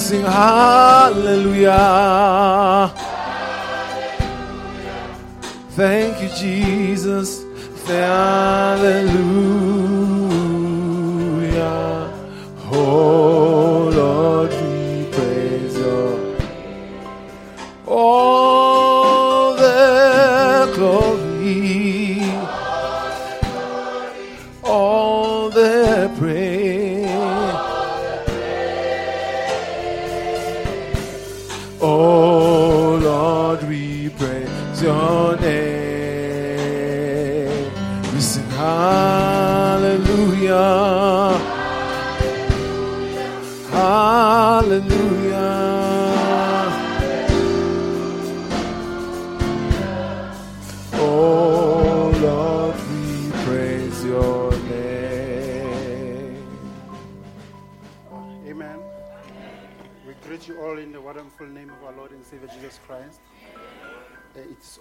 sing 0.00 0.22
hallelujah. 0.22 1.78
Thank 5.76 6.22
you, 6.22 6.28
Jesus. 6.30 7.44
Hallelujah. 7.86 9.00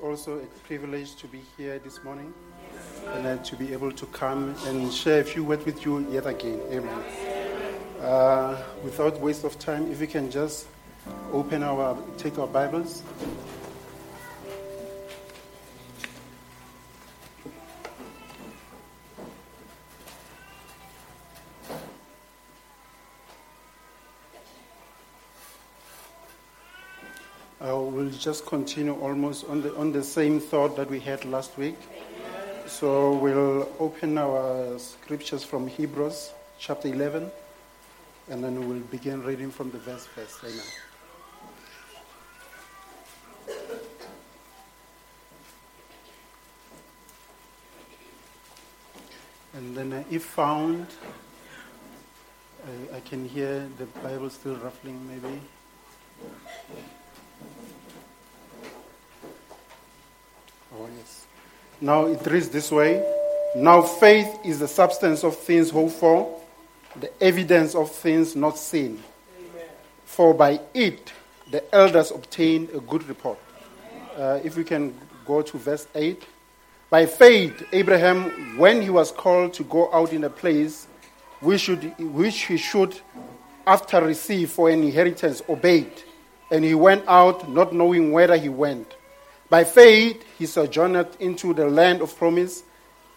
Also 0.01 0.39
a 0.39 0.45
privilege 0.67 1.15
to 1.15 1.27
be 1.27 1.41
here 1.57 1.79
this 1.79 2.03
morning 2.03 2.33
and 3.13 3.25
uh, 3.25 3.37
to 3.43 3.55
be 3.55 3.73
able 3.73 3.91
to 3.91 4.05
come 4.07 4.55
and 4.65 4.93
share 4.93 5.21
a 5.21 5.23
few 5.23 5.43
words 5.43 5.65
with 5.65 5.85
you 5.85 6.07
yet 6.11 6.25
again. 6.25 6.59
Amen. 6.71 7.03
Uh, 8.01 8.61
without 8.83 9.19
waste 9.19 9.43
of 9.43 9.57
time, 9.59 9.91
if 9.91 9.99
we 9.99 10.07
can 10.07 10.31
just 10.31 10.67
open 11.33 11.63
our, 11.63 11.97
take 12.17 12.39
our 12.39 12.47
Bibles. 12.47 13.03
Just 28.19 28.45
continue 28.45 28.93
almost 28.95 29.45
on 29.45 29.61
the, 29.61 29.73
on 29.77 29.93
the 29.93 30.03
same 30.03 30.41
thought 30.41 30.75
that 30.75 30.89
we 30.89 30.99
had 30.99 31.23
last 31.23 31.57
week. 31.57 31.77
So 32.67 33.13
we'll 33.13 33.69
open 33.79 34.17
our 34.17 34.77
scriptures 34.77 35.43
from 35.43 35.67
Hebrews 35.67 36.33
chapter 36.59 36.89
11, 36.89 37.31
and 38.29 38.43
then 38.43 38.67
we'll 38.67 38.79
begin 38.79 39.23
reading 39.23 39.51
from 39.51 39.71
the 39.71 39.77
verse 39.77 40.05
first. 40.05 40.43
Amen. 40.43 40.65
And 49.53 49.75
then, 49.75 49.93
uh, 49.93 50.03
if 50.11 50.25
found, 50.25 50.87
I, 52.65 52.97
I 52.97 52.99
can 52.99 53.27
hear 53.27 53.67
the 53.77 53.85
Bible 54.03 54.29
still 54.29 54.55
ruffling, 54.57 55.07
maybe. 55.07 55.41
Oh, 60.73 60.87
yes. 60.97 61.25
Now 61.81 62.05
it 62.05 62.25
reads 62.25 62.49
this 62.49 62.71
way 62.71 63.03
Now 63.55 63.81
faith 63.81 64.39
is 64.43 64.59
the 64.59 64.67
substance 64.67 65.23
of 65.23 65.37
things 65.37 65.69
hoped 65.69 65.93
for, 65.93 66.41
the 66.95 67.11
evidence 67.23 67.75
of 67.75 67.91
things 67.91 68.35
not 68.35 68.57
seen. 68.57 69.01
For 70.05 70.33
by 70.33 70.59
it 70.73 71.13
the 71.49 71.63
elders 71.73 72.11
obtained 72.11 72.69
a 72.71 72.79
good 72.79 73.07
report. 73.07 73.39
Uh, 74.15 74.39
if 74.43 74.57
we 74.57 74.63
can 74.63 74.93
go 75.25 75.41
to 75.43 75.57
verse 75.57 75.87
8. 75.93 76.23
By 76.89 77.05
faith, 77.05 77.63
Abraham, 77.71 78.57
when 78.57 78.81
he 78.81 78.89
was 78.89 79.11
called 79.11 79.53
to 79.53 79.63
go 79.63 79.93
out 79.93 80.11
in 80.11 80.23
a 80.23 80.29
place 80.29 80.87
which, 81.39 81.61
should, 81.61 81.93
which 81.99 82.45
he 82.45 82.57
should 82.57 82.99
after 83.67 84.01
receive 84.01 84.49
for 84.49 84.69
an 84.69 84.83
inheritance, 84.83 85.43
obeyed. 85.47 85.91
And 86.49 86.65
he 86.65 86.73
went 86.73 87.03
out 87.07 87.47
not 87.47 87.73
knowing 87.73 88.11
whither 88.11 88.37
he 88.37 88.49
went. 88.49 88.95
By 89.49 89.63
faith, 89.63 90.23
he 90.37 90.45
sojourned 90.45 91.07
into 91.19 91.53
the 91.53 91.67
land 91.67 92.01
of 92.01 92.15
promise, 92.17 92.63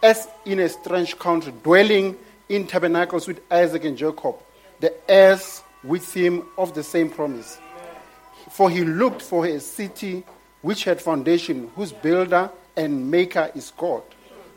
as 0.03 0.29
in 0.45 0.61
a 0.61 0.69
strange 0.69 1.19
country, 1.19 1.53
dwelling 1.63 2.17
in 2.49 2.67
tabernacles 2.67 3.29
with 3.29 3.41
Isaac 3.51 3.85
and 3.85 3.97
Jacob, 3.97 4.37
the 4.81 4.95
heirs 5.11 5.63
with 5.85 6.13
him 6.15 6.47
of 6.57 6.75
the 6.75 6.83
same 6.83 7.11
promise. 7.11 7.59
For 8.51 8.71
he 8.71 8.83
looked 8.83 9.23
for 9.23 9.47
a 9.47 9.61
city 9.61 10.25
which 10.63 10.85
had 10.85 11.01
foundation, 11.01 11.71
whose 11.77 11.93
builder 11.93 12.51
and 12.77 13.11
maker 13.11 13.51
is 13.55 13.73
God. 13.77 14.03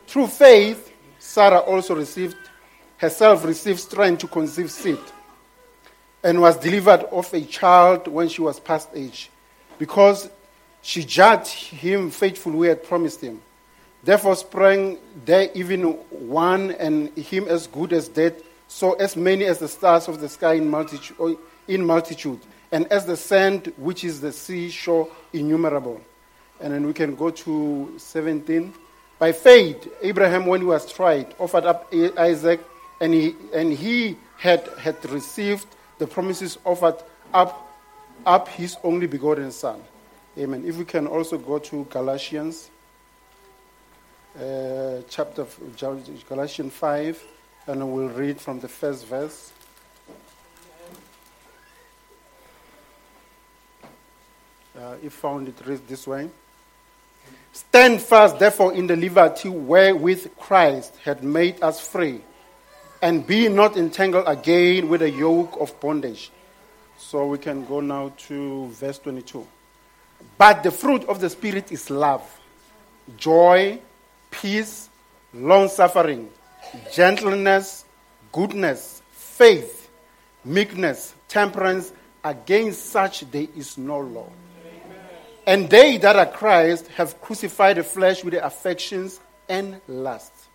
Through 0.07 0.27
faith, 0.27 0.91
Sarah 1.19 1.59
also 1.59 1.95
received 1.95 2.37
herself 2.97 3.43
received 3.43 3.79
strength 3.79 4.19
to 4.19 4.27
conceive 4.27 4.71
seed, 4.71 4.99
and 6.23 6.39
was 6.39 6.55
delivered 6.57 7.03
of 7.11 7.33
a 7.33 7.41
child 7.41 8.07
when 8.07 8.29
she 8.29 8.41
was 8.41 8.59
past 8.59 8.89
age, 8.95 9.29
because 9.77 10.29
she 10.85 11.03
judged 11.03 11.51
him 11.51 12.11
faithful 12.11 12.51
who 12.51 12.61
had 12.61 12.83
promised 12.83 13.19
him. 13.19 13.41
Therefore 14.03 14.35
sprang 14.35 14.99
there 15.25 15.49
even 15.55 15.81
one 16.11 16.73
and 16.73 17.09
him 17.17 17.47
as 17.47 17.65
good 17.65 17.91
as 17.91 18.07
dead, 18.07 18.35
so 18.67 18.93
as 18.93 19.15
many 19.15 19.45
as 19.45 19.57
the 19.57 19.67
stars 19.67 20.07
of 20.07 20.21
the 20.21 20.29
sky 20.29 20.53
in 20.53 20.69
multitude, 20.69 21.39
in 21.67 21.83
multitude 21.83 22.39
and 22.71 22.85
as 22.91 23.07
the 23.07 23.17
sand 23.17 23.73
which 23.77 24.03
is 24.03 24.21
the 24.21 24.31
seashore 24.31 25.09
innumerable. 25.33 25.99
And 26.61 26.71
then 26.71 26.85
we 26.85 26.93
can 26.93 27.15
go 27.15 27.31
to 27.31 27.95
17. 27.97 28.71
By 29.17 29.31
faith, 29.31 29.91
Abraham, 30.03 30.45
when 30.45 30.61
he 30.61 30.67
was 30.67 30.91
tried, 30.91 31.33
offered 31.39 31.65
up 31.65 31.91
Isaac, 32.15 32.59
and 33.01 33.11
he, 33.11 33.35
and 33.55 33.73
he 33.73 34.17
had, 34.37 34.69
had 34.77 35.03
received 35.09 35.65
the 35.97 36.05
promises 36.05 36.59
offered 36.63 37.01
up, 37.33 37.75
up 38.23 38.49
his 38.49 38.77
only 38.83 39.07
begotten 39.07 39.51
son. 39.51 39.81
Amen. 40.37 40.65
If 40.65 40.75
we 40.75 40.83
can 40.83 41.07
also 41.07 41.37
go 41.37 41.59
to 41.59 41.85
Galatians, 41.85 42.69
uh, 44.37 44.97
chapter 45.07 45.45
Galatians 46.27 46.73
5, 46.73 47.23
and 47.67 47.93
we'll 47.93 48.09
read 48.09 48.41
from 48.41 48.59
the 48.59 48.67
first 48.67 49.05
verse. 49.07 49.53
Uh, 54.77 54.95
if 55.01 55.13
found, 55.13 55.47
it 55.47 55.55
reads 55.65 55.81
this 55.87 56.05
way 56.05 56.29
Stand 57.53 58.01
fast, 58.01 58.37
therefore, 58.37 58.73
in 58.73 58.87
the 58.87 58.97
liberty 58.97 59.47
wherewith 59.47 60.35
Christ 60.37 60.93
had 61.05 61.23
made 61.23 61.63
us 61.63 61.79
free, 61.79 62.19
and 63.01 63.25
be 63.25 63.47
not 63.47 63.77
entangled 63.77 64.27
again 64.27 64.89
with 64.89 65.01
a 65.01 65.09
yoke 65.09 65.55
of 65.61 65.79
bondage. 65.79 66.29
So 66.97 67.25
we 67.27 67.37
can 67.37 67.65
go 67.65 67.79
now 67.79 68.11
to 68.27 68.67
verse 68.67 68.99
22. 68.99 69.47
But 70.37 70.63
the 70.63 70.71
fruit 70.71 71.05
of 71.05 71.19
the 71.19 71.29
Spirit 71.29 71.71
is 71.71 71.89
love, 71.89 72.23
joy, 73.17 73.79
peace, 74.31 74.89
long 75.33 75.69
suffering, 75.69 76.29
gentleness, 76.91 77.85
goodness, 78.31 79.01
faith, 79.11 79.89
meekness, 80.43 81.13
temperance. 81.27 81.91
Against 82.23 82.87
such 82.87 83.29
there 83.29 83.47
is 83.55 83.77
no 83.77 83.99
law. 83.99 84.29
And 85.45 85.69
they 85.69 85.97
that 85.97 86.15
are 86.15 86.25
Christ 86.25 86.87
have 86.97 87.21
crucified 87.21 87.77
the 87.77 87.83
flesh 87.83 88.23
with 88.23 88.33
the 88.33 88.43
affections 88.43 89.19
and 89.47 89.79
lusts. 89.87 90.47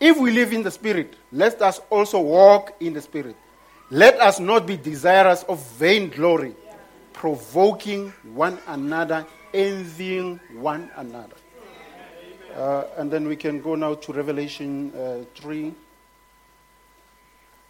If 0.00 0.18
we 0.18 0.30
live 0.30 0.52
in 0.52 0.62
the 0.62 0.70
Spirit, 0.70 1.14
let 1.30 1.60
us 1.60 1.80
also 1.90 2.18
walk 2.18 2.74
in 2.80 2.94
the 2.94 3.02
Spirit. 3.02 3.36
Let 3.90 4.18
us 4.20 4.40
not 4.40 4.66
be 4.66 4.76
desirous 4.78 5.42
of 5.44 5.62
vainglory, 5.72 6.56
provoking 7.12 8.12
one 8.34 8.58
another, 8.66 9.26
envying 9.54 10.40
one 10.54 10.90
another. 10.96 11.36
Uh, 12.54 12.84
and 12.96 13.10
then 13.10 13.26
we 13.26 13.36
can 13.36 13.60
go 13.60 13.74
now 13.74 13.94
to 13.94 14.12
Revelation 14.12 14.92
uh, 14.94 15.24
3, 15.36 15.72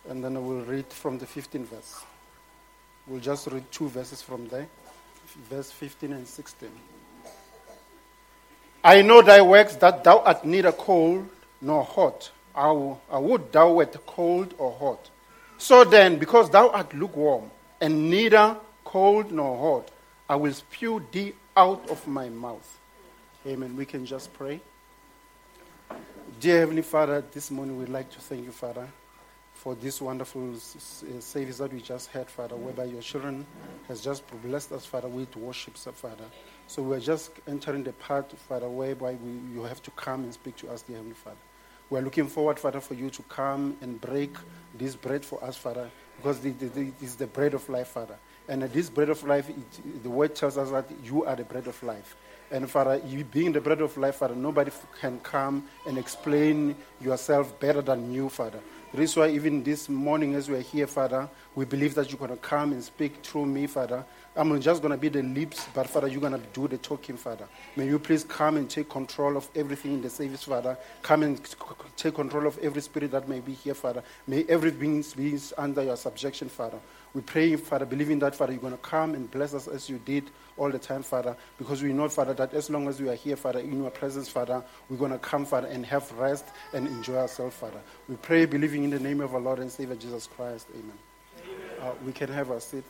and 0.09 0.25
then 0.25 0.37
I 0.37 0.41
will 0.41 0.63
read 0.65 0.87
from 0.87 1.19
the 1.19 1.27
15th 1.27 1.67
verse. 1.67 2.05
We'll 3.07 3.21
just 3.21 3.47
read 3.47 3.65
two 3.71 3.89
verses 3.89 4.23
from 4.23 4.49
there, 4.49 4.67
verse 5.49 5.71
15 5.71 6.13
and 6.13 6.27
16. 6.27 6.69
I 8.85 9.03
know 9.03 9.23
thy 9.23 9.41
works, 9.43 9.77
that 9.77 10.03
thou 10.03 10.19
art 10.19 10.45
neither 10.45 10.73
cold 10.73 11.29
nor 11.61 11.85
hot. 11.85 12.31
I, 12.55 12.67
w- 12.67 12.97
I 13.11 13.19
would 13.19 13.53
thou 13.53 13.73
wert 13.75 13.97
cold 14.07 14.55
or 14.59 14.73
hot. 14.73 15.11
So 15.59 15.85
then, 15.85 16.19
because 16.19 16.51
thou 16.51 16.71
art 16.71 16.93
lukewarm 16.93 17.51
and 17.81 18.11
neither 18.11 18.57
cold 18.93 19.33
nor 19.33 19.57
hot. 19.57 19.91
I 20.29 20.37
will 20.37 20.53
spew 20.53 21.03
thee 21.11 21.33
out 21.57 21.89
of 21.89 22.07
my 22.07 22.29
mouth. 22.29 22.79
Amen. 23.47 23.75
We 23.75 23.87
can 23.87 24.05
just 24.05 24.31
pray. 24.35 24.61
Dear 26.39 26.59
Heavenly 26.61 26.83
Father, 26.83 27.25
this 27.33 27.51
morning 27.51 27.79
we'd 27.79 27.89
like 27.89 28.11
to 28.11 28.21
thank 28.21 28.45
you, 28.45 28.53
Father, 28.53 28.87
for 29.55 29.75
this 29.75 30.03
wonderful 30.03 30.53
uh, 30.53 31.21
service 31.21 31.57
that 31.57 31.73
we 31.73 31.81
just 31.81 32.11
had, 32.11 32.29
Father, 32.29 32.55
whereby 32.55 32.85
your 32.85 33.01
children 33.01 33.47
has 33.89 34.03
just 34.03 34.25
blessed 34.43 34.73
us, 34.73 34.85
Father, 34.85 35.09
with 35.09 35.35
worship, 35.37 35.75
Father. 35.79 36.27
So 36.67 36.83
we're 36.83 37.01
just 37.01 37.31
entering 37.49 37.85
the 37.85 37.95
part, 37.95 38.31
Father, 38.47 38.69
whereby 38.69 39.15
we, 39.15 39.55
you 39.55 39.63
have 39.63 39.83
to 39.85 39.91
come 39.93 40.25
and 40.25 40.35
speak 40.35 40.57
to 40.57 40.69
us, 40.69 40.83
dear 40.83 40.97
Heavenly 40.97 41.17
Father. 41.17 41.39
We're 41.89 42.03
looking 42.03 42.27
forward, 42.27 42.59
Father, 42.59 42.81
for 42.81 42.93
you 42.93 43.09
to 43.09 43.23
come 43.23 43.75
and 43.81 43.99
break 43.99 44.35
this 44.77 44.97
bread 44.97 45.25
for 45.25 45.43
us, 45.43 45.57
Father, 45.57 45.91
because 46.19 46.41
this 46.41 46.55
is 47.01 47.17
the 47.17 47.27
bread 47.27 47.55
of 47.55 47.67
life, 47.71 47.89
Father. 47.89 48.19
And 48.49 48.63
this 48.63 48.91
bread 48.91 49.09
of 49.09 49.23
life, 49.25 49.49
it, 49.49 50.03
the 50.03 50.11
word 50.11 50.35
tells 50.35 50.59
us 50.59 50.71
that 50.71 50.87
you 51.05 51.25
are 51.25 51.37
the 51.37 51.45
bread 51.45 51.67
of 51.67 51.81
life. 51.83 52.17
And 52.51 52.71
Father, 52.71 53.01
you 53.07 53.25
being 53.25 53.53
the 53.53 53.61
bread 53.63 53.81
of 53.81 53.97
life, 53.97 54.17
Father, 54.17 54.35
nobody 54.35 54.71
can 55.01 55.19
come 55.21 55.67
and 55.87 55.97
explain 55.97 56.77
yourself 57.01 57.59
better 57.59 57.81
than 57.81 58.13
you, 58.13 58.29
Father. 58.29 58.61
That 58.93 59.01
is 59.01 59.17
why 59.17 59.31
even 59.31 59.63
this 59.63 59.89
morning 59.89 60.35
as 60.35 60.51
we 60.51 60.57
are 60.57 60.61
here, 60.61 60.87
Father, 60.87 61.31
we 61.55 61.65
believe 61.65 61.95
that 61.95 62.11
you're 62.11 62.19
going 62.19 62.31
to 62.31 62.37
come 62.37 62.73
and 62.73 62.85
speak 62.85 63.25
through 63.25 63.47
me, 63.47 63.67
Father. 63.67 64.05
I'm 64.37 64.61
just 64.61 64.83
going 64.83 64.93
to 64.93 64.99
be 64.99 65.09
the 65.09 65.23
lips, 65.23 65.67
but 65.73 65.87
Father, 65.87 66.09
you're 66.09 66.21
going 66.21 66.35
to 66.35 66.47
do 66.53 66.69
the 66.69 66.77
talking, 66.77 67.17
Father. 67.17 67.49
May 67.75 67.87
you 67.87 67.99
please 67.99 68.23
come 68.23 68.59
and 68.59 68.69
take 68.69 68.91
control 68.91 69.39
of 69.39 69.49
everything 69.55 69.95
in 69.95 70.03
the 70.03 70.11
service, 70.11 70.45
Father. 70.45 70.77
Come 71.01 71.23
and 71.23 71.41
take 71.97 72.15
control 72.15 72.47
of 72.47 72.59
every 72.59 72.83
spirit 72.83 73.13
that 73.13 73.31
may 73.31 73.41
be 73.41 73.53
here, 73.53 73.75
Father. 73.75 74.03
May 74.27 74.45
everything 74.47 75.03
be 75.17 75.39
under 75.57 75.83
your 75.83 75.97
subjection, 75.97 76.51
Father. 76.51 76.79
We 77.15 77.21
pray, 77.21 77.57
Father, 77.57 77.85
believing 77.85 78.19
that, 78.21 78.35
Father, 78.35 78.53
you're 78.53 78.61
going 78.61 78.73
to 78.73 78.79
come 78.79 79.15
and 79.15 79.31
bless 79.31 79.53
us 79.53 79.69
as 79.69 79.91
you 79.91 79.99
did 79.99 80.31
all 80.57 80.71
the 80.71 80.79
time, 80.79 81.03
Father, 81.03 81.37
because 81.59 81.83
we 81.83 81.93
know, 81.93 82.09
Father, 82.09 82.33
that 82.35 82.55
as 82.55 82.71
long 82.71 82.89
as 82.89 83.01
we 83.01 83.09
are 83.09 83.15
here, 83.15 83.37
Father, 83.37 83.61
in 83.61 83.83
your 83.83 83.91
presence, 83.91 84.29
Father, 84.29 84.63
we're 84.89 84.97
going 84.97 85.11
to 85.11 85.19
come, 85.19 85.45
Father, 85.45 85.69
and 85.69 85.85
have 85.85 86.11
rest 86.13 86.47
and 86.73 86.87
enjoy 86.87 87.17
ourselves, 87.17 87.55
Father. 87.57 87.81
We 88.09 88.17
pray, 88.17 88.47
believing 88.47 88.85
in 88.85 88.91
the 88.91 88.99
name 88.99 89.21
of 89.21 89.35
our 89.35 89.41
Lord 89.41 89.59
and 89.59 89.71
Savior 89.71 89.97
Jesus 89.97 90.27
Christ. 90.27 90.67
Amen. 90.71 90.93
Amen. 91.45 91.59
Uh, 91.81 91.93
we 92.05 92.13
can 92.13 92.29
have 92.31 92.51
a 92.51 92.61
seat. 92.61 92.85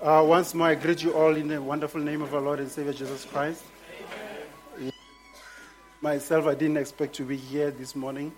Uh, 0.00 0.24
once 0.26 0.54
more, 0.54 0.68
I 0.68 0.76
greet 0.76 1.02
you 1.02 1.12
all 1.12 1.34
in 1.34 1.48
the 1.48 1.60
wonderful 1.60 2.00
name 2.00 2.22
of 2.22 2.32
our 2.34 2.40
Lord 2.40 2.60
and 2.60 2.70
Savior 2.70 2.92
Jesus 2.92 3.24
Christ. 3.26 3.64
Amen. 4.78 4.92
Myself, 6.00 6.46
I 6.46 6.54
didn't 6.54 6.76
expect 6.76 7.16
to 7.16 7.24
be 7.24 7.36
here 7.36 7.70
this 7.70 7.96
morning. 7.96 8.32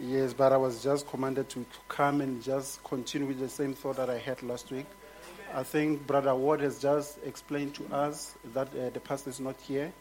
Yes, 0.00 0.32
but 0.32 0.52
I 0.52 0.56
was 0.56 0.80
just 0.80 1.08
commanded 1.08 1.48
to, 1.50 1.66
come 1.88 2.20
and 2.20 2.40
just 2.40 2.84
continue 2.84 3.26
with 3.26 3.40
the 3.40 3.48
same 3.48 3.74
thought 3.74 3.96
that 3.96 4.08
I 4.08 4.18
had 4.18 4.40
last 4.44 4.70
week. 4.70 4.86
I 5.52 5.64
think 5.64 6.06
Brother 6.06 6.32
Ward 6.36 6.60
has 6.60 6.78
just 6.78 7.18
explained 7.26 7.74
to 7.74 7.86
us 7.92 8.36
that 8.54 8.68
uh, 8.68 8.90
the 8.90 9.00
pastor 9.00 9.30
is 9.30 9.40
not 9.40 9.56
here. 9.60 9.92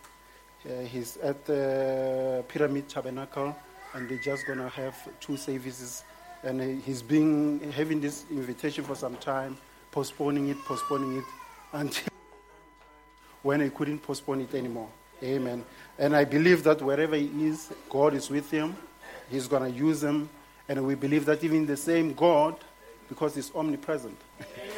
Uh, 0.64 0.82
he's 0.82 1.18
at 1.18 1.46
the 1.46 2.46
Pyramid 2.48 2.88
Tabernacle, 2.88 3.56
and 3.96 4.08
they're 4.08 4.20
just 4.20 4.46
going 4.46 4.60
to 4.60 4.70
have 4.70 4.96
two 5.20 5.36
services. 5.36 6.04
And 6.44 6.80
he's 6.84 7.02
been 7.02 7.72
having 7.72 8.00
this 8.00 8.26
invitation 8.30 8.84
for 8.84 8.94
some 8.94 9.16
time, 9.16 9.58
postponing 9.90 10.50
it, 10.50 10.58
postponing 10.66 11.18
it, 11.18 11.26
until 11.74 12.10
when 13.42 13.62
he 13.62 13.72
couldn't 13.72 14.00
postpone 14.00 14.42
it 14.42 14.54
anymore. 14.54 14.90
Amen. 15.24 15.66
And 15.98 16.16
I 16.16 16.24
believe 16.24 16.64
that 16.66 16.84
wherever 16.84 17.16
he 17.16 17.32
is, 17.48 17.74
God 17.90 18.14
is 18.14 18.30
with 18.30 18.52
him 18.52 18.76
He's 19.30 19.48
going 19.48 19.72
to 19.72 19.78
use 19.78 20.02
them. 20.02 20.30
And 20.70 20.86
we 20.86 20.96
believe 20.96 21.26
that 21.26 21.44
even 21.44 21.66
the 21.66 21.78
same 21.78 22.14
God, 22.14 22.56
because 23.10 23.36
He's 23.36 23.54
omnipresent, 23.56 24.20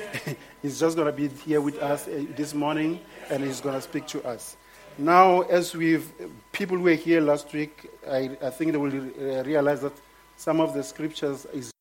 He's 0.62 0.80
just 0.80 0.96
going 0.96 1.08
to 1.08 1.12
be 1.12 1.28
here 1.28 1.62
with 1.62 1.78
us 1.80 2.08
uh, 2.08 2.26
this 2.36 2.54
morning 2.54 3.00
and 3.30 3.44
He's 3.44 3.62
going 3.62 3.76
to 3.76 3.82
speak 3.82 4.08
to 4.08 4.24
us. 4.26 4.56
Now, 4.98 5.42
as 5.42 5.76
we've, 5.76 6.12
people 6.52 6.78
who 6.78 6.84
were 6.84 6.94
here 6.94 7.22
last 7.22 7.52
week, 7.54 7.90
I, 8.08 8.38
I 8.44 8.50
think 8.50 8.74
they 8.74 8.78
will 8.78 8.94
uh, 8.94 9.44
realize 9.44 9.82
that 9.82 9.94
some 10.36 10.60
of 10.60 10.74
the 10.74 10.84
scriptures 10.84 11.46
is 11.54 11.72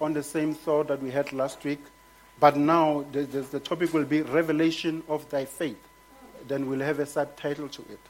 on 0.00 0.14
the 0.14 0.22
same 0.22 0.54
thought 0.54 0.88
that 0.88 1.02
we 1.02 1.10
had 1.10 1.32
last 1.32 1.62
week. 1.62 1.80
But 2.40 2.56
now 2.56 3.04
the, 3.12 3.22
the, 3.22 3.42
the 3.42 3.60
topic 3.60 3.92
will 3.92 4.04
be 4.04 4.22
revelation 4.22 5.02
of 5.08 5.28
thy 5.28 5.44
faith 5.44 5.89
then 6.48 6.68
we'll 6.68 6.80
have 6.80 6.98
a 6.98 7.06
subtitle 7.06 7.68
to 7.68 7.82
it. 7.82 8.00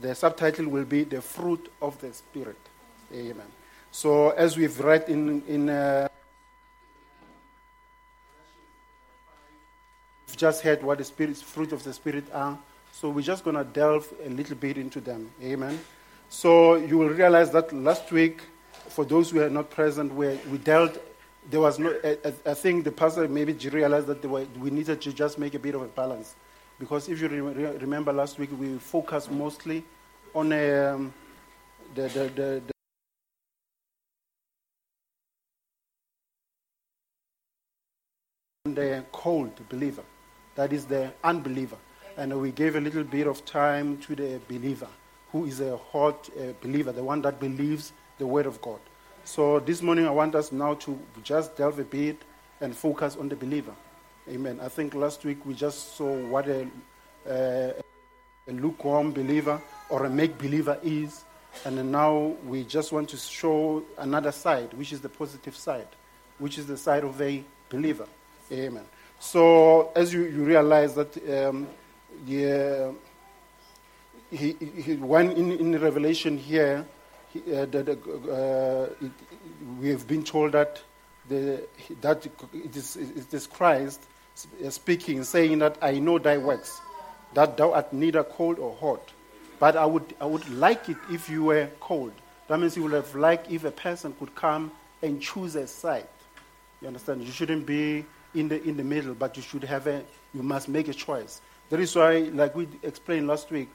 The 0.00 0.14
subtitle 0.14 0.68
will 0.68 0.84
be 0.84 1.04
The 1.04 1.20
Fruit 1.20 1.70
of 1.80 2.00
the 2.00 2.12
Spirit. 2.12 2.58
Amen. 3.12 3.46
So, 3.92 4.30
as 4.30 4.56
we've 4.56 4.78
read 4.80 5.08
in, 5.08 5.42
in 5.46 5.68
uh, 5.68 6.08
we've 10.26 10.36
just 10.36 10.62
heard 10.62 10.82
what 10.82 10.98
the 10.98 11.04
spirit, 11.04 11.36
fruit 11.36 11.72
of 11.72 11.84
the 11.84 11.92
Spirit 11.92 12.24
are. 12.32 12.58
So, 12.92 13.10
we're 13.10 13.22
just 13.22 13.44
going 13.44 13.56
to 13.56 13.64
delve 13.64 14.12
a 14.24 14.28
little 14.30 14.56
bit 14.56 14.78
into 14.78 15.00
them. 15.00 15.30
Amen. 15.40 15.78
So, 16.28 16.74
you 16.74 16.98
will 16.98 17.10
realize 17.10 17.52
that 17.52 17.72
last 17.72 18.10
week, 18.10 18.42
for 18.88 19.04
those 19.04 19.30
who 19.30 19.42
are 19.42 19.50
not 19.50 19.70
present, 19.70 20.12
where 20.12 20.36
we 20.50 20.58
dealt, 20.58 20.98
there 21.48 21.60
was 21.60 21.78
no, 21.78 21.94
I, 22.02 22.16
I 22.46 22.54
think 22.54 22.82
the 22.82 22.90
pastor 22.90 23.28
maybe 23.28 23.52
realized 23.68 24.08
that 24.08 24.24
were, 24.24 24.46
we 24.58 24.70
needed 24.70 25.00
to 25.02 25.12
just 25.12 25.38
make 25.38 25.54
a 25.54 25.60
bit 25.60 25.76
of 25.76 25.82
a 25.82 25.86
balance 25.86 26.34
because 26.78 27.08
if 27.08 27.20
you 27.20 27.28
re- 27.28 27.76
remember 27.78 28.12
last 28.12 28.38
week, 28.38 28.50
we 28.58 28.78
focused 28.78 29.30
mostly 29.30 29.84
on 30.34 30.52
um, 30.52 31.14
the, 31.94 32.02
the, 32.02 32.30
the, 32.34 32.62
the, 38.64 38.74
the 38.74 39.04
cold 39.12 39.68
believer, 39.68 40.02
that 40.56 40.72
is 40.72 40.84
the 40.86 41.12
unbeliever. 41.22 41.76
And 42.16 42.40
we 42.40 42.52
gave 42.52 42.76
a 42.76 42.80
little 42.80 43.04
bit 43.04 43.26
of 43.26 43.44
time 43.44 43.98
to 43.98 44.14
the 44.14 44.40
believer, 44.48 44.88
who 45.32 45.46
is 45.46 45.60
a 45.60 45.76
hot 45.76 46.28
uh, 46.38 46.52
believer, 46.60 46.92
the 46.92 47.02
one 47.02 47.22
that 47.22 47.40
believes 47.40 47.92
the 48.18 48.26
Word 48.26 48.46
of 48.46 48.60
God. 48.62 48.80
So 49.24 49.58
this 49.60 49.82
morning, 49.82 50.06
I 50.06 50.10
want 50.10 50.34
us 50.34 50.52
now 50.52 50.74
to 50.74 50.98
just 51.22 51.56
delve 51.56 51.78
a 51.78 51.84
bit 51.84 52.22
and 52.60 52.76
focus 52.76 53.16
on 53.18 53.28
the 53.28 53.36
believer. 53.36 53.74
Amen. 54.26 54.58
I 54.62 54.68
think 54.68 54.94
last 54.94 55.22
week 55.26 55.44
we 55.44 55.52
just 55.52 55.96
saw 55.96 56.10
what 56.28 56.48
a, 56.48 56.62
uh, 57.28 57.72
a 58.48 58.52
lukewarm 58.52 59.12
believer 59.12 59.60
or 59.90 60.06
a 60.06 60.10
make 60.10 60.38
believer 60.38 60.78
is. 60.82 61.24
And 61.66 61.92
now 61.92 62.34
we 62.46 62.64
just 62.64 62.90
want 62.90 63.10
to 63.10 63.18
show 63.18 63.84
another 63.98 64.32
side, 64.32 64.72
which 64.72 64.94
is 64.94 65.02
the 65.02 65.10
positive 65.10 65.54
side, 65.54 65.88
which 66.38 66.56
is 66.56 66.66
the 66.66 66.78
side 66.78 67.04
of 67.04 67.20
a 67.20 67.44
believer. 67.68 68.06
Amen. 68.50 68.84
So, 69.20 69.92
as 69.94 70.14
you, 70.14 70.22
you 70.22 70.42
realize 70.42 70.94
that 70.94 71.16
um, 71.30 71.68
the, 72.26 72.94
he, 74.30 74.56
he, 74.58 74.96
when 74.96 75.32
in, 75.32 75.52
in 75.52 75.78
Revelation 75.78 76.38
here, 76.38 76.86
he, 77.30 77.42
uh, 77.52 77.66
uh, 77.66 78.88
it, 79.02 79.12
we 79.78 79.90
have 79.90 80.08
been 80.08 80.24
told 80.24 80.52
that, 80.52 80.82
the, 81.28 81.66
that 82.00 82.24
it 82.54 82.74
is, 82.74 82.96
it 82.96 83.34
is 83.34 83.46
Christ 83.46 84.00
Uh, 84.64 84.70
speaking, 84.70 85.22
saying 85.22 85.58
that 85.60 85.78
I 85.80 85.98
know 85.98 86.18
thy 86.18 86.38
works, 86.38 86.80
that 87.34 87.56
thou 87.56 87.72
art 87.72 87.92
neither 87.92 88.24
cold 88.24 88.58
or 88.58 88.74
hot. 88.74 89.12
But 89.60 89.76
I 89.76 89.86
would, 89.86 90.14
I 90.20 90.26
would 90.26 90.48
like 90.50 90.88
it 90.88 90.96
if 91.10 91.30
you 91.30 91.44
were 91.44 91.68
cold. 91.80 92.12
That 92.48 92.58
means 92.58 92.76
you 92.76 92.82
would 92.82 92.92
have 92.92 93.14
liked 93.14 93.50
if 93.50 93.64
a 93.64 93.70
person 93.70 94.14
could 94.18 94.34
come 94.34 94.72
and 95.02 95.20
choose 95.22 95.54
a 95.54 95.66
side. 95.66 96.08
You 96.82 96.88
understand? 96.88 97.22
You 97.22 97.30
shouldn't 97.30 97.64
be 97.64 98.04
in 98.34 98.48
the, 98.48 98.62
in 98.62 98.76
the 98.76 98.84
middle, 98.84 99.14
but 99.14 99.36
you 99.36 99.42
should 99.42 99.64
have 99.64 99.86
a, 99.86 100.02
you 100.34 100.42
must 100.42 100.68
make 100.68 100.88
a 100.88 100.94
choice. 100.94 101.40
That 101.70 101.80
is 101.80 101.94
why, 101.94 102.18
like 102.32 102.54
we 102.54 102.68
explained 102.82 103.28
last 103.28 103.50
week, 103.50 103.68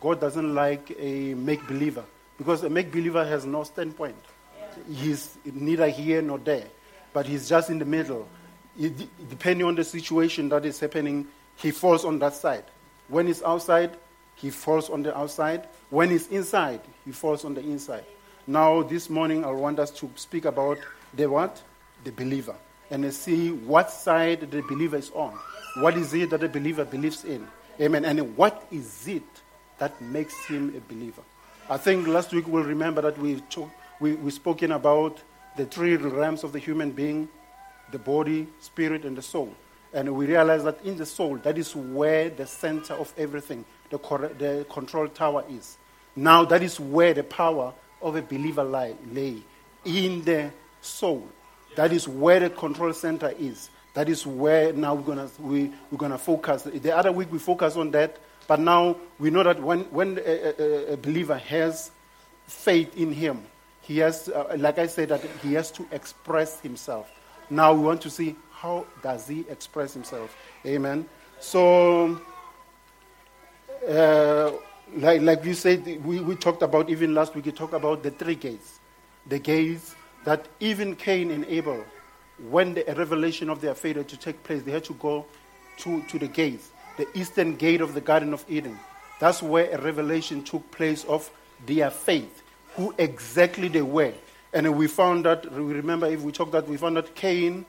God 0.00 0.20
doesn't 0.20 0.54
like 0.54 0.94
a 0.98 1.34
make 1.34 1.66
believer 1.66 2.04
because 2.36 2.62
a 2.64 2.70
make 2.70 2.92
believer 2.92 3.24
has 3.24 3.46
no 3.46 3.64
standpoint. 3.64 4.16
He's 4.90 5.36
neither 5.44 5.88
here 5.88 6.20
nor 6.22 6.38
there, 6.38 6.66
but 7.12 7.26
he's 7.26 7.48
just 7.48 7.70
in 7.70 7.78
the 7.78 7.84
middle 7.84 8.28
depending 8.78 9.66
on 9.66 9.74
the 9.74 9.84
situation 9.84 10.48
that 10.50 10.64
is 10.64 10.80
happening, 10.80 11.26
he 11.56 11.70
falls 11.70 12.04
on 12.04 12.18
that 12.20 12.34
side. 12.34 12.64
When 13.08 13.26
he's 13.26 13.42
outside, 13.42 13.96
he 14.36 14.50
falls 14.50 14.90
on 14.90 15.02
the 15.02 15.16
outside. 15.16 15.68
When 15.90 16.10
he's 16.10 16.28
inside, 16.28 16.80
he 17.04 17.12
falls 17.12 17.44
on 17.44 17.54
the 17.54 17.60
inside. 17.60 18.04
Now, 18.46 18.82
this 18.82 19.08
morning, 19.08 19.44
I 19.44 19.50
want 19.50 19.78
us 19.78 19.90
to 19.92 20.10
speak 20.16 20.46
about 20.46 20.78
the 21.14 21.26
what? 21.28 21.62
The 22.04 22.10
believer. 22.12 22.54
And 22.90 23.12
see 23.12 23.52
what 23.52 23.90
side 23.90 24.50
the 24.50 24.62
believer 24.62 24.96
is 24.96 25.10
on. 25.10 25.38
What 25.78 25.96
is 25.96 26.12
it 26.12 26.30
that 26.30 26.40
the 26.40 26.48
believer 26.48 26.84
believes 26.84 27.24
in? 27.24 27.46
Amen. 27.80 28.04
And 28.04 28.36
what 28.36 28.66
is 28.70 29.06
it 29.06 29.22
that 29.78 30.00
makes 30.00 30.44
him 30.46 30.74
a 30.76 30.92
believer? 30.92 31.22
I 31.70 31.76
think 31.78 32.06
last 32.06 32.32
week 32.32 32.46
we'll 32.48 32.64
remember 32.64 33.00
that 33.02 33.16
we, 33.18 33.40
talk, 33.42 33.70
we, 34.00 34.14
we 34.14 34.30
spoken 34.30 34.72
about 34.72 35.20
the 35.56 35.64
three 35.64 35.96
realms 35.96 36.44
of 36.44 36.52
the 36.52 36.58
human 36.58 36.90
being 36.90 37.28
the 37.90 37.98
body, 37.98 38.46
spirit, 38.60 39.04
and 39.04 39.16
the 39.16 39.22
soul. 39.22 39.54
And 39.92 40.14
we 40.14 40.26
realize 40.26 40.64
that 40.64 40.82
in 40.84 40.96
the 40.96 41.06
soul, 41.06 41.36
that 41.38 41.58
is 41.58 41.76
where 41.76 42.30
the 42.30 42.46
center 42.46 42.94
of 42.94 43.12
everything, 43.18 43.64
the, 43.90 43.98
cor- 43.98 44.30
the 44.38 44.66
control 44.70 45.08
tower 45.08 45.44
is. 45.50 45.76
Now 46.16 46.44
that 46.46 46.62
is 46.62 46.80
where 46.80 47.12
the 47.12 47.24
power 47.24 47.74
of 48.00 48.16
a 48.16 48.22
believer 48.22 48.64
lie, 48.64 48.94
lay 49.10 49.42
in 49.84 50.22
the 50.24 50.50
soul. 50.80 51.28
That 51.76 51.92
is 51.92 52.08
where 52.08 52.40
the 52.40 52.50
control 52.50 52.92
center 52.92 53.32
is. 53.38 53.70
That 53.94 54.08
is 54.08 54.26
where 54.26 54.72
now 54.72 54.94
we're 54.94 55.02
gonna 55.02 55.28
we, 55.38 55.70
we're 55.90 55.98
gonna 55.98 56.18
focus. 56.18 56.62
The 56.62 56.96
other 56.96 57.12
week 57.12 57.30
we 57.30 57.38
focus 57.38 57.76
on 57.76 57.90
that, 57.90 58.18
but 58.46 58.58
now 58.58 58.96
we 59.18 59.30
know 59.30 59.42
that 59.42 59.62
when 59.62 59.80
when 59.84 60.18
a, 60.18 60.62
a, 60.90 60.92
a 60.94 60.96
believer 60.96 61.36
has 61.36 61.90
faith 62.46 62.96
in 62.96 63.12
Him, 63.12 63.42
he 63.82 63.98
has, 63.98 64.28
uh, 64.28 64.54
like 64.58 64.78
I 64.78 64.86
said, 64.86 65.08
that 65.10 65.22
he 65.42 65.54
has 65.54 65.70
to 65.72 65.86
express 65.90 66.60
himself. 66.60 67.10
Now 67.50 67.72
we 67.74 67.80
want 67.80 68.00
to 68.02 68.10
see 68.10 68.36
how 68.50 68.86
does 69.02 69.26
he 69.26 69.44
express 69.48 69.92
himself. 69.92 70.36
Amen. 70.64 71.06
So, 71.40 72.20
uh, 73.88 74.52
like, 74.96 75.20
like 75.22 75.44
you 75.44 75.54
said, 75.54 76.04
we, 76.04 76.20
we 76.20 76.36
talked 76.36 76.62
about 76.62 76.88
even 76.88 77.14
last 77.14 77.34
week, 77.34 77.46
we 77.46 77.52
talked 77.52 77.74
about 77.74 78.02
the 78.02 78.10
three 78.10 78.36
gates. 78.36 78.78
The 79.26 79.38
gates 79.38 79.94
that 80.24 80.46
even 80.60 80.94
Cain 80.96 81.30
and 81.30 81.44
Abel, 81.46 81.84
when 82.48 82.74
the 82.74 82.84
revelation 82.96 83.50
of 83.50 83.60
their 83.60 83.74
failure 83.74 84.04
to 84.04 84.16
take 84.16 84.42
place, 84.44 84.62
they 84.62 84.70
had 84.70 84.84
to 84.84 84.94
go 84.94 85.26
to, 85.78 86.02
to 86.02 86.18
the 86.18 86.28
gates, 86.28 86.70
the 86.96 87.06
eastern 87.18 87.56
gate 87.56 87.80
of 87.80 87.94
the 87.94 88.00
Garden 88.00 88.32
of 88.32 88.44
Eden. 88.48 88.78
That's 89.18 89.42
where 89.42 89.70
a 89.70 89.80
revelation 89.80 90.42
took 90.44 90.68
place 90.70 91.04
of 91.04 91.30
their 91.66 91.90
faith, 91.90 92.42
who 92.76 92.94
exactly 92.98 93.68
they 93.68 93.82
were. 93.82 94.12
And 94.52 94.76
we 94.76 94.86
found 94.86 95.24
that, 95.24 95.50
we 95.50 95.72
remember 95.72 96.06
if 96.06 96.20
we 96.20 96.32
talked 96.32 96.52
that, 96.52 96.68
we 96.68 96.76
found 96.76 96.96
that 96.96 97.14
Cain 97.14 97.64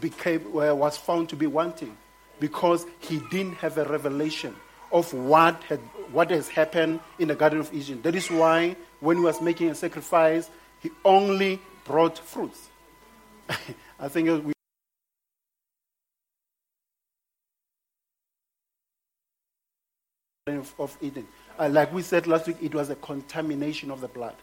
became, 0.00 0.52
was 0.52 0.96
found 0.96 1.28
to 1.30 1.36
be 1.36 1.46
wanting 1.46 1.96
because 2.40 2.86
he 3.00 3.20
didn't 3.30 3.54
have 3.54 3.78
a 3.78 3.84
revelation 3.84 4.54
of 4.92 5.12
what, 5.12 5.62
had, 5.64 5.80
what 6.12 6.30
has 6.30 6.48
happened 6.48 7.00
in 7.18 7.28
the 7.28 7.34
Garden 7.34 7.60
of 7.60 7.72
Eden. 7.72 8.02
That 8.02 8.14
is 8.14 8.30
why 8.30 8.76
when 9.00 9.18
he 9.18 9.22
was 9.22 9.40
making 9.40 9.70
a 9.70 9.74
sacrifice, 9.74 10.50
he 10.80 10.90
only 11.04 11.60
brought 11.84 12.18
fruits. 12.18 12.68
I 14.00 14.08
think 14.08 14.44
we 14.44 14.52
of, 20.46 20.74
of 20.78 20.96
Eden. 21.00 21.26
Uh, 21.58 21.68
like 21.68 21.92
we 21.92 22.02
said 22.02 22.26
last 22.26 22.46
week, 22.46 22.56
it 22.62 22.74
was 22.74 22.90
a 22.90 22.94
contamination 22.96 23.90
of 23.90 24.00
the 24.00 24.08
blood. 24.08 24.34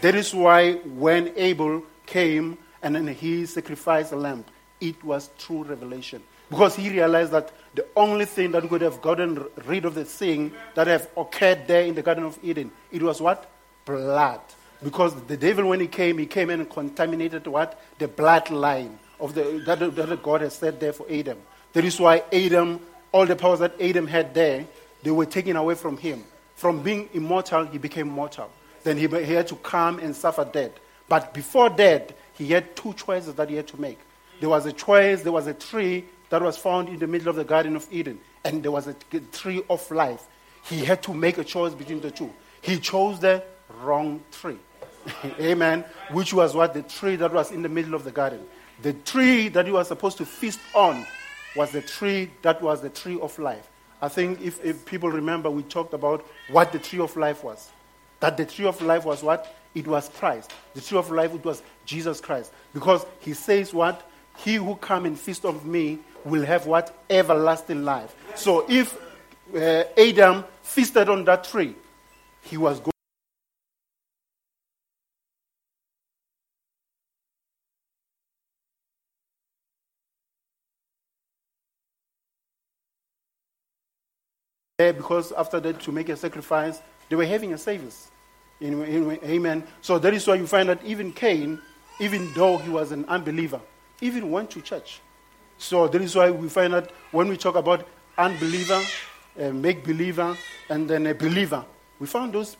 That 0.00 0.14
is 0.14 0.34
why 0.34 0.74
when 0.74 1.32
Abel 1.36 1.82
came 2.06 2.58
and 2.82 2.94
then 2.94 3.08
he 3.08 3.46
sacrificed 3.46 4.12
a 4.12 4.16
lamb, 4.16 4.44
it 4.80 5.02
was 5.02 5.30
true 5.38 5.64
revelation. 5.64 6.22
Because 6.50 6.76
he 6.76 6.90
realized 6.90 7.32
that 7.32 7.52
the 7.74 7.86
only 7.96 8.26
thing 8.26 8.52
that 8.52 8.68
could 8.68 8.82
have 8.82 9.00
gotten 9.00 9.44
rid 9.64 9.84
of 9.84 9.94
the 9.94 10.04
thing 10.04 10.52
that 10.74 10.86
have 10.86 11.08
occurred 11.16 11.66
there 11.66 11.82
in 11.82 11.94
the 11.94 12.02
Garden 12.02 12.24
of 12.24 12.38
Eden, 12.42 12.70
it 12.92 13.02
was 13.02 13.20
what? 13.20 13.50
Blood. 13.84 14.40
Because 14.82 15.14
the 15.22 15.36
devil, 15.36 15.68
when 15.68 15.80
he 15.80 15.86
came, 15.86 16.18
he 16.18 16.26
came 16.26 16.50
and 16.50 16.68
contaminated 16.68 17.46
what? 17.46 17.80
The 17.98 18.06
bloodline 18.06 18.98
of 19.18 19.34
the 19.34 19.62
that, 19.66 19.78
that 19.78 20.22
God 20.22 20.42
has 20.42 20.54
set 20.54 20.78
there 20.78 20.92
for 20.92 21.06
Adam. 21.10 21.38
That 21.72 21.84
is 21.84 21.98
why 21.98 22.22
Adam, 22.32 22.80
all 23.10 23.26
the 23.26 23.34
powers 23.34 23.60
that 23.60 23.80
Adam 23.80 24.06
had 24.06 24.34
there, 24.34 24.66
they 25.02 25.10
were 25.10 25.26
taken 25.26 25.56
away 25.56 25.74
from 25.74 25.96
him. 25.96 26.24
From 26.54 26.82
being 26.82 27.08
immortal, 27.14 27.64
he 27.64 27.78
became 27.78 28.08
mortal. 28.08 28.50
Then 28.84 28.98
he, 28.98 29.08
he 29.08 29.32
had 29.32 29.48
to 29.48 29.56
come 29.56 29.98
and 29.98 30.14
suffer 30.14 30.44
death. 30.44 30.72
But 31.08 31.34
before 31.34 31.70
death, 31.70 32.12
he 32.34 32.48
had 32.48 32.76
two 32.76 32.92
choices 32.94 33.34
that 33.34 33.50
he 33.50 33.56
had 33.56 33.66
to 33.68 33.80
make. 33.80 33.98
There 34.40 34.48
was 34.48 34.66
a 34.66 34.72
choice, 34.72 35.22
there 35.22 35.32
was 35.32 35.46
a 35.46 35.54
tree 35.54 36.04
that 36.30 36.42
was 36.42 36.56
found 36.56 36.88
in 36.88 36.98
the 36.98 37.06
middle 37.06 37.28
of 37.28 37.36
the 37.36 37.44
Garden 37.44 37.76
of 37.76 37.86
Eden, 37.90 38.20
and 38.44 38.62
there 38.62 38.70
was 38.70 38.86
a 38.86 38.94
tree 39.32 39.62
of 39.68 39.90
life. 39.90 40.26
He 40.64 40.84
had 40.84 41.02
to 41.04 41.14
make 41.14 41.38
a 41.38 41.44
choice 41.44 41.74
between 41.74 42.00
the 42.00 42.10
two. 42.10 42.32
He 42.60 42.78
chose 42.78 43.20
the 43.20 43.42
wrong 43.82 44.22
tree. 44.32 44.58
Amen. 45.40 45.84
Which 46.10 46.32
was 46.32 46.54
what? 46.54 46.74
The 46.74 46.82
tree 46.82 47.16
that 47.16 47.32
was 47.32 47.52
in 47.52 47.62
the 47.62 47.68
middle 47.68 47.94
of 47.94 48.04
the 48.04 48.10
garden. 48.10 48.40
The 48.82 48.92
tree 48.92 49.48
that 49.48 49.66
he 49.66 49.72
was 49.72 49.88
supposed 49.88 50.18
to 50.18 50.26
feast 50.26 50.58
on 50.74 51.06
was 51.54 51.70
the 51.70 51.82
tree 51.82 52.30
that 52.42 52.60
was 52.60 52.80
the 52.80 52.88
tree 52.88 53.18
of 53.20 53.38
life. 53.38 53.68
I 54.02 54.08
think 54.08 54.40
if, 54.40 54.62
if 54.64 54.84
people 54.84 55.10
remember, 55.10 55.50
we 55.50 55.62
talked 55.62 55.94
about 55.94 56.26
what 56.48 56.72
the 56.72 56.78
tree 56.78 56.98
of 57.00 57.16
life 57.16 57.44
was. 57.44 57.70
That 58.24 58.38
the 58.38 58.46
tree 58.46 58.64
of 58.64 58.80
life 58.80 59.04
was 59.04 59.22
what? 59.22 59.54
It 59.74 59.86
was 59.86 60.08
Christ. 60.08 60.50
The 60.72 60.80
tree 60.80 60.96
of 60.96 61.10
life, 61.10 61.34
it 61.34 61.44
was 61.44 61.62
Jesus 61.84 62.22
Christ. 62.22 62.54
Because 62.72 63.04
he 63.20 63.34
says 63.34 63.74
what? 63.74 64.00
He 64.38 64.54
who 64.54 64.76
come 64.76 65.04
and 65.04 65.20
feast 65.20 65.44
of 65.44 65.66
me 65.66 65.98
will 66.24 66.42
have 66.42 66.64
what? 66.64 66.96
Everlasting 67.10 67.84
life. 67.84 68.16
So 68.34 68.64
if 68.66 68.96
uh, 69.54 69.84
Adam 69.98 70.42
feasted 70.62 71.10
on 71.10 71.26
that 71.26 71.44
tree, 71.44 71.76
he 72.40 72.56
was 72.56 72.80
going 72.80 72.92
because 84.78 85.30
after 85.32 85.60
that 85.60 85.78
to 85.80 85.92
make 85.92 86.08
a 86.08 86.16
sacrifice, 86.16 86.80
they 87.10 87.16
were 87.16 87.26
having 87.26 87.52
a 87.52 87.58
service. 87.58 88.10
In, 88.60 88.82
in, 88.84 89.18
amen. 89.24 89.64
So 89.80 89.98
that 89.98 90.14
is 90.14 90.26
why 90.26 90.36
you 90.36 90.46
find 90.46 90.68
that 90.68 90.82
even 90.84 91.12
Cain, 91.12 91.60
even 92.00 92.32
though 92.34 92.58
he 92.58 92.70
was 92.70 92.92
an 92.92 93.04
unbeliever, 93.06 93.60
even 94.00 94.30
went 94.30 94.50
to 94.50 94.60
church. 94.60 95.00
So 95.58 95.88
that 95.88 96.00
is 96.00 96.14
why 96.14 96.30
we 96.30 96.48
find 96.48 96.72
that 96.72 96.90
when 97.12 97.28
we 97.28 97.36
talk 97.36 97.56
about 97.56 97.86
unbeliever, 98.16 98.80
a 99.38 99.52
make 99.52 99.84
believer, 99.84 100.36
and 100.68 100.88
then 100.88 101.06
a 101.06 101.14
believer, 101.14 101.64
we 101.98 102.06
found 102.06 102.32
those. 102.32 102.56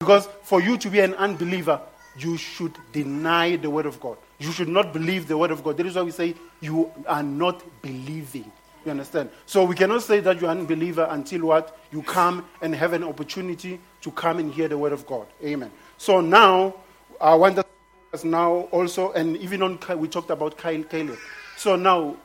Because 0.00 0.28
for 0.42 0.60
you 0.62 0.78
to 0.78 0.88
be 0.88 1.00
an 1.00 1.14
unbeliever, 1.14 1.80
you 2.18 2.36
should 2.36 2.74
deny 2.92 3.56
the 3.56 3.70
word 3.70 3.86
of 3.86 4.00
God. 4.00 4.16
You 4.38 4.52
should 4.52 4.68
not 4.68 4.92
believe 4.92 5.28
the 5.28 5.36
word 5.36 5.50
of 5.50 5.62
God. 5.62 5.76
That 5.76 5.86
is 5.86 5.96
why 5.96 6.02
we 6.02 6.10
say 6.10 6.34
you 6.60 6.90
are 7.06 7.22
not 7.22 7.62
believing. 7.82 8.50
You 8.84 8.92
understand? 8.92 9.30
So 9.46 9.64
we 9.64 9.74
cannot 9.74 10.02
say 10.02 10.20
that 10.20 10.40
you're 10.40 10.50
an 10.50 10.60
unbeliever 10.60 11.06
until 11.10 11.46
what? 11.46 11.78
You 11.90 12.02
come 12.02 12.46
and 12.62 12.74
have 12.74 12.92
an 12.92 13.04
opportunity 13.04 13.80
to 14.02 14.10
come 14.12 14.38
and 14.38 14.52
hear 14.52 14.68
the 14.68 14.78
word 14.78 14.92
of 14.92 15.06
God. 15.06 15.26
Amen. 15.44 15.70
So 15.96 16.20
now, 16.20 16.74
I 17.20 17.34
want 17.34 17.58
us 17.58 18.24
now 18.24 18.68
also, 18.70 19.12
and 19.12 19.36
even 19.38 19.62
on, 19.62 19.78
we 19.98 20.08
talked 20.08 20.30
about 20.30 20.56
Kyle 20.56 20.82
Caleb. 20.84 21.18
So 21.56 21.76
now, 21.76 22.16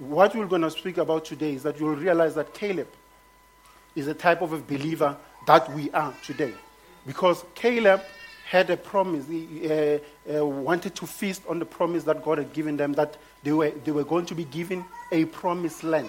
what 0.00 0.36
we're 0.36 0.46
going 0.46 0.62
to 0.62 0.70
speak 0.70 0.98
about 0.98 1.24
today 1.24 1.54
is 1.54 1.62
that 1.62 1.80
you'll 1.80 1.96
realize 1.96 2.34
that 2.34 2.52
Caleb 2.52 2.88
is 3.96 4.06
a 4.06 4.14
type 4.14 4.42
of 4.42 4.52
a 4.52 4.58
believer 4.58 5.16
that 5.46 5.72
we 5.74 5.90
are 5.92 6.14
today. 6.22 6.52
Because 7.06 7.44
Caleb 7.54 8.02
had 8.48 8.70
a 8.70 8.78
promise, 8.78 9.28
uh, 9.28 9.98
uh, 10.34 10.46
wanted 10.46 10.94
to 10.94 11.06
feast 11.06 11.42
on 11.46 11.58
the 11.58 11.66
promise 11.66 12.04
that 12.04 12.24
God 12.24 12.38
had 12.38 12.50
given 12.54 12.78
them, 12.78 12.94
that 12.94 13.18
they 13.42 13.52
were, 13.52 13.70
they 13.70 13.92
were 13.92 14.04
going 14.04 14.24
to 14.24 14.34
be 14.34 14.44
given 14.44 14.86
a 15.12 15.26
promised 15.26 15.84
land. 15.84 16.08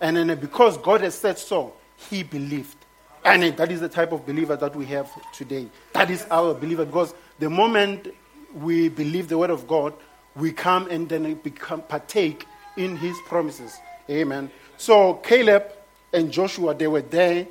And 0.00 0.16
then 0.16 0.38
because 0.38 0.78
God 0.78 1.00
has 1.00 1.16
said 1.16 1.38
so, 1.40 1.72
he 1.96 2.22
believed. 2.22 2.76
And 3.24 3.56
that 3.56 3.72
is 3.72 3.80
the 3.80 3.88
type 3.88 4.12
of 4.12 4.24
believer 4.24 4.54
that 4.54 4.76
we 4.76 4.86
have 4.86 5.10
today. 5.32 5.66
That 5.92 6.08
is 6.08 6.24
our 6.30 6.54
believer 6.54 6.84
because 6.84 7.14
the 7.40 7.50
moment 7.50 8.14
we 8.54 8.88
believe 8.88 9.28
the 9.28 9.38
word 9.38 9.50
of 9.50 9.66
God, 9.66 9.92
we 10.36 10.52
come 10.52 10.88
and 10.88 11.08
then 11.08 11.34
become 11.34 11.82
partake 11.82 12.46
in 12.76 12.96
his 12.96 13.16
promises. 13.26 13.76
Amen. 14.08 14.52
So 14.76 15.14
Caleb 15.14 15.64
and 16.12 16.30
Joshua, 16.30 16.74
they 16.74 16.86
were 16.86 17.02
there 17.02 17.46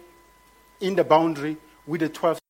in 0.79 0.95
the 0.95 1.03
boundary 1.03 1.57
with 1.85 1.99
the 1.99 2.09
12 2.09 2.40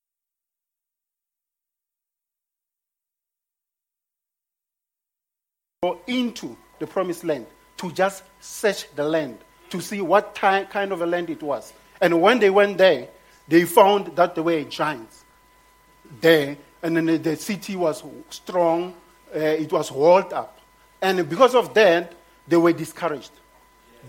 go 5.84 6.00
into 6.06 6.56
the 6.78 6.86
promised 6.86 7.24
land 7.24 7.44
to 7.76 7.92
just 7.92 8.22
search 8.40 8.86
the 8.96 9.04
land 9.04 9.36
to 9.68 9.82
see 9.82 10.00
what 10.00 10.36
kind 10.36 10.92
of 10.92 11.02
a 11.02 11.06
land 11.08 11.28
it 11.32 11.42
was. 11.42 11.74
And 12.00 12.22
when 12.22 12.38
they 12.38 12.52
went 12.52 12.78
there, 12.78 13.08
they 13.48 13.66
found 13.66 14.16
that 14.16 14.36
there 14.36 14.44
were 14.44 14.62
giants 14.66 15.24
there, 16.20 16.56
and 16.84 16.98
then 16.98 17.24
the 17.24 17.36
city 17.36 17.76
was 17.76 18.04
strong, 18.30 18.94
uh, 19.36 19.40
it 19.40 19.72
was 19.72 19.92
walled 19.92 20.32
up. 20.34 20.60
And 21.02 21.28
because 21.28 21.56
of 21.56 21.74
that, 21.74 22.14
they 22.48 22.58
were 22.58 22.74
discouraged. 22.74 23.32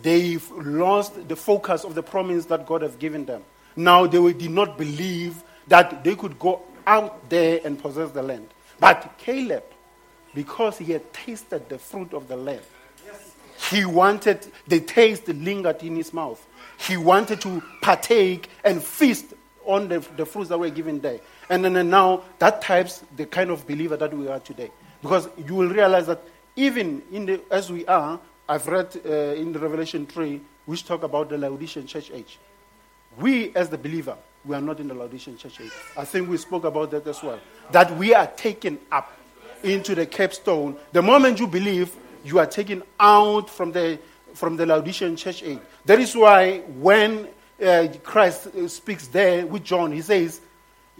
They 0.02 0.37
lost 0.50 1.26
the 1.26 1.37
focus 1.37 1.85
of 1.85 1.95
the 1.95 2.02
promise 2.02 2.45
that 2.47 2.67
God 2.67 2.83
had 2.83 2.99
given 2.99 3.25
them. 3.25 3.45
Now 3.76 4.07
they 4.07 4.33
did 4.35 4.50
not 4.50 4.76
believe 4.76 5.43
that 5.69 6.05
they 6.05 6.17
could 6.17 6.38
go 6.38 6.61
out 6.87 7.31
there 7.31 7.62
and 7.64 7.81
possess 7.81 8.11
the 8.11 8.23
land. 8.23 8.49
But 8.79 9.14
Caleb 9.17 9.64
because 10.35 10.79
he 10.79 10.93
had 10.93 11.12
tasted 11.12 11.69
the 11.69 11.79
fruit 11.79 12.12
of 12.12 12.29
the 12.29 12.37
land. 12.37 12.62
He 13.71 13.85
wanted, 13.85 14.47
the 14.67 14.81
taste 14.81 15.29
lingered 15.29 15.83
in 15.83 15.97
his 15.97 16.12
mouth. 16.12 16.45
He 16.79 16.97
wanted 16.97 17.41
to 17.43 17.62
partake 17.81 18.49
and 18.65 18.83
feast 18.83 19.35
on 19.65 19.89
the, 19.89 20.01
the 20.17 20.27
fruits 20.27 20.49
that 20.49 20.59
were 20.59 20.71
given 20.71 21.01
there. 21.01 21.21
And 21.49 21.65
then 21.65 21.77
and 21.77 21.91
now 21.91 22.25
that 22.39 22.62
types 22.62 23.05
the 23.17 23.27
kind 23.27 23.51
of 23.51 23.67
believer 23.67 23.97
that 23.97 24.12
we 24.12 24.27
are 24.29 24.41
today. 24.41 24.71
Because 25.01 25.29
you 25.47 25.55
will 25.55 25.69
realize 25.69 26.07
that 26.07 26.23
even 26.57 27.03
in 27.12 27.27
the, 27.27 27.41
as 27.51 27.71
we 27.71 27.87
are, 27.87 28.19
I've 28.49 28.67
read 28.67 29.01
uh, 29.07 29.11
in 29.11 29.53
the 29.53 29.59
Revelation 29.59 30.07
3 30.07 30.41
which 30.67 30.85
talk 30.85 31.03
about 31.03 31.29
the 31.29 31.39
Laodicean 31.39 31.87
church 31.87 32.11
age. 32.12 32.39
We, 33.19 33.55
as 33.55 33.69
the 33.69 33.79
believer, 33.79 34.17
we 34.45 34.55
are 34.55 34.61
not 34.61 34.81
in 34.81 34.89
the 34.89 34.95
Laodicean 34.95 35.37
church 35.37 35.61
age. 35.61 35.73
I 35.97 36.05
think 36.05 36.29
we 36.29 36.37
spoke 36.37 36.65
about 36.65 36.91
that 36.93 37.07
as 37.07 37.23
well. 37.23 37.39
That 37.71 37.97
we 37.97 38.15
are 38.15 38.27
taken 38.27 38.79
up 38.91 39.12
into 39.64 39.95
the 39.95 40.07
capstone. 40.07 40.76
The 40.92 41.02
moment 41.02 41.40
you 41.40 41.47
believe, 41.47 41.95
you 42.25 42.38
are 42.38 42.47
taken 42.47 42.83
out 42.99 43.50
from 43.50 43.73
the, 43.73 43.99
from 44.35 44.57
the 44.57 44.66
Laodicean 44.66 45.16
church 45.16 45.42
age. 45.42 45.59
That 45.85 46.00
is 46.00 46.14
why 46.16 46.59
when 46.61 47.28
uh, 47.62 47.88
Christ 48.02 48.49
uh, 48.49 48.69
speaks 48.69 49.09
there 49.09 49.47
with 49.47 49.64
John, 49.64 49.92
he 49.92 50.00
says, 50.00 50.40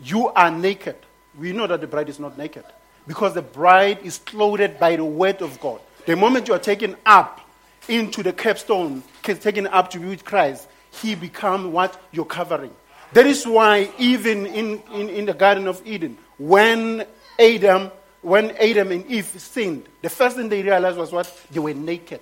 You 0.02 0.28
are 0.28 0.50
naked. 0.50 0.97
We 1.38 1.52
know 1.52 1.66
that 1.66 1.81
the 1.81 1.87
bride 1.87 2.09
is 2.09 2.19
not 2.19 2.37
naked 2.37 2.64
because 3.07 3.35
the 3.35 3.42
bride 3.42 3.99
is 4.02 4.19
clothed 4.19 4.78
by 4.78 4.97
the 4.97 5.04
word 5.04 5.42
of 5.42 5.59
God. 5.61 5.81
The 6.07 6.16
moment 6.16 6.49
you 6.49 6.54
are 6.54 6.61
taken 6.61 6.97
up 7.07 7.40
into 7.88 8.23
the 8.23 8.33
capstone, 8.33 9.02
taken 9.23 9.66
up 9.66 9.90
to 9.90 9.99
be 9.99 10.07
with 10.07 10.25
Christ, 10.25 10.69
he 10.90 11.14
become 11.14 11.73
what 11.73 12.00
you're 12.12 12.25
covering. 12.25 12.73
That 13.12 13.26
is 13.26 13.47
why 13.47 13.90
even 13.99 14.47
in, 14.47 14.83
in, 14.92 15.09
in 15.09 15.26
the 15.26 15.35
Garden 15.35 15.66
of 15.66 15.83
Eden, 15.87 16.16
when 16.38 17.04
Adam, 17.38 17.90
when 18.23 18.52
Adam 18.52 18.93
and 18.93 19.07
Eve 19.07 19.26
sinned, 19.26 19.88
the 20.00 20.09
first 20.09 20.37
thing 20.37 20.49
they 20.49 20.62
realized 20.62 20.97
was 20.97 21.12
what? 21.12 21.47
They 21.50 21.61
were 21.61 21.75
naked. 21.75 22.21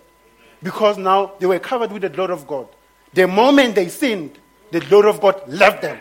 Because 0.62 0.98
now 0.98 1.32
they 1.38 1.46
were 1.46 1.58
covered 1.58 1.92
with 1.92 2.02
the 2.02 2.08
glory 2.08 2.32
of 2.32 2.46
God. 2.46 2.68
The 3.12 3.26
moment 3.26 3.74
they 3.74 3.88
sinned, 3.88 4.38
the 4.70 4.80
glory 4.80 5.10
of 5.10 5.20
God 5.20 5.42
left 5.46 5.82
them. 5.82 6.00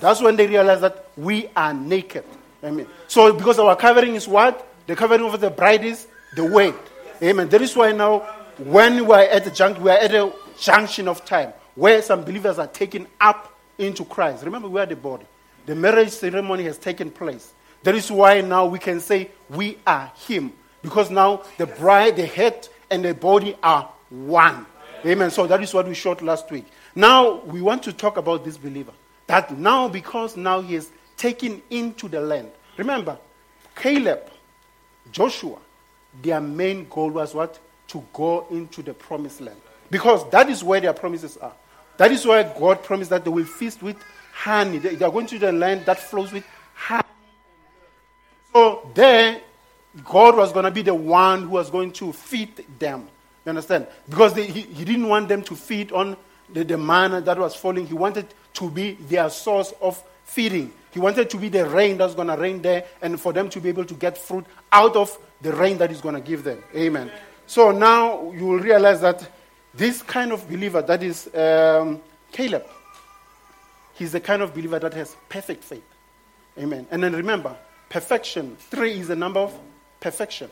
That's 0.00 0.20
when 0.20 0.36
they 0.36 0.46
realized 0.46 0.82
that 0.82 1.08
we 1.16 1.48
are 1.56 1.72
naked. 1.72 2.24
Amen. 2.62 2.86
So 3.08 3.32
because 3.32 3.58
our 3.58 3.76
covering 3.76 4.14
is 4.14 4.26
what? 4.26 4.66
The 4.86 4.96
covering 4.96 5.22
of 5.22 5.40
the 5.40 5.50
bride 5.50 5.84
is 5.84 6.06
the 6.36 6.44
word. 6.44 6.74
Amen. 7.22 7.48
That 7.48 7.62
is 7.62 7.76
why 7.76 7.92
now 7.92 8.20
when 8.58 9.06
we 9.06 9.14
are 9.14 9.22
at 9.22 9.44
the 9.44 9.50
junction, 9.50 9.82
we 9.82 9.90
are 9.90 9.98
at 9.98 10.14
a 10.14 10.32
junction 10.58 11.08
of 11.08 11.24
time 11.24 11.52
where 11.74 12.02
some 12.02 12.24
believers 12.24 12.58
are 12.58 12.66
taken 12.66 13.06
up 13.20 13.52
into 13.78 14.04
Christ. 14.04 14.44
Remember, 14.44 14.68
we 14.68 14.80
are 14.80 14.86
the 14.86 14.96
body. 14.96 15.26
The 15.66 15.74
marriage 15.74 16.10
ceremony 16.10 16.64
has 16.64 16.78
taken 16.78 17.10
place. 17.10 17.52
That 17.84 17.94
is 17.94 18.10
why 18.10 18.40
now 18.40 18.66
we 18.66 18.78
can 18.78 18.98
say 18.98 19.30
we 19.48 19.78
are 19.86 20.10
Him. 20.26 20.52
Because 20.82 21.10
now 21.10 21.44
the 21.58 21.66
bride, 21.66 22.16
the 22.16 22.26
head, 22.26 22.68
and 22.90 23.04
the 23.04 23.14
body 23.14 23.56
are 23.62 23.90
one. 24.10 24.66
Amen. 25.04 25.30
So 25.30 25.46
that 25.46 25.62
is 25.62 25.72
what 25.72 25.86
we 25.86 25.94
showed 25.94 26.22
last 26.22 26.50
week. 26.50 26.66
Now 26.94 27.40
we 27.44 27.60
want 27.60 27.82
to 27.84 27.92
talk 27.92 28.16
about 28.16 28.44
this 28.44 28.56
believer. 28.56 28.92
That 29.26 29.56
now, 29.56 29.88
because 29.88 30.36
now 30.36 30.60
he 30.60 30.74
is 30.74 30.90
taken 31.16 31.62
into 31.70 32.08
the 32.08 32.20
land. 32.20 32.50
Remember, 32.76 33.18
Caleb, 33.76 34.30
Joshua, 35.12 35.58
their 36.22 36.40
main 36.40 36.86
goal 36.88 37.10
was 37.10 37.34
what? 37.34 37.58
To 37.88 38.04
go 38.12 38.46
into 38.50 38.82
the 38.82 38.94
promised 38.94 39.40
land. 39.40 39.60
Because 39.90 40.28
that 40.30 40.48
is 40.48 40.64
where 40.64 40.80
their 40.80 40.92
promises 40.92 41.36
are. 41.36 41.52
That 41.98 42.10
is 42.12 42.26
why 42.26 42.42
God 42.42 42.82
promised 42.82 43.10
that 43.10 43.24
they 43.24 43.30
will 43.30 43.44
feast 43.44 43.82
with 43.82 43.96
honey. 44.32 44.78
They, 44.78 45.04
are 45.04 45.10
going 45.10 45.26
to 45.26 45.38
the 45.38 45.52
land 45.52 45.86
that 45.86 45.98
flows 45.98 46.32
with 46.32 46.44
honey. 46.74 47.02
So 48.54 48.88
there, 48.94 49.40
God 50.04 50.36
was 50.36 50.52
going 50.52 50.64
to 50.64 50.70
be 50.70 50.82
the 50.82 50.94
one 50.94 51.42
who 51.42 51.48
was 51.50 51.70
going 51.70 51.92
to 51.94 52.12
feed 52.12 52.64
them. 52.78 53.08
You 53.44 53.50
understand? 53.50 53.88
Because 54.08 54.32
they, 54.34 54.46
he, 54.46 54.60
he 54.60 54.84
didn't 54.84 55.08
want 55.08 55.28
them 55.28 55.42
to 55.42 55.56
feed 55.56 55.90
on 55.90 56.16
the, 56.52 56.62
the 56.62 56.78
manna 56.78 57.20
that 57.22 57.36
was 57.36 57.56
falling. 57.56 57.86
He 57.86 57.94
wanted 57.94 58.26
to 58.54 58.70
be 58.70 58.92
their 58.92 59.28
source 59.28 59.72
of 59.80 60.02
feeding. 60.24 60.72
He 60.92 61.00
wanted 61.00 61.28
to 61.30 61.36
be 61.36 61.48
the 61.48 61.66
rain 61.66 61.98
that's 61.98 62.14
going 62.14 62.28
to 62.28 62.36
rain 62.36 62.62
there 62.62 62.84
and 63.02 63.20
for 63.20 63.32
them 63.32 63.50
to 63.50 63.60
be 63.60 63.68
able 63.68 63.84
to 63.86 63.94
get 63.94 64.16
fruit 64.16 64.46
out 64.70 64.94
of 64.94 65.18
the 65.42 65.52
rain 65.52 65.76
that 65.78 65.90
He's 65.90 66.00
going 66.00 66.14
to 66.14 66.20
give 66.20 66.44
them. 66.44 66.62
Amen. 66.76 67.10
So 67.46 67.72
now 67.72 68.30
you 68.30 68.46
will 68.46 68.60
realize 68.60 69.00
that 69.00 69.28
this 69.74 70.00
kind 70.00 70.30
of 70.30 70.48
believer, 70.48 70.80
that 70.80 71.02
is 71.02 71.28
um, 71.34 72.00
Caleb, 72.30 72.64
he's 73.94 74.12
the 74.12 74.20
kind 74.20 74.42
of 74.42 74.54
believer 74.54 74.78
that 74.78 74.94
has 74.94 75.16
perfect 75.28 75.64
faith. 75.64 75.84
Amen. 76.56 76.86
And 76.92 77.02
then 77.02 77.14
remember, 77.14 77.56
perfection, 77.88 78.56
three 78.56 78.98
is 79.00 79.08
the 79.08 79.16
number 79.16 79.40
of 79.40 79.58
perfection. 80.00 80.50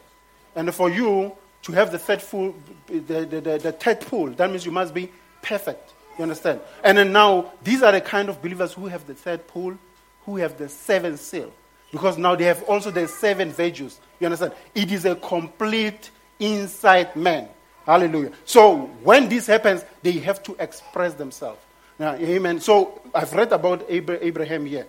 And 0.55 0.73
for 0.75 0.91
you 0.91 1.33
to 1.63 1.73
have 1.73 1.93
the 1.93 1.99
third 1.99 2.23
pull, 2.29 2.55
the, 2.87 3.01
the, 3.01 3.41
the, 3.41 3.59
the 3.59 3.73
third 3.73 4.01
pull, 4.01 4.31
that 4.31 4.51
means 4.51 4.67
you 4.67 4.73
must 4.73 4.93
be 4.93 5.11
perfect. 5.41 5.93
You 6.19 6.23
understand? 6.25 6.61
And 6.85 6.99
then 6.99 7.13
now, 7.13 7.53
these 7.63 7.83
are 7.83 7.93
the 7.93 8.01
kind 8.01 8.29
of 8.29 8.43
believers 8.43 8.75
who 8.75 8.87
have 8.87 9.07
the 9.07 9.15
third 9.15 9.47
pull, 9.47 9.79
who 10.27 10.37
have 10.37 10.59
the 10.59 10.69
seventh 10.69 11.21
seal. 11.21 11.53
Because 11.91 12.19
now 12.19 12.35
they 12.35 12.45
have 12.45 12.63
also 12.65 12.91
the 12.91 13.07
seven 13.07 13.51
virtues. 13.51 14.01
You 14.19 14.27
understand? 14.27 14.53
It 14.75 14.91
is 14.93 15.05
a 15.05 15.15
complete 15.15 16.11
inside 16.39 17.15
man. 17.17 17.49
Hallelujah. 17.85 18.33
So 18.45 18.87
when 19.03 19.29
this 19.29 19.47
happens, 19.47 19.85
they 20.03 20.13
have 20.13 20.43
to 20.45 20.57
express 20.59 21.15
themselves. 21.15 21.61
Now, 21.99 22.15
amen. 22.15 22.61
So 22.61 23.01
I've 23.15 23.33
read 23.33 23.53
about 23.53 23.85
Abraham 23.89 24.67
here. 24.67 24.87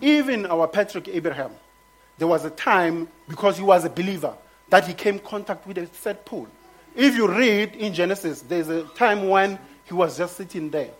Even 0.00 0.46
our 0.46 0.66
patriarch 0.66 1.08
Abraham, 1.08 1.52
there 2.20 2.28
was 2.28 2.44
a 2.44 2.50
time, 2.50 3.08
because 3.28 3.56
he 3.56 3.62
was 3.62 3.86
a 3.86 3.88
believer, 3.88 4.34
that 4.68 4.86
he 4.86 4.92
came 4.92 5.18
contact 5.18 5.66
with 5.66 5.78
a 5.78 5.86
third 5.86 6.22
pull. 6.26 6.46
If 6.94 7.16
you 7.16 7.26
read 7.26 7.74
in 7.76 7.94
Genesis, 7.94 8.42
there's 8.42 8.68
a 8.68 8.84
time 8.88 9.30
when 9.30 9.58
he 9.84 9.94
was 9.94 10.18
just 10.18 10.36
sitting 10.36 10.68
there, 10.68 10.90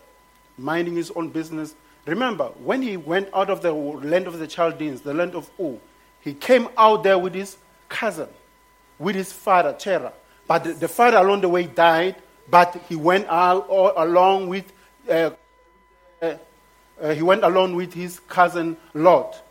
minding 0.56 0.96
his 0.96 1.10
own 1.10 1.28
business. 1.28 1.74
Remember, 2.06 2.46
when 2.64 2.80
he 2.80 2.96
went 2.96 3.28
out 3.34 3.50
of 3.50 3.60
the 3.60 3.70
land 3.70 4.28
of 4.28 4.38
the 4.38 4.46
Chaldeans, 4.46 5.02
the 5.02 5.12
land 5.12 5.34
of 5.34 5.50
Ur, 5.60 5.76
he 6.22 6.32
came 6.32 6.68
out 6.78 7.02
there 7.02 7.18
with 7.18 7.34
his 7.34 7.58
cousin, 7.90 8.28
with 8.98 9.14
his 9.14 9.30
father, 9.30 9.74
Terah. 9.78 10.14
But 10.48 10.64
the, 10.64 10.72
the 10.72 10.88
father 10.88 11.18
along 11.18 11.42
the 11.42 11.50
way 11.50 11.66
died, 11.66 12.16
but 12.48 12.80
he 12.88 12.96
went 12.96 13.26
out 13.28 13.68
all 13.68 13.92
along 13.94 14.48
with, 14.48 14.72
uh, 15.06 15.32
uh, 16.22 16.34
uh, 16.98 17.14
he 17.14 17.20
went 17.20 17.44
along 17.44 17.76
with 17.76 17.92
his 17.92 18.20
cousin 18.20 18.78
Lot. 18.94 19.42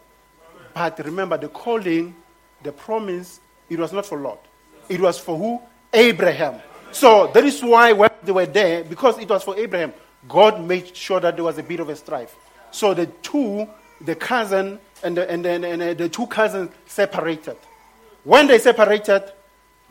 But 0.73 0.99
remember, 0.99 1.37
the 1.37 1.49
calling, 1.49 2.15
the 2.63 2.71
promise, 2.71 3.39
it 3.69 3.79
was 3.79 3.91
not 3.93 4.05
for 4.05 4.19
Lot. 4.19 4.45
It 4.87 4.99
was 4.99 5.17
for 5.19 5.37
who? 5.37 5.61
Abraham. 5.93 6.61
So 6.91 7.29
that 7.33 7.43
is 7.43 7.63
why 7.63 7.93
when 7.93 8.09
they 8.23 8.31
were 8.31 8.45
there, 8.45 8.83
because 8.83 9.17
it 9.19 9.29
was 9.29 9.43
for 9.43 9.57
Abraham, 9.57 9.93
God 10.27 10.63
made 10.65 10.95
sure 10.95 11.19
that 11.19 11.35
there 11.35 11.43
was 11.43 11.57
a 11.57 11.63
bit 11.63 11.79
of 11.79 11.89
a 11.89 11.95
strife. 11.95 12.35
So 12.71 12.93
the 12.93 13.05
two, 13.05 13.67
the 14.01 14.15
cousin 14.15 14.79
and 15.03 15.17
the, 15.17 15.29
and, 15.29 15.45
the, 15.45 15.49
and 15.49 15.97
the 15.97 16.09
two 16.09 16.27
cousins 16.27 16.71
separated. 16.85 17.57
When 18.23 18.47
they 18.47 18.59
separated, 18.59 19.31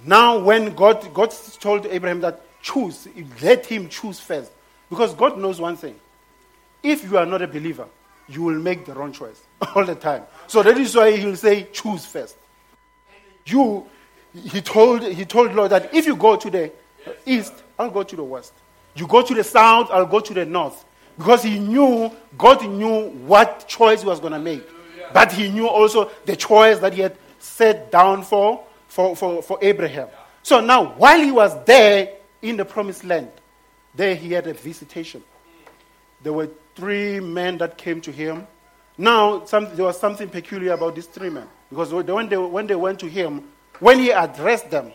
now, 0.05 0.38
when 0.38 0.75
God, 0.75 1.12
God 1.12 1.35
told 1.61 1.87
Abraham 1.87 2.21
that 2.21 2.41
choose, 2.62 3.09
let 3.43 3.67
him 3.67 3.88
choose 3.88 4.21
first. 4.21 4.53
Because 4.88 5.14
God 5.14 5.38
knows 5.38 5.61
one 5.61 5.77
thing. 5.77 5.97
If 6.83 7.05
you 7.05 7.19
are 7.19 7.27
not 7.27 7.43
a 7.43 7.49
believer, 7.49 7.87
you 8.29 8.43
will 8.43 8.59
make 8.59 8.85
the 8.85 8.95
wrong 8.95 9.12
choice 9.12 9.41
all 9.75 9.85
the 9.85 9.95
time. 9.95 10.25
So 10.47 10.62
that 10.62 10.77
is 10.79 10.95
why 10.95 11.17
he'll 11.17 11.37
say, 11.37 11.69
choose 11.73 12.05
first. 12.07 12.37
You, 13.47 13.87
he 14.35 14.61
told, 14.61 15.03
he 15.03 15.25
told 15.25 15.55
Lord 15.55 15.71
that 15.73 15.95
if 15.95 16.07
you 16.07 16.17
go 16.17 16.37
to 16.37 16.51
the 16.51 16.71
east, 17.25 17.55
I'll 17.79 17.91
go 17.91 18.03
to 18.03 18.17
the 18.17 18.25
west. 18.25 18.53
You 18.95 19.07
go 19.07 19.23
to 19.23 19.35
the 19.35 19.45
south, 19.45 19.88
I'll 19.91 20.07
go 20.07 20.21
to 20.21 20.35
the 20.35 20.45
north. 20.45 20.85
Because 21.17 21.43
he 21.43 21.59
knew, 21.59 22.12
God 22.37 22.64
knew 22.69 23.09
what 23.11 23.67
choice 23.67 24.03
he 24.03 24.09
was 24.09 24.21
going 24.21 24.33
to 24.33 24.38
make. 24.38 24.67
But 25.12 25.33
he 25.33 25.51
knew 25.51 25.67
also 25.67 26.11
the 26.27 26.37
choice 26.37 26.79
that 26.81 26.93
he 26.93 27.01
had 27.01 27.17
set 27.38 27.91
down 27.91 28.23
for 28.23 28.64
for, 28.88 29.14
for, 29.14 29.43
for 29.43 29.59
Abraham. 29.62 30.09
So 30.43 30.61
now, 30.61 30.95
while 30.95 31.21
he 31.21 31.31
was 31.31 31.64
there 31.64 32.09
in 32.43 32.57
the 32.57 32.64
promised 32.64 33.05
land, 33.05 33.31
there 33.95 34.14
he 34.14 34.33
had 34.33 34.47
a 34.47 34.55
visitation. 34.55 35.23
There 36.23 36.33
were 36.33 36.49
three 36.79 37.19
men 37.19 37.59
that 37.59 37.77
came 37.77 38.01
to 38.01 38.12
him. 38.12 38.47
Now, 38.97 39.45
some, 39.45 39.75
there 39.75 39.85
was 39.85 39.99
something 39.99 40.29
peculiar 40.29 40.73
about 40.73 40.95
these 40.95 41.07
three 41.07 41.29
men. 41.29 41.49
Because 41.69 41.93
when 41.93 42.29
they, 42.29 42.37
when 42.37 42.69
they 42.69 42.77
went 42.77 43.01
to 43.01 43.09
him, 43.09 43.49
when 43.81 43.99
he 43.99 44.11
addressed 44.11 44.71
them, 44.71 44.93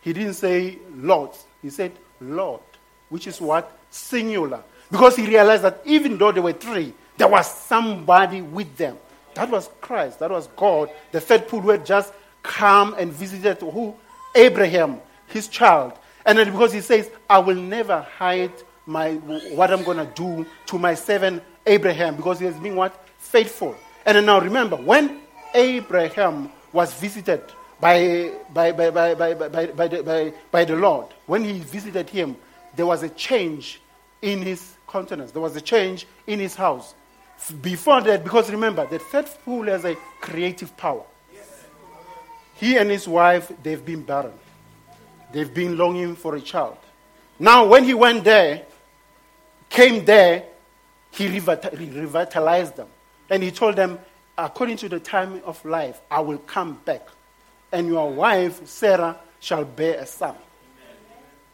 he 0.00 0.12
didn't 0.12 0.34
say 0.34 0.78
Lord. 0.92 1.30
He 1.62 1.70
said 1.70 1.92
Lord, 2.20 2.62
which 3.10 3.28
is 3.28 3.40
what? 3.40 3.78
Singular. 3.90 4.62
Because 4.90 5.14
he 5.14 5.26
realized 5.26 5.62
that 5.62 5.80
even 5.84 6.18
though 6.18 6.32
there 6.32 6.42
were 6.42 6.52
three, 6.52 6.92
there 7.16 7.28
was 7.28 7.48
somebody 7.48 8.42
with 8.42 8.76
them. 8.76 8.98
That 9.34 9.50
was 9.50 9.70
Christ. 9.80 10.18
That 10.18 10.30
was 10.30 10.48
God, 10.56 10.90
the 11.12 11.20
third 11.20 11.46
pull 11.46 11.60
who 11.60 11.70
had 11.70 11.86
just 11.86 12.12
come 12.42 12.94
and 12.98 13.12
visited 13.12 13.60
who? 13.60 13.94
Abraham, 14.34 15.00
his 15.28 15.46
child. 15.46 15.92
And 16.26 16.38
then 16.38 16.50
because 16.50 16.72
he 16.72 16.80
says, 16.80 17.08
I 17.28 17.38
will 17.38 17.56
never 17.56 18.00
hide 18.18 18.52
my 18.90 19.14
what 19.54 19.70
I'm 19.70 19.84
gonna 19.84 20.10
do 20.14 20.44
to 20.66 20.78
my 20.78 20.94
servant 20.94 21.42
Abraham, 21.64 22.16
because 22.16 22.40
he 22.40 22.46
has 22.46 22.56
been 22.56 22.76
what? 22.76 22.92
Faithful. 23.18 23.76
And 24.04 24.26
now 24.26 24.40
remember, 24.40 24.76
when 24.76 25.20
Abraham 25.54 26.50
was 26.72 26.92
visited 26.94 27.42
by, 27.80 28.32
by, 28.52 28.72
by, 28.72 28.90
by, 28.90 29.14
by, 29.14 29.34
by, 29.34 29.66
by, 29.66 29.88
the, 29.88 30.02
by, 30.02 30.32
by 30.50 30.64
the 30.64 30.76
Lord, 30.76 31.06
when 31.26 31.44
he 31.44 31.60
visited 31.60 32.08
him, 32.08 32.36
there 32.76 32.86
was 32.86 33.02
a 33.02 33.08
change 33.10 33.80
in 34.22 34.42
his 34.42 34.74
countenance. 34.88 35.32
There 35.32 35.42
was 35.42 35.56
a 35.56 35.60
change 35.60 36.06
in 36.26 36.38
his 36.40 36.54
house. 36.54 36.94
Before 37.62 38.00
that, 38.02 38.22
because 38.22 38.50
remember, 38.50 38.86
the 38.86 38.98
pull 39.44 39.64
has 39.64 39.84
a 39.84 39.96
creative 40.20 40.76
power. 40.76 41.04
He 42.54 42.76
and 42.76 42.90
his 42.90 43.08
wife, 43.08 43.50
they've 43.62 43.84
been 43.84 44.02
barren. 44.02 44.34
They've 45.32 45.52
been 45.52 45.78
longing 45.78 46.16
for 46.16 46.34
a 46.34 46.40
child. 46.40 46.76
Now, 47.38 47.66
when 47.66 47.84
he 47.84 47.94
went 47.94 48.24
there, 48.24 48.66
came 49.70 50.04
there, 50.04 50.44
he 51.12 51.28
revitalized 51.28 52.76
them. 52.76 52.88
And 53.30 53.42
he 53.42 53.50
told 53.50 53.76
them, 53.76 53.98
according 54.36 54.76
to 54.78 54.88
the 54.88 55.00
time 55.00 55.40
of 55.44 55.64
life, 55.64 56.00
I 56.10 56.20
will 56.20 56.38
come 56.38 56.80
back. 56.84 57.08
And 57.72 57.86
your 57.86 58.10
wife, 58.10 58.66
Sarah, 58.66 59.18
shall 59.38 59.64
bear 59.64 59.98
a 59.98 60.06
son. 60.06 60.34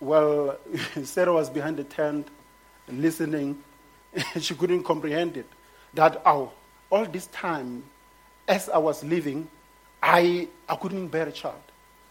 Well, 0.01 0.59
Sarah 1.05 1.33
was 1.33 1.51
behind 1.51 1.77
the 1.77 1.85
tent 1.85 2.29
listening. 2.89 3.63
she 4.41 4.55
couldn't 4.55 4.85
comprehend 4.85 5.37
it. 5.37 5.47
That, 5.95 6.23
oh, 6.27 6.53
all 6.91 7.05
this 7.05 7.27
time, 7.29 7.85
as 8.49 8.69
I 8.69 8.79
was 8.79 9.05
living, 9.05 9.49
I, 10.03 10.49
I 10.69 10.77
couldn't 10.77 11.09
bear 11.09 11.29
a 11.29 11.33
child. 11.33 11.61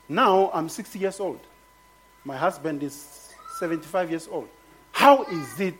Now 0.08 0.52
I'm 0.54 0.70
60 0.70 1.00
years 1.00 1.20
old. 1.20 1.40
My 2.24 2.38
husband 2.38 2.84
is 2.84 3.34
75 3.60 4.10
years 4.10 4.28
old. 4.30 4.48
How 4.92 5.24
is 5.24 5.60
it 5.60 5.78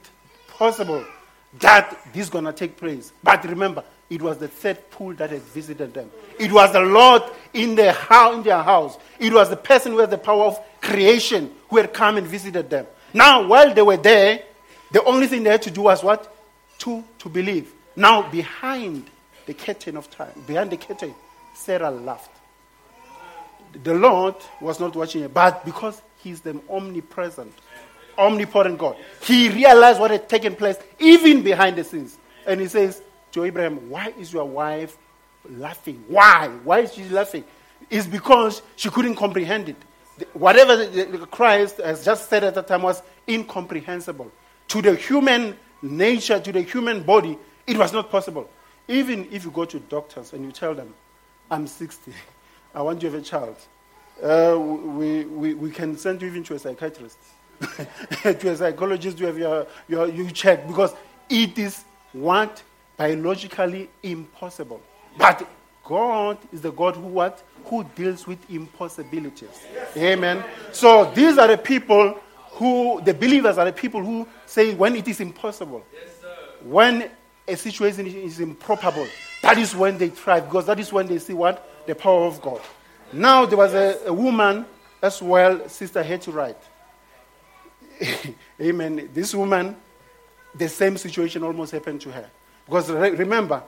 possible 0.58 1.06
that 1.60 1.98
this 2.14 2.24
is 2.24 2.30
going 2.30 2.46
to 2.46 2.54
take 2.54 2.78
place? 2.78 3.14
But 3.24 3.44
remember, 3.46 3.84
it 4.10 4.22
was 4.22 4.38
the 4.38 4.48
third 4.48 4.90
pull 4.92 5.14
that 5.16 5.32
had 5.32 5.42
visited 5.42 5.94
them. 5.94 6.12
It 6.40 6.52
was 6.52 6.72
the 6.72 6.82
Lord 6.82 7.24
in 7.54 7.76
their, 7.76 7.94
house, 7.94 8.36
in 8.36 8.44
their 8.44 8.62
house. 8.62 8.98
It 9.20 9.34
was 9.34 9.50
the 9.50 9.58
person 9.58 9.94
who 9.94 10.00
had 10.00 10.12
the 10.12 10.18
power 10.18 10.46
of 10.46 10.60
creation 10.82 11.52
who 11.70 11.78
had 11.78 11.94
come 11.94 12.18
and 12.18 12.28
visited 12.28 12.70
them. 12.70 12.86
Now, 13.14 13.48
while 13.48 13.74
they 13.74 13.82
were 13.82 13.98
there, 13.98 14.44
the 14.92 15.04
only 15.04 15.28
thing 15.28 15.44
they 15.44 15.50
had 15.50 15.62
to 15.64 15.72
do 15.72 15.84
was 15.84 16.04
what? 16.04 16.32
To, 16.80 17.04
to 17.20 17.30
believe. 17.30 17.72
Now, 17.96 18.30
behind 18.30 19.10
the 19.46 19.54
curtain 19.54 19.98
of 19.98 20.10
time, 20.12 20.44
behind 20.46 20.72
the 20.72 20.78
curtain, 20.78 21.16
Sarah 21.56 21.90
laughed. 21.90 22.32
The 23.84 23.94
Lord 23.94 24.36
was 24.62 24.80
not 24.80 24.96
watching 24.96 25.24
it, 25.24 25.34
but 25.34 25.66
because 25.66 26.02
He's 26.26 26.42
the 26.42 26.60
omnipresent, 26.72 27.54
omnipotent 28.18 28.78
God, 28.78 28.98
He 29.22 29.50
realized 29.50 30.00
what 30.00 30.12
had 30.12 30.28
taken 30.30 30.56
place 30.56 30.78
even 31.00 31.42
behind 31.42 31.76
the 31.76 31.84
scenes. 31.84 32.18
And 32.46 32.62
He 32.62 32.68
says 32.68 33.02
to 33.32 33.44
Abraham, 33.44 33.90
Why 33.90 34.14
is 34.18 34.32
your 34.32 34.46
wife 34.46 34.98
laughing? 35.50 36.04
Why? 36.08 36.50
Why 36.64 36.80
is 36.80 36.94
she 36.94 37.08
laughing? 37.10 37.44
It's 37.90 38.08
because 38.08 38.62
she 38.76 38.90
couldn't 38.90 39.16
comprehend 39.16 39.70
it. 39.70 39.78
Whatever 40.34 41.26
Christ 41.28 41.78
has 41.78 42.06
just 42.06 42.30
said 42.30 42.44
at 42.44 42.56
the 42.56 42.62
time 42.62 42.82
was 42.82 43.02
incomprehensible. 43.28 44.32
To 44.70 44.82
the 44.82 44.96
human 44.96 45.58
nature, 45.82 46.40
to 46.40 46.52
the 46.52 46.62
human 46.62 47.04
body, 47.04 47.38
it 47.68 47.78
was 47.78 47.94
not 47.94 48.10
possible. 48.10 48.50
Even 48.88 49.28
if 49.32 49.44
you 49.46 49.52
go 49.52 49.66
to 49.66 49.80
doctors 49.80 50.34
and 50.34 50.44
you 50.46 50.52
tell 50.52 50.74
them, 50.74 50.94
I'm 51.50 51.68
60, 51.68 52.14
I 52.76 52.82
want 52.82 53.02
to 53.02 53.08
have 53.12 53.16
a 53.16 53.22
child, 53.22 53.58
uh, 54.24 54.58
we, 54.58 55.26
we, 55.26 55.54
we 55.54 55.72
can 55.72 55.98
send 55.98 56.22
you 56.22 56.28
even 56.28 56.44
to 56.46 56.56
a 56.56 56.60
psychiatrist, 56.60 57.18
to 58.24 58.50
a 58.50 58.56
psychologist 58.56 59.18
to 59.18 59.26
have 59.26 59.38
your, 59.38 59.68
your, 59.88 60.08
you 60.08 60.32
check, 60.32 60.68
because 60.68 60.94
it 61.30 61.58
is 61.58 61.84
what? 62.14 62.62
Biologically 62.98 63.90
impossible. 64.04 64.82
But 65.18 65.48
God 65.84 66.38
is 66.52 66.62
the 66.62 66.72
God 66.72 66.96
who 66.96 67.08
what? 67.08 67.44
Who 67.66 67.84
deals 67.96 68.26
with 68.26 68.40
impossibilities. 68.50 69.50
Yes. 69.74 69.98
Amen. 69.98 70.44
So 70.72 71.12
these 71.14 71.38
are 71.38 71.48
the 71.48 71.58
people 71.58 72.20
who, 72.52 73.02
the 73.02 73.14
believers 73.14 73.58
are 73.58 73.66
the 73.66 73.74
people 73.74 74.04
who 74.04 74.28
say 74.46 74.74
when 74.74 74.96
it 74.96 75.08
is 75.08 75.20
impossible, 75.20 75.84
yes, 75.94 76.24
when 76.64 77.10
a 77.48 77.56
situation 77.56 78.08
is 78.08 78.40
improbable, 78.40 79.08
that 79.42 79.58
is 79.58 79.76
when 79.76 79.98
they 79.98 80.10
thrive 80.10 80.46
because 80.46 80.66
that 80.66 80.80
is 80.80 80.92
when 80.92 81.06
they 81.06 81.20
see 81.20 81.34
what? 81.34 81.70
The 81.86 81.94
power 81.94 82.26
of 82.26 82.42
God. 82.42 82.62
Now 83.14 83.46
there 83.46 83.58
was 83.58 83.74
a, 83.74 84.00
a 84.08 84.14
woman 84.14 84.66
as 85.02 85.22
well, 85.22 85.68
Sister 85.70 86.02
Hetty 86.02 86.32
Wright. 86.32 86.58
Amen. 88.62 89.10
This 89.14 89.34
woman, 89.34 89.76
the 90.54 90.70
same 90.70 90.98
situation 90.98 91.44
almost 91.44 91.72
happened 91.72 92.02
to 92.02 92.12
her. 92.12 92.30
Because 92.66 92.92
re- 92.92 93.12
remember, 93.12 93.64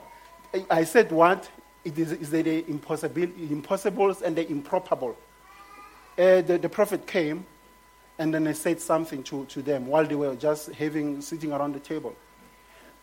I 0.70 0.84
said 0.84 1.12
what? 1.12 1.50
It 1.84 1.98
is, 1.98 2.12
is 2.12 2.30
the 2.32 2.70
impossible, 2.70 3.24
impossibles 3.24 4.22
and 4.22 4.36
the 4.36 4.50
improbable. 4.50 5.16
Uh, 6.18 6.42
the, 6.42 6.58
the 6.58 6.70
prophet 6.70 7.06
came 7.06 7.46
and 8.20 8.34
then 8.34 8.48
I 8.48 8.54
said 8.54 8.82
something 8.82 9.24
to, 9.24 9.46
to 9.46 9.62
them 9.62 9.88
while 9.88 10.06
they 10.06 10.16
were 10.16 10.36
just 10.36 10.72
having, 10.72 11.22
sitting 11.22 11.52
around 11.52 11.76
the 11.76 11.80
table. 11.80 12.16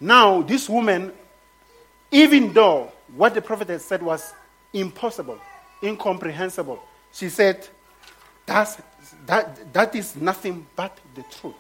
Now, 0.00 0.42
this 0.42 0.68
woman, 0.68 1.12
even 2.10 2.52
though 2.52 2.90
what 3.14 3.34
the 3.34 3.42
prophet 3.42 3.68
had 3.68 3.80
said 3.80 4.02
was 4.02 4.34
impossible, 4.72 5.38
incomprehensible, 5.82 6.82
she 7.12 7.28
said, 7.28 7.66
That's, 8.44 8.78
that, 9.26 9.72
that 9.72 9.94
is 9.94 10.16
nothing 10.16 10.66
but 10.76 10.98
the 11.14 11.22
truth. 11.24 11.54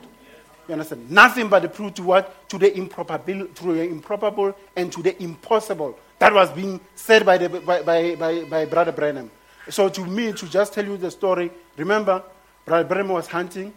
You 0.68 0.72
understand? 0.72 1.10
Nothing 1.10 1.48
but 1.48 1.62
the 1.62 1.68
truth 1.68 1.94
to 1.94 2.02
what? 2.02 2.48
To 2.48 2.58
the 2.58 2.74
improbable, 2.76 3.46
to 3.46 3.72
the 3.74 3.82
improbable 3.82 4.56
and 4.74 4.90
to 4.92 5.02
the 5.02 5.22
impossible. 5.22 5.98
That 6.18 6.32
was 6.32 6.50
being 6.50 6.80
said 6.94 7.26
by, 7.26 7.38
the, 7.38 7.48
by, 7.48 7.82
by, 7.82 8.14
by, 8.14 8.44
by 8.44 8.64
Brother 8.64 8.92
Branham. 8.92 9.30
So 9.68 9.88
to 9.88 10.06
me, 10.06 10.32
to 10.32 10.48
just 10.48 10.72
tell 10.72 10.84
you 10.84 10.96
the 10.96 11.10
story, 11.10 11.50
remember, 11.76 12.22
Brother 12.64 12.88
Branham 12.88 13.08
was 13.08 13.26
hunting, 13.26 13.72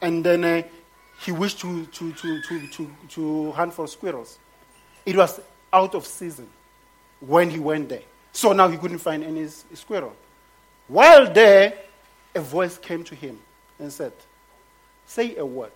and 0.00 0.24
then 0.24 0.44
uh, 0.44 0.62
he 1.20 1.32
wished 1.32 1.60
to, 1.60 1.86
to, 1.86 2.12
to, 2.12 2.42
to, 2.42 2.68
to, 2.68 2.90
to 3.10 3.52
hunt 3.52 3.72
for 3.72 3.86
squirrels. 3.86 4.38
It 5.04 5.16
was 5.16 5.40
out 5.72 5.94
of 5.94 6.06
season 6.06 6.48
when 7.20 7.50
he 7.50 7.58
went 7.58 7.88
there. 7.88 8.02
So 8.32 8.52
now 8.52 8.68
he 8.68 8.76
couldn't 8.76 8.98
find 8.98 9.24
any 9.24 9.46
squirrel. 9.46 10.14
While 10.88 11.32
there, 11.32 11.74
a 12.36 12.40
voice 12.40 12.78
came 12.78 13.02
to 13.04 13.14
him 13.14 13.38
and 13.78 13.92
said, 13.92 14.12
Say 15.06 15.36
a 15.36 15.44
word. 15.44 15.72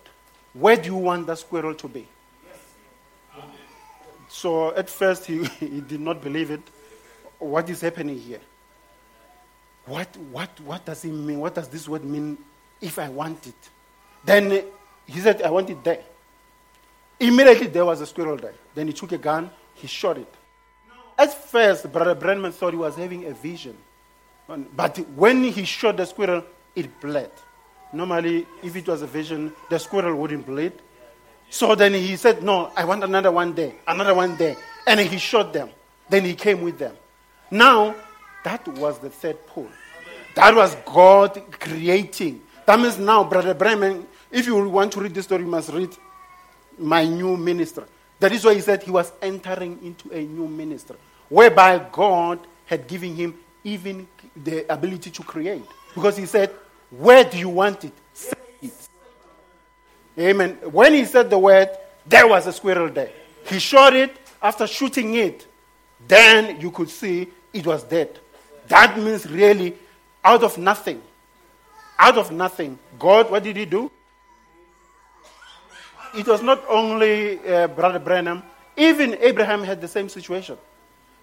Where 0.53 0.75
do 0.75 0.85
you 0.85 0.95
want 0.95 1.27
the 1.27 1.35
squirrel 1.35 1.73
to 1.75 1.87
be? 1.87 2.07
Yes. 2.45 3.43
So 4.29 4.75
at 4.75 4.89
first 4.89 5.25
he, 5.25 5.45
he 5.59 5.81
did 5.81 5.99
not 6.01 6.21
believe 6.21 6.51
it. 6.51 6.61
What 7.39 7.69
is 7.69 7.81
happening 7.81 8.19
here? 8.19 8.41
What, 9.85 10.15
what, 10.31 10.49
what 10.61 10.85
does 10.85 11.03
it 11.03 11.11
mean? 11.11 11.39
What 11.39 11.55
does 11.55 11.67
this 11.67 11.87
word 11.89 12.05
mean 12.05 12.37
if 12.79 12.99
I 12.99 13.09
want 13.09 13.47
it? 13.47 13.69
Then 14.23 14.63
he 15.07 15.19
said, 15.19 15.41
I 15.41 15.49
want 15.49 15.69
it 15.69 15.83
there. 15.83 16.03
Immediately 17.19 17.67
there 17.67 17.85
was 17.85 18.01
a 18.01 18.05
squirrel 18.05 18.37
there. 18.37 18.53
Then 18.75 18.87
he 18.87 18.93
took 18.93 19.11
a 19.11 19.17
gun, 19.17 19.49
he 19.73 19.87
shot 19.87 20.17
it. 20.17 20.33
At 21.17 21.33
first, 21.33 21.91
Brother 21.91 22.15
Branham 22.15 22.51
thought 22.51 22.73
he 22.73 22.79
was 22.79 22.95
having 22.95 23.25
a 23.25 23.33
vision. 23.33 23.77
But 24.75 24.97
when 25.15 25.43
he 25.43 25.63
shot 25.65 25.97
the 25.97 26.05
squirrel, 26.05 26.43
it 26.75 26.99
bled. 26.99 27.31
Normally, 27.93 28.47
if 28.63 28.75
it 28.75 28.87
was 28.87 29.01
a 29.01 29.07
vision, 29.07 29.53
the 29.69 29.77
squirrel 29.79 30.15
wouldn't 30.15 30.45
bleed. 30.45 30.73
So 31.49 31.75
then 31.75 31.93
he 31.93 32.15
said, 32.15 32.43
No, 32.43 32.71
I 32.75 32.85
want 32.85 33.03
another 33.03 33.31
one 33.31 33.53
there, 33.53 33.73
another 33.87 34.13
one 34.13 34.37
there. 34.37 34.55
And 34.87 34.99
he 34.99 35.17
shot 35.17 35.53
them. 35.53 35.69
Then 36.09 36.25
he 36.25 36.33
came 36.33 36.61
with 36.61 36.79
them. 36.79 36.95
Now, 37.49 37.95
that 38.43 38.67
was 38.67 38.99
the 38.99 39.09
third 39.09 39.45
pull. 39.47 39.67
That 40.35 40.55
was 40.55 40.75
God 40.85 41.41
creating. 41.59 42.41
That 42.65 42.79
means 42.79 42.97
now, 42.97 43.23
Brother 43.25 43.53
Branham, 43.53 44.07
if 44.31 44.47
you 44.47 44.69
want 44.69 44.93
to 44.93 45.01
read 45.01 45.13
this 45.13 45.25
story, 45.25 45.43
you 45.43 45.49
must 45.49 45.71
read 45.71 45.89
my 46.77 47.05
new 47.05 47.35
ministry. 47.35 47.83
That 48.19 48.31
is 48.31 48.45
why 48.45 48.53
he 48.53 48.61
said 48.61 48.83
he 48.83 48.91
was 48.91 49.11
entering 49.21 49.79
into 49.83 50.09
a 50.15 50.23
new 50.23 50.47
ministry, 50.47 50.95
whereby 51.27 51.85
God 51.91 52.39
had 52.65 52.87
given 52.87 53.15
him 53.15 53.37
even 53.63 54.07
the 54.35 54.71
ability 54.71 55.11
to 55.11 55.23
create. 55.23 55.63
Because 55.93 56.17
he 56.17 56.25
said, 56.25 56.51
Where 56.89 57.23
do 57.23 57.37
you 57.37 57.49
want 57.49 57.83
it? 57.83 57.93
Say 58.13 58.33
it. 58.61 58.89
Amen. 60.17 60.57
When 60.71 60.93
he 60.93 61.05
said 61.05 61.29
the 61.29 61.37
word, 61.37 61.69
there 62.05 62.27
was 62.27 62.47
a 62.47 62.53
squirrel 62.53 62.89
there. 62.89 63.11
He 63.45 63.59
shot 63.59 63.95
it. 63.95 64.17
After 64.41 64.65
shooting 64.65 65.13
it, 65.13 65.45
then 66.07 66.59
you 66.59 66.71
could 66.71 66.89
see 66.89 67.27
it 67.53 67.65
was 67.65 67.83
dead. 67.83 68.19
That 68.67 68.97
means 68.97 69.29
really 69.29 69.75
out 70.23 70.43
of 70.43 70.57
nothing. 70.57 71.01
Out 71.99 72.17
of 72.17 72.31
nothing. 72.31 72.79
God, 72.97 73.29
what 73.29 73.43
did 73.43 73.55
he 73.55 73.65
do? 73.65 73.91
It 76.15 76.27
was 76.27 76.41
not 76.41 76.63
only 76.67 77.39
uh, 77.47 77.67
Brother 77.67 77.99
Branham, 77.99 78.43
even 78.75 79.17
Abraham 79.21 79.63
had 79.63 79.79
the 79.79 79.87
same 79.87 80.09
situation. 80.09 80.57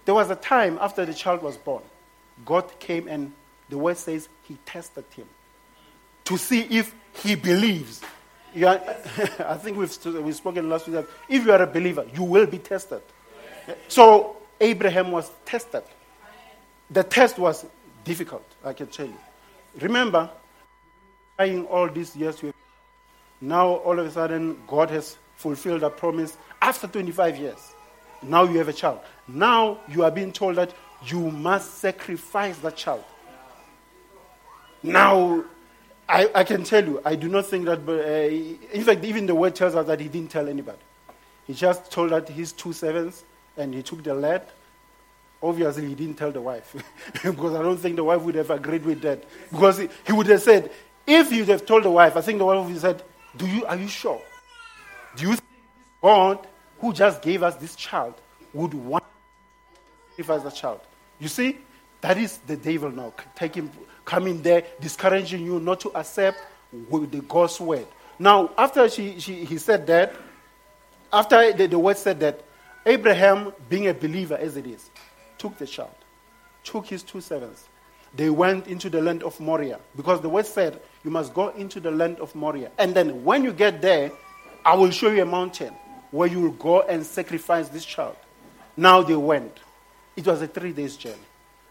There 0.05 0.15
was 0.15 0.29
a 0.29 0.35
time 0.35 0.77
after 0.81 1.05
the 1.05 1.13
child 1.13 1.43
was 1.43 1.57
born, 1.57 1.83
God 2.45 2.79
came 2.79 3.07
and 3.07 3.33
the 3.69 3.77
word 3.77 3.97
says 3.97 4.29
he 4.43 4.57
tested 4.65 5.05
him 5.15 5.27
to 6.25 6.37
see 6.37 6.61
if 6.61 6.93
he 7.23 7.35
believes. 7.35 8.01
Are, 8.55 8.81
I 9.39 9.55
think 9.55 9.77
we've, 9.77 10.05
we've 10.23 10.35
spoken 10.35 10.69
last 10.69 10.87
week 10.87 10.95
that 10.95 11.05
if 11.27 11.45
you 11.45 11.51
are 11.51 11.61
a 11.61 11.67
believer, 11.67 12.05
you 12.13 12.23
will 12.23 12.45
be 12.45 12.57
tested. 12.57 13.01
So 13.87 14.37
Abraham 14.59 15.11
was 15.11 15.29
tested. 15.45 15.83
The 16.89 17.03
test 17.03 17.37
was 17.37 17.65
difficult, 18.03 18.45
I 18.63 18.73
can 18.73 18.87
tell 18.87 19.05
you. 19.05 19.17
Remember, 19.79 20.29
trying 21.37 21.65
all 21.67 21.87
these 21.89 22.15
years, 22.15 22.41
now 23.41 23.67
all 23.67 23.99
of 23.99 24.05
a 24.05 24.11
sudden 24.11 24.57
God 24.67 24.89
has 24.89 25.17
fulfilled 25.35 25.83
a 25.83 25.89
promise 25.89 26.35
after 26.61 26.87
25 26.87 27.37
years. 27.37 27.73
Now 28.21 28.43
you 28.43 28.57
have 28.57 28.67
a 28.67 28.73
child. 28.73 28.99
Now 29.27 29.79
you 29.87 30.03
are 30.03 30.11
being 30.11 30.31
told 30.31 30.57
that 30.57 30.73
you 31.05 31.31
must 31.31 31.75
sacrifice 31.75 32.57
that 32.59 32.75
child. 32.75 33.03
Now, 34.81 35.43
I, 36.07 36.29
I 36.33 36.43
can 36.43 36.63
tell 36.63 36.83
you, 36.83 37.01
I 37.05 37.15
do 37.15 37.27
not 37.27 37.45
think 37.45 37.65
that, 37.65 37.87
uh, 37.87 38.73
in 38.73 38.83
fact, 38.83 39.03
even 39.03 39.25
the 39.25 39.35
word 39.35 39.55
tells 39.55 39.75
us 39.75 39.85
that 39.87 39.99
he 39.99 40.07
didn't 40.07 40.31
tell 40.31 40.47
anybody. 40.47 40.79
He 41.45 41.53
just 41.53 41.91
told 41.91 42.11
that 42.11 42.27
his 42.29 42.51
two 42.51 42.73
servants, 42.73 43.23
and 43.57 43.73
he 43.73 43.83
took 43.83 44.03
the 44.03 44.13
lad. 44.13 44.43
Obviously, 45.41 45.87
he 45.87 45.95
didn't 45.95 46.15
tell 46.15 46.31
the 46.31 46.41
wife, 46.41 46.75
because 47.23 47.55
I 47.55 47.61
don't 47.61 47.77
think 47.77 47.95
the 47.95 48.03
wife 48.03 48.21
would 48.21 48.35
have 48.35 48.49
agreed 48.49 48.83
with 48.83 49.01
that. 49.01 49.23
Because 49.51 49.77
he, 49.77 49.89
he 50.05 50.13
would 50.13 50.27
have 50.27 50.41
said, 50.41 50.71
if 51.05 51.31
you'd 51.31 51.49
have 51.49 51.65
told 51.65 51.83
the 51.83 51.91
wife, 51.91 52.15
I 52.15 52.21
think 52.21 52.39
the 52.39 52.45
wife 52.45 52.63
would 52.63 52.71
have 52.71 52.81
said, 52.81 53.03
Do 53.35 53.47
you, 53.47 53.65
are 53.65 53.75
you 53.75 53.87
sure? 53.87 54.21
Do 55.15 55.23
you 55.23 55.35
think 55.35 55.43
God, 56.01 56.47
who 56.79 56.93
just 56.93 57.21
gave 57.21 57.43
us 57.43 57.55
this 57.55 57.75
child, 57.75 58.15
would 58.53 58.73
want 58.73 59.03
to 59.03 60.17
give 60.17 60.29
us 60.29 60.45
a 60.45 60.55
child? 60.55 60.81
You 61.19 61.27
see, 61.27 61.57
that 62.01 62.17
is 62.17 62.37
the 62.39 62.55
devil 62.55 62.91
now, 62.91 63.13
taking, 63.35 63.69
coming 64.05 64.41
there, 64.41 64.63
discouraging 64.79 65.45
you 65.45 65.59
not 65.59 65.79
to 65.81 65.89
accept 65.97 66.39
with 66.89 67.11
the 67.11 67.21
God's 67.21 67.59
word. 67.59 67.87
Now, 68.17 68.51
after 68.57 68.87
she, 68.89 69.19
she, 69.19 69.45
he 69.45 69.57
said 69.57 69.87
that, 69.87 70.15
after 71.11 71.53
the, 71.53 71.67
the 71.67 71.79
word 71.79 71.97
said 71.97 72.19
that, 72.19 72.43
Abraham, 72.85 73.53
being 73.69 73.87
a 73.87 73.93
believer 73.93 74.35
as 74.35 74.57
it 74.57 74.65
is, 74.65 74.89
took 75.37 75.57
the 75.57 75.67
child, 75.67 75.95
took 76.63 76.87
his 76.87 77.03
two 77.03 77.21
servants. 77.21 77.67
They 78.15 78.29
went 78.29 78.67
into 78.67 78.89
the 78.89 79.01
land 79.01 79.23
of 79.23 79.39
Moriah 79.39 79.79
because 79.95 80.21
the 80.21 80.29
word 80.29 80.45
said, 80.45 80.81
You 81.03 81.11
must 81.11 81.33
go 81.33 81.49
into 81.49 81.79
the 81.79 81.91
land 81.91 82.19
of 82.19 82.33
Moriah. 82.33 82.71
And 82.77 82.95
then 82.95 83.23
when 83.23 83.43
you 83.43 83.53
get 83.53 83.81
there, 83.81 84.11
I 84.65 84.75
will 84.75 84.89
show 84.89 85.11
you 85.11 85.21
a 85.21 85.25
mountain 85.25 85.73
where 86.11 86.27
you 86.27 86.41
will 86.41 86.51
go 86.51 86.81
and 86.81 87.05
sacrifice 87.05 87.69
this 87.69 87.85
child. 87.85 88.15
Now 88.75 89.01
they 89.03 89.15
went. 89.15 89.59
It 90.19 90.27
was 90.27 90.41
a 90.41 90.47
three 90.47 90.73
days 90.73 90.97
journey. 90.97 91.15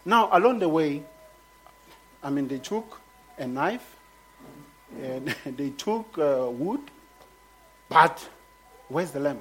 Now, 0.03 0.27
along 0.31 0.57
the 0.57 0.67
way, 0.67 1.03
I 2.23 2.31
mean, 2.31 2.47
they 2.47 2.57
took 2.57 2.99
a 3.37 3.45
knife 3.45 3.95
and 4.99 5.27
they 5.45 5.69
took 5.69 6.17
uh, 6.17 6.49
wood, 6.49 6.79
but 7.89 8.27
where's 8.87 9.11
the 9.11 9.19
lamb? 9.19 9.39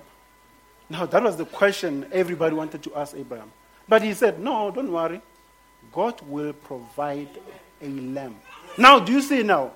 Now, 0.90 1.06
that 1.06 1.22
was 1.22 1.38
the 1.38 1.46
question 1.46 2.04
everybody 2.12 2.54
wanted 2.54 2.82
to 2.82 2.94
ask 2.96 3.16
Abraham. 3.16 3.50
But 3.88 4.02
he 4.02 4.12
said, 4.12 4.40
No, 4.40 4.70
don't 4.70 4.92
worry. 4.92 5.22
God 5.90 6.20
will 6.28 6.52
provide 6.52 7.30
a 7.80 7.88
lamb. 7.88 8.36
Now, 8.76 8.98
do 8.98 9.10
you 9.10 9.22
see 9.22 9.42
now? 9.42 9.72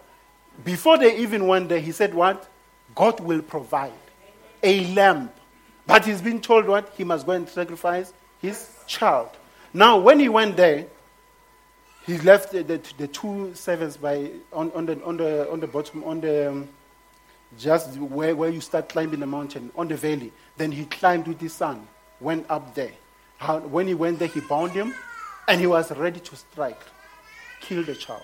Before 0.62 0.98
they 0.98 1.16
even 1.16 1.46
went 1.46 1.70
there, 1.70 1.80
he 1.80 1.92
said, 1.92 2.12
What? 2.12 2.46
God 2.94 3.18
will 3.20 3.40
provide 3.40 3.92
a 4.62 4.92
lamb. 4.92 5.30
But 5.86 6.04
he's 6.04 6.20
been 6.20 6.42
told 6.42 6.66
what? 6.66 6.92
He 6.98 7.04
must 7.04 7.24
go 7.24 7.32
and 7.32 7.48
sacrifice 7.48 8.12
his 8.42 8.68
child. 8.86 9.30
Now, 9.72 9.98
when 9.98 10.20
he 10.20 10.28
went 10.28 10.56
there, 10.56 10.86
he 12.04 12.18
left 12.18 12.52
the, 12.52 12.62
the, 12.64 12.80
the 12.98 13.06
two 13.06 13.54
servants 13.54 13.96
by, 13.96 14.30
on, 14.52 14.72
on, 14.72 14.86
the, 14.86 15.02
on, 15.04 15.16
the, 15.16 15.50
on 15.50 15.60
the 15.60 15.68
bottom, 15.68 16.02
on 16.04 16.20
the, 16.20 16.50
um, 16.50 16.68
just 17.58 17.96
where, 17.96 18.34
where 18.34 18.50
you 18.50 18.60
start 18.60 18.88
climbing 18.88 19.20
the 19.20 19.26
mountain, 19.26 19.70
on 19.76 19.88
the 19.88 19.96
valley. 19.96 20.32
Then 20.56 20.72
he 20.72 20.84
climbed 20.84 21.28
with 21.28 21.40
his 21.40 21.52
son, 21.52 21.86
went 22.20 22.44
up 22.50 22.74
there. 22.74 22.90
How, 23.38 23.60
when 23.60 23.86
he 23.86 23.94
went 23.94 24.18
there, 24.18 24.28
he 24.28 24.40
bound 24.40 24.72
him, 24.72 24.92
and 25.48 25.60
he 25.60 25.66
was 25.66 25.90
ready 25.92 26.20
to 26.20 26.36
strike, 26.36 26.80
kill 27.60 27.84
the 27.84 27.94
child. 27.94 28.22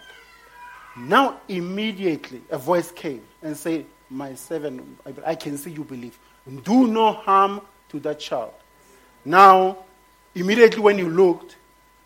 Now, 0.96 1.40
immediately, 1.48 2.42
a 2.50 2.58
voice 2.58 2.90
came 2.90 3.22
and 3.42 3.56
said, 3.56 3.86
My 4.10 4.34
servant, 4.34 4.98
I 5.24 5.36
can 5.36 5.56
see 5.56 5.70
you 5.70 5.84
believe. 5.84 6.18
Do 6.64 6.88
no 6.88 7.12
harm 7.12 7.60
to 7.90 8.00
that 8.00 8.18
child. 8.18 8.52
Now, 9.24 9.78
immediately 10.40 10.80
when 10.80 10.98
you 10.98 11.08
looked, 11.08 11.56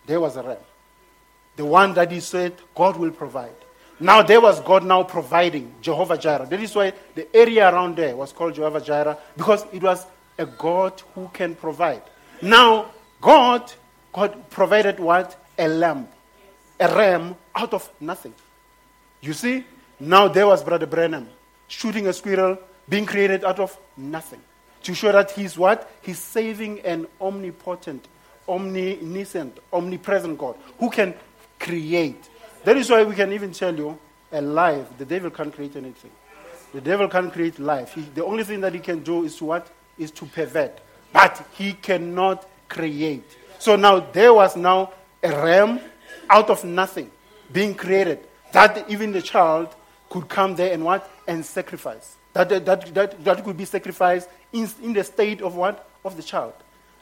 there 0.06 0.20
was 0.20 0.36
a 0.36 0.42
ram. 0.42 0.58
The 1.56 1.64
one 1.64 1.94
that 1.94 2.10
he 2.10 2.20
said 2.20 2.54
God 2.74 2.96
will 2.96 3.10
provide. 3.10 3.54
Now 4.00 4.22
there 4.22 4.40
was 4.40 4.60
God 4.60 4.84
now 4.84 5.04
providing 5.04 5.74
Jehovah 5.80 6.18
Jireh. 6.18 6.46
That 6.46 6.60
is 6.60 6.74
why 6.74 6.92
the 7.14 7.34
area 7.36 7.72
around 7.72 7.96
there 7.96 8.16
was 8.16 8.32
called 8.32 8.54
Jehovah 8.54 8.80
Jireh 8.80 9.16
because 9.36 9.64
it 9.72 9.82
was 9.82 10.06
a 10.38 10.46
God 10.46 11.00
who 11.14 11.28
can 11.32 11.54
provide. 11.54 12.02
Now 12.40 12.90
God, 13.20 13.72
God 14.12 14.50
provided 14.50 14.98
what? 14.98 15.36
A 15.58 15.68
lamb, 15.68 16.08
a 16.80 16.88
ram 16.94 17.36
out 17.54 17.74
of 17.74 17.88
nothing. 18.00 18.34
You 19.20 19.32
see, 19.32 19.64
now 20.00 20.26
there 20.26 20.46
was 20.48 20.64
Brother 20.64 20.86
Branham 20.86 21.28
shooting 21.68 22.06
a 22.08 22.12
squirrel, 22.12 22.58
being 22.88 23.06
created 23.06 23.44
out 23.44 23.60
of 23.60 23.78
nothing. 23.96 24.40
To 24.82 24.94
show 24.94 25.12
that 25.12 25.30
he's 25.30 25.56
what? 25.56 25.90
He's 26.02 26.18
saving 26.18 26.80
an 26.80 27.06
omnipotent, 27.20 28.08
omniscient, 28.48 29.58
omnipresent 29.72 30.38
God 30.38 30.56
who 30.78 30.90
can 30.90 31.14
create. 31.58 32.28
That 32.64 32.76
is 32.76 32.90
why 32.90 33.04
we 33.04 33.14
can 33.14 33.32
even 33.32 33.52
tell 33.52 33.74
you 33.74 33.98
a 34.30 34.40
life. 34.40 34.86
The 34.98 35.04
devil 35.04 35.30
can't 35.30 35.54
create 35.54 35.76
anything. 35.76 36.10
The 36.72 36.80
devil 36.80 37.08
can't 37.08 37.32
create 37.32 37.58
life. 37.58 37.94
He, 37.94 38.02
the 38.02 38.24
only 38.24 38.44
thing 38.44 38.60
that 38.62 38.72
he 38.72 38.80
can 38.80 39.02
do 39.02 39.24
is 39.24 39.36
to 39.36 39.44
what? 39.44 39.68
Is 39.98 40.10
to 40.12 40.26
pervert. 40.26 40.80
But 41.12 41.46
he 41.52 41.74
cannot 41.74 42.48
create. 42.68 43.36
So 43.58 43.76
now 43.76 44.00
there 44.00 44.32
was 44.32 44.56
now 44.56 44.92
a 45.22 45.30
ram 45.30 45.80
out 46.30 46.48
of 46.50 46.64
nothing 46.64 47.10
being 47.52 47.74
created. 47.74 48.20
That 48.52 48.88
even 48.88 49.12
the 49.12 49.22
child 49.22 49.74
could 50.08 50.28
come 50.28 50.56
there 50.56 50.72
and 50.72 50.84
what? 50.84 51.10
And 51.26 51.44
sacrifice. 51.44 52.16
That, 52.32 52.48
that, 52.48 52.94
that, 52.94 53.24
that 53.24 53.44
could 53.44 53.56
be 53.56 53.66
sacrificed 53.66 54.28
in, 54.52 54.68
in 54.82 54.94
the 54.94 55.04
state 55.04 55.42
of 55.42 55.54
what? 55.54 55.88
Of 56.04 56.16
the 56.16 56.22
child. 56.22 56.54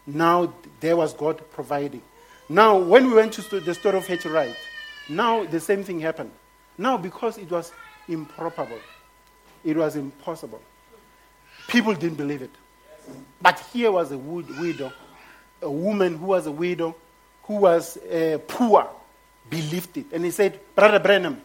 Now 0.06 0.52
there 0.80 0.96
was 0.96 1.12
God 1.14 1.42
providing. 1.52 2.02
Now, 2.48 2.78
when 2.78 3.06
we 3.06 3.14
went 3.14 3.32
to 3.34 3.60
the 3.60 3.74
story 3.74 3.98
of 3.98 4.24
Wright, 4.26 4.56
now 5.08 5.44
the 5.44 5.60
same 5.60 5.84
thing 5.84 6.00
happened. 6.00 6.32
Now, 6.76 6.96
because 6.96 7.38
it 7.38 7.50
was 7.50 7.72
improbable, 8.08 8.80
it 9.64 9.76
was 9.76 9.94
impossible, 9.96 10.60
people 11.68 11.94
didn't 11.94 12.16
believe 12.16 12.42
it. 12.42 12.50
But 13.40 13.60
here 13.72 13.92
was 13.92 14.10
a 14.12 14.18
widow, 14.18 14.92
a 15.62 15.70
woman 15.70 16.16
who 16.16 16.26
was 16.26 16.46
a 16.46 16.50
widow, 16.52 16.96
who 17.44 17.54
was 17.56 17.96
uh, 17.98 18.38
poor, 18.48 18.88
believed 19.48 19.96
it. 19.96 20.06
And 20.12 20.24
he 20.24 20.30
said, 20.30 20.58
Brother 20.74 20.98
Branham, 20.98 21.40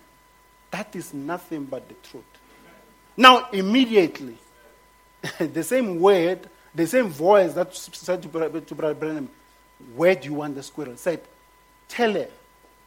that 0.72 0.96
is 0.96 1.14
nothing 1.14 1.66
but 1.66 1.88
the 1.88 1.96
truth. 2.10 2.24
Now, 3.18 3.50
immediately, 3.52 4.38
the 5.40 5.64
same 5.64 6.00
word, 6.00 6.50
the 6.76 6.86
same 6.86 7.08
voice 7.08 7.54
that 7.54 7.74
said 7.76 8.22
to 8.22 8.28
Brother 8.28 8.94
Branham, 8.94 9.30
where 9.96 10.16
do 10.16 10.28
you 10.28 10.36
want 10.36 10.56
the 10.56 10.64
squirrel? 10.64 10.98
Said, 10.98 11.22
Tell 11.88 12.14
her 12.14 12.28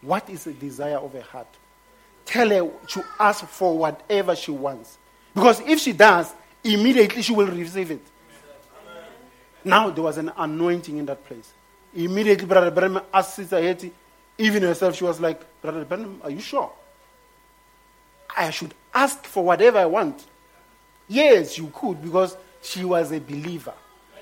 what 0.02 0.28
is 0.28 0.44
the 0.44 0.52
desire 0.52 0.98
of 0.98 1.12
her 1.12 1.22
heart. 1.22 1.48
Tell 2.24 2.48
her 2.50 2.70
to 2.88 3.04
ask 3.18 3.46
for 3.46 3.76
whatever 3.76 4.36
she 4.36 4.50
wants. 4.50 4.98
Because 5.34 5.60
if 5.60 5.80
she 5.80 5.92
does, 5.92 6.32
immediately 6.62 7.22
she 7.22 7.32
will 7.32 7.46
receive 7.46 7.90
it. 7.90 8.02
Now 9.64 9.90
there 9.90 10.04
was 10.04 10.18
an 10.18 10.32
anointing 10.36 10.98
in 10.98 11.06
that 11.06 11.24
place. 11.26 11.52
Immediately, 11.94 12.46
Brother 12.46 12.70
Branham 12.70 13.02
asked 13.12 13.34
Sister 13.34 13.60
Hetty, 13.60 13.92
even 14.36 14.62
herself, 14.62 14.96
she 14.96 15.04
was 15.04 15.20
like, 15.20 15.40
Brother 15.60 15.84
Branham, 15.84 16.20
are 16.22 16.30
you 16.30 16.40
sure? 16.40 16.70
I 18.36 18.50
should 18.50 18.74
ask 18.94 19.24
for 19.24 19.44
whatever 19.44 19.78
I 19.78 19.86
want. 19.86 20.24
Yes, 21.08 21.58
you 21.58 21.72
could, 21.74 22.02
because 22.02 22.36
she 22.62 22.84
was 22.84 23.12
a 23.12 23.20
believer. 23.20 23.74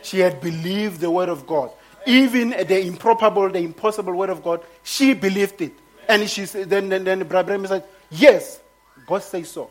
She 0.03 0.21
had 0.21 0.41
believed 0.41 1.01
the 1.01 1.11
word 1.11 1.29
of 1.29 1.47
God 1.47 1.71
even 2.07 2.51
the 2.51 2.87
improbable, 2.87 3.51
the 3.51 3.59
impossible 3.59 4.15
word 4.15 4.31
of 4.31 4.43
God, 4.43 4.63
she 4.83 5.13
believed 5.13 5.61
it. 5.61 5.73
And 6.09 6.29
she 6.31 6.47
said, 6.47 6.71
then, 6.71 6.89
then, 6.89 7.05
then 7.05 7.27
Brother 7.27 7.67
said, 7.67 7.85
Yes, 8.11 8.61
God 9.07 9.23
says 9.23 9.51
so. 9.51 9.71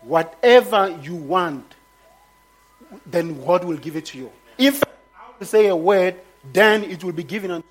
Whatever 0.00 0.98
you 1.02 1.14
want, 1.14 1.74
then 3.04 3.44
God 3.44 3.64
will 3.64 3.76
give 3.76 3.96
it 3.96 4.06
to 4.06 4.18
you. 4.18 4.32
If 4.56 4.82
I 5.40 5.44
say 5.44 5.66
a 5.66 5.76
word, 5.76 6.16
then 6.52 6.84
it 6.84 7.04
will 7.04 7.12
be 7.12 7.22
given 7.22 7.50
unto 7.50 7.66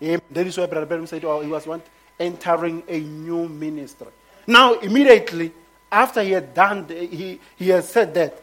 him. 0.00 0.22
That 0.30 0.46
is 0.46 0.56
why 0.56 0.66
Branham 0.66 1.06
said, 1.06 1.24
Oh, 1.24 1.40
he 1.40 1.50
was 1.50 1.66
one 1.66 1.82
entering 2.18 2.82
a 2.88 2.98
new 2.98 3.48
ministry. 3.48 4.06
Now, 4.46 4.74
immediately 4.74 5.52
after 5.92 6.22
he 6.22 6.30
had 6.30 6.54
done, 6.54 6.88
he, 6.88 7.40
he 7.56 7.68
had 7.68 7.84
said 7.84 8.14
that, 8.14 8.42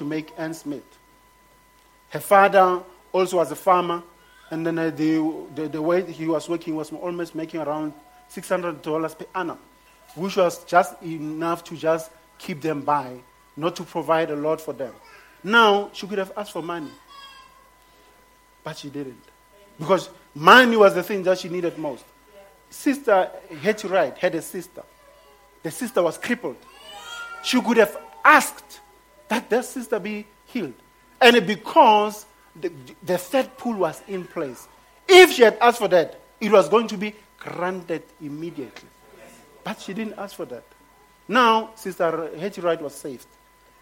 to 0.00 0.04
make 0.06 0.32
ends 0.38 0.64
meet. 0.64 0.82
Her 2.08 2.20
father 2.20 2.80
also 3.12 3.36
was 3.36 3.52
a 3.52 3.56
farmer, 3.56 4.02
and 4.50 4.66
then 4.66 4.78
uh, 4.78 4.88
the, 4.88 5.46
the, 5.54 5.68
the, 5.68 5.82
way 5.82 6.10
he 6.10 6.26
was 6.26 6.48
working 6.48 6.74
was 6.74 6.90
almost 6.90 7.34
making 7.34 7.60
around 7.60 7.92
$600 8.32 9.18
per 9.18 9.26
annum, 9.34 9.58
which 10.14 10.36
was 10.38 10.64
just 10.64 11.00
enough 11.02 11.62
to 11.64 11.76
just 11.76 12.10
keep 12.38 12.62
them 12.62 12.80
by, 12.80 13.14
not 13.58 13.76
to 13.76 13.84
provide 13.84 14.30
a 14.30 14.36
lot 14.36 14.58
for 14.58 14.72
them. 14.72 14.94
Now, 15.44 15.90
she 15.92 16.06
could 16.06 16.18
have 16.18 16.32
asked 16.34 16.52
for 16.52 16.62
money, 16.62 16.90
but 18.64 18.78
she 18.78 18.88
didn't. 18.88 19.22
Because 19.78 20.08
money 20.34 20.78
was 20.78 20.94
the 20.94 21.02
thing 21.02 21.22
that 21.24 21.38
she 21.38 21.50
needed 21.50 21.76
most. 21.76 22.04
Sister 22.70 23.30
Hetty 23.60 23.86
Wright 23.86 24.16
had 24.16 24.34
a 24.34 24.40
sister. 24.40 24.82
The 25.62 25.70
sister 25.70 26.02
was 26.02 26.16
crippled. 26.16 26.56
She 27.42 27.60
could 27.60 27.76
have 27.76 27.98
asked 28.24 28.80
that 29.30 29.48
their 29.48 29.62
sister 29.62 29.98
be 29.98 30.26
healed. 30.44 30.74
And 31.20 31.46
because 31.46 32.26
the, 32.54 32.70
the 33.02 33.16
third 33.16 33.56
pull 33.56 33.76
was 33.76 34.02
in 34.06 34.24
place, 34.24 34.68
If 35.10 35.32
she 35.32 35.42
had 35.42 35.58
asked 35.60 35.78
for 35.78 35.88
that, 35.88 36.20
it 36.40 36.52
was 36.52 36.68
going 36.68 36.86
to 36.88 36.96
be 36.96 37.14
granted 37.38 38.04
immediately. 38.22 38.88
But 39.64 39.80
she 39.80 39.92
didn't 39.92 40.14
ask 40.16 40.36
for 40.36 40.44
that. 40.46 40.62
Now, 41.26 41.70
Sister 41.74 42.30
Hetty 42.38 42.60
Wright 42.60 42.80
was 42.80 42.94
saved. 42.94 43.26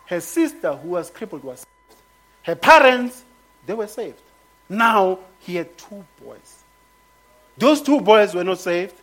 Her 0.07 0.21
sister, 0.21 0.75
who 0.75 0.91
was 0.91 1.11
crippled, 1.11 1.45
was 1.45 1.61
saved. 1.61 2.01
Her 2.43 2.55
parents, 2.55 3.23
they 3.67 3.75
were 3.75 3.87
saved. 3.87 4.21
Now, 4.71 5.19
he 5.41 5.57
had 5.57 5.77
two 5.77 6.03
boys. 6.25 6.65
Those 7.59 7.83
two 7.83 8.01
boys 8.01 8.35
were 8.35 8.45
not 8.45 8.59
saved. 8.59 8.95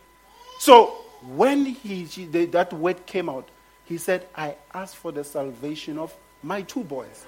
So, 0.58 0.86
when 1.22 1.64
he, 1.64 2.06
she, 2.06 2.24
they, 2.24 2.46
that 2.46 2.72
word 2.72 3.06
came 3.06 3.28
out, 3.28 3.48
he 3.84 3.98
said, 3.98 4.26
I 4.34 4.56
asked 4.74 4.96
for 4.96 5.12
the 5.12 5.22
salvation 5.22 5.96
of 5.96 6.12
my 6.46 6.62
two 6.62 6.84
boys. 6.84 7.26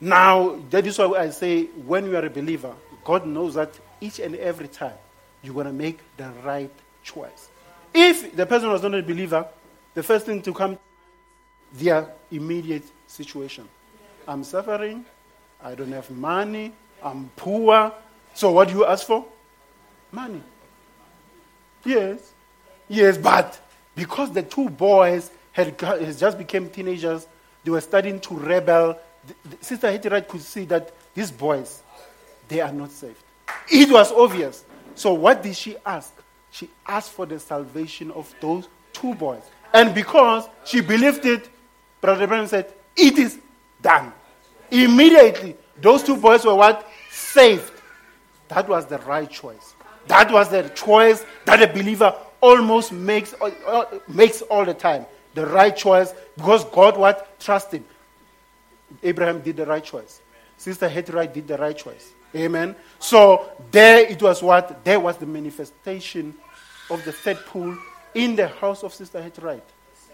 Now, 0.00 0.60
that 0.70 0.86
is 0.86 0.98
why 0.98 1.06
I 1.18 1.30
say, 1.30 1.64
when 1.64 2.06
you 2.06 2.16
are 2.16 2.24
a 2.24 2.30
believer, 2.30 2.72
God 3.04 3.26
knows 3.26 3.54
that 3.54 3.72
each 4.00 4.20
and 4.20 4.36
every 4.36 4.68
time 4.68 4.94
you're 5.42 5.54
going 5.54 5.66
to 5.66 5.72
make 5.72 5.98
the 6.16 6.30
right 6.44 6.70
choice. 7.02 7.48
If 7.92 8.36
the 8.36 8.46
person 8.46 8.70
was 8.70 8.82
not 8.82 8.94
a 8.94 9.02
believer, 9.02 9.46
the 9.94 10.02
first 10.02 10.26
thing 10.26 10.40
to 10.42 10.52
come, 10.52 10.78
their 11.72 12.08
immediate 12.30 12.84
situation. 13.06 13.68
I'm 14.28 14.44
suffering. 14.44 15.04
I 15.62 15.74
don't 15.74 15.92
have 15.92 16.10
money. 16.10 16.72
I'm 17.02 17.30
poor. 17.34 17.92
So 18.34 18.52
what 18.52 18.68
do 18.68 18.74
you 18.74 18.84
ask 18.84 19.06
for? 19.06 19.24
Money. 20.12 20.42
Yes. 21.84 22.32
Yes, 22.88 23.18
but 23.18 23.58
because 23.96 24.30
the 24.30 24.42
two 24.42 24.68
boys 24.68 25.30
had, 25.52 25.80
had 25.80 26.18
just 26.18 26.38
became 26.38 26.68
teenagers, 26.68 27.26
they 27.66 27.72
were 27.72 27.80
starting 27.80 28.20
to 28.20 28.34
rebel. 28.34 28.96
Sister 29.60 29.90
Hattie 29.90 30.08
Wright 30.08 30.26
could 30.26 30.40
see 30.40 30.64
that 30.66 30.92
these 31.14 31.32
boys, 31.32 31.82
they 32.46 32.60
are 32.60 32.72
not 32.72 32.92
saved. 32.92 33.20
It 33.68 33.90
was 33.90 34.12
obvious. 34.12 34.64
So 34.94 35.12
what 35.12 35.42
did 35.42 35.56
she 35.56 35.76
ask? 35.84 36.14
She 36.52 36.70
asked 36.86 37.10
for 37.10 37.26
the 37.26 37.40
salvation 37.40 38.12
of 38.12 38.32
those 38.40 38.68
two 38.92 39.16
boys. 39.16 39.42
And 39.74 39.92
because 39.92 40.48
she 40.64 40.80
believed 40.80 41.26
it, 41.26 41.50
Brother 42.00 42.28
Branham 42.28 42.46
said, 42.46 42.72
It 42.96 43.18
is 43.18 43.40
done. 43.82 44.12
Immediately, 44.70 45.56
those 45.80 46.04
two 46.04 46.16
boys 46.16 46.44
were 46.44 46.54
what? 46.54 46.88
Saved. 47.10 47.72
That 48.46 48.68
was 48.68 48.86
the 48.86 48.98
right 48.98 49.28
choice. 49.28 49.74
That 50.06 50.30
was 50.30 50.50
the 50.50 50.68
choice 50.68 51.26
that 51.46 51.60
a 51.60 51.66
believer 51.66 52.14
almost 52.40 52.92
makes, 52.92 53.34
uh, 53.40 53.50
uh, 53.66 53.98
makes 54.06 54.40
all 54.42 54.64
the 54.64 54.74
time. 54.74 55.04
The 55.36 55.46
right 55.46 55.76
choice 55.76 56.14
because 56.34 56.64
God 56.64 56.96
what? 56.96 57.38
Trust 57.38 57.72
him. 57.72 57.84
Abraham 59.02 59.42
did 59.42 59.58
the 59.58 59.66
right 59.66 59.84
choice. 59.84 60.22
Sister 60.56 60.88
Hattie 60.88 61.26
did 61.26 61.46
the 61.46 61.58
right 61.58 61.76
choice. 61.76 62.12
Amen. 62.34 62.74
So 62.98 63.50
there 63.70 64.00
it 64.00 64.22
was 64.22 64.42
what? 64.42 64.82
There 64.82 64.98
was 64.98 65.18
the 65.18 65.26
manifestation 65.26 66.34
of 66.90 67.04
the 67.04 67.12
third 67.12 67.38
pull 67.46 67.76
in 68.14 68.34
the 68.34 68.48
house 68.48 68.82
of 68.82 68.94
Sister 68.94 69.22
Hattie 69.22 69.60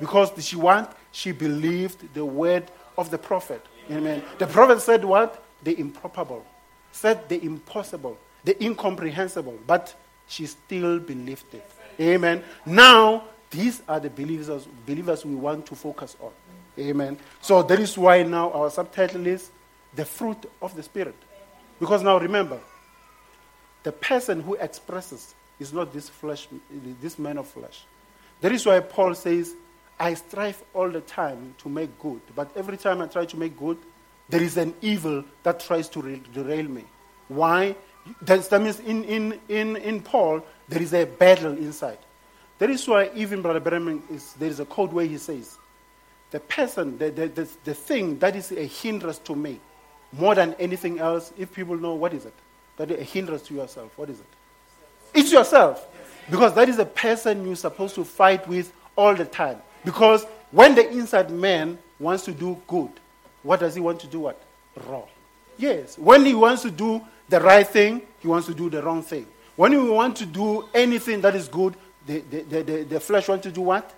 Because 0.00 0.32
she 0.44 0.56
want, 0.56 0.90
she 1.12 1.30
believed 1.30 2.12
the 2.14 2.24
word 2.24 2.64
of 2.98 3.10
the 3.12 3.18
prophet. 3.18 3.64
Amen. 3.92 4.24
The 4.38 4.48
prophet 4.48 4.80
said 4.80 5.04
what? 5.04 5.40
The 5.62 5.78
improbable. 5.78 6.44
Said 6.90 7.28
the 7.28 7.42
impossible. 7.44 8.18
The 8.42 8.60
incomprehensible. 8.62 9.58
But 9.68 9.94
she 10.26 10.46
still 10.46 10.98
believed 10.98 11.54
it. 11.54 11.70
Amen. 12.00 12.42
Now, 12.66 13.24
these 13.52 13.82
are 13.86 14.00
the 14.00 14.10
believers, 14.10 14.66
believers 14.86 15.24
we 15.24 15.34
want 15.34 15.66
to 15.66 15.74
focus 15.74 16.16
on. 16.20 16.32
Amen. 16.78 17.18
So 17.42 17.62
that 17.62 17.78
is 17.78 17.96
why 17.96 18.22
now 18.22 18.50
our 18.50 18.70
subtitle 18.70 19.26
is 19.26 19.50
The 19.94 20.06
Fruit 20.06 20.50
of 20.62 20.74
the 20.74 20.82
Spirit. 20.82 21.14
Because 21.78 22.02
now 22.02 22.18
remember, 22.18 22.58
the 23.82 23.92
person 23.92 24.40
who 24.40 24.54
expresses 24.54 25.34
is 25.60 25.72
not 25.72 25.92
this 25.92 26.08
flesh, 26.08 26.48
this 27.00 27.18
man 27.18 27.36
of 27.36 27.46
flesh. 27.46 27.84
That 28.40 28.52
is 28.52 28.64
why 28.64 28.80
Paul 28.80 29.14
says, 29.14 29.54
I 30.00 30.14
strive 30.14 30.62
all 30.72 30.90
the 30.90 31.02
time 31.02 31.54
to 31.58 31.68
make 31.68 31.96
good, 31.98 32.22
but 32.34 32.50
every 32.56 32.78
time 32.78 33.02
I 33.02 33.06
try 33.06 33.26
to 33.26 33.36
make 33.36 33.58
good, 33.58 33.76
there 34.30 34.42
is 34.42 34.56
an 34.56 34.74
evil 34.80 35.24
that 35.42 35.60
tries 35.60 35.90
to 35.90 36.16
derail 36.32 36.66
me. 36.66 36.84
Why? 37.28 37.76
That 38.22 38.50
means 38.62 38.80
in, 38.80 39.04
in, 39.04 39.38
in, 39.48 39.76
in 39.76 40.00
Paul, 40.00 40.42
there 40.68 40.80
is 40.80 40.94
a 40.94 41.04
battle 41.04 41.52
inside. 41.52 41.98
That 42.62 42.70
is 42.70 42.86
why 42.86 43.10
even 43.16 43.42
Brother 43.42 43.58
Branham, 43.58 44.04
is, 44.08 44.34
there 44.34 44.48
is 44.48 44.60
a 44.60 44.64
code 44.64 44.92
where 44.92 45.04
he 45.04 45.18
says, 45.18 45.58
the 46.30 46.38
person, 46.38 46.96
the, 46.96 47.10
the, 47.10 47.26
the, 47.26 47.48
the 47.64 47.74
thing 47.74 48.20
that 48.20 48.36
is 48.36 48.52
a 48.52 48.64
hindrance 48.64 49.18
to 49.18 49.34
me, 49.34 49.58
more 50.12 50.36
than 50.36 50.54
anything 50.60 51.00
else, 51.00 51.32
if 51.36 51.52
people 51.52 51.76
know 51.76 51.94
what 51.94 52.14
is 52.14 52.24
it, 52.24 52.32
that 52.76 52.88
is 52.92 53.00
a 53.00 53.02
hindrance 53.02 53.42
to 53.48 53.54
yourself, 53.54 53.98
what 53.98 54.08
is 54.10 54.20
it? 54.20 54.26
It's 55.12 55.32
yourself. 55.32 55.88
Because 56.30 56.54
that 56.54 56.68
is 56.68 56.78
a 56.78 56.84
person 56.84 57.44
you're 57.44 57.56
supposed 57.56 57.96
to 57.96 58.04
fight 58.04 58.46
with 58.46 58.72
all 58.94 59.16
the 59.16 59.24
time. 59.24 59.60
Because 59.84 60.24
when 60.52 60.76
the 60.76 60.88
inside 60.88 61.32
man 61.32 61.80
wants 61.98 62.24
to 62.26 62.32
do 62.32 62.62
good, 62.68 62.92
what 63.42 63.58
does 63.58 63.74
he 63.74 63.80
want 63.80 63.98
to 64.02 64.06
do? 64.06 64.20
What? 64.20 64.40
Wrong. 64.86 65.08
Yes. 65.58 65.98
When 65.98 66.24
he 66.24 66.34
wants 66.34 66.62
to 66.62 66.70
do 66.70 67.02
the 67.28 67.40
right 67.40 67.66
thing, 67.66 68.02
he 68.20 68.28
wants 68.28 68.46
to 68.46 68.54
do 68.54 68.70
the 68.70 68.84
wrong 68.84 69.02
thing. 69.02 69.26
When 69.56 69.72
he 69.72 69.78
wants 69.78 70.20
to 70.20 70.26
do 70.26 70.68
anything 70.72 71.22
that 71.22 71.34
is 71.34 71.48
good, 71.48 71.74
the, 72.06 72.20
the, 72.20 72.62
the, 72.62 72.82
the, 72.84 73.00
flesh 73.00 73.28
wants 73.28 73.44
to 73.44 73.52
do 73.52 73.62
what? 73.62 73.92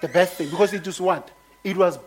The 0.00 0.08
best 0.08 0.34
thing. 0.34 0.48
Because 0.50 0.72
it 0.72 0.86
was 0.86 1.00
what? 1.00 1.30
It 1.64 1.76
was 1.76 1.98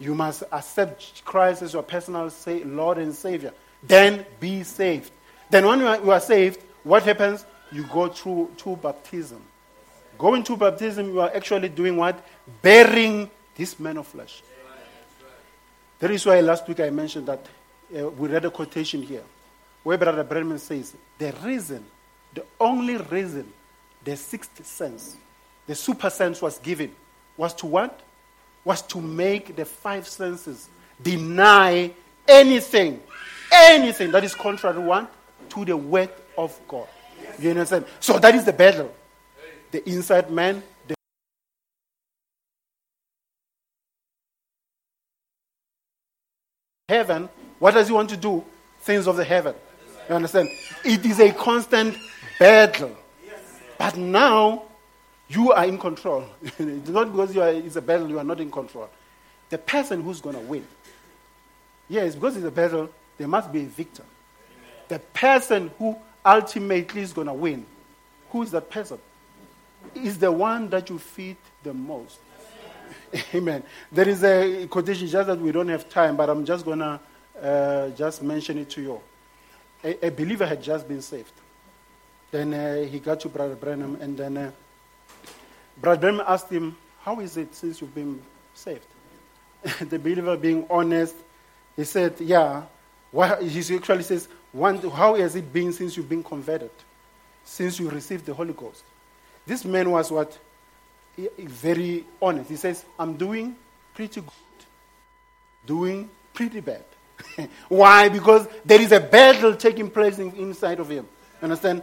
You 0.00 0.14
must 0.14 0.42
accept 0.52 1.24
Christ 1.24 1.62
as 1.62 1.72
your 1.72 1.82
personal 1.82 2.30
Lord 2.66 2.98
and 2.98 3.14
Savior. 3.14 3.52
Then 3.82 4.26
be 4.40 4.62
saved. 4.62 5.12
Then, 5.50 5.66
when 5.66 5.78
you 5.80 5.86
are, 5.86 5.96
you 5.98 6.10
are 6.10 6.20
saved, 6.20 6.60
what 6.82 7.04
happens? 7.04 7.46
You 7.70 7.84
go 7.84 8.08
through 8.08 8.50
to 8.58 8.76
baptism. 8.76 9.42
Going 10.18 10.42
to 10.44 10.56
baptism, 10.56 11.06
you 11.06 11.20
are 11.20 11.30
actually 11.34 11.68
doing 11.68 11.96
what? 11.96 12.22
Bearing 12.60 13.30
this 13.56 13.78
man 13.78 13.96
of 13.96 14.06
flesh. 14.06 14.42
That 16.00 16.10
is 16.10 16.26
why 16.26 16.40
last 16.40 16.68
week 16.68 16.80
I 16.80 16.90
mentioned 16.90 17.26
that 17.28 17.40
uh, 17.96 18.10
we 18.10 18.28
read 18.28 18.44
a 18.44 18.50
quotation 18.50 19.02
here 19.02 19.22
where 19.82 19.98
Brother 19.98 20.24
Branham 20.24 20.58
says, 20.58 20.94
The 21.18 21.32
reason, 21.44 21.84
the 22.32 22.44
only 22.60 22.96
reason 22.96 23.52
the 24.02 24.16
sixth 24.16 24.64
sense, 24.66 25.16
the 25.66 25.74
super 25.74 26.10
sense 26.10 26.42
was 26.42 26.58
given 26.58 26.94
was 27.36 27.54
to 27.54 27.66
what? 27.66 28.00
was 28.64 28.82
to 28.82 29.00
make 29.00 29.54
the 29.54 29.64
five 29.64 30.08
senses 30.08 30.68
deny 31.00 31.90
anything, 32.26 33.00
anything 33.52 34.10
that 34.10 34.24
is 34.24 34.34
contrary 34.34 34.78
one 34.78 35.06
to 35.50 35.64
the 35.64 35.76
word 35.76 36.10
of 36.36 36.58
God. 36.66 36.88
You 37.38 37.50
understand? 37.50 37.84
So 38.00 38.18
that 38.18 38.34
is 38.34 38.44
the 38.44 38.52
battle. 38.52 38.92
The 39.70 39.86
inside 39.88 40.30
man, 40.30 40.62
the 40.88 40.94
heaven, 46.88 47.28
what 47.64 47.72
does 47.72 47.88
he 47.88 47.94
want 47.94 48.10
to 48.10 48.16
do? 48.18 48.44
Things 48.80 49.06
of 49.06 49.16
the 49.16 49.24
heaven. 49.24 49.54
You 50.06 50.16
understand? 50.16 50.50
It 50.84 51.06
is 51.06 51.18
a 51.18 51.32
constant 51.32 51.96
battle. 52.38 52.94
But 53.78 53.96
now 53.96 54.64
you 55.28 55.50
are 55.50 55.64
in 55.64 55.78
control. 55.78 56.26
it's 56.42 56.90
not 56.90 57.10
because 57.10 57.34
you 57.34 57.40
are, 57.40 57.48
it's 57.48 57.76
a 57.76 57.80
battle, 57.80 58.10
you 58.10 58.18
are 58.18 58.24
not 58.24 58.38
in 58.38 58.50
control. 58.50 58.90
The 59.48 59.56
person 59.56 60.02
who's 60.02 60.20
going 60.20 60.34
to 60.34 60.42
win. 60.42 60.66
Yes, 61.88 62.14
because 62.14 62.36
it's 62.36 62.44
a 62.44 62.50
battle, 62.50 62.90
there 63.16 63.28
must 63.28 63.50
be 63.50 63.60
a 63.60 63.66
victor. 63.66 64.04
Amen. 64.04 64.70
The 64.88 64.98
person 64.98 65.70
who 65.78 65.96
ultimately 66.22 67.00
is 67.00 67.14
going 67.14 67.28
to 67.28 67.32
win, 67.32 67.64
who 68.28 68.42
is 68.42 68.50
that 68.50 68.68
person? 68.68 68.98
Is 69.94 70.18
the 70.18 70.30
one 70.30 70.68
that 70.68 70.90
you 70.90 70.98
feed 70.98 71.38
the 71.62 71.72
most. 71.72 72.18
Amen. 73.34 73.62
There 73.90 74.06
is 74.06 74.22
a 74.22 74.66
quotation, 74.66 75.08
just 75.08 75.28
that 75.28 75.38
we 75.38 75.50
don't 75.50 75.68
have 75.68 75.88
time, 75.88 76.14
but 76.14 76.28
I'm 76.28 76.44
just 76.44 76.66
going 76.66 76.80
to 76.80 77.00
uh, 77.40 77.88
just 77.90 78.22
mention 78.22 78.58
it 78.58 78.70
to 78.70 78.82
you. 78.82 79.00
A, 79.82 80.06
a, 80.06 80.10
believer 80.10 80.46
had 80.46 80.62
just 80.62 80.88
been 80.88 81.02
saved. 81.02 81.32
Then 82.30 82.54
uh, 82.54 82.84
he 82.84 82.98
got 82.98 83.20
to 83.20 83.28
Brother 83.28 83.54
Branham, 83.54 83.96
and 84.00 84.16
then 84.16 84.36
uh, 84.36 84.50
Brother 85.76 86.00
Branham 86.00 86.24
asked 86.26 86.50
him, 86.50 86.76
How 87.02 87.20
is 87.20 87.36
it 87.36 87.54
since 87.54 87.80
you've 87.80 87.94
been 87.94 88.22
saved? 88.54 88.86
the 89.80 89.98
believer, 89.98 90.36
being 90.36 90.66
honest, 90.70 91.14
he 91.76 91.84
said, 91.84 92.14
Yeah. 92.20 92.62
Why, 93.10 93.42
he 93.42 93.76
actually 93.76 94.02
says, 94.02 94.28
How 94.52 95.14
has 95.14 95.36
it 95.36 95.52
been 95.52 95.72
since 95.72 95.96
you've 95.96 96.08
been 96.08 96.24
converted? 96.24 96.70
Since 97.44 97.78
you 97.78 97.90
received 97.90 98.26
the 98.26 98.34
Holy 98.34 98.52
Ghost? 98.52 98.84
This 99.46 99.64
man 99.64 99.90
was 99.90 100.10
what? 100.10 100.38
He, 101.16 101.28
Very 101.38 102.04
honest. 102.20 102.48
He 102.50 102.56
says, 102.56 102.84
I'm 102.98 103.16
doing 103.16 103.54
pretty 103.94 104.20
good, 104.20 104.66
doing 105.66 106.08
pretty 106.32 106.60
bad. 106.60 106.84
Why? 107.68 108.08
Because 108.08 108.48
there 108.64 108.80
is 108.80 108.92
a 108.92 109.00
battle 109.00 109.54
taking 109.54 109.90
place 109.90 110.18
in, 110.18 110.32
inside 110.32 110.80
of 110.80 110.88
him. 110.88 111.06
Understand? 111.42 111.82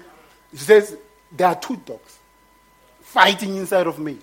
He 0.51 0.57
says, 0.57 0.97
There 1.31 1.47
are 1.47 1.59
two 1.59 1.77
dogs 1.77 2.19
fighting 3.01 3.57
inside 3.57 3.87
of 3.87 3.99
me. 3.99 4.17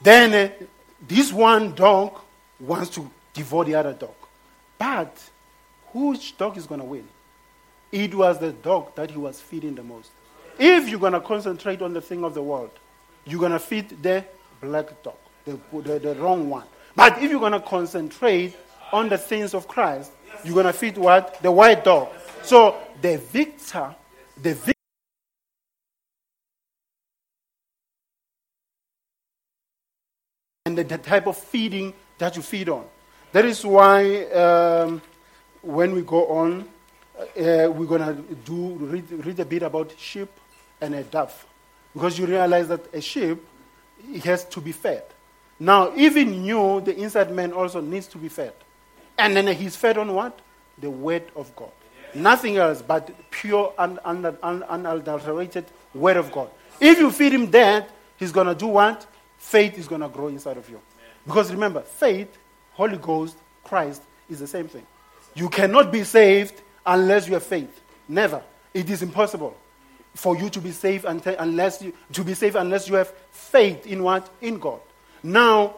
Then 0.00 0.32
uh, 0.32 0.66
this 1.06 1.32
one 1.32 1.74
dog 1.74 2.20
wants 2.60 2.90
to 2.90 3.10
devour 3.32 3.64
the 3.64 3.74
other 3.74 3.92
dog. 3.92 4.14
But 4.78 5.16
which 5.92 6.36
dog 6.36 6.56
is 6.56 6.66
going 6.66 6.80
to 6.80 6.86
win? 6.86 7.08
It 7.90 8.14
was 8.14 8.38
the 8.38 8.52
dog 8.52 8.94
that 8.94 9.10
he 9.10 9.16
was 9.16 9.40
feeding 9.40 9.74
the 9.74 9.82
most. 9.82 10.10
If 10.58 10.88
you're 10.88 11.00
going 11.00 11.12
to 11.12 11.20
concentrate 11.20 11.82
on 11.82 11.92
the 11.92 12.00
thing 12.00 12.24
of 12.24 12.34
the 12.34 12.42
world, 12.42 12.70
you're 13.24 13.40
going 13.40 13.52
to 13.52 13.58
feed 13.58 14.00
the 14.02 14.24
black 14.60 15.02
dog, 15.02 15.16
the, 15.44 15.58
the, 15.72 15.98
the 15.98 16.14
wrong 16.16 16.48
one. 16.48 16.64
But 16.94 17.22
if 17.22 17.30
you're 17.30 17.40
going 17.40 17.52
to 17.52 17.60
concentrate 17.60 18.56
on 18.92 19.08
the 19.08 19.18
things 19.18 19.54
of 19.54 19.68
Christ, 19.68 20.12
you're 20.44 20.54
going 20.54 20.66
to 20.66 20.72
feed 20.72 20.98
what? 20.98 21.40
The 21.42 21.50
white 21.50 21.84
dog. 21.84 22.08
So 22.42 22.76
the 23.00 23.18
victor, 23.18 23.94
the 24.40 24.54
victor, 24.54 24.72
and 30.66 30.76
the, 30.76 30.98
type 30.98 31.26
of 31.26 31.36
feeding 31.36 31.94
that 32.18 32.36
you 32.36 32.42
feed 32.42 32.68
on. 32.68 32.84
That 33.32 33.44
is 33.44 33.64
why 33.64 34.24
um, 34.24 35.00
when 35.62 35.92
we 35.92 36.02
go 36.02 36.26
on, 36.26 36.68
uh, 37.18 37.24
we're 37.36 37.86
going 37.86 38.00
to 38.00 38.34
do 38.44 38.74
read, 38.74 39.10
read 39.10 39.40
a 39.40 39.44
bit 39.44 39.62
about 39.62 39.92
sheep 39.96 40.28
and 40.80 40.94
a 40.94 41.02
dove. 41.04 41.46
Because 41.92 42.18
you 42.18 42.26
realize 42.26 42.68
that 42.68 42.92
a 42.92 43.00
sheep 43.00 43.42
it 44.12 44.24
has 44.24 44.44
to 44.44 44.60
be 44.60 44.72
fed. 44.72 45.04
Now, 45.58 45.92
even 45.96 46.44
you, 46.44 46.80
the 46.82 46.94
inside 46.96 47.30
man, 47.30 47.52
also 47.52 47.80
needs 47.80 48.06
to 48.08 48.18
be 48.18 48.28
fed. 48.28 48.52
And 49.18 49.36
then 49.36 49.46
he's 49.56 49.76
fed 49.76 49.98
on 49.98 50.14
what? 50.14 50.38
The 50.78 50.90
word 50.90 51.24
of 51.34 51.54
God. 51.56 51.70
Nothing 52.14 52.56
else 52.56 52.82
but 52.82 53.10
pure 53.30 53.72
and 53.78 53.98
un- 54.04 54.36
un- 54.42 54.62
unadulterated 54.62 55.66
word 55.94 56.16
of 56.16 56.32
God. 56.32 56.50
If 56.80 56.98
you 56.98 57.10
feed 57.10 57.32
him 57.32 57.50
that, 57.50 57.90
he's 58.16 58.32
going 58.32 58.46
to 58.46 58.54
do 58.54 58.66
what? 58.66 59.06
Faith 59.38 59.78
is 59.78 59.88
going 59.88 60.00
to 60.00 60.08
grow 60.08 60.28
inside 60.28 60.56
of 60.56 60.68
you. 60.68 60.80
Because 61.26 61.50
remember, 61.50 61.82
faith, 61.82 62.36
Holy 62.72 62.96
Ghost, 62.98 63.36
Christ 63.64 64.02
is 64.28 64.38
the 64.38 64.46
same 64.46 64.68
thing. 64.68 64.86
You 65.34 65.48
cannot 65.48 65.92
be 65.92 66.04
saved 66.04 66.60
unless 66.84 67.26
you 67.26 67.34
have 67.34 67.42
faith. 67.42 67.80
Never. 68.08 68.42
It 68.72 68.88
is 68.88 69.02
impossible 69.02 69.56
for 70.14 70.36
you 70.36 70.48
to 70.50 70.60
be 70.60 70.72
saved 70.72 71.04
unless 71.04 71.82
you, 71.82 71.92
to 72.12 72.24
be 72.24 72.34
saved 72.34 72.56
unless 72.56 72.88
you 72.88 72.94
have 72.94 73.12
faith 73.30 73.86
in 73.86 74.02
what? 74.02 74.28
In 74.40 74.58
God. 74.58 74.80
Now, 75.22 75.76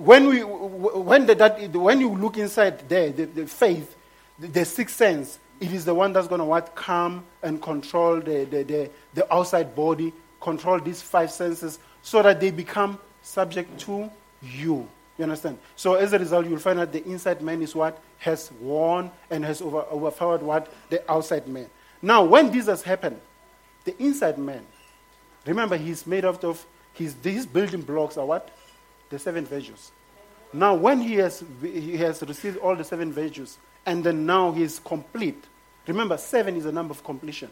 when, 0.00 0.28
we, 0.28 0.40
when, 0.42 1.26
the, 1.26 1.34
that, 1.34 1.76
when 1.76 2.00
you 2.00 2.08
look 2.08 2.38
inside 2.38 2.88
there, 2.88 3.10
the, 3.10 3.26
the 3.26 3.46
faith, 3.46 3.94
the, 4.38 4.46
the, 4.46 4.64
sixth 4.64 4.96
sense, 4.96 5.38
it 5.60 5.72
is 5.72 5.84
the 5.84 5.94
one 5.94 6.14
that's 6.14 6.26
going 6.26 6.38
to 6.38 6.44
what? 6.46 6.74
Come 6.74 7.24
and 7.42 7.60
control 7.60 8.18
the, 8.20 8.44
the, 8.44 8.62
the, 8.62 8.90
the 9.12 9.34
outside 9.34 9.74
body, 9.74 10.12
control 10.40 10.80
these 10.80 11.02
five 11.02 11.30
senses, 11.30 11.78
so 12.00 12.22
that 12.22 12.40
they 12.40 12.50
become 12.50 12.98
subject 13.20 13.78
to 13.80 14.10
you. 14.42 14.88
You 15.18 15.24
understand? 15.24 15.58
So 15.76 15.94
as 15.94 16.14
a 16.14 16.18
result, 16.18 16.46
you'll 16.46 16.58
find 16.58 16.78
that 16.78 16.92
the 16.92 17.04
inside 17.04 17.42
man 17.42 17.60
is 17.60 17.74
what? 17.74 17.98
Has 18.20 18.50
won 18.58 19.10
and 19.30 19.44
has 19.44 19.60
over, 19.60 19.82
overpowered 19.92 20.42
what? 20.42 20.72
The 20.88 21.08
outside 21.12 21.46
man. 21.46 21.68
Now, 22.00 22.24
when 22.24 22.50
this 22.50 22.66
has 22.66 22.82
happened, 22.82 23.20
the 23.84 23.94
inside 24.02 24.38
man, 24.38 24.64
remember 25.44 25.76
he's 25.76 26.06
made 26.06 26.24
out 26.24 26.42
of, 26.42 26.64
his, 26.94 27.14
these 27.16 27.44
building 27.44 27.82
blocks 27.82 28.16
are 28.16 28.24
what? 28.24 28.50
The 29.10 29.18
seven 29.18 29.44
virtues. 29.44 29.92
Now, 30.52 30.74
when 30.74 31.00
he 31.00 31.14
has, 31.16 31.44
he 31.62 31.96
has 31.98 32.22
received 32.22 32.56
all 32.58 32.74
the 32.74 32.84
seven 32.84 33.12
virtues, 33.12 33.58
and 33.86 34.02
then 34.02 34.26
now 34.26 34.52
he 34.52 34.62
is 34.62 34.80
complete. 34.80 35.44
Remember, 35.86 36.16
seven 36.16 36.56
is 36.56 36.66
a 36.66 36.72
number 36.72 36.92
of 36.92 37.04
completion. 37.04 37.50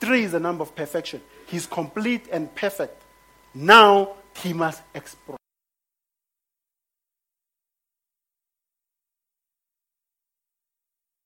Three 0.00 0.24
is 0.24 0.34
a 0.34 0.40
number 0.40 0.62
of 0.62 0.74
perfection. 0.74 1.20
He's 1.46 1.66
complete 1.66 2.26
and 2.32 2.52
perfect. 2.54 3.02
Now 3.54 4.14
he 4.36 4.52
must 4.52 4.82
express. 4.94 5.36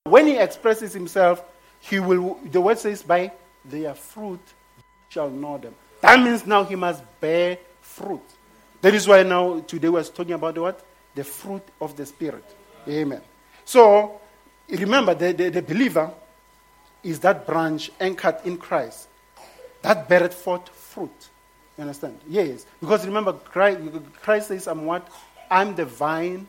When 0.03 0.27
he 0.27 0.37
expresses 0.37 0.93
himself, 0.93 1.43
he 1.79 1.99
will, 1.99 2.39
the 2.51 2.61
word 2.61 2.79
says, 2.79 3.01
by 3.01 3.31
their 3.63 3.93
fruit 3.93 4.41
shall 5.09 5.29
know 5.29 5.57
them. 5.57 5.75
That 6.01 6.19
means 6.19 6.45
now 6.45 6.63
he 6.63 6.75
must 6.75 7.03
bear 7.19 7.57
fruit. 7.81 8.21
That 8.81 8.93
is 8.93 9.07
why 9.07 9.23
now 9.23 9.61
today 9.61 9.89
we're 9.89 10.03
talking 10.03 10.33
about 10.33 10.57
what? 10.57 10.85
The 11.15 11.23
fruit 11.23 11.63
of 11.81 11.95
the 11.95 12.05
Spirit. 12.05 12.43
Amen. 12.87 13.21
So 13.63 14.19
remember, 14.69 15.15
the, 15.15 15.33
the, 15.33 15.49
the 15.49 15.61
believer 15.61 16.11
is 17.03 17.19
that 17.21 17.45
branch 17.45 17.91
anchored 17.99 18.37
in 18.45 18.57
Christ 18.57 19.07
that 19.85 20.09
beareth 20.09 20.33
forth 20.33 20.67
fruit. 20.69 21.29
You 21.77 21.83
understand? 21.83 22.19
Yes. 22.27 22.65
Because 22.79 23.05
remember, 23.05 23.33
Christ, 23.33 23.79
Christ 24.21 24.47
says, 24.47 24.67
I'm 24.67 24.85
what? 24.85 25.07
I'm 25.49 25.75
the 25.75 25.85
vine, 25.85 26.47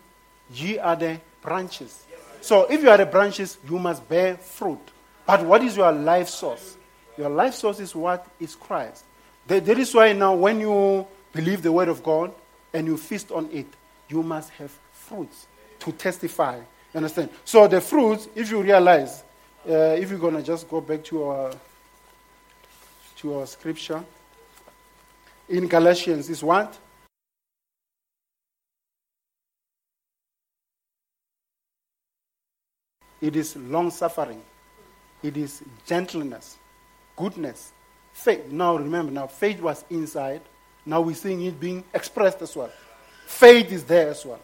ye 0.53 0.79
are 0.79 0.97
the 0.97 1.21
branches. 1.43 2.05
So 2.41 2.65
if 2.71 2.83
you 2.83 2.89
are 2.89 2.97
the 2.97 3.07
branches, 3.07 3.59
you 3.69 3.79
must 3.79 4.09
bear 4.09 4.37
fruit. 4.37 4.81
But 5.27 5.45
what 5.45 5.63
is 5.63 5.77
your 5.77 5.93
life 5.93 6.29
source? 6.29 6.77
Your 7.19 7.29
life 7.29 7.55
source 7.55 7.81
is 7.81 7.95
what? 7.95 8.27
Is 8.41 8.55
Christ. 8.55 9.05
That 9.49 9.69
is 9.69 9.95
why 9.95 10.13
now 10.13 10.35
when 10.35 10.61
you 10.61 11.07
believe 11.37 11.63
the 11.63 11.71
word 11.71 11.89
of 11.89 12.03
God 12.03 12.33
and 12.73 12.87
you 12.87 12.97
feast 12.97 13.31
on 13.31 13.49
it, 13.53 13.67
you 14.09 14.23
must 14.23 14.51
have 14.51 14.73
fruits 14.93 15.47
to 15.81 15.93
testify. 15.93 16.57
You 16.57 16.65
understand? 16.97 17.31
So 17.45 17.69
the 17.69 17.81
fruits, 17.81 18.29
if 18.35 18.51
you 18.51 18.63
realize, 18.63 19.23
uh, 19.69 19.95
if 19.99 20.11
you're 20.11 20.31
to 20.31 20.43
just 20.43 20.69
go 20.69 20.81
back 20.81 21.05
to 21.05 21.25
our, 21.25 21.53
to 23.19 23.35
our 23.39 23.47
scripture, 23.47 24.03
in 25.49 25.69
Galatians 25.69 26.29
is 26.29 26.43
what? 26.43 26.77
It 33.21 33.37
is 33.37 33.57
long 33.57 33.91
suffering. 33.91 34.43
It 35.23 35.37
is 35.37 35.63
gentleness 35.87 36.59
goodness, 37.17 37.73
faith. 38.13 38.53
Now 38.53 38.77
remember, 38.77 39.11
now 39.11 39.27
faith 39.27 39.61
was 39.61 39.85
inside. 39.91 40.43
Now 40.87 41.01
we're 41.01 41.17
seeing 41.17 41.43
it 41.43 41.59
being 41.59 41.85
expressed 41.93 42.41
as 42.41 42.55
well. 42.55 42.71
Faith 43.27 43.73
is 43.73 43.85
there 43.85 44.09
as 44.09 44.25
well. 44.25 44.41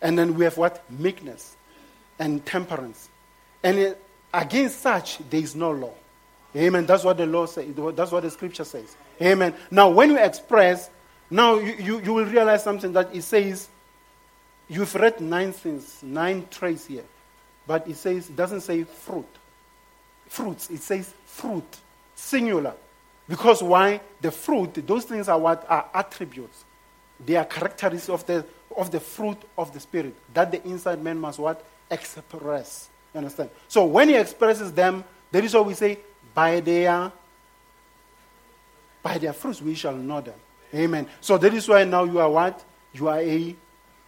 And 0.00 0.18
then 0.18 0.34
we 0.34 0.44
have 0.44 0.56
what? 0.56 0.82
Meekness 0.90 1.54
and 2.18 2.44
temperance. 2.44 3.08
And 3.62 3.94
against 4.32 4.80
such, 4.80 5.18
there 5.30 5.40
is 5.40 5.54
no 5.54 5.70
law. 5.70 5.94
Amen. 6.56 6.86
That's 6.86 7.04
what 7.04 7.16
the 7.18 7.26
law 7.26 7.46
says. 7.46 7.66
That's 7.94 8.10
what 8.10 8.22
the 8.22 8.30
scripture 8.30 8.64
says. 8.64 8.96
Amen. 9.20 9.54
Now, 9.70 9.90
when 9.90 10.10
you 10.10 10.18
express, 10.18 10.90
now 11.30 11.58
you, 11.58 11.74
you, 11.74 12.00
you 12.00 12.12
will 12.12 12.26
realize 12.26 12.64
something 12.64 12.92
that 12.94 13.14
it 13.14 13.22
says, 13.22 13.68
you've 14.68 14.94
read 14.94 15.20
nine 15.20 15.52
things, 15.52 16.02
nine 16.02 16.46
traits 16.50 16.86
here. 16.86 17.04
But 17.66 17.86
it 17.86 17.96
says, 17.96 18.28
it 18.28 18.36
doesn't 18.36 18.62
say 18.62 18.84
fruit. 18.84 19.28
Fruits. 20.26 20.68
It 20.70 20.80
says 20.80 21.12
fruit 21.26 21.64
singular. 22.14 22.74
Because 23.28 23.62
why? 23.62 24.00
The 24.20 24.30
fruit, 24.30 24.86
those 24.86 25.04
things 25.04 25.28
are 25.28 25.38
what 25.38 25.64
are 25.68 25.88
attributes. 25.94 26.64
They 27.24 27.36
are 27.36 27.44
characteristics 27.44 28.08
of 28.08 28.26
the, 28.26 28.44
of 28.76 28.90
the 28.90 29.00
fruit 29.00 29.38
of 29.56 29.72
the 29.72 29.80
Spirit 29.80 30.14
that 30.34 30.50
the 30.50 30.62
inside 30.66 31.02
man 31.02 31.18
must 31.18 31.38
what? 31.38 31.64
Express. 31.90 32.88
You 33.14 33.18
understand? 33.18 33.50
So 33.68 33.84
when 33.84 34.08
he 34.08 34.16
expresses 34.16 34.72
them, 34.72 35.04
that 35.30 35.44
is 35.44 35.54
what 35.54 35.66
we 35.66 35.74
say, 35.74 35.98
by 36.34 36.60
their, 36.60 37.12
by 39.02 39.18
their 39.18 39.32
fruits 39.32 39.62
we 39.62 39.74
shall 39.74 39.94
know 39.94 40.20
them. 40.20 40.34
Amen. 40.74 41.06
So 41.20 41.38
that 41.38 41.52
is 41.52 41.68
why 41.68 41.84
now 41.84 42.04
you 42.04 42.18
are 42.18 42.30
what? 42.30 42.64
You 42.92 43.08
are 43.08 43.20
a 43.20 43.54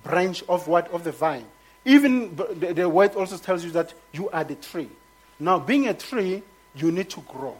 branch 0.02 0.42
of 0.48 0.66
what? 0.66 0.90
Of 0.90 1.04
the 1.04 1.12
vine. 1.12 1.44
Even 1.84 2.34
the, 2.34 2.72
the 2.72 2.88
word 2.88 3.14
also 3.14 3.36
tells 3.36 3.62
you 3.64 3.70
that 3.72 3.92
you 4.12 4.30
are 4.30 4.44
the 4.44 4.54
tree. 4.54 4.88
Now, 5.38 5.58
being 5.58 5.88
a 5.88 5.94
tree, 5.94 6.42
you 6.74 6.90
need 6.90 7.10
to 7.10 7.20
grow. 7.22 7.56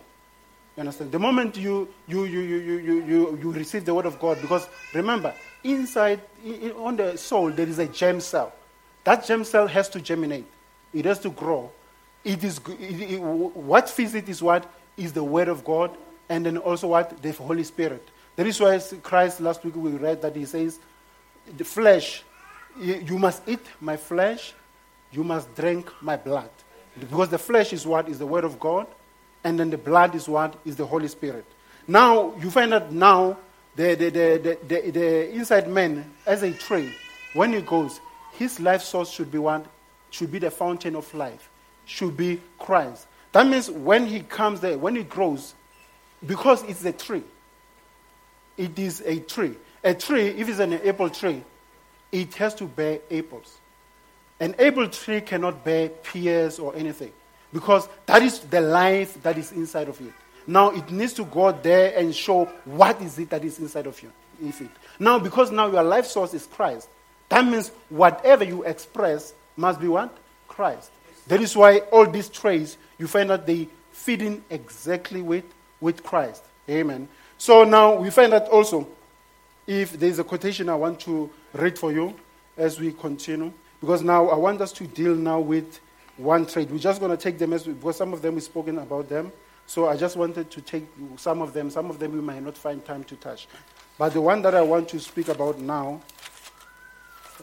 You 0.76 0.80
understand? 0.80 1.12
The 1.12 1.18
moment 1.18 1.56
you, 1.56 1.88
you, 2.08 2.24
you, 2.24 2.40
you, 2.40 2.56
you, 2.58 3.04
you, 3.04 3.38
you 3.40 3.52
receive 3.52 3.84
the 3.84 3.94
word 3.94 4.06
of 4.06 4.18
God, 4.18 4.40
because 4.40 4.68
remember, 4.92 5.32
inside, 5.62 6.20
in, 6.44 6.72
on 6.72 6.96
the 6.96 7.16
soul, 7.16 7.50
there 7.50 7.68
is 7.68 7.78
a 7.78 7.86
germ 7.86 8.20
cell. 8.20 8.52
That 9.04 9.24
germ 9.24 9.44
cell 9.44 9.66
has 9.68 9.88
to 9.90 10.00
germinate. 10.00 10.46
It 10.92 11.04
has 11.04 11.20
to 11.20 11.30
grow. 11.30 11.70
It 12.24 12.42
is, 12.42 12.60
it, 12.80 13.12
it, 13.12 13.20
what 13.20 13.88
feeds 13.88 14.14
it 14.14 14.28
is 14.28 14.42
what? 14.42 14.68
Is 14.96 15.12
the 15.12 15.22
word 15.22 15.48
of 15.48 15.64
God, 15.64 15.96
and 16.28 16.44
then 16.44 16.58
also 16.58 16.88
what? 16.88 17.22
The 17.22 17.32
Holy 17.32 17.64
Spirit. 17.64 18.08
That 18.36 18.46
is 18.46 18.60
why 18.60 18.80
Christ, 19.02 19.40
last 19.40 19.64
week 19.64 19.76
we 19.76 19.92
read 19.92 20.22
that 20.22 20.34
he 20.34 20.44
says, 20.44 20.80
the 21.56 21.64
flesh, 21.64 22.24
you 22.80 23.18
must 23.18 23.42
eat 23.46 23.64
my 23.80 23.96
flesh, 23.96 24.54
you 25.12 25.22
must 25.22 25.54
drink 25.54 25.92
my 26.00 26.16
blood. 26.16 26.50
Because 26.98 27.28
the 27.28 27.38
flesh 27.38 27.72
is 27.72 27.86
what? 27.86 28.08
Is 28.08 28.18
the 28.18 28.26
word 28.26 28.42
of 28.42 28.58
God 28.58 28.88
and 29.44 29.60
then 29.60 29.70
the 29.70 29.78
blood 29.78 30.14
is 30.14 30.28
what? 30.28 30.56
Is 30.64 30.76
the 30.76 30.86
Holy 30.86 31.08
Spirit. 31.08 31.44
Now, 31.86 32.34
you 32.40 32.50
find 32.50 32.72
that 32.72 32.90
now, 32.90 33.36
the, 33.76 33.94
the, 33.94 34.10
the, 34.10 34.58
the, 34.66 34.90
the 34.90 35.30
inside 35.32 35.68
man, 35.68 36.10
as 36.26 36.42
a 36.42 36.52
tree, 36.52 36.94
when 37.34 37.52
he 37.52 37.60
goes, 37.60 38.00
his 38.32 38.58
life 38.58 38.82
source 38.82 39.10
should 39.10 39.30
be 39.30 39.38
what? 39.38 39.66
Should 40.10 40.32
be 40.32 40.38
the 40.38 40.50
fountain 40.50 40.96
of 40.96 41.12
life, 41.12 41.50
should 41.84 42.16
be 42.16 42.40
Christ. 42.58 43.06
That 43.32 43.46
means 43.46 43.70
when 43.70 44.06
he 44.06 44.20
comes 44.20 44.60
there, 44.60 44.78
when 44.78 44.96
he 44.96 45.02
grows, 45.02 45.54
because 46.24 46.62
it's 46.62 46.84
a 46.84 46.92
tree, 46.92 47.24
it 48.56 48.78
is 48.78 49.02
a 49.04 49.20
tree. 49.20 49.54
A 49.82 49.92
tree, 49.92 50.28
if 50.28 50.48
it's 50.48 50.60
an 50.60 50.72
apple 50.72 51.10
tree, 51.10 51.42
it 52.10 52.32
has 52.34 52.54
to 52.54 52.64
bear 52.64 53.00
apples. 53.10 53.58
An 54.40 54.54
apple 54.58 54.88
tree 54.88 55.20
cannot 55.20 55.64
bear 55.64 55.88
pears 55.88 56.58
or 56.58 56.74
anything 56.74 57.12
because 57.54 57.88
that 58.06 58.20
is 58.20 58.40
the 58.40 58.60
life 58.60 59.22
that 59.22 59.38
is 59.38 59.52
inside 59.52 59.88
of 59.88 59.98
you. 60.00 60.12
Now 60.46 60.70
it 60.70 60.90
needs 60.90 61.12
to 61.14 61.24
go 61.24 61.52
there 61.52 61.96
and 61.96 62.14
show 62.14 62.46
what 62.64 63.00
is 63.00 63.16
it 63.18 63.30
that 63.30 63.44
is 63.44 63.60
inside 63.60 63.86
of 63.86 64.02
you. 64.02 64.10
If 64.42 64.60
it. 64.60 64.70
Now, 64.98 65.20
because 65.20 65.52
now 65.52 65.70
your 65.70 65.84
life 65.84 66.06
source 66.06 66.34
is 66.34 66.46
Christ, 66.46 66.88
that 67.28 67.46
means 67.46 67.70
whatever 67.88 68.42
you 68.42 68.64
express 68.64 69.32
must 69.56 69.80
be 69.80 69.86
what? 69.86 70.14
Christ. 70.48 70.90
That 71.28 71.40
is 71.40 71.56
why 71.56 71.78
all 71.78 72.06
these 72.06 72.28
traits, 72.28 72.76
you 72.98 73.06
find 73.06 73.30
that 73.30 73.46
they 73.46 73.68
fit 73.92 74.20
in 74.20 74.42
exactly 74.50 75.22
with, 75.22 75.44
with 75.80 76.02
Christ. 76.02 76.42
Amen. 76.68 77.08
So 77.38 77.62
now 77.62 77.94
we 77.94 78.10
find 78.10 78.32
that 78.32 78.48
also, 78.48 78.88
if 79.66 79.92
there's 79.92 80.18
a 80.18 80.24
quotation 80.24 80.68
I 80.68 80.74
want 80.74 80.98
to 81.00 81.30
read 81.52 81.78
for 81.78 81.92
you 81.92 82.14
as 82.56 82.80
we 82.80 82.92
continue, 82.92 83.52
because 83.80 84.02
now 84.02 84.28
I 84.28 84.36
want 84.36 84.60
us 84.60 84.72
to 84.72 84.86
deal 84.88 85.14
now 85.14 85.38
with 85.38 85.78
one 86.16 86.46
trait. 86.46 86.70
We're 86.70 86.78
just 86.78 87.00
going 87.00 87.10
to 87.10 87.16
take 87.16 87.38
them 87.38 87.52
as 87.52 87.66
we, 87.66 87.72
because 87.72 87.96
some 87.96 88.12
of 88.12 88.22
them 88.22 88.34
we've 88.34 88.42
spoken 88.42 88.78
about 88.78 89.08
them. 89.08 89.32
So 89.66 89.88
I 89.88 89.96
just 89.96 90.16
wanted 90.16 90.50
to 90.50 90.60
take 90.60 90.86
some 91.16 91.40
of 91.40 91.52
them. 91.52 91.70
Some 91.70 91.90
of 91.90 91.98
them 91.98 92.12
we 92.12 92.20
might 92.20 92.42
not 92.42 92.56
find 92.56 92.84
time 92.84 93.04
to 93.04 93.16
touch. 93.16 93.48
But 93.98 94.12
the 94.12 94.20
one 94.20 94.42
that 94.42 94.54
I 94.54 94.60
want 94.60 94.88
to 94.90 95.00
speak 95.00 95.28
about 95.28 95.58
now, 95.58 96.00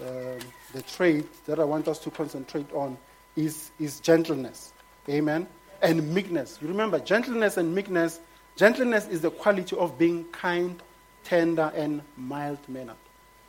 um, 0.01 0.39
the 0.73 0.81
trait 0.87 1.45
that 1.45 1.59
I 1.59 1.63
want 1.63 1.87
us 1.87 1.99
to 1.99 2.11
concentrate 2.11 2.71
on 2.73 2.97
is, 3.35 3.71
is 3.79 3.99
gentleness. 3.99 4.73
Amen. 5.09 5.47
And 5.81 6.13
meekness. 6.13 6.59
You 6.61 6.67
remember, 6.67 6.99
gentleness 6.99 7.57
and 7.57 7.73
meekness. 7.73 8.19
Gentleness 8.55 9.07
is 9.07 9.21
the 9.21 9.31
quality 9.31 9.75
of 9.77 9.97
being 9.97 10.25
kind, 10.25 10.81
tender, 11.23 11.71
and 11.75 12.01
mild 12.17 12.59
mannered. 12.67 12.95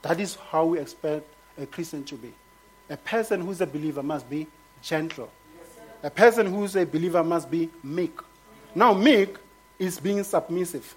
That 0.03 0.18
is 0.18 0.37
how 0.51 0.66
we 0.66 0.79
expect 0.79 1.27
a 1.59 1.66
Christian 1.66 2.05
to 2.05 2.14
be. 2.14 2.33
A 2.89 2.97
person 2.97 3.41
who's 3.41 3.61
a 3.61 3.66
believer 3.66 4.03
must 4.03 4.29
be 4.31 4.47
gentle. 4.83 5.30
A 6.03 6.11
person 6.11 6.47
who's 6.47 6.76
a 6.76 6.85
believer 6.85 7.22
must 7.22 7.51
be 7.51 7.70
meek. 7.83 8.18
Now, 8.74 8.93
meek 8.93 9.37
is 9.78 10.01
being 10.01 10.24
submissive. 10.24 10.95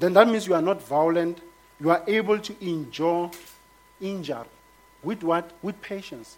Then 0.00 0.14
that 0.14 0.28
means 0.28 0.46
you 0.46 0.54
are 0.54 0.62
not 0.62 0.82
violent. 0.82 1.40
You 1.80 1.90
are 1.90 2.02
able 2.06 2.38
to 2.38 2.66
endure 2.66 3.30
injury. 4.00 4.44
With 5.02 5.22
what? 5.22 5.50
With 5.62 5.80
patience. 5.82 6.36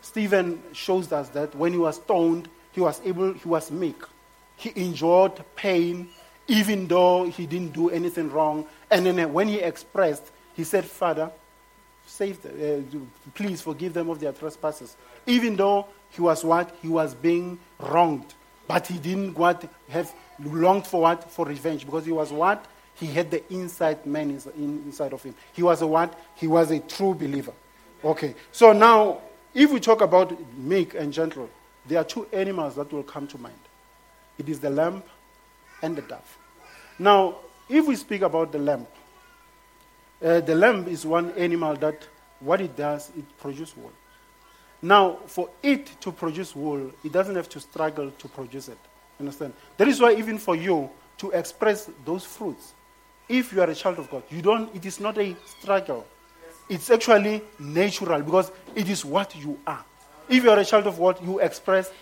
Stephen 0.00 0.62
shows 0.72 1.12
us 1.12 1.28
that 1.30 1.54
when 1.54 1.72
he 1.72 1.78
was 1.78 1.96
stoned, 1.96 2.48
he 2.72 2.80
was 2.80 3.00
able, 3.04 3.32
he 3.34 3.48
was 3.48 3.70
meek. 3.70 4.02
He 4.56 4.72
endured 4.76 5.42
pain 5.54 6.08
even 6.48 6.86
though 6.86 7.24
he 7.24 7.46
didn't 7.46 7.72
do 7.72 7.90
anything 7.90 8.30
wrong. 8.30 8.66
And 8.90 9.06
then 9.06 9.32
when 9.32 9.48
he 9.48 9.58
expressed, 9.60 10.30
he 10.54 10.64
said, 10.64 10.84
Father, 10.84 11.30
save 12.06 12.44
uh, 12.44 12.82
please 13.34 13.62
forgive 13.62 13.94
them 13.94 14.10
of 14.10 14.20
their 14.20 14.32
trespasses. 14.32 14.96
Even 15.26 15.56
though 15.56 15.86
he 16.12 16.20
was 16.20 16.44
what? 16.44 16.74
He 16.80 16.88
was 16.88 17.14
being 17.14 17.58
wronged. 17.78 18.34
But 18.68 18.86
he 18.86 18.98
didn't 18.98 19.36
what 19.36 19.68
have 19.88 20.12
longed 20.44 20.86
for 20.86 21.02
what? 21.02 21.30
For 21.30 21.46
revenge. 21.46 21.84
Because 21.84 22.06
he 22.06 22.12
was 22.12 22.30
what? 22.30 22.64
He 22.94 23.06
had 23.06 23.30
the 23.30 23.42
inside 23.52 24.04
man 24.06 24.30
inside 24.30 25.12
of 25.12 25.22
him. 25.22 25.34
He 25.52 25.62
was 25.62 25.82
a 25.82 25.86
what? 25.86 26.18
He 26.36 26.46
was 26.46 26.70
a 26.70 26.78
true 26.80 27.14
believer. 27.14 27.52
Okay. 28.04 28.34
So 28.52 28.72
now, 28.72 29.20
if 29.54 29.70
we 29.70 29.80
talk 29.80 30.02
about 30.02 30.36
meek 30.56 30.94
and 30.94 31.12
gentle, 31.12 31.48
there 31.86 31.98
are 31.98 32.04
two 32.04 32.26
animals 32.32 32.76
that 32.76 32.92
will 32.92 33.02
come 33.02 33.26
to 33.28 33.38
mind. 33.38 33.54
It 34.38 34.48
is 34.48 34.60
the 34.60 34.70
lamb 34.70 35.02
and 35.82 35.96
the 35.96 36.02
dove. 36.02 36.38
Now, 36.98 37.36
if 37.68 37.86
we 37.86 37.96
speak 37.96 38.22
about 38.22 38.52
the 38.52 38.58
lamb, 38.58 38.86
uh, 40.22 40.40
the 40.40 40.54
lamb 40.54 40.86
is 40.88 41.04
one 41.04 41.32
animal 41.32 41.74
that 41.76 42.06
what 42.40 42.60
it 42.60 42.76
does, 42.76 43.10
it 43.16 43.24
produces 43.38 43.76
wool. 43.76 43.92
Now, 44.82 45.18
for 45.26 45.48
it 45.62 45.86
to 46.00 46.10
produce 46.10 46.56
wool, 46.56 46.90
it 47.04 47.12
doesn't 47.12 47.36
have 47.36 47.48
to 47.50 47.60
struggle 47.60 48.10
to 48.10 48.28
produce 48.28 48.68
it. 48.68 48.78
Understand? 49.20 49.52
That 49.76 49.86
is 49.86 50.00
why 50.00 50.14
even 50.14 50.38
for 50.38 50.56
you 50.56 50.90
to 51.18 51.30
express 51.30 51.88
those 52.04 52.24
fruits, 52.24 52.74
if 53.28 53.52
you 53.52 53.60
are 53.60 53.70
a 53.70 53.74
child 53.74 53.98
of 54.00 54.10
God, 54.10 54.24
you 54.28 54.42
don't. 54.42 54.74
It 54.74 54.84
is 54.84 54.98
not 54.98 55.16
a 55.18 55.36
struggle. 55.46 56.04
It's 56.68 56.90
actually 56.90 57.42
natural 57.58 58.22
because 58.22 58.50
it 58.74 58.88
is 58.88 59.04
what 59.04 59.36
you 59.36 59.58
are. 59.66 59.84
If 60.28 60.42
you 60.42 60.50
are 60.50 60.58
a 60.58 60.64
child 60.64 60.86
of 60.88 60.98
God, 60.98 61.22
you 61.24 61.38
express 61.38 61.92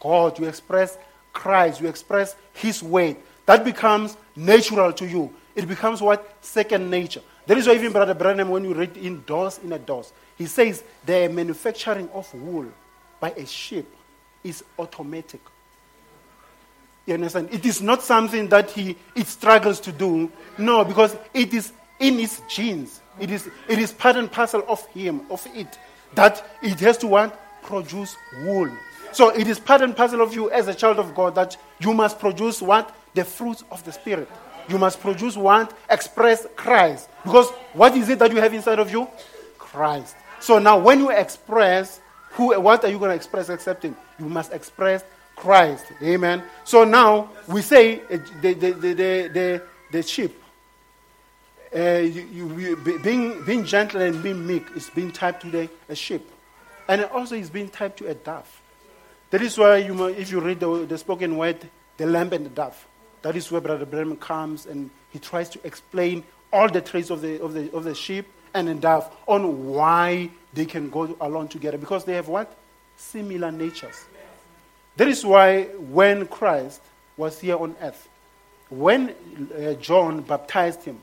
God, 0.00 0.38
you 0.38 0.46
express 0.46 0.96
Christ, 1.32 1.80
you 1.80 1.88
express 1.88 2.36
His 2.52 2.82
way. 2.82 3.16
That 3.46 3.64
becomes 3.64 4.16
natural 4.36 4.92
to 4.92 5.06
you. 5.06 5.34
It 5.56 5.66
becomes 5.66 6.00
what 6.00 6.36
second 6.40 6.88
nature. 6.88 7.22
That 7.46 7.58
is 7.58 7.66
why 7.66 7.74
even 7.74 7.92
Brother 7.92 8.14
Branham, 8.14 8.50
when 8.50 8.64
you 8.64 8.74
read 8.74 8.96
in 8.96 9.22
doors 9.24 9.58
in 9.58 9.72
a 9.72 9.78
doors, 9.78 10.12
he 10.38 10.46
says 10.46 10.84
the 11.04 11.28
manufacturing 11.28 12.08
of 12.14 12.32
wool 12.32 12.66
by 13.20 13.30
a 13.32 13.44
sheep 13.44 13.86
is 14.44 14.64
automatic. 14.78 15.40
You 17.06 17.14
understand? 17.14 17.48
It 17.52 17.66
is 17.66 17.82
not 17.82 18.02
something 18.02 18.48
that 18.48 18.70
he 18.70 18.96
it 19.16 19.26
struggles 19.26 19.80
to 19.80 19.92
do. 19.92 20.30
No, 20.56 20.84
because 20.84 21.16
it 21.34 21.52
is 21.52 21.72
in 21.98 22.18
his 22.18 22.40
genes. 22.48 23.00
It 23.18 23.30
is 23.30 23.50
it 23.66 23.78
is 23.78 23.92
part 23.92 24.16
and 24.16 24.30
parcel 24.30 24.64
of 24.68 24.86
him, 24.88 25.22
of 25.30 25.44
it, 25.54 25.78
that 26.14 26.44
it 26.62 26.78
has 26.80 26.98
to 26.98 27.08
want 27.08 27.34
produce 27.62 28.16
wool. 28.44 28.70
So 29.12 29.30
it 29.30 29.48
is 29.48 29.58
part 29.58 29.80
and 29.80 29.96
parcel 29.96 30.20
of 30.20 30.34
you 30.34 30.50
as 30.50 30.68
a 30.68 30.74
child 30.74 30.98
of 30.98 31.14
God 31.14 31.34
that 31.34 31.56
you 31.80 31.94
must 31.94 32.18
produce 32.20 32.62
what? 32.62 32.94
The 33.14 33.24
fruits 33.24 33.64
of 33.70 33.82
the 33.84 33.92
Spirit. 33.92 34.28
You 34.68 34.78
must 34.78 35.00
produce 35.00 35.36
what? 35.36 35.76
Express 35.90 36.46
Christ. 36.56 37.08
Because 37.24 37.48
what 37.72 37.96
is 37.96 38.08
it 38.08 38.18
that 38.18 38.30
you 38.32 38.36
have 38.38 38.52
inside 38.52 38.78
of 38.78 38.90
you? 38.92 39.08
Christ. 39.56 40.14
So 40.40 40.58
now, 40.58 40.78
when 40.78 41.00
you 41.00 41.10
express, 41.10 42.00
who, 42.30 42.58
what 42.60 42.84
are 42.84 42.88
you 42.88 42.98
going 42.98 43.10
to 43.10 43.16
express 43.16 43.48
accepting? 43.48 43.96
You 44.18 44.26
must 44.26 44.52
express 44.52 45.04
Christ. 45.34 45.86
Amen. 46.02 46.42
So 46.64 46.84
now 46.84 47.30
we 47.46 47.62
say 47.62 48.00
uh, 48.00 48.18
the, 48.40 48.54
the, 48.54 48.72
the, 48.72 48.92
the, 48.94 49.62
the, 49.92 50.02
sheep, 50.02 50.42
uh, 51.74 51.80
you, 51.80 52.58
you, 52.58 52.76
being, 53.02 53.44
being 53.44 53.64
gentle 53.64 54.00
and 54.00 54.22
being 54.22 54.46
meek 54.46 54.66
is 54.74 54.90
being 54.90 55.12
typed 55.12 55.42
to 55.42 55.50
the, 55.50 55.70
a 55.88 55.94
sheep. 55.94 56.28
And 56.88 57.04
also 57.04 57.36
is 57.36 57.50
being 57.50 57.68
typed 57.68 57.98
to 57.98 58.08
a 58.08 58.14
dove. 58.14 58.62
That 59.30 59.42
is 59.42 59.58
why, 59.58 59.76
you, 59.78 60.06
if 60.06 60.30
you 60.30 60.40
read 60.40 60.60
the, 60.60 60.86
the 60.86 60.98
spoken 60.98 61.36
word, 61.36 61.68
the 61.98 62.06
lamb 62.06 62.32
and 62.32 62.46
the 62.46 62.50
dove, 62.50 62.86
that 63.22 63.36
is 63.36 63.50
where 63.50 63.60
Brother 63.60 63.84
Branham 63.84 64.16
comes 64.16 64.66
and 64.66 64.90
he 65.10 65.18
tries 65.18 65.48
to 65.50 65.60
explain 65.64 66.24
all 66.52 66.68
the 66.68 66.80
traits 66.80 67.10
of 67.10 67.20
the, 67.20 67.42
of 67.42 67.52
the, 67.52 67.70
of 67.72 67.84
the 67.84 67.94
sheep 67.94 68.26
and 68.54 68.68
a 68.68 68.74
dove 68.74 69.10
on 69.26 69.66
why 69.68 70.30
they 70.52 70.64
can 70.64 70.90
go 70.90 71.16
along 71.20 71.48
together 71.48 71.78
because 71.78 72.04
they 72.04 72.14
have 72.14 72.28
what? 72.28 72.54
Similar 72.96 73.52
natures. 73.52 74.04
That 74.96 75.08
is 75.08 75.24
why 75.24 75.64
when 75.64 76.26
Christ 76.26 76.80
was 77.16 77.40
here 77.40 77.56
on 77.56 77.76
earth, 77.80 78.08
when 78.68 79.14
uh, 79.56 79.74
John 79.74 80.22
baptized 80.22 80.84
him, 80.84 80.98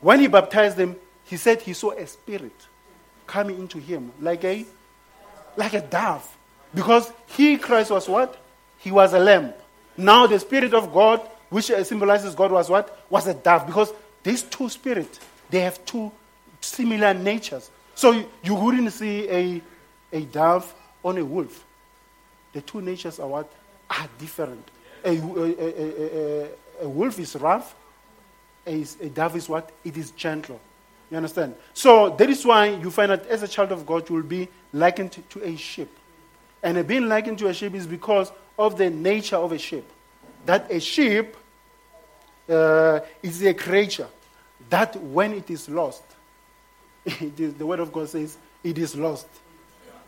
when 0.00 0.20
he 0.20 0.26
baptized 0.26 0.78
him, 0.78 0.96
he 1.24 1.36
said 1.36 1.62
he 1.62 1.72
saw 1.72 1.92
a 1.92 2.06
spirit 2.06 2.52
coming 3.26 3.58
into 3.58 3.78
him 3.78 4.12
like 4.20 4.44
a 4.44 4.66
like 5.56 5.74
a 5.74 5.80
dove. 5.80 6.28
Because 6.74 7.10
he, 7.28 7.56
Christ, 7.56 7.90
was 7.90 8.08
what? 8.08 8.36
He 8.78 8.90
was 8.90 9.12
a 9.14 9.18
lamb. 9.18 9.54
Now 9.96 10.26
the 10.26 10.38
Spirit 10.38 10.74
of 10.74 10.92
God, 10.92 11.20
which 11.48 11.66
symbolizes 11.66 12.34
God, 12.34 12.50
was 12.50 12.68
what? 12.68 13.04
Was 13.08 13.26
a 13.26 13.34
dove. 13.34 13.66
Because 13.66 13.92
these 14.22 14.42
two 14.42 14.68
spirits, 14.68 15.20
they 15.50 15.60
have 15.60 15.84
two 15.84 16.10
similar 16.64 17.14
natures. 17.14 17.70
So 17.94 18.26
you, 18.42 18.54
wouldn't 18.54 18.92
see 18.92 19.28
a, 19.28 19.62
a 20.12 20.22
dove 20.22 20.72
on 21.04 21.18
a 21.18 21.24
wolf. 21.24 21.64
The 22.52 22.60
two 22.60 22.80
natures 22.80 23.20
are 23.20 23.28
what? 23.28 23.52
Are 23.90 24.08
different. 24.18 24.68
A, 25.04 25.10
a, 25.10 26.44
a, 26.44 26.48
a 26.82 26.88
wolf 26.88 27.18
is 27.18 27.36
rough, 27.36 27.74
a, 28.66 28.84
a 29.00 29.08
dove 29.10 29.36
is 29.36 29.48
what? 29.48 29.70
It 29.84 29.96
is 29.96 30.10
gentle. 30.12 30.60
You 31.10 31.18
understand? 31.18 31.54
So 31.74 32.10
that 32.10 32.30
is 32.30 32.44
why 32.44 32.68
you 32.68 32.90
find 32.90 33.10
that 33.10 33.26
as 33.26 33.42
a 33.42 33.48
child 33.48 33.72
of 33.72 33.86
God, 33.86 34.08
you 34.08 34.16
will 34.16 34.22
be 34.22 34.48
likened 34.72 35.12
to, 35.12 35.20
to 35.22 35.44
a 35.44 35.56
sheep. 35.56 35.90
And 36.62 36.86
being 36.86 37.08
likened 37.08 37.38
to 37.38 37.48
a 37.48 37.54
sheep 37.54 37.74
is 37.74 37.86
because 37.86 38.32
of 38.58 38.78
the 38.78 38.88
nature 38.88 39.36
of 39.36 39.52
a 39.52 39.58
sheep. 39.58 39.84
That 40.46 40.70
a 40.70 40.80
sheep 40.80 41.36
uh, 42.48 43.00
is 43.22 43.42
a 43.44 43.54
creature 43.54 44.08
that 44.70 44.96
when 44.96 45.32
it 45.32 45.50
is 45.50 45.68
lost, 45.68 46.02
the 47.20 47.66
word 47.66 47.80
of 47.80 47.92
God 47.92 48.08
says 48.08 48.38
it 48.62 48.78
is 48.78 48.96
lost. 48.96 49.26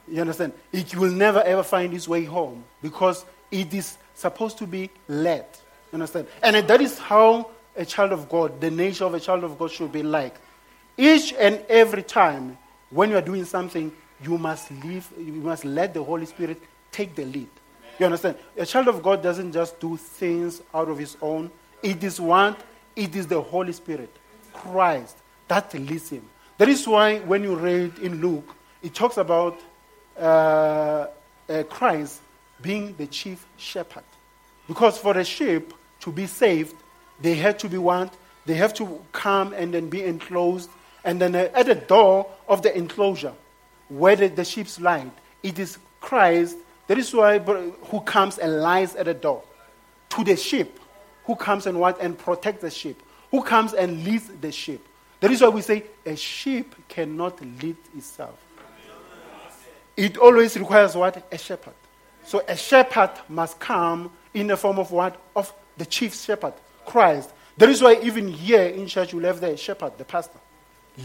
You 0.09 0.21
understand? 0.21 0.53
It 0.73 0.95
will 0.97 1.11
never 1.11 1.43
ever 1.43 1.63
find 1.63 1.93
its 1.93 2.09
way 2.09 2.25
home 2.25 2.65
because 2.83 3.25
it 3.51 3.75
is 3.75 3.99
supposed 4.15 4.59
to 4.59 4.67
be 4.67 4.91
led. 5.09 5.47
You 5.93 5.97
understand? 5.97 6.27
And 6.43 6.57
that 6.57 6.81
is 6.81 6.99
how 6.99 7.51
a 7.77 7.85
child 7.85 8.13
of 8.13 8.29
God, 8.29 8.61
the 8.61 8.71
nature 8.71 9.05
of 9.05 9.15
a 9.15 9.21
child 9.21 9.45
of 9.45 9.59
God 9.59 9.71
should 9.71 9.93
be 9.93 10.03
like. 10.03 10.35
Each 10.97 11.35
and 11.35 11.63
every 11.69 12.03
time 12.03 12.57
when 12.91 13.11
you 13.11 13.17
are 13.17 13.23
doing 13.23 13.45
something, 13.45 13.93
you 14.23 14.39
must 14.39 14.71
leave, 14.71 15.09
you 15.19 15.33
must 15.33 15.65
let 15.65 15.93
the 15.93 16.03
Holy 16.03 16.27
Spirit 16.27 16.61
take 16.91 17.15
the 17.15 17.25
lead. 17.25 17.49
You 17.99 18.07
understand? 18.07 18.37
A 18.57 18.65
child 18.65 18.89
of 18.89 19.03
God 19.03 19.23
doesn't 19.23 19.53
just 19.53 19.79
do 19.81 19.97
things 19.97 20.63
out 20.73 20.89
of 20.89 20.99
his 20.99 21.17
own. 21.21 21.51
It 21.83 22.03
is 22.03 22.21
one, 22.21 22.57
it 22.95 23.15
is 23.15 23.27
the 23.27 23.41
Holy 23.41 23.73
Spirit, 23.73 24.11
Christ, 24.53 25.17
that 25.49 25.73
leads 25.75 26.09
him. 26.09 26.23
That 26.59 26.69
is 26.69 26.87
why 26.89 27.19
when 27.19 27.43
you 27.43 27.55
read 27.55 27.99
in 27.99 28.21
Luke, 28.21 28.55
it 28.83 28.95
talks 28.95 29.19
about 29.19 29.61
uh, 30.19 31.07
uh, 31.49 31.63
Christ 31.69 32.21
being 32.63 32.95
the 32.97 33.07
chief 33.07 33.45
shepherd. 33.57 34.05
Because 34.67 34.99
for 34.99 35.15
the 35.15 35.25
sheep 35.25 35.73
to 36.01 36.11
be 36.11 36.27
saved, 36.27 36.75
they 37.21 37.35
had 37.35 37.59
to 37.61 37.69
be 37.69 37.79
what? 37.79 38.15
They 38.47 38.55
have 38.55 38.73
to 38.75 39.01
come 39.13 39.53
and 39.53 39.75
then 39.75 39.89
be 39.89 40.05
enclosed. 40.05 40.71
And 41.05 41.21
then 41.21 41.35
uh, 41.35 41.51
at 41.55 41.67
the 41.67 41.75
door 41.75 42.27
of 42.49 42.63
the 42.63 42.77
enclosure, 42.77 43.35
where 43.89 44.17
the, 44.17 44.29
the 44.29 44.45
sheep's 44.45 44.81
lie, 44.81 45.11
it 45.43 45.59
is 45.59 45.79
Christ. 46.01 46.57
That 46.87 46.99
is 46.99 47.13
why 47.13 47.39
who 47.39 48.01
comes 48.01 48.39
and 48.39 48.61
lies 48.61 48.95
at 48.97 49.07
the 49.07 49.15
door 49.15 49.43
to 50.11 50.25
the 50.25 50.37
sheep, 50.37 50.79
who 51.25 51.37
comes 51.37 51.67
and 51.67 51.79
what 51.79 52.01
and 52.01 52.17
protects 52.17 52.63
the 52.63 52.71
sheep, 52.71 53.03
who 53.31 53.43
comes 53.43 53.75
and 53.75 54.05
leads 54.05 54.29
the 54.41 54.53
sheep. 54.53 54.85
That 55.21 55.31
is 55.31 55.41
why 55.41 55.49
we 55.49 55.63
say 55.63 55.85
a 56.05 56.17
sheep 56.17 56.75
cannot 56.89 57.41
lead 57.41 57.77
itself. 57.97 58.39
It 59.97 60.19
always 60.19 60.57
requires 60.59 60.95
what? 60.95 61.27
A 61.33 61.39
shepherd. 61.39 61.73
So 62.25 62.43
a 62.47 62.57
shepherd 62.57 63.11
must 63.29 63.59
come 63.59 64.11
in 64.35 64.49
the 64.49 64.57
form 64.57 64.79
of 64.79 64.91
what? 64.91 65.19
Of 65.35 65.53
the 65.77 65.87
chief 65.87 66.15
shepherd, 66.15 66.55
Christ. 66.85 67.31
That 67.57 67.69
is 67.71 67.81
why 67.81 67.99
even 68.03 68.29
here 68.29 68.65
in 68.65 68.87
church 68.87 69.13
you 69.13 69.21
have 69.21 69.41
the 69.41 69.57
shepherd, 69.57 69.97
the 69.97 70.05
pastor, 70.05 70.39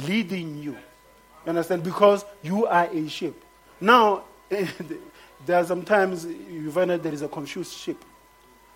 leading 0.05 0.57
you. 0.57 0.71
You 0.71 1.49
understand? 1.49 1.83
Because 1.83 2.25
you 2.41 2.65
are 2.65 2.89
a 2.91 3.07
sheep. 3.07 3.41
Now, 3.79 4.23
there 4.49 5.57
are 5.57 5.65
sometimes 5.65 6.25
you 6.25 6.71
find 6.71 6.89
that 6.89 7.01
there 7.01 7.13
is 7.13 7.21
a 7.21 7.27
confused 7.27 7.73
sheep. 7.73 8.03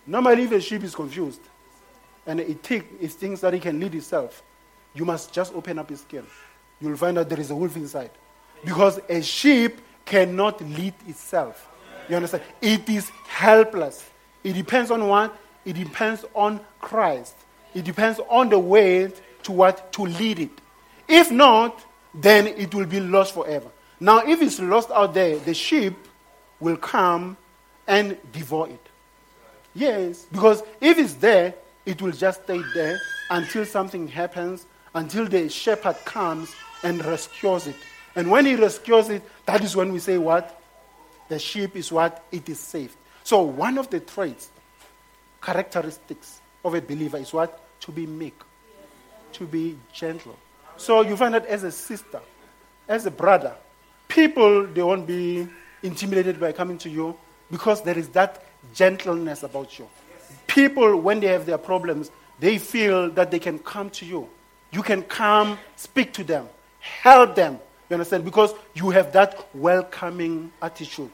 Normally, 0.08 0.44
if 0.44 0.52
a 0.52 0.62
sheep 0.62 0.84
is 0.84 0.96
confused 0.96 1.42
and 2.26 2.40
it, 2.40 2.64
think, 2.64 2.86
it 3.02 3.12
thinks 3.12 3.42
that 3.42 3.54
it 3.54 3.62
can 3.62 3.80
lead 3.80 3.96
itself, 3.96 4.42
you 4.96 5.06
must 5.06 5.32
just 5.34 5.54
open 5.54 5.78
up 5.78 5.92
its 5.92 6.02
skin. 6.02 6.26
You'll 6.82 6.98
find 6.98 7.18
out 7.18 7.30
there 7.30 7.40
is 7.40 7.52
a 7.52 7.56
wolf 7.56 7.76
inside. 7.76 8.12
Because 8.64 9.00
a 9.10 9.22
sheep 9.22 9.80
cannot 10.06 10.62
lead 10.62 10.94
itself. 11.08 11.70
You 12.10 12.16
understand? 12.16 12.44
It 12.62 12.88
is 12.90 13.10
helpless. 13.28 14.10
It 14.44 14.54
depends 14.54 14.92
on 14.92 15.08
what? 15.08 15.36
It 15.66 15.74
depends 15.74 16.26
on 16.34 16.60
Christ. 16.80 17.36
It 17.74 17.84
depends 17.84 18.20
on 18.30 18.50
the 18.50 18.60
way 18.60 19.12
to 19.44 19.52
what? 19.52 19.92
To 19.94 20.04
lead 20.04 20.40
it. 20.40 20.52
If 21.08 21.32
not, 21.32 21.84
then 22.14 22.48
it 22.48 22.74
will 22.74 22.86
be 22.86 23.00
lost 23.00 23.34
forever. 23.34 23.68
Now, 24.00 24.20
if 24.28 24.42
it's 24.42 24.60
lost 24.60 24.92
out 24.92 25.14
there, 25.14 25.38
the 25.40 25.54
sheep 25.54 25.96
will 26.60 26.78
come 26.78 27.38
and 27.88 28.18
devour 28.32 28.70
it. 28.70 28.80
Yes, 29.74 30.26
because 30.32 30.64
if 30.80 30.98
it's 30.98 31.14
there, 31.16 31.54
it 31.86 32.02
will 32.02 32.12
just 32.12 32.44
stay 32.44 32.62
there 32.74 32.98
until 33.30 33.66
something 33.66 34.08
happens, 34.08 34.66
until 34.96 35.26
the 35.26 35.50
shepherd 35.50 35.98
comes 36.06 36.56
and 36.84 37.04
rescues 37.06 37.68
it. 37.68 37.76
And 38.16 38.32
when 38.32 38.46
he 38.46 38.56
rescues 38.56 39.10
it, 39.10 39.22
that 39.46 39.64
is 39.64 39.76
when 39.76 39.92
we 39.92 40.00
say 40.00 40.18
what? 40.18 40.60
The 41.28 41.38
sheep 41.38 41.76
is 41.76 41.92
what? 41.92 42.24
It 42.32 42.48
is 42.50 42.60
saved. 42.60 42.96
So 43.24 43.42
one 43.42 43.78
of 43.78 43.90
the 43.90 44.00
traits, 44.00 44.50
characteristics 45.42 46.40
of 46.64 46.74
a 46.74 46.82
believer 46.82 47.18
is 47.18 47.34
what? 47.34 47.62
To 47.82 47.92
be 47.92 48.08
meek, 48.08 48.40
to 49.34 49.46
be 49.46 49.78
gentle. 49.92 50.38
So 50.78 51.02
you 51.02 51.18
find 51.18 51.34
that 51.34 51.46
as 51.46 51.64
a 51.64 51.72
sister, 51.72 52.22
as 52.88 53.06
a 53.06 53.12
brother, 53.12 53.54
people 54.08 54.66
they 54.68 54.82
won't 54.84 55.08
be 55.08 55.48
intimidated 55.84 56.40
by 56.40 56.52
coming 56.52 56.78
to 56.80 56.90
you 56.90 57.16
because 57.52 57.82
there 57.82 57.98
is 57.98 58.10
that 58.10 58.44
gentleness 58.74 59.44
about 59.44 59.78
you. 59.78 59.88
People, 60.48 61.00
when 61.02 61.20
they 61.20 61.28
have 61.28 61.46
their 61.46 61.58
problems, 61.58 62.12
they 62.40 62.58
feel 62.58 63.10
that 63.12 63.32
they 63.32 63.40
can 63.40 63.60
come 63.60 63.90
to 63.92 64.06
you. 64.06 64.30
You 64.72 64.84
can 64.84 65.04
come, 65.04 65.58
speak 65.76 66.14
to 66.14 66.24
them, 66.24 66.48
help 66.80 67.36
them, 67.36 67.60
you 67.90 67.94
understand? 67.94 68.26
Because 68.26 68.54
you 68.74 68.90
have 68.90 69.14
that 69.14 69.48
welcoming 69.54 70.52
attitude. 70.62 71.12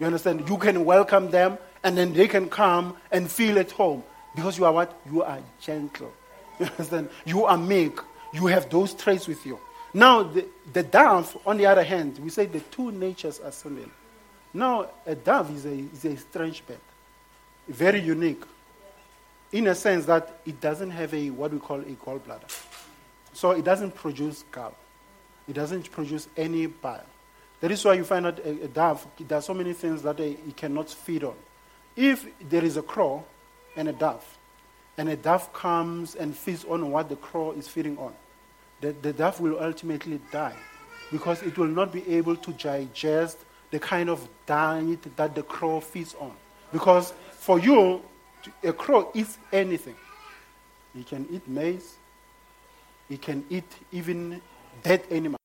You 0.00 0.06
understand? 0.06 0.48
You 0.48 0.58
can 0.58 0.84
welcome 0.84 1.30
them 1.30 1.58
and 1.84 1.96
then 1.96 2.12
they 2.12 2.26
can 2.28 2.48
come 2.48 2.96
and 3.12 3.30
feel 3.30 3.58
at 3.58 3.70
home. 3.70 4.02
Because 4.34 4.58
you 4.58 4.64
are 4.64 4.72
what? 4.72 4.98
You 5.10 5.22
are 5.22 5.38
gentle. 5.60 6.12
You 6.58 6.66
understand? 6.66 7.08
You 7.24 7.44
are 7.44 7.56
meek. 7.56 7.98
You 8.32 8.46
have 8.48 8.68
those 8.68 8.94
traits 8.94 9.28
with 9.28 9.44
you. 9.46 9.58
Now, 9.94 10.24
the, 10.24 10.44
the 10.72 10.82
dove, 10.82 11.36
on 11.46 11.56
the 11.56 11.66
other 11.66 11.82
hand, 11.82 12.18
we 12.18 12.30
say 12.30 12.46
the 12.46 12.60
two 12.60 12.90
natures 12.92 13.40
are 13.40 13.52
similar. 13.52 13.88
Now, 14.52 14.88
a 15.06 15.14
dove 15.14 15.54
is 15.54 15.64
a, 15.64 15.72
is 15.72 16.04
a 16.04 16.16
strange 16.16 16.66
bird, 16.66 16.78
very 17.68 18.00
unique, 18.00 18.42
in 19.52 19.66
a 19.66 19.74
sense 19.74 20.04
that 20.06 20.40
it 20.44 20.60
doesn't 20.60 20.90
have 20.90 21.14
a 21.14 21.30
what 21.30 21.52
we 21.52 21.58
call 21.58 21.80
a 21.80 21.84
gallbladder. 21.84 22.50
So 23.32 23.52
it 23.52 23.64
doesn't 23.64 23.94
produce 23.94 24.44
gall. 24.50 24.74
It 25.48 25.54
doesn't 25.54 25.90
produce 25.90 26.28
any 26.36 26.66
bile. 26.66 27.06
That 27.60 27.70
is 27.70 27.84
why 27.84 27.94
you 27.94 28.04
find 28.04 28.26
that 28.26 28.38
a, 28.40 28.64
a 28.64 28.68
dove, 28.68 29.06
there 29.18 29.38
are 29.38 29.42
so 29.42 29.54
many 29.54 29.72
things 29.72 30.02
that 30.02 30.20
it 30.20 30.56
cannot 30.56 30.90
feed 30.90 31.24
on. 31.24 31.34
If 31.96 32.26
there 32.48 32.64
is 32.64 32.76
a 32.76 32.82
crow 32.82 33.24
and 33.76 33.88
a 33.88 33.92
dove, 33.92 34.24
and 34.96 35.08
a 35.08 35.16
dove 35.16 35.52
comes 35.52 36.14
and 36.14 36.36
feeds 36.36 36.64
on 36.64 36.90
what 36.90 37.08
the 37.08 37.16
crow 37.16 37.52
is 37.52 37.66
feeding 37.66 37.96
on, 37.98 38.12
the, 38.80 38.92
the 38.92 39.12
dove 39.12 39.40
will 39.40 39.58
ultimately 39.60 40.20
die 40.30 40.56
because 41.10 41.42
it 41.42 41.56
will 41.56 41.66
not 41.66 41.92
be 41.92 42.06
able 42.16 42.36
to 42.36 42.52
digest 42.52 43.38
the 43.70 43.78
kind 43.78 44.08
of 44.08 44.28
diet 44.46 45.16
that 45.16 45.34
the 45.34 45.42
crow 45.42 45.80
feeds 45.80 46.14
on. 46.20 46.32
Because 46.72 47.12
for 47.32 47.58
you, 47.58 48.02
a 48.62 48.72
crow 48.72 49.10
eats 49.14 49.38
anything. 49.52 49.96
It 50.98 51.06
can 51.06 51.26
eat 51.30 51.46
maize, 51.48 51.96
it 53.10 53.22
can 53.22 53.44
eat 53.50 53.70
even 53.92 54.40
dead 54.82 55.02
animals. 55.10 55.38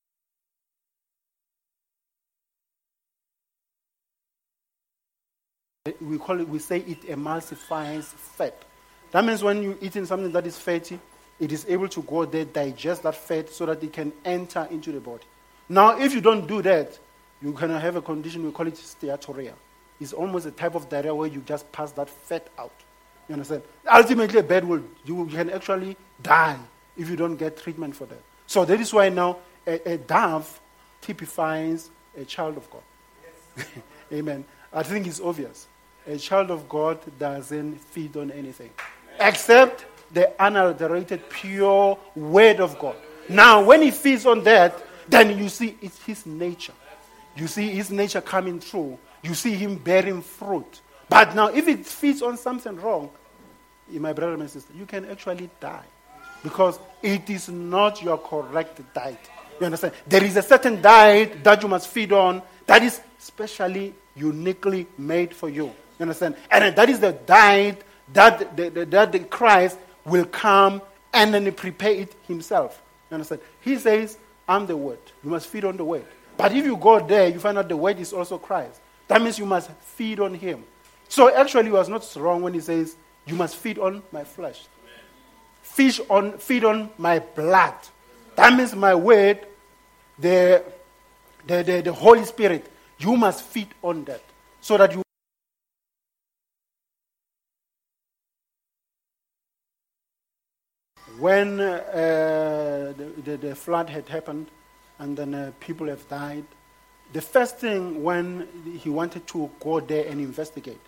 we 5.99 6.17
call 6.17 6.39
it, 6.39 6.47
we 6.47 6.59
say 6.59 6.77
it 6.77 7.01
emulsifies 7.03 8.05
fat. 8.05 8.55
That 9.11 9.25
means 9.25 9.43
when 9.43 9.61
you're 9.61 9.77
eating 9.81 10.05
something 10.05 10.31
that 10.31 10.47
is 10.47 10.57
fatty, 10.57 10.99
it 11.39 11.51
is 11.51 11.65
able 11.67 11.89
to 11.89 12.01
go 12.03 12.25
there, 12.25 12.45
digest 12.45 13.03
that 13.03 13.15
fat 13.15 13.49
so 13.49 13.65
that 13.65 13.83
it 13.83 13.91
can 13.91 14.13
enter 14.23 14.67
into 14.71 14.91
the 14.91 14.99
body. 14.99 15.25
Now, 15.67 15.99
if 15.99 16.13
you 16.13 16.21
don't 16.21 16.47
do 16.47 16.61
that, 16.61 16.97
you 17.41 17.53
can 17.53 17.69
have 17.69 17.95
a 17.95 18.01
condition, 18.01 18.45
we 18.45 18.51
call 18.51 18.67
it 18.67 18.75
steatorrhea. 18.75 19.53
It's 19.99 20.13
almost 20.13 20.45
a 20.45 20.51
type 20.51 20.75
of 20.75 20.89
diarrhea 20.89 21.13
where 21.13 21.27
you 21.27 21.41
just 21.41 21.69
pass 21.71 21.91
that 21.93 22.09
fat 22.09 22.47
out. 22.57 22.82
You 23.27 23.33
understand? 23.33 23.63
Ultimately, 23.91 24.39
a 24.39 24.43
bed 24.43 24.65
will, 24.65 24.83
you 25.05 25.25
can 25.27 25.49
actually 25.49 25.97
die 26.21 26.57
if 26.97 27.09
you 27.09 27.15
don't 27.15 27.35
get 27.35 27.57
treatment 27.57 27.95
for 27.95 28.05
that. 28.05 28.21
So 28.47 28.65
that 28.65 28.79
is 28.79 28.93
why 28.93 29.09
now 29.09 29.37
a, 29.65 29.93
a 29.93 29.97
dove 29.97 30.59
typifies 31.01 31.89
a 32.17 32.25
child 32.25 32.57
of 32.57 32.69
God. 32.69 32.83
Yes. 33.57 33.67
Amen. 34.13 34.45
I 34.71 34.83
think 34.83 35.07
it's 35.07 35.19
obvious 35.19 35.67
a 36.07 36.17
child 36.17 36.51
of 36.51 36.67
God 36.67 36.99
doesn't 37.17 37.79
feed 37.79 38.17
on 38.17 38.31
anything 38.31 38.69
except 39.19 39.85
the 40.11 40.31
unadulterated, 40.41 41.27
pure 41.29 41.97
word 42.15 42.59
of 42.59 42.77
God. 42.77 42.95
Now, 43.29 43.63
when 43.63 43.81
he 43.81 43.89
feeds 43.89 44.25
on 44.25 44.43
that, 44.43 44.83
then 45.07 45.37
you 45.37 45.49
see 45.49 45.77
it's 45.81 46.01
his 46.03 46.25
nature. 46.25 46.73
You 47.35 47.47
see 47.47 47.69
his 47.69 47.89
nature 47.89 48.21
coming 48.21 48.59
through. 48.59 48.99
You 49.23 49.33
see 49.33 49.55
him 49.55 49.77
bearing 49.77 50.21
fruit. 50.21 50.81
But 51.09 51.35
now, 51.35 51.47
if 51.47 51.67
it 51.67 51.85
feeds 51.85 52.21
on 52.21 52.37
something 52.37 52.75
wrong, 52.77 53.09
my 53.89 54.13
brother 54.13 54.33
and 54.33 54.41
my 54.41 54.47
sister, 54.47 54.73
you 54.75 54.85
can 54.85 55.09
actually 55.09 55.49
die 55.59 55.85
because 56.41 56.79
it 57.01 57.29
is 57.29 57.49
not 57.49 58.01
your 58.01 58.17
correct 58.17 58.81
diet. 58.93 59.19
You 59.59 59.65
understand? 59.65 59.93
There 60.07 60.23
is 60.23 60.35
a 60.37 60.41
certain 60.41 60.81
diet 60.81 61.43
that 61.43 61.61
you 61.61 61.69
must 61.69 61.87
feed 61.87 62.11
on 62.11 62.41
that 62.65 62.83
is 62.83 63.01
specially, 63.19 63.93
uniquely 64.15 64.87
made 64.97 65.33
for 65.33 65.49
you. 65.49 65.65
You 65.65 65.73
understand? 66.01 66.35
And 66.49 66.75
that 66.75 66.89
is 66.89 66.99
the 66.99 67.11
diet 67.11 67.83
that 68.13 68.55
the, 68.57 68.69
the, 68.69 68.85
that 68.85 69.11
the 69.11 69.19
Christ 69.19 69.77
will 70.05 70.25
come 70.25 70.81
and 71.13 71.33
then 71.33 71.51
prepare 71.53 71.91
it 71.91 72.15
himself. 72.27 72.81
You 73.09 73.15
understand? 73.15 73.41
He 73.61 73.77
says, 73.77 74.17
I'm 74.47 74.65
the 74.65 74.75
word. 74.75 74.99
You 75.23 75.29
must 75.29 75.47
feed 75.47 75.65
on 75.65 75.77
the 75.77 75.85
word. 75.85 76.05
But 76.35 76.53
if 76.53 76.65
you 76.65 76.75
go 76.75 76.99
there, 76.99 77.29
you 77.29 77.39
find 77.39 77.57
out 77.57 77.69
the 77.69 77.77
word 77.77 77.99
is 77.99 78.11
also 78.11 78.37
Christ. 78.37 78.79
That 79.07 79.21
means 79.21 79.37
you 79.37 79.45
must 79.45 79.69
feed 79.81 80.19
on 80.19 80.33
him. 80.33 80.63
So 81.13 81.31
actually, 81.31 81.65
he 81.65 81.71
was 81.71 81.89
not 81.89 82.11
wrong 82.15 82.41
when 82.41 82.55
he 82.55 82.59
says, 82.59 82.95
You 83.27 83.35
must 83.35 83.57
feed 83.57 83.77
on 83.77 84.01
my 84.11 84.23
flesh. 84.23 84.65
Fish 85.61 86.01
on, 86.09 86.39
feed 86.39 86.63
on 86.63 86.89
my 86.97 87.19
blood. 87.19 87.75
That 88.35 88.51
means 88.57 88.75
my 88.75 88.95
word, 88.95 89.45
the, 90.17 90.63
the, 91.45 91.61
the, 91.61 91.81
the 91.81 91.93
Holy 91.93 92.25
Spirit, 92.25 92.65
you 92.97 93.15
must 93.15 93.43
feed 93.43 93.67
on 93.83 94.05
that 94.05 94.23
so 94.59 94.75
that 94.75 94.91
you 94.91 95.03
when 101.19 101.59
uh, 101.59 102.91
the, 102.97 103.21
the, 103.23 103.37
the, 103.37 103.55
flood 103.55 103.87
had 103.87 104.09
happened 104.09 104.47
and 104.97 105.15
then 105.15 105.35
uh, 105.35 105.51
people 105.59 105.87
have 105.89 106.09
died, 106.09 106.45
the 107.13 107.21
first 107.21 107.59
thing 107.59 108.01
when 108.01 108.47
he 108.81 108.89
wanted 108.89 109.27
to 109.27 109.51
go 109.59 109.79
there 109.79 110.07
and 110.07 110.19
investigate, 110.19 110.81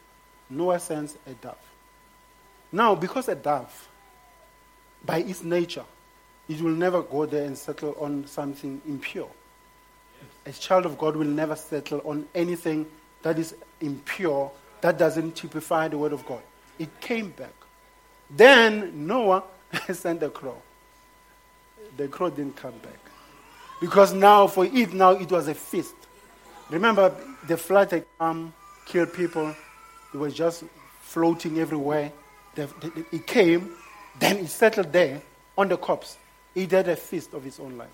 Noah 0.49 0.79
sends 0.79 1.17
a 1.27 1.33
dove. 1.33 1.57
Now, 2.71 2.95
because 2.95 3.27
a 3.29 3.35
dove, 3.35 3.87
by 5.05 5.19
its 5.19 5.43
nature, 5.43 5.85
it 6.47 6.61
will 6.61 6.71
never 6.71 7.01
go 7.01 7.25
there 7.25 7.45
and 7.45 7.57
settle 7.57 7.95
on 7.99 8.27
something 8.27 8.81
impure. 8.87 9.29
a 10.45 10.51
child 10.51 10.85
of 10.85 10.97
God 10.97 11.15
will 11.15 11.27
never 11.27 11.55
settle 11.55 12.01
on 12.05 12.27
anything 12.35 12.85
that 13.23 13.39
is 13.39 13.55
impure, 13.81 14.51
that 14.81 14.97
doesn't 14.97 15.35
typify 15.35 15.87
the 15.87 15.97
word 15.97 16.13
of 16.13 16.25
God. 16.25 16.41
It 16.77 16.99
came 17.01 17.29
back. 17.31 17.53
Then 18.29 19.07
Noah 19.07 19.43
sent 19.93 20.21
a 20.23 20.29
crow. 20.29 20.61
The 21.97 22.07
crow 22.07 22.29
didn't 22.29 22.55
come 22.55 22.77
back. 22.83 22.99
Because 23.81 24.13
now, 24.13 24.47
for 24.47 24.65
it, 24.65 24.93
now 24.93 25.11
it 25.11 25.31
was 25.31 25.47
a 25.47 25.53
feast. 25.53 25.95
Remember, 26.69 27.15
the 27.47 27.57
flood 27.57 27.91
had 27.91 28.05
come, 28.19 28.53
killed 28.85 29.13
people. 29.13 29.55
It 30.15 30.19
was 30.19 30.33
just 30.33 30.63
floating 31.01 31.59
everywhere. 31.59 32.09
It 32.55 33.27
came, 33.27 33.75
then 34.17 34.37
it 34.37 34.47
settled 34.47 34.93
there 34.93 35.21
on 35.57 35.67
the 35.67 35.75
corpse. 35.75 36.17
It 36.55 36.71
had 36.71 36.87
a 36.87 36.95
feast 36.95 37.33
of 37.33 37.45
its 37.45 37.59
own 37.59 37.77
life. 37.77 37.89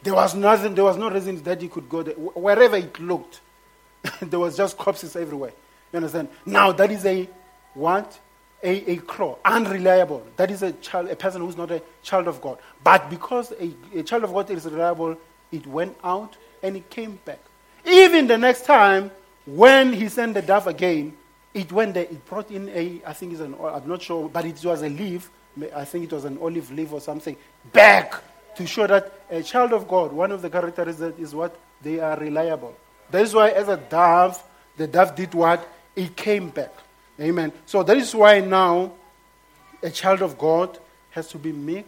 There 0.00 0.14
was 0.14 0.36
nothing, 0.36 0.76
there 0.76 0.84
was 0.84 0.96
no 0.96 1.10
reason 1.10 1.42
that 1.42 1.60
he 1.60 1.66
could 1.66 1.88
go 1.88 2.04
there. 2.04 2.14
Wherever 2.14 2.76
it 2.76 3.00
looked, 3.00 3.40
there 4.20 4.38
was 4.38 4.56
just 4.56 4.78
corpses 4.78 5.16
everywhere. 5.16 5.50
You 5.92 5.96
understand? 5.96 6.28
Now 6.44 6.70
that 6.70 6.92
is 6.92 7.04
a 7.04 7.28
what? 7.74 8.16
A, 8.62 8.92
a 8.92 8.96
crow, 8.98 9.36
unreliable. 9.44 10.24
That 10.36 10.52
is 10.52 10.62
a 10.62 10.70
child, 10.70 11.10
a 11.10 11.16
person 11.16 11.40
who's 11.42 11.56
not 11.56 11.72
a 11.72 11.82
child 12.04 12.28
of 12.28 12.40
God. 12.40 12.58
But 12.84 13.10
because 13.10 13.50
a, 13.50 13.72
a 13.92 14.04
child 14.04 14.22
of 14.22 14.32
God 14.32 14.48
is 14.52 14.66
reliable, 14.66 15.16
it 15.50 15.66
went 15.66 15.96
out 16.04 16.36
and 16.62 16.76
it 16.76 16.88
came 16.90 17.18
back. 17.24 17.40
Even 17.84 18.28
the 18.28 18.38
next 18.38 18.66
time, 18.66 19.10
when 19.46 19.92
he 19.92 20.08
sent 20.08 20.34
the 20.34 20.42
dove 20.42 20.68
again, 20.68 21.16
it 21.56 21.72
went 21.72 21.94
there, 21.94 22.04
it 22.04 22.24
brought 22.26 22.50
in 22.50 22.68
a, 22.68 23.00
I 23.06 23.14
think 23.14 23.32
it's 23.32 23.40
an, 23.40 23.56
I'm 23.60 23.88
not 23.88 24.02
sure, 24.02 24.28
but 24.28 24.44
it 24.44 24.62
was 24.62 24.82
a 24.82 24.88
leaf. 24.88 25.30
I 25.74 25.86
think 25.86 26.04
it 26.04 26.12
was 26.12 26.26
an 26.26 26.36
olive 26.38 26.70
leaf 26.70 26.92
or 26.92 27.00
something, 27.00 27.34
back 27.72 28.22
to 28.56 28.66
show 28.66 28.86
that 28.86 29.20
a 29.30 29.42
child 29.42 29.72
of 29.72 29.88
God, 29.88 30.12
one 30.12 30.30
of 30.30 30.42
the 30.42 30.50
characteristics 30.50 31.18
is 31.18 31.34
what? 31.34 31.58
They 31.80 31.98
are 31.98 32.18
reliable. 32.18 32.76
That 33.10 33.22
is 33.22 33.34
why, 33.34 33.50
as 33.50 33.68
a 33.68 33.78
dove, 33.78 34.42
the 34.76 34.86
dove 34.86 35.16
did 35.16 35.32
what? 35.32 35.66
It 35.94 36.14
came 36.14 36.50
back. 36.50 36.74
Amen. 37.18 37.52
So 37.64 37.82
that 37.82 37.96
is 37.96 38.14
why 38.14 38.40
now 38.40 38.92
a 39.82 39.88
child 39.88 40.20
of 40.20 40.36
God 40.36 40.78
has 41.10 41.28
to 41.28 41.38
be 41.38 41.52
meek, 41.52 41.86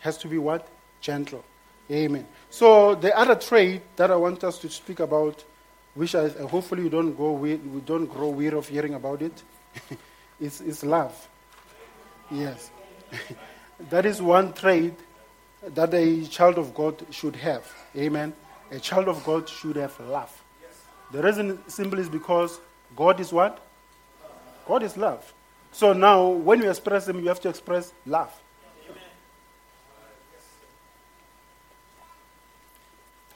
has 0.00 0.18
to 0.18 0.28
be 0.28 0.38
what? 0.38 0.66
Gentle. 1.00 1.44
Amen. 1.90 2.26
So 2.50 2.96
the 2.96 3.16
other 3.16 3.36
trait 3.36 3.82
that 3.96 4.10
I 4.10 4.16
want 4.16 4.42
us 4.42 4.58
to 4.58 4.68
speak 4.68 4.98
about, 4.98 5.44
which 6.00 6.14
I, 6.14 6.30
hopefully 6.30 6.84
we 6.84 6.88
don't 6.88 7.14
go 7.14 7.32
we, 7.32 7.56
don't 7.84 8.06
grow 8.06 8.30
weary 8.30 8.56
of 8.56 8.66
hearing 8.66 8.94
about 8.94 9.20
it. 9.20 9.42
it, 9.90 9.98
is, 10.40 10.62
is 10.62 10.82
love. 10.82 11.28
Yes. 12.30 12.70
that 13.90 14.06
is 14.06 14.22
one 14.22 14.54
trait 14.54 14.94
that 15.74 15.92
a 15.92 16.24
child 16.24 16.56
of 16.56 16.72
God 16.72 17.04
should 17.10 17.36
have. 17.36 17.70
Amen. 17.94 18.32
A 18.70 18.80
child 18.80 19.08
of 19.08 19.22
God 19.26 19.46
should 19.46 19.76
have 19.76 20.00
love. 20.00 20.32
The 21.12 21.22
reason 21.22 21.58
simply 21.68 22.00
is 22.00 22.08
because 22.08 22.60
God 22.96 23.20
is 23.20 23.30
what? 23.30 23.60
God 24.66 24.82
is 24.82 24.96
love. 24.96 25.34
So 25.70 25.92
now, 25.92 26.28
when 26.28 26.62
you 26.62 26.70
express 26.70 27.08
Him, 27.08 27.20
you 27.20 27.28
have 27.28 27.40
to 27.40 27.50
express 27.50 27.92
love. 28.06 28.32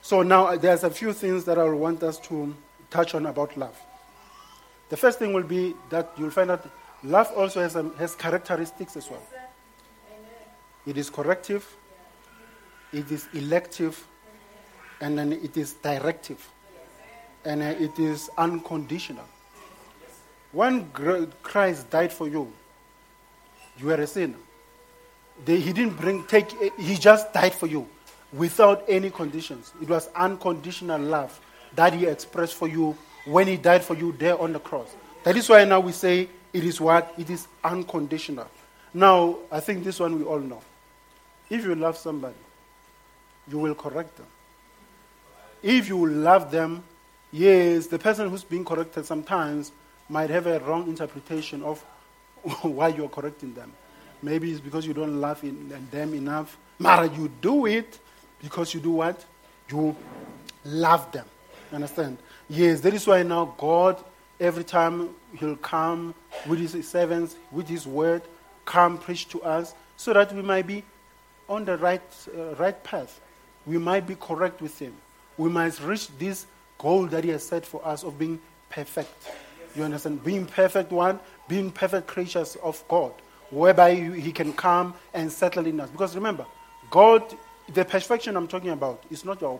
So 0.05 0.21
now, 0.21 0.55
there's 0.57 0.85
a 0.85 0.91
few 0.91 1.15
things 1.15 1.45
that 1.47 1.57
I 1.57 1.65
want 1.65 2.03
us 2.03 2.19
to 2.29 2.55
touch 2.91 3.15
on 3.15 3.25
about 3.25 3.57
love. 3.57 3.75
The 4.91 4.99
first 4.99 5.19
thing 5.19 5.33
will 5.33 5.45
be 5.45 5.73
that 5.89 6.13
you'll 6.19 6.29
find 6.29 6.51
out 6.51 6.69
love 7.03 7.33
also 7.35 7.63
has, 7.63 7.75
a, 7.75 7.85
has 7.97 8.15
characteristics 8.15 8.99
as 8.99 9.09
well. 9.09 9.23
It 10.87 10.99
is 10.99 11.09
corrective, 11.09 11.67
it 12.93 13.11
is 13.11 13.29
elective, 13.33 14.07
and 15.01 15.17
then 15.17 15.33
it 15.33 15.57
is 15.57 15.73
directive, 15.73 16.51
and 17.47 17.63
uh, 17.63 17.75
it 17.81 17.99
is 17.99 18.29
unconditional. 18.37 19.25
When 20.53 20.91
Christ 21.43 21.89
died 21.89 22.13
for 22.13 22.29
you, 22.29 22.53
you 23.79 23.87
were 23.87 23.95
a 23.95 24.07
sinner. 24.07 24.37
he 25.47 25.73
didn't 25.73 25.97
bring, 25.97 26.25
take, 26.25 26.51
he 26.79 26.95
just 26.97 27.33
died 27.33 27.55
for 27.55 27.69
you 27.69 27.89
without 28.37 28.85
any 28.89 29.11
conditions. 29.11 29.73
It 29.81 29.89
was 29.89 30.09
unconditional 30.15 31.01
love 31.01 31.41
that 31.75 31.95
he 31.95 32.07
expressed 32.07 32.55
for 32.55 32.69
you 32.69 32.97
when 33.25 33.47
he 33.47 33.57
died 33.57 33.85
for 33.85 33.95
you 33.95 34.13
there 34.13 34.39
on 34.39 34.53
the 34.53 34.61
cross. 34.61 34.95
That 35.23 35.37
is 35.37 35.49
why 35.49 35.65
now 35.65 35.81
we 35.81 35.93
say 35.93 36.29
it 36.53 36.65
is 36.65 36.81
what? 36.81 37.15
It 37.17 37.31
is 37.31 37.47
unconditional. 37.63 38.47
Now, 38.93 39.39
I 39.51 39.61
think 39.61 39.83
this 39.83 39.99
one 39.99 40.19
we 40.19 40.25
all 40.25 40.39
know. 40.39 40.61
If 41.51 41.65
you 41.65 41.75
love 41.75 41.97
somebody, 41.97 42.35
you 43.49 43.59
will 43.59 43.75
correct 43.75 44.17
them. 44.17 44.27
If 45.63 45.89
you 45.89 46.07
love 46.07 46.51
them, 46.51 46.85
yes, 47.33 47.87
the 47.87 47.99
person 47.99 48.29
who's 48.29 48.45
being 48.45 48.65
corrected 48.65 49.07
sometimes 49.07 49.73
might 50.09 50.31
have 50.31 50.47
a 50.47 50.61
wrong 50.61 50.87
interpretation 50.89 51.63
of 51.63 51.81
why 52.63 52.89
you're 52.89 53.09
correcting 53.09 53.55
them. 53.55 53.73
Maybe 54.23 54.51
it's 54.51 54.61
because 54.61 54.87
you 54.87 54.95
don't 54.95 55.21
love 55.21 55.41
them 55.91 56.15
enough. 56.15 56.57
But 56.79 57.17
you 57.17 57.31
do 57.41 57.67
it 57.67 57.99
because 58.45 58.75
you 58.75 58.81
do 58.81 58.93
what? 58.93 59.25
You 59.71 59.97
love 60.65 61.11
them. 61.11 61.25
You 61.71 61.77
understand? 61.77 62.19
Yes, 62.49 62.81
that 62.83 62.93
is 62.93 63.07
why 63.07 63.23
now 63.23 63.55
God, 63.57 64.05
every 64.39 64.65
time 64.65 65.11
He'll 65.37 65.57
come 65.57 66.15
with 66.47 66.61
His 66.61 66.87
servants, 66.87 67.37
with 67.51 67.67
His 67.67 67.87
word, 67.87 68.23
come 68.67 68.99
preach 68.99 69.29
to 69.31 69.43
us 69.43 69.75
so 69.97 70.13
that 70.13 70.33
we 70.33 70.43
might 70.43 70.67
be 70.67 70.85
on 71.49 71.65
the 71.65 71.77
right, 71.79 72.03
uh, 72.37 72.55
right 72.57 72.81
path. 72.85 73.21
We 73.67 73.79
might 73.79 74.07
be 74.07 74.15
correct 74.15 74.61
with 74.61 74.79
Him. 74.79 74.95
We 75.39 75.49
might 75.49 75.81
reach 75.81 76.09
this 76.19 76.47
goal 76.79 77.07
that 77.07 77.25
He 77.25 77.31
has 77.31 77.45
set 77.45 77.65
for 77.65 77.85
us 77.85 78.05
of 78.05 78.19
being 78.19 78.39
perfect. 78.69 79.31
You 79.75 79.85
understand? 79.85 80.23
Being 80.23 80.45
perfect 80.45 80.93
one, 80.93 81.19
being 81.49 81.71
perfect 81.71 82.07
creatures 82.07 82.57
of 82.63 82.85
God, 82.89 83.13
whereby 83.51 83.95
He 83.95 84.33
can 84.33 84.53
come 84.53 84.95
and 85.15 85.33
settle 85.33 85.67
in 85.67 85.81
us. 85.81 85.89
Because 85.89 86.15
remember, 86.15 86.45
God, 86.91 87.25
the 87.73 87.85
perfection 87.85 88.37
I'm 88.37 88.49
talking 88.49 88.71
about 88.71 89.03
is 89.11 89.25
not 89.25 89.41
your 89.41 89.59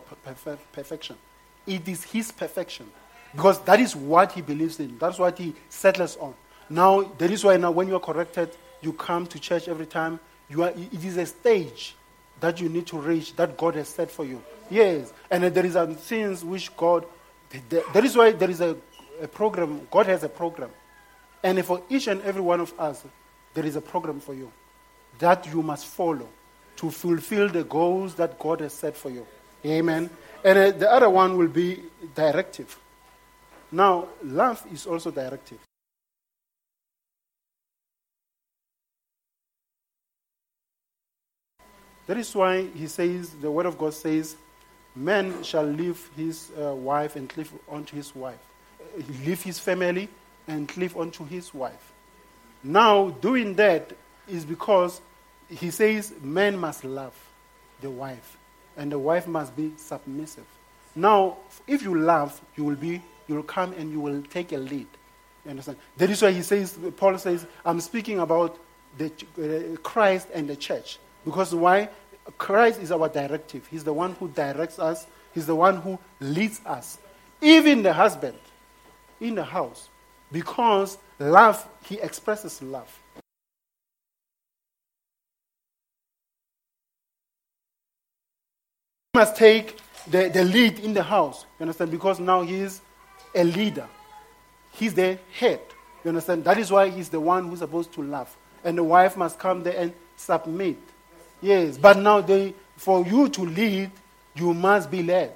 perfection, 0.73 1.17
it 1.65 1.87
is 1.87 2.03
His 2.03 2.31
perfection. 2.31 2.89
Because 3.31 3.59
that 3.61 3.79
is 3.79 3.95
what 3.95 4.31
He 4.31 4.41
believes 4.41 4.79
in, 4.79 4.97
that's 4.97 5.19
what 5.19 5.37
He 5.37 5.55
settles 5.69 6.17
on. 6.17 6.33
Now, 6.69 7.03
that 7.03 7.31
is 7.31 7.43
why 7.43 7.57
now 7.57 7.71
when 7.71 7.87
you 7.87 7.95
are 7.95 7.99
corrected, 7.99 8.49
you 8.81 8.93
come 8.93 9.27
to 9.27 9.39
church 9.39 9.67
every 9.67 9.85
time. 9.85 10.19
You 10.49 10.63
are, 10.63 10.69
it 10.69 11.03
is 11.03 11.17
a 11.17 11.25
stage 11.25 11.95
that 12.39 12.59
you 12.61 12.69
need 12.69 12.87
to 12.87 12.97
reach 12.97 13.35
that 13.35 13.57
God 13.57 13.75
has 13.75 13.89
set 13.89 14.11
for 14.11 14.25
you. 14.25 14.41
Yes. 14.69 15.11
And 15.29 15.43
there 15.43 15.65
is 15.65 15.75
a 15.75 15.87
things 15.93 16.43
which 16.43 16.75
God, 16.75 17.05
that 17.69 18.03
is 18.03 18.15
why 18.15 18.31
there 18.31 18.49
is 18.49 18.61
a 18.61 18.77
a 19.21 19.27
program. 19.27 19.87
God 19.91 20.07
has 20.07 20.23
a 20.23 20.29
program. 20.29 20.69
And 21.43 21.63
for 21.63 21.81
each 21.89 22.07
and 22.07 22.21
every 22.21 22.41
one 22.41 22.59
of 22.59 22.73
us, 22.79 23.03
there 23.53 23.65
is 23.65 23.75
a 23.75 23.81
program 23.81 24.19
for 24.19 24.33
you 24.33 24.51
that 25.19 25.47
you 25.47 25.61
must 25.61 25.85
follow 25.85 26.27
to 26.77 26.91
fulfill 26.91 27.49
the 27.49 27.63
goals 27.63 28.15
that 28.15 28.37
God 28.39 28.59
has 28.59 28.73
set 28.73 28.95
for 28.95 29.09
you. 29.09 29.25
Amen. 29.65 30.09
And 30.43 30.57
uh, 30.57 30.71
the 30.71 30.91
other 30.91 31.09
one 31.09 31.37
will 31.37 31.47
be 31.47 31.81
directive. 32.13 32.77
Now, 33.71 34.07
love 34.23 34.63
is 34.71 34.85
also 34.85 35.11
directive. 35.11 35.59
That 42.07 42.17
is 42.17 42.35
why 42.35 42.67
he 42.67 42.87
says, 42.87 43.31
the 43.31 43.49
word 43.49 43.65
of 43.65 43.77
God 43.77 43.93
says, 43.93 44.35
man 44.95 45.43
shall 45.43 45.65
leave 45.65 46.09
his 46.15 46.51
uh, 46.51 46.75
wife 46.75 47.15
and 47.15 47.27
cleave 47.27 47.51
unto 47.69 47.95
his 47.95 48.15
wife 48.15 48.39
leave 49.23 49.41
his 49.43 49.59
family 49.59 50.09
and 50.47 50.67
cleave 50.67 50.95
unto 50.97 51.25
his 51.25 51.53
wife. 51.53 51.93
Now, 52.63 53.09
doing 53.09 53.55
that 53.55 53.93
is 54.27 54.45
because 54.45 55.01
he 55.49 55.71
says 55.71 56.13
men 56.21 56.57
must 56.57 56.83
love 56.83 57.13
the 57.81 57.89
wife 57.89 58.37
and 58.77 58.91
the 58.91 58.99
wife 58.99 59.27
must 59.27 59.55
be 59.55 59.73
submissive. 59.77 60.45
Now, 60.95 61.37
if 61.67 61.81
you 61.81 61.97
love, 61.99 62.39
you 62.55 62.63
will 62.63 62.75
be, 62.75 63.01
you 63.27 63.35
will 63.35 63.43
come 63.43 63.73
and 63.73 63.91
you 63.91 63.99
will 63.99 64.21
take 64.23 64.51
a 64.51 64.57
lead. 64.57 64.87
You 65.43 65.51
understand? 65.51 65.77
That 65.97 66.09
is 66.09 66.21
why 66.21 66.31
he 66.31 66.41
says, 66.41 66.77
Paul 66.97 67.17
says, 67.17 67.45
I'm 67.65 67.81
speaking 67.81 68.19
about 68.19 68.57
the, 68.97 69.11
uh, 69.37 69.77
Christ 69.77 70.27
and 70.33 70.49
the 70.49 70.55
church. 70.55 70.99
Because 71.23 71.53
why? 71.53 71.89
Christ 72.37 72.81
is 72.81 72.91
our 72.91 73.09
directive. 73.09 73.67
He's 73.67 73.83
the 73.83 73.93
one 73.93 74.13
who 74.13 74.29
directs 74.29 74.79
us. 74.79 75.05
He's 75.33 75.45
the 75.45 75.55
one 75.55 75.77
who 75.77 75.99
leads 76.19 76.61
us. 76.65 76.97
Even 77.41 77.83
the 77.83 77.93
husband 77.93 78.37
in 79.19 79.35
the 79.35 79.43
house 79.43 79.89
because 80.31 80.97
love, 81.19 81.67
he 81.83 81.99
expresses 81.99 82.61
love. 82.61 82.91
Must 89.15 89.35
take 89.37 89.77
the, 90.07 90.29
the 90.29 90.43
lead 90.43 90.79
in 90.79 90.93
the 90.93 91.01
house, 91.01 91.45
you 91.57 91.63
understand, 91.63 91.89
because 91.89 92.19
now 92.19 92.41
he's 92.43 92.81
a 93.33 93.43
leader. 93.43 93.87
He's 94.73 94.93
the 94.93 95.17
head, 95.39 95.61
you 96.03 96.09
understand. 96.09 96.43
That 96.43 96.59
is 96.59 96.69
why 96.69 96.89
he's 96.89 97.09
the 97.09 97.19
one 97.19 97.47
who's 97.47 97.59
supposed 97.59 97.93
to 97.93 98.03
love. 98.03 98.35
And 98.63 98.77
the 98.77 98.83
wife 98.83 99.15
must 99.15 99.39
come 99.39 99.63
there 99.63 99.77
and 99.77 99.93
submit. 100.17 100.77
Yes, 101.41 101.77
but 101.77 101.97
now 101.97 102.21
they, 102.21 102.53
for 102.75 103.05
you 103.05 103.29
to 103.29 103.41
lead, 103.41 103.89
you 104.35 104.53
must 104.53 104.91
be 104.91 105.01
led. 105.01 105.33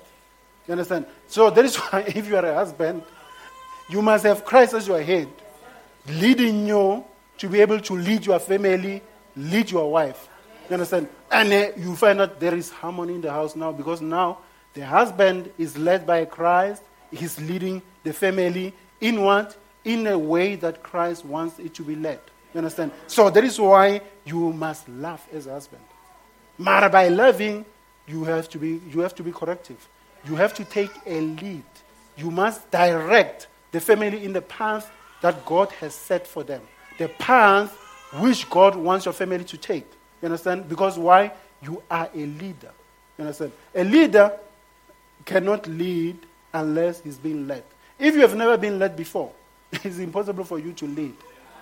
You 0.67 0.73
understand? 0.73 1.05
So 1.27 1.49
that 1.49 1.63
is 1.63 1.75
why 1.77 2.01
if 2.01 2.27
you 2.27 2.35
are 2.35 2.45
a 2.45 2.53
husband, 2.53 3.01
you 3.89 4.01
must 4.01 4.25
have 4.25 4.43
Christ 4.43 4.73
as 4.73 4.87
your 4.87 5.01
head, 5.01 5.29
leading 6.07 6.67
you 6.67 7.03
to 7.37 7.47
be 7.47 7.61
able 7.61 7.79
to 7.79 7.93
lead 7.93 8.25
your 8.25 8.39
family, 8.39 9.01
lead 9.37 9.71
your 9.71 9.89
wife. 9.89 10.27
You 10.69 10.75
understand? 10.75 11.09
And 11.31 11.51
uh, 11.51 11.71
you 11.77 11.95
find 11.95 12.21
out 12.21 12.39
there 12.39 12.53
is 12.53 12.69
harmony 12.69 13.15
in 13.15 13.21
the 13.21 13.31
house 13.31 13.55
now 13.55 13.71
because 13.71 14.01
now 14.01 14.39
the 14.73 14.85
husband 14.85 15.51
is 15.57 15.77
led 15.77 16.05
by 16.05 16.25
Christ. 16.25 16.83
He's 17.11 17.39
leading 17.41 17.81
the 18.03 18.13
family 18.13 18.73
in 19.01 19.23
what? 19.23 19.57
In 19.83 20.05
a 20.05 20.17
way 20.17 20.55
that 20.57 20.83
Christ 20.83 21.25
wants 21.25 21.57
it 21.57 21.73
to 21.75 21.83
be 21.83 21.95
led. 21.95 22.19
You 22.53 22.59
understand? 22.59 22.91
So 23.07 23.29
that 23.31 23.43
is 23.43 23.59
why 23.59 24.01
you 24.25 24.53
must 24.53 24.87
love 24.89 25.25
as 25.33 25.47
a 25.47 25.51
husband. 25.51 25.81
But 26.59 26.91
by 26.91 27.07
loving, 27.07 27.65
you 28.07 28.25
have 28.25 28.49
to 28.49 28.59
be 28.59 28.81
you 28.91 28.99
have 28.99 29.15
to 29.15 29.23
be 29.23 29.31
corrective. 29.31 29.87
You 30.25 30.35
have 30.35 30.53
to 30.55 30.65
take 30.65 30.91
a 31.05 31.21
lead. 31.21 31.63
You 32.17 32.29
must 32.29 32.69
direct 32.69 33.47
the 33.71 33.79
family 33.79 34.23
in 34.23 34.33
the 34.33 34.41
path 34.41 34.91
that 35.21 35.45
God 35.45 35.71
has 35.73 35.95
set 35.95 36.27
for 36.27 36.43
them. 36.43 36.61
The 36.97 37.07
path 37.07 37.71
which 38.19 38.49
God 38.49 38.75
wants 38.75 39.05
your 39.05 39.13
family 39.13 39.45
to 39.45 39.57
take. 39.57 39.85
You 40.21 40.27
understand? 40.27 40.67
Because 40.67 40.97
why? 40.97 41.31
You 41.61 41.83
are 41.89 42.09
a 42.13 42.25
leader. 42.25 42.71
You 43.17 43.25
understand? 43.25 43.51
A 43.75 43.83
leader 43.83 44.31
cannot 45.25 45.67
lead 45.67 46.17
unless 46.53 47.01
he's 47.01 47.17
being 47.17 47.47
led. 47.47 47.63
If 47.97 48.15
you 48.15 48.21
have 48.21 48.35
never 48.35 48.57
been 48.57 48.79
led 48.79 48.95
before, 48.95 49.31
it's 49.71 49.97
impossible 49.99 50.43
for 50.43 50.59
you 50.59 50.73
to 50.73 50.87
lead. 50.87 51.15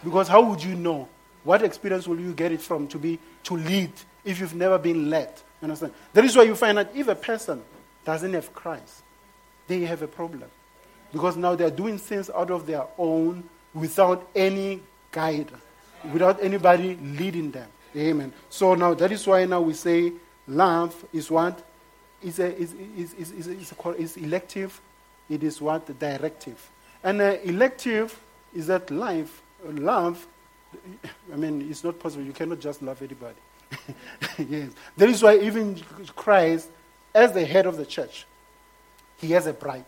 Because 0.04 0.28
how 0.28 0.42
would 0.44 0.64
you 0.64 0.76
know? 0.76 1.08
What 1.44 1.64
experience 1.64 2.08
will 2.08 2.20
you 2.20 2.34
get 2.34 2.52
it 2.52 2.62
from 2.62 2.88
to 2.90 2.98
be 2.98 3.20
to 3.44 3.56
lead 3.56 3.92
if 4.26 4.40
you've 4.40 4.56
never 4.56 4.78
been 4.78 5.10
led? 5.10 5.30
You 5.62 5.66
understand? 5.66 5.94
That 6.14 6.26
is 6.26 6.36
why 6.36 6.44
you 6.44 6.56
find 6.56 6.78
that 6.78 6.92
if 6.96 7.08
a 7.08 7.16
person 7.16 7.64
doesn't 8.06 8.34
have 8.34 8.54
Christ, 8.54 9.04
they 9.68 9.82
have 9.82 10.02
a 10.02 10.08
problem. 10.08 10.50
Because 11.12 11.38
now 11.38 11.56
they're 11.56 11.72
doing 11.72 11.98
things 11.98 12.30
out 12.30 12.52
of 12.52 12.68
their 12.68 12.84
own 12.98 13.44
without 13.74 14.28
any 14.36 14.82
guide, 15.12 15.50
without 16.12 16.44
anybody 16.44 16.98
leading 17.02 17.52
them. 17.52 17.70
Amen. 17.98 18.32
So 18.50 18.76
now 18.76 18.94
that 18.94 19.12
is 19.12 19.26
why 19.26 19.46
now 19.46 19.62
we 19.62 19.74
say 19.74 20.14
love 20.48 21.06
is 21.12 21.32
what? 21.32 21.64
Is 22.22 22.40
a, 22.40 22.56
is, 22.56 22.74
is, 22.96 23.14
is, 23.14 23.48
is, 23.48 24.18
elective. 24.18 24.80
It 25.30 25.44
is 25.44 25.62
what? 25.62 26.00
Directive. 26.00 26.70
And 27.04 27.22
uh, 27.22 27.38
elective 27.44 28.20
is 28.56 28.68
that 28.68 28.90
life, 28.92 29.42
love, 29.64 30.26
I 31.32 31.36
mean, 31.36 31.68
it's 31.70 31.84
not 31.84 32.00
possible. 32.00 32.24
You 32.24 32.34
cannot 32.34 32.60
just 32.60 32.82
love 32.82 33.02
anybody. 33.02 33.40
yes. 34.50 34.72
That 34.96 35.10
is 35.10 35.22
why 35.22 35.38
even 35.38 35.82
Christ, 36.16 36.70
as 37.14 37.34
the 37.34 37.46
head 37.46 37.66
of 37.66 37.78
the 37.78 37.86
church, 37.86 38.26
he 39.18 39.32
has 39.32 39.48
a 39.48 39.54
bride. 39.54 39.86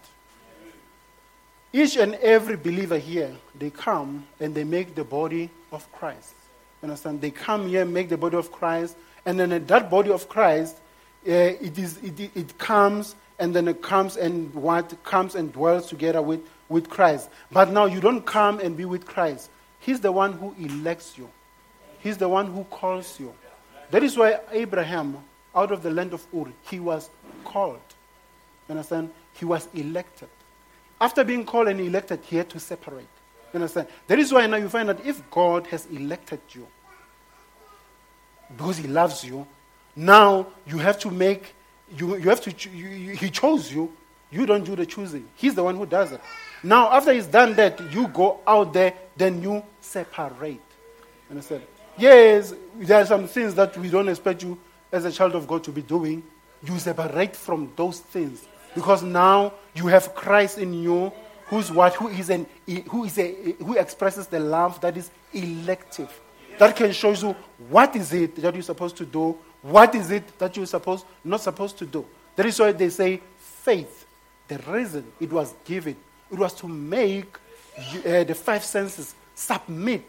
Each 1.72 1.98
and 1.98 2.16
every 2.16 2.56
believer 2.56 2.98
here, 2.98 3.36
they 3.58 3.70
come 3.70 4.26
and 4.40 4.56
they 4.56 4.64
make 4.64 4.96
the 4.96 5.04
body 5.04 5.50
of 5.72 5.90
Christ. 5.92 6.34
You 6.82 6.88
understand? 6.88 7.22
They 7.22 7.32
come 7.32 7.68
here, 7.68 7.86
make 7.86 8.10
the 8.10 8.18
body 8.18 8.38
of 8.38 8.52
Christ, 8.52 8.96
and 9.26 9.40
then 9.40 9.66
that 9.66 9.90
body 9.90 10.12
of 10.12 10.30
Christ, 10.30 10.78
uh, 11.28 11.32
it, 11.32 11.78
is, 11.78 11.98
it, 11.98 12.32
it 12.36 12.58
comes 12.58 13.16
and 13.40 13.56
then 13.56 13.68
it 13.68 13.82
comes 13.82 14.18
and 14.18 14.54
what 14.54 15.02
comes 15.04 15.36
and 15.36 15.52
dwells 15.52 15.88
together 15.88 16.22
with, 16.22 16.42
with 16.68 16.90
Christ. 16.90 17.30
But 17.52 17.72
now 17.72 17.86
you 17.86 18.02
don't 18.02 18.26
come 18.26 18.60
and 18.60 18.76
be 18.76 18.86
with 18.86 19.06
Christ. 19.06 19.50
He's 19.80 20.02
the 20.02 20.12
one 20.12 20.34
who 20.34 20.54
elects 20.60 21.18
you. 21.18 21.30
He's 22.00 22.18
the 22.18 22.30
one 22.30 22.52
who 22.52 22.64
calls 22.66 23.20
you. 23.20 23.34
That 23.92 24.04
is 24.04 24.18
why 24.18 24.40
Abraham, 24.52 25.18
out 25.56 25.72
of 25.72 25.84
the 25.84 25.90
land 25.90 26.14
of 26.14 26.26
Ur, 26.34 26.52
he 26.70 26.80
was 26.80 27.10
called. 27.44 27.80
You 28.68 28.74
understand? 28.74 29.12
He 29.34 29.46
was 29.46 29.68
elected. 29.74 30.30
After 31.02 31.24
being 31.24 31.46
called 31.46 31.70
and 31.70 31.80
elected, 31.80 32.20
he 32.24 32.36
had 32.38 32.50
to 32.50 32.60
separate. 32.60 33.08
You 33.54 33.58
understand? 33.60 33.88
That 34.08 34.20
is 34.20 34.32
why 34.32 34.46
now 34.48 34.58
you 34.58 34.70
find 34.70 34.90
that 34.90 35.06
if 35.06 35.30
God 35.32 35.68
has 35.68 35.86
elected 35.88 36.40
you, 36.52 36.68
because 38.56 38.78
he 38.78 38.88
loves 38.88 39.24
you, 39.24 39.46
now 39.96 40.48
you 40.68 40.78
have 40.78 41.00
to 41.00 41.12
make, 41.12 41.54
you, 41.96 42.16
you 42.18 42.30
have 42.30 42.42
to, 42.42 42.70
you, 42.70 42.88
you, 42.88 43.16
he 43.16 43.30
chose 43.30 43.72
you, 43.72 43.92
you 44.32 44.46
don't 44.46 44.64
do 44.64 44.76
the 44.76 44.86
choosing. 44.86 45.28
He's 45.36 45.56
the 45.56 45.64
one 45.64 45.76
who 45.76 45.86
does 45.86 46.12
it. 46.12 46.22
Now, 46.62 46.92
after 46.92 47.14
he's 47.14 47.26
done 47.26 47.56
that, 47.56 47.80
you 47.92 48.08
go 48.08 48.40
out 48.46 48.74
there, 48.74 48.94
then 49.18 49.42
you 49.42 49.64
separate. 49.82 50.54
You 50.54 51.32
understand? 51.32 51.64
Yes, 51.98 52.54
there 52.76 53.02
are 53.02 53.06
some 53.06 53.28
things 53.28 53.56
that 53.56 53.76
we 53.78 53.90
don't 53.90 54.08
expect 54.08 54.44
you 54.44 54.58
as 54.92 55.06
a 55.06 55.12
child 55.12 55.36
of 55.36 55.48
God 55.48 55.64
to 55.66 55.72
be 55.72 55.82
doing. 55.82 56.24
You 56.64 56.78
separate 56.78 57.36
from 57.36 57.72
those 57.76 58.00
things 58.00 58.46
because 58.76 59.04
now 59.04 59.54
you 59.74 59.88
have 59.88 60.14
Christ 60.14 60.58
in 60.58 60.74
you 60.74 61.12
who's 61.50 61.72
what? 61.72 61.96
Who 61.96 62.08
is, 62.08 62.30
an, 62.30 62.46
who, 62.88 63.06
is 63.06 63.18
a, 63.18 63.54
who 63.60 63.78
expresses 63.78 64.28
the 64.28 64.40
love 64.40 64.80
that 64.82 64.96
is 64.96 65.10
elective. 65.34 66.20
That 66.58 66.76
can 66.76 66.92
show 66.92 67.12
you 67.12 67.36
what 67.70 67.96
is 67.96 68.14
it 68.14 68.36
that 68.38 68.54
you're 68.54 68.64
supposed 68.64 68.98
to 68.98 69.06
do, 69.06 69.38
what 69.62 69.96
is 69.96 70.12
it 70.12 70.38
that 70.40 70.56
you're 70.56 70.66
supposed, 70.66 71.06
not 71.24 71.42
supposed 71.42 71.78
to 71.80 71.86
do. 71.86 72.06
That 72.36 72.46
is 72.46 72.60
why 72.60 72.72
they 72.72 72.90
say 72.90 73.22
faith. 73.38 74.06
The 74.48 74.58
reason 74.60 75.06
it 75.20 75.32
was 75.32 75.54
given, 75.64 75.96
it 76.32 76.38
was 76.38 76.54
to 76.56 76.68
make 76.68 77.38
uh, 77.78 78.24
the 78.24 78.36
five 78.36 78.64
senses 78.64 79.16
submit 79.36 80.06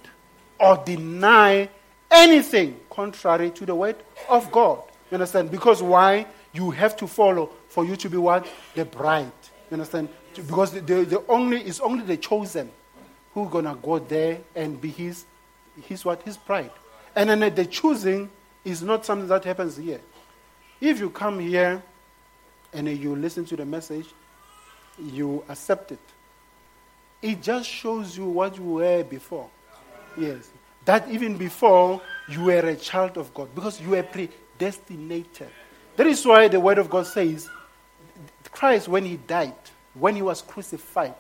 or 0.59 0.76
deny 0.84 1.68
anything 2.11 2.78
contrary 2.88 3.51
to 3.51 3.66
the 3.66 3.74
word 3.74 3.97
of 4.28 4.51
God. 4.51 4.82
You 5.11 5.16
understand? 5.16 5.51
Because 5.51 5.82
why? 5.82 6.26
You 6.53 6.70
have 6.70 6.97
to 6.97 7.07
follow 7.07 7.51
for 7.68 7.84
you 7.84 7.97
to 7.97 8.11
be 8.11 8.16
what? 8.16 8.47
The 8.74 8.84
bride. 8.84 9.30
You 9.70 9.74
understand? 9.74 10.09
Because 10.35 10.72
the, 10.72 10.81
the, 10.81 11.05
the 11.05 11.24
only 11.28 11.66
is 11.66 11.81
only 11.81 12.05
the 12.05 12.16
chosen 12.16 12.70
who 13.35 13.49
gonna 13.49 13.76
go 13.81 13.99
there 13.99 14.39
and 14.55 14.81
be 14.81 14.89
his 14.89 15.24
his 15.83 16.05
what? 16.05 16.22
His 16.22 16.37
pride. 16.37 16.70
And 17.14 17.31
then 17.31 17.55
the 17.55 17.66
choosing 17.66 18.31
is 18.64 18.83
not 18.83 19.05
something 19.05 19.28
that 19.28 19.45
happens 19.45 19.76
here. 19.76 20.01
If 20.81 20.99
you 21.01 21.11
come 21.11 21.39
here 21.39 21.83
and 22.72 22.89
you 22.89 23.16
listen 23.16 23.45
to 23.47 23.57
the 23.57 23.64
message, 23.64 24.07
you 24.99 25.45
accept 25.49 25.93
it. 25.93 25.99
It 27.22 27.43
just 27.43 27.68
shows 27.68 28.16
you 28.16 28.26
what 28.26 28.57
you 28.57 28.64
were 28.64 29.05
before. 29.05 29.49
Yes. 30.16 30.51
That 30.85 31.09
even 31.11 31.37
before 31.37 32.01
you 32.28 32.45
were 32.45 32.61
a 32.61 32.76
child 32.76 33.18
of 33.18 33.33
God, 33.35 33.55
because 33.55 33.81
you 33.81 33.91
were 33.91 34.03
predestinated. 34.03 35.49
That 35.97 36.07
is 36.07 36.24
why 36.24 36.49
the 36.49 36.61
Word 36.61 36.78
of 36.78 36.89
God 36.89 37.07
says 37.07 37.49
Christ, 38.51 38.89
when 38.89 39.05
He 39.05 39.16
died, 39.16 39.55
when 39.95 40.14
he 40.14 40.22
was 40.22 40.43
crucified, 40.43 41.14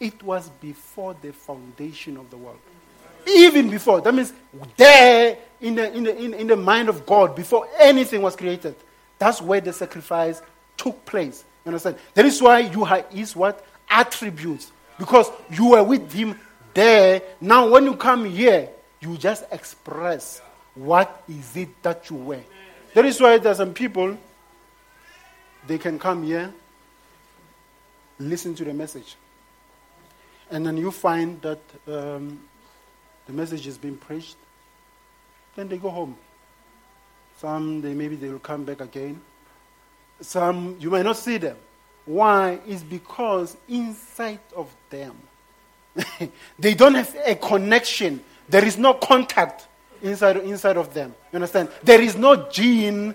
it 0.00 0.22
was 0.22 0.48
before 0.60 1.14
the 1.20 1.32
foundation 1.32 2.16
of 2.16 2.30
the 2.30 2.36
world. 2.36 2.58
Even 3.26 3.70
before. 3.70 4.00
That 4.00 4.14
means 4.14 4.32
there 4.76 5.38
in 5.60 5.74
the, 5.74 5.92
in 5.92 6.04
the, 6.04 6.16
in, 6.16 6.34
in 6.34 6.46
the 6.46 6.56
mind 6.56 6.88
of 6.88 7.06
God, 7.06 7.34
before 7.34 7.68
anything 7.78 8.22
was 8.22 8.36
created. 8.36 8.76
That's 9.18 9.40
where 9.40 9.60
the 9.60 9.72
sacrifice 9.72 10.42
took 10.76 11.04
place. 11.06 11.44
You 11.64 11.70
understand? 11.70 11.96
That 12.14 12.26
is 12.26 12.40
why 12.40 12.60
you 12.60 12.84
have 12.84 13.08
his 13.10 13.34
what? 13.34 13.64
Attributes. 13.88 14.70
Because 14.98 15.30
you 15.50 15.70
were 15.70 15.82
with 15.82 16.12
him 16.12 16.38
there. 16.74 17.22
Now 17.40 17.68
when 17.68 17.84
you 17.84 17.96
come 17.96 18.24
here, 18.26 18.68
you 19.00 19.16
just 19.16 19.44
express 19.50 20.40
what 20.74 21.22
is 21.28 21.56
it 21.56 21.82
that 21.82 22.08
you 22.10 22.16
were. 22.16 22.40
That 22.94 23.04
is 23.04 23.20
why 23.20 23.38
there 23.38 23.52
are 23.52 23.56
some 23.56 23.74
people, 23.74 24.16
they 25.66 25.78
can 25.78 25.98
come 25.98 26.22
here 26.22 26.52
listen 28.18 28.54
to 28.54 28.64
the 28.64 28.74
message. 28.74 29.16
And 30.50 30.66
then 30.66 30.76
you 30.76 30.90
find 30.90 31.40
that 31.42 31.60
um, 31.88 32.40
the 33.26 33.32
message 33.32 33.66
is 33.66 33.78
being 33.78 33.96
preached. 33.96 34.36
Then 35.54 35.68
they 35.68 35.78
go 35.78 35.90
home. 35.90 36.16
Some, 37.38 37.80
they 37.80 37.94
maybe 37.94 38.16
they 38.16 38.28
will 38.28 38.38
come 38.38 38.64
back 38.64 38.80
again. 38.80 39.20
Some, 40.20 40.76
you 40.78 40.90
may 40.90 41.02
not 41.02 41.16
see 41.16 41.38
them. 41.38 41.56
Why? 42.06 42.60
Is 42.66 42.82
because 42.84 43.56
inside 43.68 44.40
of 44.54 44.74
them, 44.88 45.16
they 46.58 46.74
don't 46.74 46.94
have 46.94 47.14
a 47.26 47.34
connection. 47.34 48.22
There 48.48 48.64
is 48.64 48.78
no 48.78 48.94
contact 48.94 49.66
inside, 50.02 50.36
inside 50.38 50.76
of 50.76 50.94
them. 50.94 51.14
You 51.32 51.36
understand? 51.36 51.68
There 51.82 52.00
is 52.00 52.16
no 52.16 52.48
gene. 52.48 53.14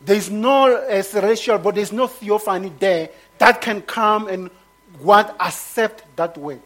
There 0.00 0.16
is 0.16 0.30
no 0.30 0.74
uh, 0.74 1.58
but 1.58 1.74
there 1.74 1.82
is 1.82 1.92
no 1.92 2.06
theophany 2.06 2.72
there 2.78 3.10
that 3.40 3.60
can 3.60 3.80
come 3.82 4.28
and 4.28 4.50
what 5.00 5.34
accept 5.40 6.04
that 6.16 6.36
word. 6.36 6.60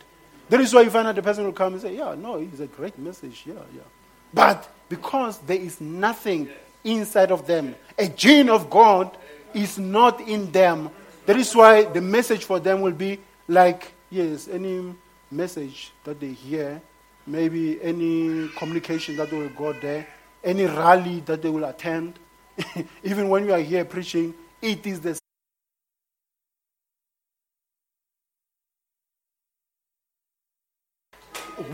That 0.48 0.60
is 0.60 0.74
why 0.74 0.82
you 0.82 0.90
find 0.90 1.06
out 1.06 1.14
the 1.14 1.22
person 1.22 1.44
will 1.44 1.52
come 1.52 1.72
and 1.72 1.82
say, 1.82 1.96
Yeah, 1.96 2.14
no, 2.14 2.36
it's 2.36 2.60
a 2.60 2.66
great 2.66 2.98
message. 2.98 3.44
Yeah, 3.46 3.54
yeah. 3.74 3.82
But 4.34 4.68
because 4.88 5.38
there 5.38 5.56
is 5.56 5.80
nothing 5.80 6.48
inside 6.82 7.30
of 7.30 7.46
them, 7.46 7.74
a 7.96 8.08
gene 8.08 8.50
of 8.50 8.68
God 8.68 9.16
is 9.54 9.78
not 9.78 10.20
in 10.20 10.50
them. 10.50 10.90
That 11.26 11.36
is 11.36 11.54
why 11.54 11.84
the 11.84 12.00
message 12.00 12.44
for 12.44 12.58
them 12.58 12.80
will 12.80 12.92
be 12.92 13.20
like, 13.46 13.92
yes, 14.10 14.48
any 14.48 14.94
message 15.30 15.92
that 16.02 16.18
they 16.18 16.32
hear, 16.32 16.82
maybe 17.26 17.80
any 17.82 18.48
communication 18.56 19.16
that 19.16 19.32
will 19.32 19.48
go 19.50 19.72
there, 19.72 20.06
any 20.42 20.66
rally 20.66 21.20
that 21.20 21.40
they 21.40 21.48
will 21.48 21.64
attend. 21.64 22.18
Even 23.04 23.28
when 23.28 23.46
you 23.46 23.52
are 23.52 23.60
here 23.60 23.84
preaching, 23.84 24.34
it 24.60 24.84
is 24.86 25.00
the 25.00 25.18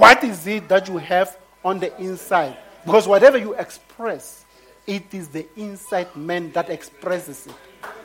What 0.00 0.24
is 0.24 0.46
it 0.46 0.66
that 0.70 0.88
you 0.88 0.96
have 0.96 1.36
on 1.62 1.78
the 1.78 1.94
inside? 2.00 2.56
Because 2.86 3.06
whatever 3.06 3.36
you 3.36 3.52
express, 3.52 4.46
it 4.86 5.12
is 5.12 5.28
the 5.28 5.46
inside 5.56 6.16
man 6.16 6.50
that 6.52 6.70
expresses 6.70 7.46
it. 7.46 7.52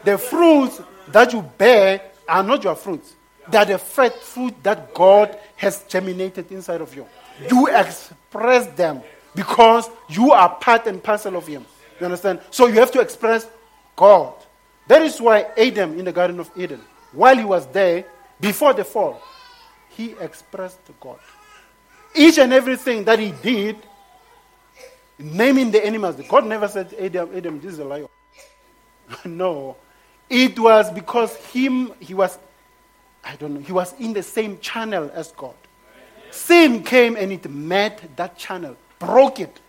The 0.04 0.18
fruits 0.18 0.82
that 1.08 1.32
you 1.32 1.42
bear 1.58 2.02
are 2.28 2.44
not 2.44 2.66
your 2.66 2.76
fruits. 2.76 3.14
They 3.50 3.58
are 3.58 3.66
the 3.66 3.78
fruit 3.78 4.62
that 4.62 4.94
God 4.94 5.40
has 5.56 5.84
germinated 5.84 6.52
inside 6.52 6.82
of 6.82 6.94
you. 6.94 7.08
You 7.50 7.68
express 7.68 8.68
them 8.76 9.02
because 9.34 9.90
you 10.10 10.34
are 10.34 10.50
part 10.50 10.88
and 10.88 11.02
parcel 11.02 11.38
of 11.38 11.48
Him. 11.48 11.66
You 12.02 12.08
understand? 12.08 12.42
So 12.52 12.68
you 12.68 12.74
have 12.74 12.92
to 12.92 13.00
express 13.00 13.48
God. 13.96 14.34
That 14.88 15.02
is 15.02 15.22
why 15.22 15.48
Adam 15.58 15.98
in 15.98 16.04
the 16.04 16.12
Garden 16.12 16.42
of 16.42 16.52
Eden, 16.58 16.82
while 17.14 17.38
he 17.38 17.46
was 17.46 17.66
there, 17.68 18.04
before 18.42 18.74
the 18.74 18.84
fall, 18.84 19.22
he 19.96 20.12
expressed 20.20 20.82
God. 21.00 21.20
Each 22.16 22.38
and 22.38 22.54
everything 22.54 23.04
that 23.04 23.20
he 23.20 23.32
did, 23.32 23.78
naming 25.20 25.72
the 25.72 25.86
animals, 25.86 26.16
God 26.28 26.46
never 26.46 26.68
said, 26.68 26.94
Adam, 27.00 27.30
Adam, 27.36 27.60
this 27.60 27.74
is 27.74 27.80
a 27.80 27.86
lion. 27.86 28.08
no. 29.26 29.76
It 30.30 30.58
was 30.58 30.92
because 30.92 31.36
him, 31.48 31.92
he 32.00 32.14
was, 32.14 32.38
I 33.24 33.36
don't 33.36 33.56
know, 33.56 33.60
he 33.60 33.72
was 33.72 33.94
in 34.00 34.14
the 34.14 34.24
same 34.24 34.60
channel 34.60 35.12
as 35.14 35.32
God. 35.34 35.56
Sin 36.32 36.84
came 36.84 37.16
and 37.16 37.32
it 37.32 37.50
met 37.50 38.16
that 38.16 38.38
channel, 38.38 38.76
broke 39.00 39.40
it. 39.40 39.60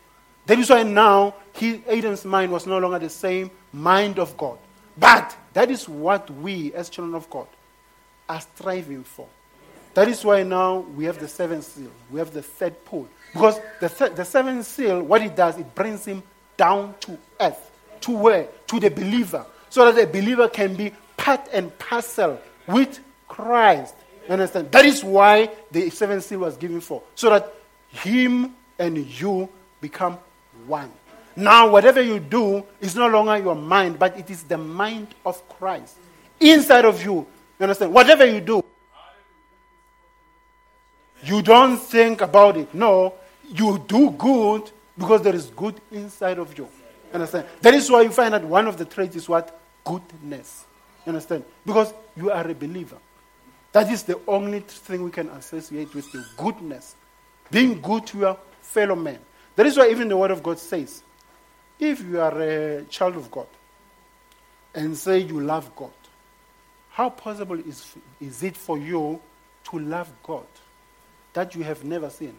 That 0.47 0.59
is 0.59 0.71
why 0.71 0.83
now 0.85 1.35
he, 1.53 1.83
Adam's 1.89 2.25
mind 2.25 2.53
was 2.53 2.67
no 2.67 2.79
longer 2.79 2.99
the 2.99 3.11
same 3.11 3.51
mind 3.73 4.19
of 4.19 4.37
God. 4.37 4.59
But 4.97 5.37
that 5.53 5.71
is 5.71 5.89
what 5.89 6.31
we, 6.31 6.73
as 6.75 6.89
children 6.89 7.15
of 7.15 7.29
God, 7.29 7.49
are 8.29 8.41
striving 8.41 9.05
for. 9.05 9.29
That 9.97 10.09
is 10.09 10.23
why 10.23 10.43
now 10.43 10.81
we 10.95 11.07
have 11.07 11.19
the 11.19 11.27
seventh 11.27 11.65
seal. 11.65 11.91
We 12.11 12.19
have 12.19 12.31
the 12.31 12.43
third 12.43 12.85
pull. 12.85 13.09
Because 13.33 13.59
the, 13.81 13.89
th- 13.89 14.13
the 14.13 14.27
seventh 14.27 14.67
seal, 14.67 15.03
what 15.03 15.23
it 15.23 15.35
does, 15.35 15.57
it 15.57 15.75
brings 15.75 16.05
him 16.05 16.23
down 16.59 16.95
to 17.01 17.17
earth. 17.41 17.71
To 18.03 18.11
where? 18.11 18.47
To 18.67 18.79
the 18.79 18.91
believer. 18.91 19.47
So 19.71 19.91
that 19.91 19.99
the 19.99 20.07
believer 20.07 20.51
can 20.51 20.75
be 20.75 20.93
part 21.17 21.49
and 21.51 21.77
parcel 21.79 22.39
with 22.67 23.01
Christ. 23.27 23.95
You 24.27 24.35
understand? 24.35 24.71
That 24.71 24.85
is 24.85 25.03
why 25.03 25.49
the 25.71 25.89
seventh 25.89 26.25
seal 26.25 26.41
was 26.41 26.59
given 26.59 26.83
for. 26.83 27.03
So 27.15 27.31
that 27.31 27.55
him 27.89 28.55
and 28.79 28.99
you 28.99 29.49
become 29.81 30.19
one. 30.67 30.93
Now, 31.37 31.71
whatever 31.71 32.03
you 32.03 32.21
do 32.21 32.67
is 32.83 32.97
no 32.97 33.09
longer 33.09 33.39
your 33.39 33.55
mind, 33.55 33.99
but 33.99 34.19
it 34.19 34.29
is 34.29 34.43
the 34.43 34.59
mind 34.59 35.09
of 35.25 35.49
Christ 35.49 35.97
inside 36.39 36.85
of 36.85 37.03
you. 37.03 37.15
You 37.15 37.63
understand? 37.63 37.95
Whatever 37.95 38.27
you 38.27 38.43
do, 38.43 38.63
you 41.27 41.43
don't 41.43 41.77
think 41.77 42.21
about 42.21 42.57
it. 42.57 42.73
No, 42.75 43.15
you 43.53 43.85
do 43.87 44.11
good 44.13 44.71
because 44.97 45.23
there 45.23 45.35
is 45.35 45.47
good 45.47 45.81
inside 45.91 46.39
of 46.39 46.57
you. 46.57 46.69
understand? 47.13 47.47
That 47.61 47.75
is 47.75 47.91
why 47.91 48.03
you 48.03 48.11
find 48.11 48.35
that 48.35 48.45
one 48.45 48.67
of 48.67 48.77
the 48.77 48.85
traits 48.85 49.17
is 49.17 49.29
what? 49.29 49.59
Goodness. 49.85 50.65
Understand? 51.07 51.45
Because 51.65 51.93
you 52.17 52.31
are 52.31 52.49
a 52.49 52.55
believer. 52.55 52.97
That 53.73 53.91
is 53.91 54.05
the 54.05 54.19
only 54.27 54.61
thing 54.61 55.03
we 55.03 55.11
can 55.11 55.29
associate 55.31 55.95
with 55.95 56.13
you 56.15 56.23
goodness. 56.37 56.95
Being 57.51 57.81
good 57.81 58.07
to 58.09 58.19
your 58.19 58.39
fellow 58.61 58.97
man. 58.97 59.19
That 59.55 59.67
is 59.67 59.77
why 59.77 59.91
even 59.91 60.09
the 60.09 60.17
Word 60.17 60.31
of 60.31 60.43
God 60.43 60.59
says 60.59 61.03
if 61.79 62.03
you 62.03 62.21
are 62.21 62.41
a 62.41 62.85
child 62.85 63.17
of 63.17 63.31
God 63.31 63.47
and 64.75 64.97
say 64.97 65.19
you 65.19 65.41
love 65.41 65.75
God, 65.77 65.91
how 66.91 67.11
possible 67.11 67.59
is, 67.59 67.95
is 68.21 68.43
it 68.43 68.57
for 68.57 68.79
you 68.79 69.21
to 69.65 69.79
love 69.79 70.11
God 70.23 70.47
that 71.37 71.55
you 71.55 71.63
have 71.63 71.85
never 71.85 72.09
seen, 72.09 72.35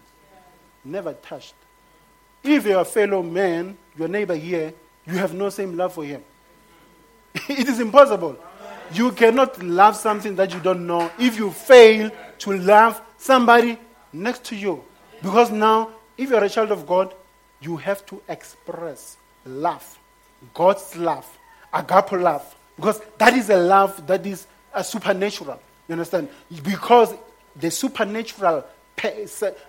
never 0.84 1.14
touched? 1.14 1.54
If 2.44 2.66
you're 2.66 2.82
a 2.82 2.86
fellow 2.86 3.22
man, 3.22 3.78
your 3.96 4.08
neighbor 4.08 4.36
here, 4.36 4.74
you 5.06 5.14
have 5.14 5.36
no 5.36 5.52
same 5.52 5.78
love 5.78 5.94
for 5.94 6.04
him. 6.04 6.24
it 7.48 7.70
is 7.70 7.80
impossible. 7.80 8.38
You 8.92 9.12
cannot 9.12 9.62
love 9.62 9.96
something 9.96 10.36
that 10.38 10.52
you 10.52 10.60
don't 10.60 10.88
know 10.88 11.12
if 11.20 11.38
you 11.38 11.52
fail 11.52 12.10
to 12.40 12.58
love 12.58 13.00
somebody 13.18 13.78
next 14.12 14.46
to 14.46 14.56
you. 14.56 14.84
Because 15.22 15.52
now, 15.52 15.92
if 16.18 16.32
you're 16.32 16.44
a 16.44 16.50
child 16.50 16.72
of 16.72 16.88
God, 16.88 17.14
you 17.62 17.78
have 17.78 18.04
to 18.08 18.20
express 18.28 19.18
love, 19.46 20.00
God's 20.56 20.96
love, 20.96 21.28
agape 21.72 22.14
love, 22.14 22.56
because 22.76 23.00
that 23.20 23.36
is 23.36 23.52
a 23.52 23.58
love 23.58 24.08
that 24.08 24.26
is 24.26 24.48
a 24.74 24.84
supernatural. 24.84 25.60
You 25.88 25.94
understand? 25.94 26.30
Because 26.64 27.14
the 27.56 27.72
supernatural, 27.72 28.66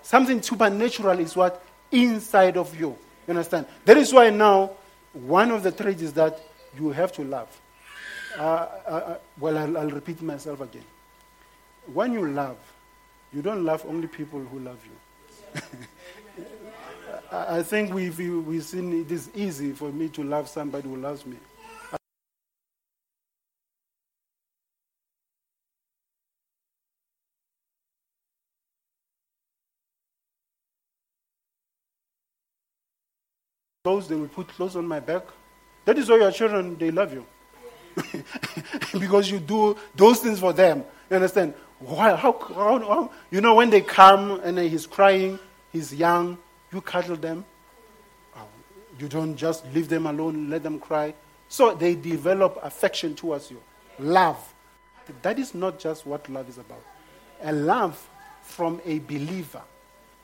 something 0.01 0.41
supernatural 0.41 1.19
is 1.19 1.35
what 1.35 1.63
inside 1.91 2.57
of 2.57 2.77
you. 2.79 2.89
You 3.27 3.31
understand? 3.31 3.67
That 3.85 3.97
is 3.97 4.13
why 4.13 4.29
now 4.29 4.71
one 5.13 5.51
of 5.51 5.63
the 5.63 5.71
traits 5.71 6.01
is 6.01 6.13
that 6.13 6.39
you 6.77 6.89
have 6.91 7.11
to 7.13 7.23
love. 7.23 7.47
Uh, 8.37 8.41
uh, 8.41 8.89
uh, 8.89 9.17
well, 9.39 9.57
I'll, 9.57 9.77
I'll 9.77 9.89
repeat 9.89 10.21
myself 10.21 10.61
again. 10.61 10.85
When 11.91 12.13
you 12.13 12.27
love, 12.27 12.57
you 13.33 13.41
don't 13.41 13.63
love 13.63 13.85
only 13.87 14.07
people 14.07 14.39
who 14.39 14.59
love 14.59 14.79
you. 14.85 15.61
I 17.31 17.63
think 17.63 17.93
we've, 17.93 18.17
we've 18.17 18.63
seen 18.63 19.01
it 19.01 19.11
is 19.11 19.29
easy 19.35 19.71
for 19.71 19.91
me 19.91 20.09
to 20.09 20.23
love 20.23 20.47
somebody 20.47 20.87
who 20.87 20.95
loves 20.95 21.25
me. 21.25 21.37
Those 33.85 34.09
they 34.09 34.15
will 34.15 34.27
put 34.27 34.49
clothes 34.49 34.75
on 34.75 34.85
my 34.85 34.99
back. 34.99 35.23
That 35.85 35.97
is 35.97 36.09
why 36.09 36.17
your 36.17 36.33
children 36.33 36.77
they 36.77 36.91
love 36.91 37.13
you. 37.13 37.25
because 38.99 39.31
you 39.31 39.39
do 39.39 39.77
those 39.95 40.19
things 40.19 40.37
for 40.41 40.51
them. 40.51 40.83
You 41.09 41.15
understand? 41.15 41.53
Why, 41.79 42.13
how, 42.13 42.33
how, 42.33 42.77
how, 42.79 43.11
you 43.31 43.39
know, 43.39 43.55
when 43.55 43.69
they 43.69 43.79
come 43.79 44.41
and 44.41 44.59
he's 44.59 44.85
crying, 44.85 45.39
he's 45.71 45.95
young, 45.95 46.37
you 46.73 46.81
cuddle 46.81 47.15
them. 47.15 47.45
Oh, 48.35 48.41
you 48.99 49.07
don't 49.07 49.37
just 49.37 49.65
leave 49.73 49.87
them 49.87 50.07
alone, 50.07 50.49
let 50.49 50.61
them 50.61 50.77
cry. 50.77 51.13
So 51.47 51.73
they 51.73 51.95
develop 51.95 52.59
affection 52.61 53.15
towards 53.15 53.49
you. 53.49 53.61
Love. 53.97 54.53
That 55.21 55.39
is 55.39 55.55
not 55.55 55.79
just 55.79 56.05
what 56.05 56.27
love 56.27 56.49
is 56.49 56.57
about. 56.57 56.83
A 57.43 57.53
love 57.53 58.09
from 58.41 58.81
a 58.83 58.99
believer. 58.99 59.61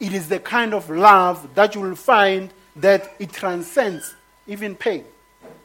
It 0.02 0.14
is 0.14 0.28
the 0.28 0.40
kind 0.40 0.74
of 0.74 0.90
love 0.90 1.56
that 1.56 1.74
you 1.74 1.80
will 1.80 1.96
find 1.96 2.52
that 2.76 3.16
it 3.20 3.32
transcends 3.32 4.14
even 4.48 4.76
pain. 4.76 5.06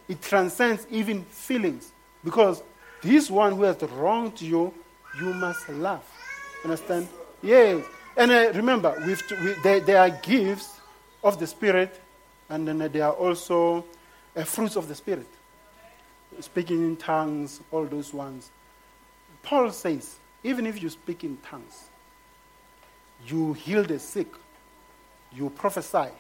It 0.08 0.22
transcends 0.22 0.86
even 0.90 1.24
feelings. 1.24 1.92
Because 2.24 2.62
this 3.02 3.30
one 3.30 3.56
who 3.56 3.62
has 3.64 3.80
wronged 3.82 4.40
you, 4.40 4.72
you 5.18 5.32
must 5.34 5.68
love. 5.68 6.04
Understand? 6.64 7.08
Yes. 7.42 7.84
And 8.16 8.30
uh, 8.30 8.52
remember, 8.54 8.94
we, 9.06 9.52
there, 9.62 9.98
are 9.98 10.10
gifts 10.10 10.80
of 11.22 11.38
the 11.38 11.46
Spirit, 11.46 12.00
and 12.48 12.66
then 12.66 12.78
there 12.78 13.04
are 13.04 13.12
also 13.12 13.84
uh, 14.36 14.44
fruits 14.44 14.76
of 14.76 14.88
the 14.88 14.94
Spirit. 14.94 15.26
Speaking 16.40 16.84
in 16.84 16.96
tongues, 16.96 17.60
all 17.70 17.84
those 17.84 18.12
ones. 18.12 18.50
Paul 19.42 19.70
says, 19.70 20.16
even 20.42 20.66
if 20.66 20.82
you 20.82 20.88
speak 20.90 21.24
in 21.24 21.38
tongues, 21.38 21.88
you 23.26 23.52
heal 23.54 23.84
the 23.84 23.98
sick, 23.98 24.28
you 25.32 25.50
prophesy, 25.50 26.10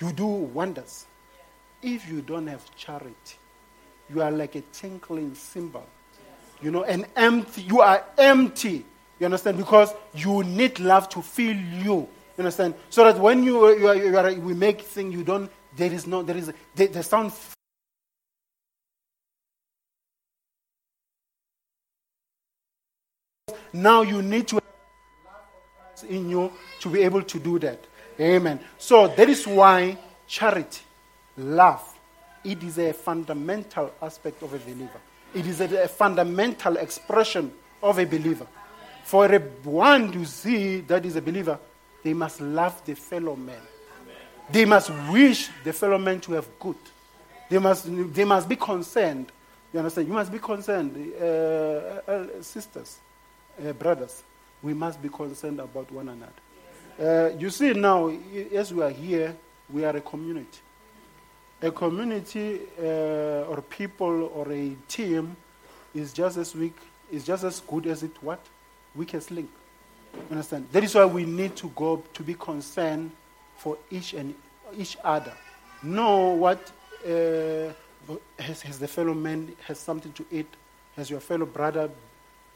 you 0.00 0.12
do 0.12 0.26
wonders. 0.26 1.06
If 1.82 2.08
you 2.08 2.20
don't 2.22 2.46
have 2.46 2.64
charity, 2.76 3.36
you 4.12 4.22
are 4.22 4.30
like 4.30 4.54
a 4.54 4.62
tinkling 4.72 5.34
cymbal. 5.34 5.86
You 6.60 6.70
know, 6.70 6.84
and 6.84 7.06
empty, 7.16 7.62
you 7.62 7.80
are 7.80 8.04
empty 8.18 8.84
you 9.20 9.26
understand? 9.26 9.58
Because 9.58 9.92
you 10.14 10.42
need 10.42 10.80
love 10.80 11.10
to 11.10 11.20
fill 11.20 11.54
you. 11.54 11.84
You 11.94 12.08
understand? 12.38 12.74
So 12.88 13.04
that 13.04 13.20
when 13.20 13.44
you, 13.44 13.68
you, 13.76 13.86
are, 13.86 13.94
you 13.94 14.16
are, 14.16 14.32
we 14.32 14.54
make 14.54 14.80
things, 14.80 15.14
you 15.14 15.22
don't, 15.22 15.50
there 15.76 15.92
is 15.92 16.06
no, 16.06 16.22
there 16.22 16.38
is, 16.38 16.50
the, 16.74 16.86
the 16.86 17.02
sound. 17.02 17.32
Now 23.74 24.00
you 24.02 24.22
need 24.22 24.48
to 24.48 24.54
love 24.56 24.64
in 26.08 26.30
you 26.30 26.50
to 26.80 26.88
be 26.88 27.02
able 27.02 27.22
to 27.22 27.38
do 27.38 27.58
that. 27.58 27.78
Amen. 28.20 28.60
So 28.78 29.08
that 29.08 29.28
is 29.28 29.46
why 29.46 29.96
charity, 30.26 30.82
love, 31.38 31.82
it 32.44 32.62
is 32.62 32.78
a 32.78 32.92
fundamental 32.92 33.92
aspect 34.02 34.42
of 34.42 34.52
a 34.52 34.58
believer. 34.58 35.00
It 35.34 35.46
is 35.46 35.60
a, 35.60 35.84
a 35.84 35.88
fundamental 35.88 36.76
expression 36.76 37.52
of 37.82 37.98
a 37.98 38.04
believer. 38.04 38.46
For 39.04 39.26
a 39.26 39.38
one 39.38 40.12
to 40.12 40.24
see 40.26 40.80
that 40.80 41.06
is 41.06 41.16
a 41.16 41.22
believer, 41.22 41.58
they 42.02 42.12
must 42.12 42.40
love 42.40 42.84
the 42.84 42.94
fellow 42.94 43.36
man. 43.36 43.60
They 44.50 44.64
must 44.64 44.90
wish 45.10 45.48
the 45.64 45.72
fellow 45.72 45.98
man 45.98 46.20
to 46.20 46.32
have 46.32 46.46
good. 46.58 46.76
They 47.48 47.58
must, 47.58 47.86
they 48.14 48.24
must 48.24 48.48
be 48.48 48.56
concerned. 48.56 49.32
You 49.72 49.78
understand? 49.78 50.08
You 50.08 50.14
must 50.14 50.32
be 50.32 50.38
concerned, 50.38 51.12
uh, 51.20 51.24
uh, 51.24 52.42
sisters, 52.42 52.98
uh, 53.64 53.72
brothers. 53.72 54.22
We 54.62 54.74
must 54.74 55.00
be 55.00 55.08
concerned 55.08 55.60
about 55.60 55.90
one 55.92 56.08
another. 56.08 56.32
Uh, 57.00 57.30
you 57.38 57.48
see 57.48 57.72
now, 57.72 58.12
as 58.52 58.74
we 58.74 58.82
are 58.82 58.90
here, 58.90 59.34
we 59.70 59.84
are 59.84 59.96
a 59.96 60.00
community. 60.00 60.58
A 61.62 61.70
community 61.70 62.60
uh, 62.78 63.48
or 63.48 63.62
people 63.62 64.30
or 64.34 64.52
a 64.52 64.74
team 64.88 65.36
is 65.94 66.12
just 66.12 66.36
as 66.36 66.54
weak, 66.54 66.76
is 67.10 67.24
just 67.24 67.44
as 67.44 67.60
good 67.60 67.86
as 67.86 68.02
it 68.02 68.12
what? 68.20 68.40
Weakest 68.94 69.30
link. 69.30 69.48
Understand? 70.30 70.66
That 70.72 70.84
is 70.84 70.94
why 70.94 71.04
we 71.06 71.24
need 71.24 71.56
to 71.56 71.68
go 71.74 72.02
to 72.12 72.22
be 72.22 72.34
concerned 72.34 73.12
for 73.56 73.78
each 73.90 74.14
and 74.14 74.34
each 74.76 74.96
other. 75.02 75.32
Know 75.82 76.28
what 76.30 76.70
uh, 77.06 77.72
has, 78.38 78.62
has 78.62 78.78
the 78.78 78.88
fellow 78.88 79.14
man 79.14 79.54
has 79.66 79.78
something 79.78 80.12
to 80.12 80.26
eat? 80.30 80.48
Has 80.96 81.08
your 81.08 81.20
fellow 81.20 81.46
brother 81.46 81.88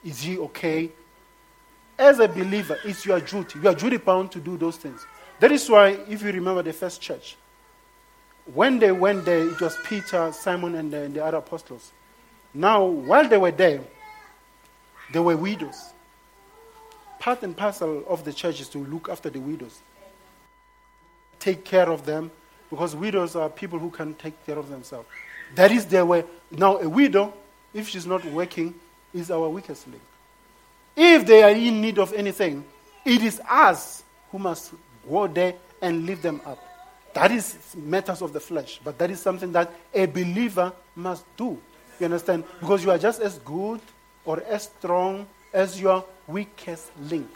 is 0.05 0.21
he 0.21 0.39
okay? 0.39 0.91
As 1.99 2.19
a 2.19 2.29
believer, 2.29 2.77
it's 2.85 3.07
your 3.07 3.21
duty. 3.21 3.59
You 3.61 3.69
are 3.69 3.75
duty 3.75 3.99
bound 3.99 4.33
to 4.33 4.41
do 4.41 4.57
those 4.57 4.77
things. 4.77 5.07
That 5.41 5.53
is 5.53 5.69
why, 5.69 5.99
if 6.09 6.23
you 6.23 6.33
remember 6.33 6.63
the 6.63 6.73
first 6.73 7.01
church, 7.01 7.37
when 8.53 8.79
they 8.79 8.93
went 8.93 9.25
there, 9.25 9.49
it 9.49 9.61
was 9.61 9.77
Peter, 9.85 10.31
Simon, 10.33 10.75
and 10.75 10.93
the, 10.93 11.03
and 11.03 11.15
the 11.15 11.25
other 11.25 11.39
apostles. 11.39 11.93
Now, 12.53 12.85
while 12.85 13.29
they 13.29 13.39
were 13.39 13.51
there, 13.51 13.81
they 15.13 15.19
were 15.19 15.37
widows. 15.37 15.93
Part 17.19 17.43
and 17.43 17.57
parcel 17.57 18.05
of 18.07 18.25
the 18.25 18.33
church 18.33 18.61
is 18.61 18.69
to 18.71 18.79
look 18.79 19.09
after 19.09 19.31
the 19.31 19.41
widows, 19.41 19.81
take 21.39 21.65
care 21.65 21.89
of 21.89 22.05
them, 22.05 22.31
because 22.71 22.95
widows 22.95 23.35
are 23.35 23.49
people 23.49 23.79
who 23.79 23.91
can 23.91 24.15
take 24.15 24.45
care 24.45 24.59
of 24.59 24.69
themselves. 24.69 25.09
That 25.55 25.71
is 25.71 25.87
their 25.87 26.05
way. 26.05 26.25
Now, 26.51 26.79
a 26.79 26.89
widow, 26.89 27.33
if 27.73 27.89
she's 27.89 28.07
not 28.07 28.25
working, 28.27 28.75
is 29.13 29.31
our 29.31 29.49
weakest 29.49 29.87
link. 29.89 30.03
If 30.97 31.27
they 31.27 31.43
are 31.43 31.51
in 31.51 31.81
need 31.81 31.99
of 31.99 32.13
anything, 32.13 32.65
it 33.05 33.23
is 33.23 33.41
us 33.49 34.03
who 34.31 34.39
must 34.39 34.73
go 35.09 35.27
there 35.27 35.55
and 35.83 36.07
lift 36.07 36.23
them 36.23 36.41
up. 36.47 36.59
That 37.15 37.31
is 37.31 37.75
matters 37.77 38.23
of 38.23 38.33
the 38.33 38.41
flesh, 38.41 38.81
but 38.83 38.99
that 38.99 39.11
is 39.11 39.21
something 39.21 39.53
that 39.53 39.73
a 39.93 40.07
believer 40.07 40.73
must 40.97 41.25
do. 41.37 41.59
You 42.01 42.07
understand? 42.07 42.45
Because 42.61 42.85
you 42.85 42.91
are 42.91 42.99
just 42.99 43.21
as 43.21 43.39
good 43.39 43.81
or 44.25 44.43
as 44.43 44.65
strong 44.65 45.27
as 45.53 45.81
your 45.81 46.05
weakest 46.27 46.91
link. 46.99 47.29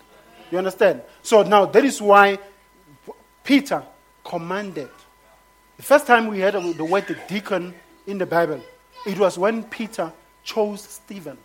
You 0.51 0.59
understand? 0.59 1.03
So 1.23 1.43
now 1.43 1.67
that 1.67 1.85
is 1.85 2.01
why 2.01 2.39
Peter 3.45 3.83
commanded. 4.25 4.91
The 5.77 5.83
first 5.83 6.07
time 6.07 6.27
we 6.27 6.41
heard 6.41 6.55
the 6.55 6.85
word 6.85 7.05
deacon 7.29 7.75
in 8.07 8.19
the 8.19 8.27
Bible, 8.27 8.61
it 9.07 9.19
was 9.19 9.39
when 9.39 9.63
Peter 9.65 10.13
chose 10.43 10.83
Stephen 10.83 11.39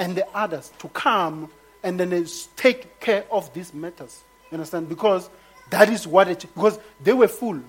and 0.00 0.16
the 0.16 0.26
others 0.34 0.72
to 0.78 0.88
come 0.88 1.50
and 1.82 2.00
then 2.00 2.26
take 2.56 2.98
care 3.00 3.24
of 3.30 3.52
these 3.52 3.72
matters. 3.74 4.24
You 4.50 4.54
understand? 4.56 4.88
Because 4.88 5.28
that 5.68 5.90
is 5.90 6.06
what 6.06 6.26
it 6.28 6.40
because 6.40 6.78
they 7.04 7.12
were 7.12 7.28
full. 7.28 7.60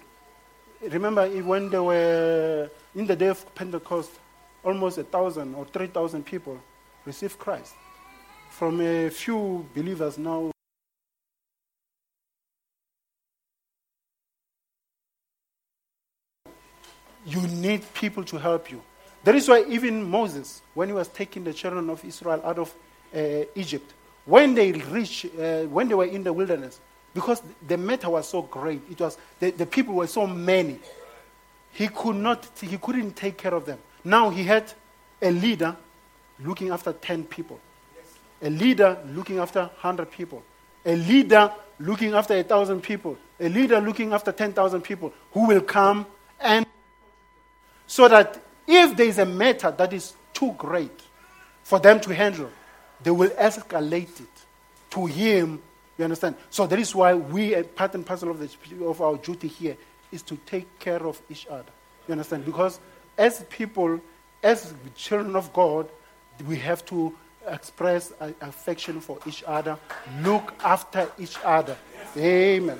Remember 0.81 1.27
when 1.41 1.69
they 1.69 1.77
were 1.77 2.69
in 2.95 3.05
the 3.05 3.15
day 3.17 3.27
of 3.27 3.53
Pentecost, 3.53 4.11
almost 4.63 4.97
a 4.97 5.03
thousand 5.03 5.53
or 5.55 5.65
three 5.65 5.87
thousand 5.87 6.25
people 6.25 6.57
received 7.05 7.37
Christ. 7.37 7.75
From 8.49 8.79
a 8.79 9.09
few 9.09 9.67
believers 9.75 10.17
now 10.17 10.51
you 17.25 17.41
need 17.47 17.81
people 17.93 18.23
to 18.23 18.37
help 18.37 18.71
you. 18.71 18.81
That 19.23 19.35
is 19.35 19.47
why 19.47 19.65
even 19.69 20.09
Moses, 20.09 20.61
when 20.73 20.89
he 20.89 20.93
was 20.93 21.07
taking 21.07 21.43
the 21.43 21.53
children 21.53 21.89
of 21.89 22.03
Israel 22.03 22.41
out 22.43 22.57
of 22.57 22.73
uh, 23.15 23.45
Egypt, 23.55 23.93
when 24.25 24.55
they 24.55 24.71
reached, 24.71 25.25
uh, 25.25 25.63
when 25.63 25.87
they 25.87 25.95
were 25.95 26.05
in 26.05 26.23
the 26.23 26.33
wilderness, 26.33 26.79
because 27.13 27.41
the 27.67 27.77
matter 27.77 28.09
was 28.09 28.27
so 28.27 28.41
great, 28.41 28.81
it 28.89 28.99
was 28.99 29.17
the, 29.39 29.51
the 29.51 29.65
people 29.65 29.95
were 29.95 30.07
so 30.07 30.25
many, 30.25 30.79
he 31.73 31.87
could 31.87 32.15
not, 32.15 32.47
he 32.61 32.77
couldn't 32.77 33.15
take 33.15 33.37
care 33.37 33.53
of 33.53 33.65
them. 33.65 33.79
Now 34.03 34.29
he 34.29 34.43
had 34.43 34.71
a 35.21 35.31
leader 35.31 35.75
looking 36.39 36.69
after 36.69 36.93
ten 36.93 37.23
people, 37.23 37.59
a 38.41 38.49
leader 38.49 38.97
looking 39.07 39.37
after 39.39 39.69
hundred 39.77 40.11
people, 40.11 40.41
a 40.85 40.95
leader 40.95 41.51
looking 41.79 42.13
after 42.13 42.35
a 42.35 42.43
thousand 42.43 42.81
people, 42.81 43.17
a 43.39 43.49
leader 43.49 43.79
looking 43.79 44.13
after 44.13 44.31
ten 44.31 44.53
thousand 44.53 44.81
people, 44.81 45.13
who 45.33 45.47
will 45.47 45.61
come 45.61 46.05
and 46.39 46.65
so 47.85 48.07
that 48.07 48.41
if 48.71 48.95
there 48.95 49.07
is 49.07 49.19
a 49.19 49.25
matter 49.25 49.71
that 49.71 49.93
is 49.93 50.13
too 50.33 50.53
great 50.57 51.01
for 51.63 51.79
them 51.79 51.99
to 52.01 52.13
handle, 52.13 52.49
they 53.03 53.11
will 53.11 53.29
escalate 53.31 54.19
it 54.19 54.45
to 54.91 55.05
him. 55.05 55.61
You 55.97 56.05
understand? 56.05 56.35
So 56.49 56.65
that 56.67 56.79
is 56.79 56.95
why 56.95 57.13
we, 57.13 57.53
a 57.53 57.63
part 57.63 57.93
and 57.95 58.05
parcel 58.05 58.31
of, 58.31 58.39
the, 58.39 58.85
of 58.85 59.01
our 59.01 59.17
duty 59.17 59.47
here, 59.47 59.75
is 60.11 60.21
to 60.23 60.37
take 60.45 60.79
care 60.79 61.05
of 61.05 61.21
each 61.29 61.47
other. 61.47 61.71
You 62.07 62.13
understand? 62.13 62.45
Because 62.45 62.79
as 63.17 63.43
people, 63.49 64.01
as 64.41 64.73
children 64.95 65.35
of 65.35 65.51
God, 65.53 65.89
we 66.47 66.57
have 66.57 66.85
to 66.85 67.15
express 67.47 68.13
affection 68.41 69.01
for 69.01 69.19
each 69.25 69.43
other, 69.45 69.77
look 70.21 70.53
after 70.63 71.09
each 71.19 71.35
other. 71.43 71.77
Amen. 72.17 72.79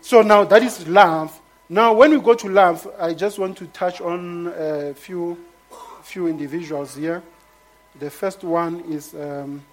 So 0.00 0.22
now 0.22 0.44
that 0.44 0.62
is 0.62 0.86
love. 0.86 1.40
Now, 1.68 1.94
when 1.94 2.10
we 2.10 2.20
go 2.20 2.34
to 2.34 2.48
love, 2.48 2.86
I 2.98 3.14
just 3.14 3.38
want 3.38 3.56
to 3.58 3.66
touch 3.68 4.00
on 4.00 4.48
a 4.48 4.94
few, 4.94 5.38
few 6.02 6.26
individuals 6.26 6.94
here. 6.94 7.22
The 7.98 8.10
first 8.10 8.44
one 8.44 8.80
is 8.80 9.14
um, 9.14 9.64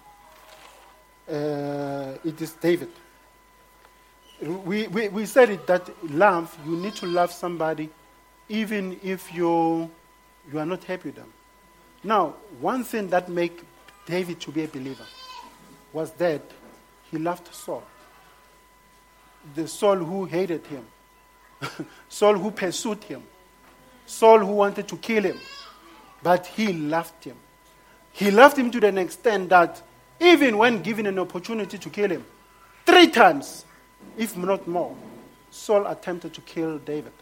uh, 1.28 2.14
it 2.24 2.40
is 2.40 2.52
David. 2.52 2.88
We, 4.40 4.88
we, 4.88 5.08
we 5.08 5.26
said 5.26 5.50
it 5.50 5.66
that 5.66 5.90
love, 6.10 6.56
you 6.66 6.76
need 6.76 6.94
to 6.96 7.06
love 7.06 7.30
somebody 7.30 7.90
even 8.48 8.98
if 9.02 9.32
you, 9.32 9.90
you 10.50 10.58
are 10.58 10.66
not 10.66 10.84
happy 10.84 11.10
with 11.10 11.16
them. 11.16 11.32
Now, 12.02 12.34
one 12.60 12.84
thing 12.84 13.08
that 13.08 13.28
made 13.28 13.52
David 14.06 14.40
to 14.40 14.50
be 14.50 14.64
a 14.64 14.68
believer 14.68 15.06
was 15.92 16.10
that 16.12 16.42
he 17.10 17.18
loved 17.18 17.54
Saul. 17.54 17.84
The 19.54 19.68
Saul 19.68 19.96
who 19.96 20.24
hated 20.24 20.66
him. 20.66 20.86
Saul 22.08 22.34
who 22.34 22.50
pursued 22.50 23.02
him, 23.04 23.22
Saul 24.06 24.40
who 24.40 24.52
wanted 24.52 24.88
to 24.88 24.96
kill 24.96 25.22
him, 25.22 25.38
but 26.22 26.46
he 26.46 26.72
loved 26.72 27.24
him. 27.24 27.36
He 28.12 28.30
loved 28.30 28.58
him 28.58 28.70
to 28.70 28.80
the 28.80 28.96
extent 28.98 29.48
that 29.48 29.82
even 30.20 30.58
when 30.58 30.82
given 30.82 31.06
an 31.06 31.18
opportunity 31.18 31.78
to 31.78 31.90
kill 31.90 32.10
him, 32.10 32.24
three 32.84 33.08
times, 33.08 33.64
if 34.16 34.36
not 34.36 34.66
more, 34.68 34.94
Saul 35.50 35.86
attempted 35.86 36.34
to 36.34 36.40
kill 36.42 36.78
David. 36.78 37.12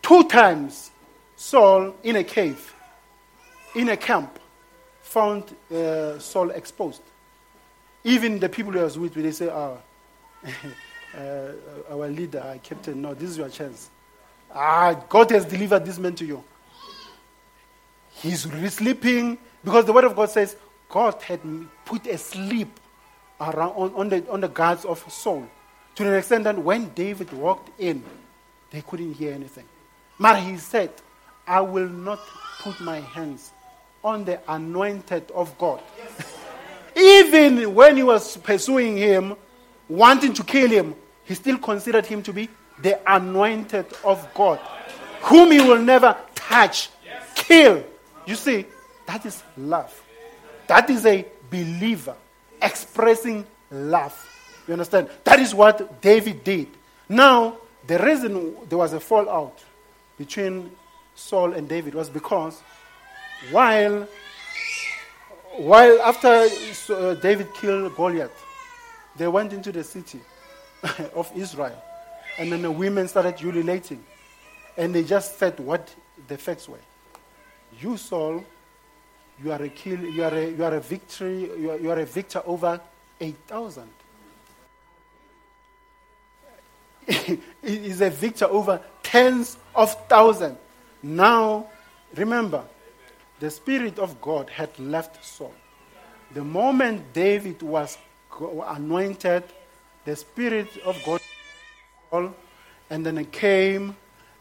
Two 0.00 0.24
times, 0.24 0.90
Saul 1.36 1.94
in 2.02 2.16
a 2.16 2.24
cave, 2.24 2.74
in 3.74 3.88
a 3.90 3.96
camp, 3.96 4.38
found 5.02 5.44
uh, 5.70 6.18
Saul 6.18 6.50
exposed. 6.50 7.02
Even 8.04 8.38
the 8.38 8.48
people 8.48 8.72
he 8.72 8.78
was 8.80 8.98
with, 8.98 9.14
they 9.14 9.30
say, 9.30 9.48
ah, 9.48 9.76
uh, 11.16 11.52
our 11.90 12.08
leader, 12.08 12.58
Captain, 12.62 13.00
no, 13.00 13.14
this 13.14 13.30
is 13.30 13.38
your 13.38 13.48
chance. 13.48 13.90
Ah, 14.54 14.94
God 15.08 15.30
has 15.30 15.44
delivered 15.44 15.84
this 15.84 15.98
man 15.98 16.14
to 16.16 16.24
you. 16.24 16.44
He's 18.14 18.42
sleeping 18.74 19.38
because 19.64 19.84
the 19.84 19.92
word 19.92 20.04
of 20.04 20.14
God 20.14 20.30
says 20.30 20.56
God 20.88 21.20
had 21.22 21.40
put 21.84 22.06
a 22.06 22.18
sleep 22.18 22.78
around 23.40 23.70
on, 23.70 23.94
on 23.94 24.08
the 24.08 24.30
on 24.30 24.40
the 24.40 24.48
guards 24.48 24.84
of 24.84 25.04
Saul 25.10 25.48
to 25.94 26.04
the 26.04 26.14
extent 26.16 26.44
that 26.44 26.58
when 26.58 26.90
David 26.90 27.32
walked 27.32 27.80
in, 27.80 28.04
they 28.70 28.82
couldn't 28.82 29.14
hear 29.14 29.32
anything. 29.32 29.64
But 30.20 30.40
he 30.40 30.58
said, 30.58 30.90
"I 31.46 31.62
will 31.62 31.88
not 31.88 32.20
put 32.60 32.78
my 32.80 33.00
hands 33.00 33.50
on 34.04 34.24
the 34.24 34.40
anointed 34.48 35.30
of 35.32 35.56
God." 35.58 35.80
Even 36.96 37.74
when 37.74 37.96
he 37.96 38.02
was 38.02 38.36
pursuing 38.36 38.98
him, 38.98 39.34
wanting 39.88 40.34
to 40.34 40.44
kill 40.44 40.68
him, 40.68 40.94
he 41.24 41.34
still 41.34 41.58
considered 41.58 42.06
him 42.06 42.22
to 42.22 42.32
be 42.32 42.48
the 42.80 42.98
anointed 43.06 43.86
of 44.04 44.26
God, 44.34 44.58
whom 45.22 45.52
he 45.52 45.60
will 45.60 45.80
never 45.80 46.16
touch, 46.34 46.90
kill. 47.34 47.84
You 48.26 48.34
see, 48.34 48.66
that 49.06 49.24
is 49.26 49.42
love. 49.56 50.00
That 50.66 50.88
is 50.90 51.06
a 51.06 51.24
believer 51.50 52.16
expressing 52.60 53.46
love. 53.70 54.16
You 54.66 54.74
understand? 54.74 55.10
That 55.24 55.40
is 55.40 55.54
what 55.54 56.00
David 56.00 56.44
did. 56.44 56.68
Now, 57.08 57.58
the 57.86 57.98
reason 57.98 58.56
there 58.68 58.78
was 58.78 58.92
a 58.92 59.00
fallout 59.00 59.62
between 60.16 60.70
Saul 61.14 61.52
and 61.52 61.68
David 61.68 61.94
was 61.94 62.08
because 62.08 62.62
while 63.50 64.06
while 65.56 66.00
after 66.00 66.48
uh, 66.88 67.14
David 67.14 67.52
killed 67.54 67.94
Goliath, 67.94 68.32
they 69.16 69.28
went 69.28 69.52
into 69.52 69.70
the 69.70 69.84
city 69.84 70.20
of 71.14 71.30
Israel, 71.36 71.80
and 72.38 72.50
then 72.52 72.62
the 72.62 72.70
women 72.70 73.08
started 73.08 73.40
ululating, 73.42 74.02
and 74.76 74.94
they 74.94 75.04
just 75.04 75.38
said 75.38 75.58
what 75.60 75.94
the 76.28 76.38
facts 76.38 76.68
were. 76.68 76.78
You, 77.80 77.96
Saul, 77.96 78.44
you 79.42 79.52
are 79.52 79.62
a 79.62 79.68
kill, 79.68 80.00
you 80.00 80.22
are 80.24 80.34
a, 80.34 80.50
you 80.50 80.64
are 80.64 80.74
a 80.74 80.80
victory, 80.80 81.50
you 81.58 81.70
are, 81.70 81.78
you 81.78 81.90
are 81.90 81.98
a 81.98 82.06
victor 82.06 82.42
over 82.44 82.80
eight 83.20 83.38
thousand. 83.46 83.88
is 87.62 88.00
a 88.00 88.10
victor 88.10 88.46
over 88.46 88.80
tens 89.02 89.56
of 89.74 89.92
thousands. 90.08 90.56
Now, 91.02 91.66
remember, 92.14 92.64
the 93.40 93.50
Spirit 93.50 93.98
of 93.98 94.20
God 94.20 94.48
had 94.50 94.78
left 94.78 95.24
Saul. 95.24 95.54
The 96.32 96.44
moment 96.44 97.12
David 97.12 97.60
was 97.60 97.98
anointed, 98.40 99.44
the 100.04 100.16
Spirit 100.16 100.68
of 100.84 100.96
God, 101.04 102.34
and 102.90 103.06
then 103.06 103.18
it 103.18 103.32
came, 103.32 103.96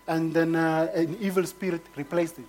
and 0.08 0.34
then 0.34 0.56
uh, 0.56 0.92
an 0.94 1.18
evil 1.22 1.46
spirit 1.46 1.86
replaced 1.96 2.40
it. 2.40 2.46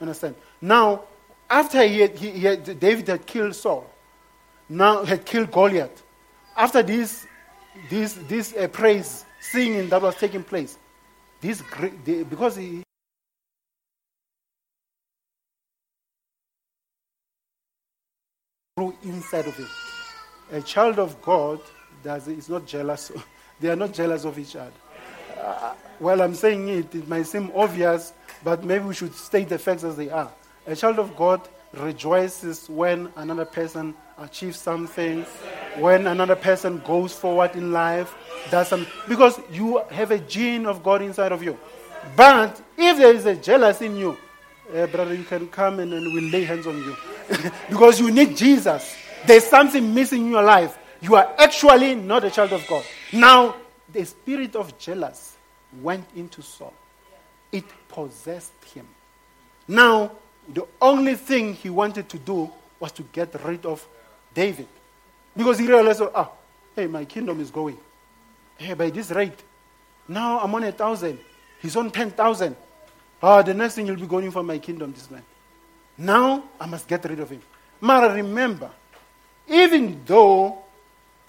Understand? 0.00 0.34
Now, 0.60 1.04
after 1.48 1.82
he 1.86 2.00
had, 2.00 2.18
he, 2.18 2.30
he 2.30 2.40
had, 2.40 2.78
David 2.78 3.08
had 3.08 3.26
killed 3.26 3.54
Saul, 3.54 3.88
now 4.68 5.04
had 5.04 5.24
killed 5.24 5.50
Goliath. 5.50 6.02
After 6.56 6.82
this, 6.82 7.26
this, 7.88 8.14
this 8.28 8.54
uh, 8.54 8.68
praise 8.68 9.24
singing 9.40 9.88
that 9.88 10.02
was 10.02 10.16
taking 10.16 10.44
place, 10.44 10.76
this 11.40 11.62
great, 11.62 12.04
because 12.04 12.56
he 12.56 12.82
grew 18.76 18.94
inside 19.04 19.46
of 19.46 19.56
him. 19.56 19.68
A 20.52 20.60
child 20.60 20.98
of 20.98 21.20
God 21.22 21.60
does, 22.02 22.28
is 22.28 22.48
not 22.48 22.66
jealous. 22.66 23.12
they 23.60 23.68
are 23.68 23.76
not 23.76 23.92
jealous 23.92 24.24
of 24.24 24.38
each 24.38 24.56
other. 24.56 24.72
Uh, 25.38 25.74
while 25.98 26.20
I'm 26.20 26.34
saying 26.34 26.68
it, 26.68 26.94
it 26.94 27.08
might 27.08 27.26
seem 27.26 27.50
obvious, 27.54 28.12
but 28.42 28.64
maybe 28.64 28.84
we 28.84 28.94
should 28.94 29.14
state 29.14 29.48
the 29.48 29.58
facts 29.58 29.84
as 29.84 29.96
they 29.96 30.10
are. 30.10 30.30
A 30.66 30.76
child 30.76 30.98
of 30.98 31.16
God 31.16 31.46
rejoices 31.72 32.68
when 32.68 33.10
another 33.16 33.44
person 33.44 33.94
achieves 34.18 34.58
something, 34.58 35.22
when 35.78 36.06
another 36.06 36.36
person 36.36 36.82
goes 36.86 37.12
forward 37.12 37.54
in 37.54 37.72
life, 37.72 38.14
does 38.50 38.72
because 39.08 39.40
you 39.52 39.82
have 39.90 40.10
a 40.10 40.18
gene 40.18 40.66
of 40.66 40.82
God 40.82 41.02
inside 41.02 41.32
of 41.32 41.42
you. 41.42 41.58
But 42.16 42.60
if 42.76 42.98
there 42.98 43.14
is 43.14 43.26
a 43.26 43.36
jealousy 43.36 43.86
in 43.86 43.96
you, 43.96 44.16
uh, 44.74 44.86
brother, 44.86 45.14
you 45.14 45.24
can 45.24 45.48
come 45.48 45.80
and, 45.80 45.92
and 45.92 46.12
we'll 46.14 46.30
lay 46.30 46.44
hands 46.44 46.66
on 46.66 46.76
you. 46.78 46.96
because 47.68 48.00
you 48.00 48.10
need 48.10 48.36
Jesus. 48.36 48.96
There's 49.26 49.44
something 49.44 49.92
missing 49.92 50.26
in 50.26 50.30
your 50.30 50.42
life. 50.42 50.78
You 51.00 51.14
are 51.16 51.34
actually 51.38 51.94
not 51.94 52.24
a 52.24 52.30
child 52.30 52.52
of 52.52 52.66
God. 52.66 52.84
Now, 53.12 53.56
the 53.92 54.04
spirit 54.04 54.54
of 54.56 54.78
jealousy 54.78 55.36
went 55.80 56.06
into 56.14 56.42
Saul, 56.42 56.74
it 57.52 57.64
possessed 57.88 58.52
him. 58.74 58.86
Now, 59.66 60.12
the 60.48 60.66
only 60.80 61.14
thing 61.14 61.54
he 61.54 61.70
wanted 61.70 62.08
to 62.08 62.18
do 62.18 62.50
was 62.78 62.92
to 62.92 63.02
get 63.04 63.34
rid 63.44 63.64
of 63.66 63.86
David. 64.34 64.66
Because 65.36 65.58
he 65.58 65.66
realized, 65.68 66.02
ah, 66.02 66.10
oh, 66.14 66.32
hey, 66.74 66.86
my 66.86 67.04
kingdom 67.04 67.40
is 67.40 67.50
going. 67.50 67.78
Hey, 68.56 68.74
by 68.74 68.90
this 68.90 69.10
rate, 69.10 69.38
now 70.08 70.40
I'm 70.40 70.54
on 70.54 70.64
a 70.64 70.72
thousand. 70.72 71.18
He's 71.60 71.76
on 71.76 71.90
10,000. 71.90 72.56
Ah, 73.22 73.42
the 73.42 73.54
next 73.54 73.74
thing 73.74 73.86
he'll 73.86 73.96
be 73.96 74.06
going 74.06 74.30
for 74.30 74.42
my 74.42 74.58
kingdom, 74.58 74.92
this 74.92 75.10
man. 75.10 75.22
Now 75.96 76.44
I 76.58 76.66
must 76.66 76.88
get 76.88 77.04
rid 77.04 77.20
of 77.20 77.30
him. 77.30 77.42
Mara, 77.80 78.14
remember, 78.14 78.70
even 79.46 80.00
though 80.04 80.58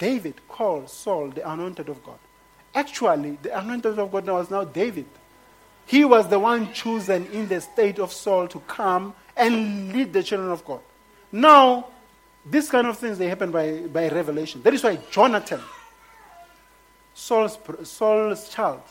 David 0.02 0.34
called 0.48 0.90
Saul 0.90 1.28
the 1.28 1.48
anointed 1.48 1.88
of 1.88 2.02
God, 2.02 2.18
actually, 2.74 3.38
the 3.40 3.56
anointed 3.56 3.96
of 4.00 4.10
God 4.10 4.26
was 4.26 4.50
now 4.50 4.64
David. 4.64 5.06
He 5.86 6.04
was 6.04 6.26
the 6.28 6.40
one 6.40 6.72
chosen 6.72 7.26
in 7.26 7.46
the 7.46 7.60
state 7.60 8.00
of 8.00 8.12
Saul 8.12 8.48
to 8.48 8.58
come 8.66 9.14
and 9.36 9.92
lead 9.92 10.12
the 10.12 10.24
children 10.24 10.50
of 10.50 10.64
God. 10.64 10.80
Now, 11.30 11.86
these 12.44 12.68
kind 12.68 12.88
of 12.88 12.98
things 12.98 13.16
they 13.16 13.28
happen 13.28 13.52
by, 13.52 13.82
by 13.82 14.08
revelation. 14.08 14.60
That 14.62 14.74
is 14.74 14.82
why 14.82 14.98
Jonathan, 15.12 15.60
Saul's, 17.14 17.56
Saul's 17.84 18.48
child, 18.48 18.82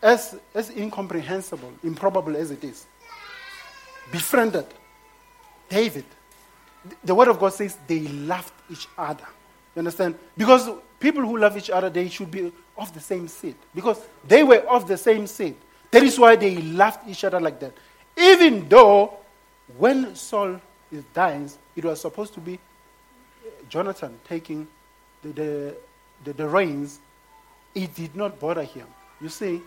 as, 0.00 0.36
as 0.54 0.70
incomprehensible, 0.70 1.72
improbable 1.82 2.36
as 2.36 2.52
it 2.52 2.62
is, 2.62 2.86
befriended 4.12 4.66
David. 5.68 6.04
The 7.02 7.12
word 7.12 7.26
of 7.26 7.40
God 7.40 7.54
says 7.54 7.76
they 7.88 8.06
loved 8.06 8.52
each 8.70 8.86
other. 8.96 9.26
You 9.74 9.80
understand? 9.80 10.16
Because 10.36 10.68
people 11.00 11.22
who 11.22 11.38
love 11.38 11.56
each 11.56 11.70
other, 11.70 11.88
they 11.88 12.08
should 12.08 12.30
be 12.30 12.52
of 12.76 12.92
the 12.92 13.00
same 13.00 13.28
seed. 13.28 13.56
Because 13.74 14.00
they 14.26 14.42
were 14.42 14.58
of 14.68 14.86
the 14.86 14.96
same 14.96 15.26
seed. 15.26 15.56
That 15.90 16.02
is 16.02 16.18
why 16.18 16.36
they 16.36 16.56
loved 16.56 17.08
each 17.08 17.24
other 17.24 17.40
like 17.40 17.60
that. 17.60 17.72
Even 18.16 18.68
though 18.68 19.14
when 19.76 20.14
Saul 20.14 20.60
is 20.90 21.04
dying, 21.14 21.50
it 21.74 21.84
was 21.84 22.00
supposed 22.00 22.34
to 22.34 22.40
be 22.40 22.58
Jonathan 23.68 24.18
taking 24.24 24.68
the, 25.22 25.28
the, 25.32 25.76
the, 26.24 26.32
the 26.34 26.48
reins. 26.48 27.00
It 27.74 27.94
did 27.94 28.14
not 28.14 28.38
bother 28.38 28.64
him. 28.64 28.86
You 29.20 29.30
see, 29.30 29.62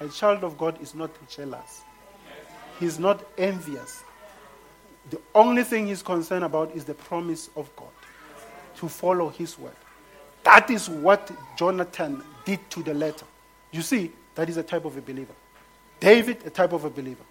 a 0.00 0.08
child 0.08 0.44
of 0.44 0.56
God 0.56 0.80
is 0.80 0.94
not 0.94 1.10
jealous. 1.28 1.82
He's 2.78 2.98
not 2.98 3.22
envious. 3.36 4.02
The 5.10 5.20
only 5.34 5.64
thing 5.64 5.88
he's 5.88 6.02
concerned 6.02 6.44
about 6.44 6.74
is 6.74 6.84
the 6.84 6.94
promise 6.94 7.50
of 7.56 7.74
God 7.76 7.88
to 8.80 8.88
follow 8.88 9.28
his 9.28 9.58
word. 9.58 9.76
That 10.42 10.70
is 10.70 10.88
what 10.88 11.30
Jonathan 11.56 12.22
did 12.46 12.58
to 12.70 12.82
the 12.82 12.94
letter. 12.94 13.26
You 13.70 13.82
see, 13.82 14.10
that 14.34 14.48
is 14.48 14.56
a 14.56 14.62
type 14.62 14.86
of 14.86 14.96
a 14.96 15.02
believer. 15.02 15.34
David, 16.00 16.38
a 16.46 16.50
type 16.50 16.72
of 16.72 16.84
a 16.84 16.90
believer. 16.90 17.22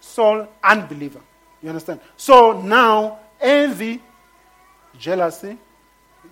Saul, 0.00 0.46
unbeliever. 0.62 1.20
You 1.62 1.70
understand? 1.70 2.00
So 2.18 2.60
now, 2.60 3.20
envy, 3.40 4.02
jealousy, 4.98 5.56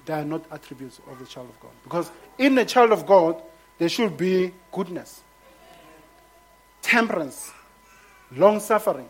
they 0.04 0.12
are 0.12 0.24
not 0.24 0.44
attributes 0.52 1.00
of 1.10 1.18
the 1.18 1.24
child 1.24 1.48
of 1.48 1.58
God. 1.60 1.70
Because 1.82 2.10
in 2.36 2.54
the 2.54 2.66
child 2.66 2.92
of 2.92 3.06
God, 3.06 3.40
there 3.78 3.88
should 3.88 4.18
be 4.18 4.52
goodness, 4.72 5.22
temperance, 6.82 7.50
long 8.36 8.60
suffering, 8.60 9.08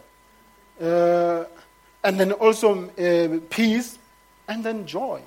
uh, 0.80 1.44
and 2.04 2.20
then 2.20 2.32
also 2.32 2.88
uh, 2.90 3.40
peace, 3.50 3.98
and 4.46 4.62
then 4.62 4.86
joy. 4.86 5.20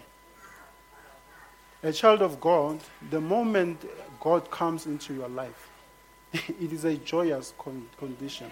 A 1.83 1.91
child 1.91 2.21
of 2.21 2.39
God, 2.39 2.79
the 3.09 3.19
moment 3.19 3.83
God 4.21 4.49
comes 4.49 4.85
into 4.85 5.13
your 5.13 5.27
life, 5.27 5.69
it 6.33 6.71
is 6.71 6.85
a 6.85 6.95
joyous 6.95 7.53
con- 7.59 7.87
condition. 7.99 8.49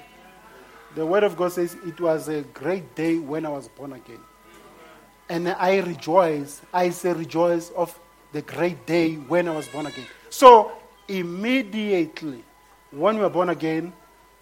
The 0.95 1.05
Word 1.05 1.23
of 1.23 1.37
God 1.37 1.53
says, 1.53 1.77
It 1.87 2.01
was 2.01 2.27
a 2.27 2.41
great 2.41 2.93
day 2.93 3.17
when 3.17 3.45
I 3.45 3.49
was 3.49 3.69
born 3.69 3.93
again. 3.93 4.19
And 5.29 5.47
I 5.47 5.79
rejoice, 5.79 6.61
I 6.73 6.89
say 6.89 7.13
rejoice 7.13 7.69
of 7.69 7.97
the 8.33 8.41
great 8.41 8.85
day 8.85 9.15
when 9.15 9.47
I 9.47 9.55
was 9.55 9.69
born 9.69 9.85
again. 9.85 10.05
So, 10.29 10.73
immediately, 11.07 12.43
when 12.91 13.15
you 13.15 13.23
are 13.23 13.29
born 13.29 13.47
again, 13.47 13.93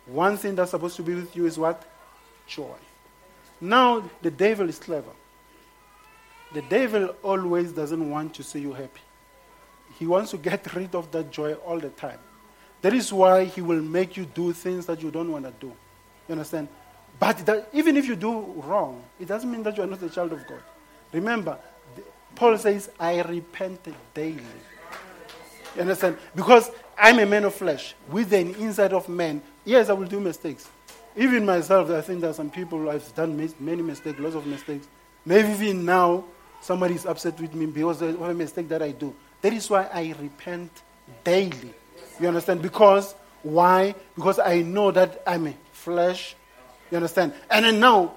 one 0.08 0.36
thing 0.36 0.56
that's 0.56 0.72
supposed 0.72 0.96
to 0.96 1.04
be 1.04 1.14
with 1.14 1.36
you 1.36 1.46
is 1.46 1.60
what? 1.60 1.86
Joy. 2.48 2.76
Now, 3.62 4.10
the 4.24 4.32
devil 4.32 4.68
is 4.68 4.80
clever. 4.80 5.12
The 6.54 6.62
devil 6.64 7.16
always 7.22 7.72
doesn't 7.72 8.10
want 8.10 8.34
to 8.36 8.44
see 8.44 8.60
you 8.60 8.74
happy. 8.74 9.02
He 10.00 10.08
wants 10.08 10.32
to 10.32 10.38
get 10.38 10.74
rid 10.74 10.96
of 10.96 11.12
that 11.12 11.32
joy 11.32 11.54
all 11.54 11.80
the 11.80 11.90
time. 11.90 12.20
That 12.82 12.94
is 12.94 13.12
why 13.12 13.46
he 13.46 13.62
will 13.62 13.82
make 13.82 14.18
you 14.18 14.26
do 14.26 14.54
things 14.54 14.86
that 14.86 15.02
you 15.02 15.12
don't 15.12 15.32
want 15.32 15.46
to 15.46 15.54
do. 15.60 15.68
You 16.28 16.32
understand? 16.34 16.70
But 17.20 17.46
that, 17.46 17.70
even 17.74 17.98
if 17.98 18.08
you 18.08 18.16
do 18.16 18.42
wrong, 18.64 19.04
it 19.20 19.28
doesn't 19.28 19.52
mean 19.52 19.64
that 19.64 19.76
you 19.76 19.84
are 19.84 19.88
not 19.88 20.02
a 20.02 20.10
child 20.10 20.32
of 20.32 20.48
God. 20.48 20.62
Remember, 21.12 21.58
Paul 22.36 22.58
says, 22.58 22.90
I 23.00 23.22
repent 23.22 23.88
daily. 24.14 24.44
You 25.76 25.82
understand? 25.82 26.18
Because 26.36 26.72
I'm 26.98 27.20
a 27.20 27.26
man 27.26 27.44
of 27.44 27.54
flesh. 27.54 27.94
With 28.10 28.32
an 28.34 28.56
inside 28.56 28.94
of 28.94 29.10
man, 29.10 29.42
yes, 29.66 29.90
I 29.90 29.94
will 29.94 30.08
do 30.08 30.20
mistakes. 30.20 30.70
Even 31.18 31.46
myself, 31.46 31.90
I 31.90 32.02
think 32.02 32.22
there 32.22 32.30
are 32.30 32.34
some 32.34 32.50
people 32.50 32.90
I've 32.90 33.14
done 33.14 33.36
many 33.60 33.82
mistakes, 33.82 34.20
lots 34.20 34.36
of 34.36 34.48
mistakes. 34.48 34.88
Maybe 35.26 35.50
even 35.50 35.84
now, 35.84 36.24
somebody 36.62 36.96
is 36.96 37.06
upset 37.06 37.40
with 37.40 37.54
me 37.54 37.66
because 37.66 38.02
of 38.02 38.22
a 38.22 38.34
mistake 38.34 38.70
that 38.70 38.82
I 38.82 38.92
do. 38.92 39.14
That 39.42 39.54
is 39.54 39.70
why 39.70 39.90
I 39.94 40.14
repent 40.20 40.72
daily. 41.24 41.74
You 42.20 42.28
understand? 42.28 42.62
Because 42.62 43.16
why? 43.44 43.96
Because 44.16 44.40
I 44.40 44.62
know 44.62 44.92
that 44.92 45.22
I'm 45.26 45.48
a 45.48 45.54
flesh. 45.72 46.36
You 46.92 46.98
understand? 46.98 47.34
And 47.50 47.66
then 47.66 47.80
now, 47.80 48.14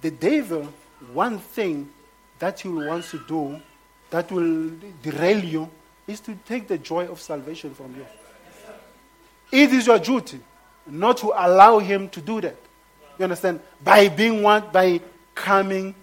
the 0.00 0.10
devil, 0.10 0.68
one 1.12 1.38
thing 1.38 1.90
that 2.38 2.60
he 2.60 2.68
wants 2.68 3.10
to 3.10 3.18
do 3.26 3.60
that 4.10 4.30
will 4.30 4.70
derail 5.02 5.44
you 5.44 5.70
is 6.06 6.20
to 6.20 6.34
take 6.46 6.68
the 6.68 6.78
joy 6.78 7.06
of 7.06 7.20
salvation 7.20 7.74
from 7.74 7.94
you. 7.96 8.06
It 9.52 9.72
is 9.72 9.86
your 9.86 9.98
duty 9.98 10.40
not 10.86 11.18
to 11.18 11.32
allow 11.36 11.78
him 11.78 12.08
to 12.10 12.20
do 12.20 12.40
that. 12.40 12.56
You 13.18 13.24
understand? 13.24 13.60
By 13.82 14.08
being 14.08 14.42
what? 14.42 14.72
By 14.72 15.00
coming 15.34 15.94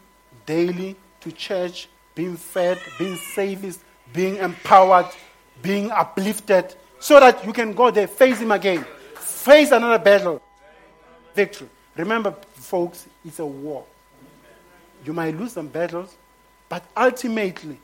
daily 0.45 0.95
to 1.21 1.31
church, 1.31 1.87
being 2.15 2.37
fed, 2.37 2.79
being 2.97 3.15
saved, 3.15 3.79
being 4.13 4.37
empowered, 4.37 5.07
being 5.61 5.91
uplifted, 5.91 6.75
so 6.99 7.19
that 7.19 7.45
you 7.45 7.53
can 7.53 7.73
go 7.73 7.91
there, 7.91 8.07
face 8.07 8.39
him 8.39 8.51
again, 8.51 8.85
face 9.15 9.71
another 9.71 10.03
battle, 10.03 10.41
victory. 11.35 11.69
Remember, 11.95 12.31
folks, 12.53 13.07
it's 13.25 13.39
a 13.39 13.45
war. 13.45 13.83
You 15.05 15.13
might 15.13 15.37
lose 15.37 15.53
some 15.53 15.67
battles, 15.67 16.15
but 16.69 16.83
ultimately, 16.95 17.79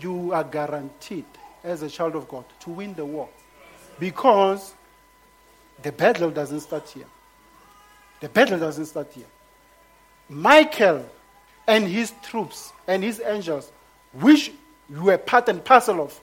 you 0.00 0.32
are 0.32 0.44
guaranteed 0.44 1.24
as 1.64 1.82
a 1.82 1.88
child 1.88 2.16
of 2.16 2.28
God 2.28 2.44
to 2.60 2.70
win 2.70 2.94
the 2.94 3.04
war. 3.04 3.28
Because 3.98 4.74
the 5.82 5.92
battle 5.92 6.30
doesn't 6.30 6.60
start 6.60 6.88
here. 6.88 7.06
The 8.20 8.28
battle 8.28 8.58
doesn't 8.58 8.86
start 8.86 9.12
here. 9.12 9.26
Michael 10.28 11.04
and 11.66 11.86
his 11.86 12.12
troops 12.22 12.72
and 12.86 13.02
his 13.02 13.20
angels, 13.24 13.70
which 14.12 14.52
you 14.90 15.02
were 15.02 15.18
part 15.18 15.48
and 15.48 15.64
parcel 15.64 16.00
of, 16.00 16.20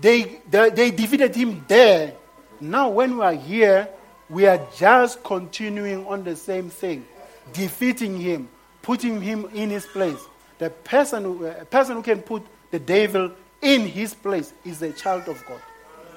they, 0.00 0.40
they, 0.50 0.70
they 0.70 0.90
defeated 0.90 1.34
him 1.34 1.64
there. 1.68 2.14
Now, 2.60 2.90
when 2.90 3.18
we 3.18 3.24
are 3.24 3.34
here, 3.34 3.88
we 4.28 4.46
are 4.46 4.60
just 4.76 5.22
continuing 5.22 6.06
on 6.06 6.24
the 6.24 6.36
same 6.36 6.70
thing, 6.70 7.06
defeating 7.52 8.18
him, 8.18 8.48
putting 8.82 9.20
him 9.20 9.46
in 9.54 9.70
his 9.70 9.86
place. 9.86 10.18
The 10.58 10.70
person 10.70 11.24
who, 11.24 11.46
a 11.46 11.64
person 11.64 11.96
who 11.96 12.02
can 12.02 12.22
put 12.22 12.42
the 12.70 12.78
devil 12.78 13.32
in 13.60 13.82
his 13.82 14.14
place 14.14 14.52
is 14.64 14.82
a 14.82 14.92
child 14.92 15.28
of 15.28 15.44
God. 15.46 15.60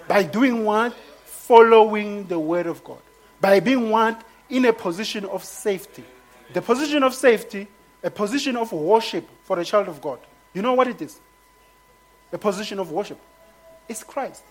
By 0.07 0.23
doing 0.23 0.63
what? 0.63 0.93
Following 1.25 2.27
the 2.27 2.39
word 2.39 2.65
of 2.65 2.83
God. 2.83 3.01
By 3.39 3.59
being 3.59 3.89
what? 3.89 4.21
In 4.49 4.65
a 4.65 4.73
position 4.73 5.25
of 5.25 5.43
safety. 5.43 6.03
The 6.53 6.61
position 6.61 7.03
of 7.03 7.13
safety, 7.13 7.67
a 8.07 8.09
position 8.09 8.55
of 8.55 8.71
worship 8.71 9.27
for 9.43 9.59
a 9.59 9.65
child 9.65 9.89
of 9.89 9.99
God. 10.01 10.19
You 10.53 10.61
know 10.61 10.73
what 10.73 10.87
it 10.87 11.01
is? 11.01 11.19
A 12.31 12.37
position 12.37 12.79
of 12.79 12.89
worship. 12.89 13.19
It's 13.89 14.01
Christ. 14.01 14.43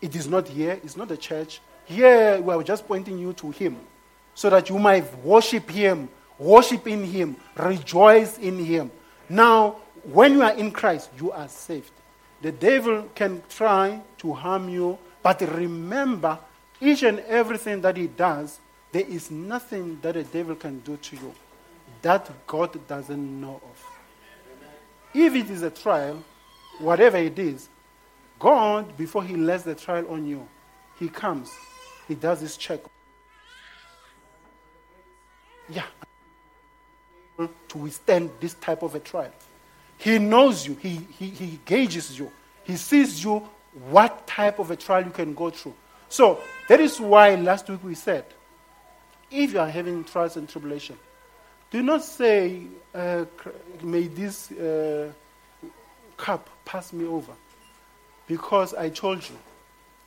It 0.00 0.14
is 0.14 0.28
not 0.28 0.46
here, 0.46 0.78
it's 0.84 0.96
not 0.96 1.08
the 1.08 1.16
church. 1.16 1.60
Here 1.86 2.40
we 2.40 2.54
are 2.54 2.62
just 2.62 2.86
pointing 2.86 3.18
you 3.18 3.32
to 3.32 3.50
Him 3.50 3.76
so 4.32 4.48
that 4.50 4.70
you 4.70 4.78
might 4.78 5.12
worship 5.24 5.68
Him, 5.68 6.08
worship 6.38 6.86
in 6.86 7.02
Him, 7.02 7.34
rejoice 7.56 8.38
in 8.38 8.64
Him. 8.64 8.92
Now, 9.28 9.78
when 10.04 10.34
you 10.34 10.42
are 10.42 10.54
in 10.54 10.70
Christ, 10.70 11.10
you 11.18 11.32
are 11.32 11.48
saved. 11.48 11.90
The 12.42 12.52
devil 12.52 13.08
can 13.16 13.42
try 13.48 14.00
to 14.18 14.32
harm 14.32 14.68
you, 14.68 14.98
but 15.20 15.40
remember, 15.40 16.38
each 16.80 17.02
and 17.02 17.18
everything 17.26 17.80
that 17.80 17.96
he 17.96 18.06
does, 18.06 18.60
there 18.92 19.04
is 19.04 19.32
nothing 19.32 19.98
that 20.02 20.14
the 20.14 20.22
devil 20.22 20.54
can 20.54 20.78
do 20.80 20.96
to 20.96 21.16
you 21.16 21.34
that 22.06 22.30
God 22.46 22.86
doesn't 22.86 23.40
know 23.40 23.60
of. 23.68 23.86
If 25.12 25.34
it 25.34 25.50
is 25.50 25.62
a 25.62 25.70
trial, 25.70 26.22
whatever 26.78 27.16
it 27.16 27.36
is, 27.36 27.68
God, 28.38 28.96
before 28.96 29.24
He 29.24 29.34
lets 29.34 29.64
the 29.64 29.74
trial 29.74 30.06
on 30.08 30.24
you, 30.24 30.46
He 31.00 31.08
comes, 31.08 31.50
He 32.06 32.14
does 32.14 32.40
His 32.40 32.56
check. 32.56 32.78
Yeah. 35.68 35.86
To 37.38 37.78
withstand 37.78 38.30
this 38.38 38.54
type 38.54 38.84
of 38.84 38.94
a 38.94 39.00
trial. 39.00 39.32
He 39.98 40.20
knows 40.20 40.64
you, 40.64 40.76
He, 40.76 41.00
he, 41.18 41.30
he 41.30 41.58
gauges 41.64 42.16
you, 42.16 42.30
He 42.62 42.76
sees 42.76 43.24
you 43.24 43.48
what 43.90 44.28
type 44.28 44.60
of 44.60 44.70
a 44.70 44.76
trial 44.76 45.04
you 45.04 45.10
can 45.10 45.34
go 45.34 45.50
through. 45.50 45.74
So, 46.08 46.40
that 46.68 46.78
is 46.78 47.00
why 47.00 47.34
last 47.34 47.68
week 47.68 47.82
we 47.82 47.96
said 47.96 48.26
if 49.28 49.52
you 49.52 49.58
are 49.58 49.68
having 49.68 50.04
trials 50.04 50.36
and 50.36 50.48
tribulation, 50.48 50.96
do 51.76 51.82
not 51.82 52.02
say, 52.02 52.62
uh, 52.94 53.26
may 53.82 54.06
this 54.06 54.50
uh, 54.50 55.12
cup 56.16 56.48
pass 56.64 56.90
me 56.90 57.04
over. 57.04 57.32
Because 58.26 58.72
I 58.72 58.88
told 58.88 59.18
you, 59.28 59.36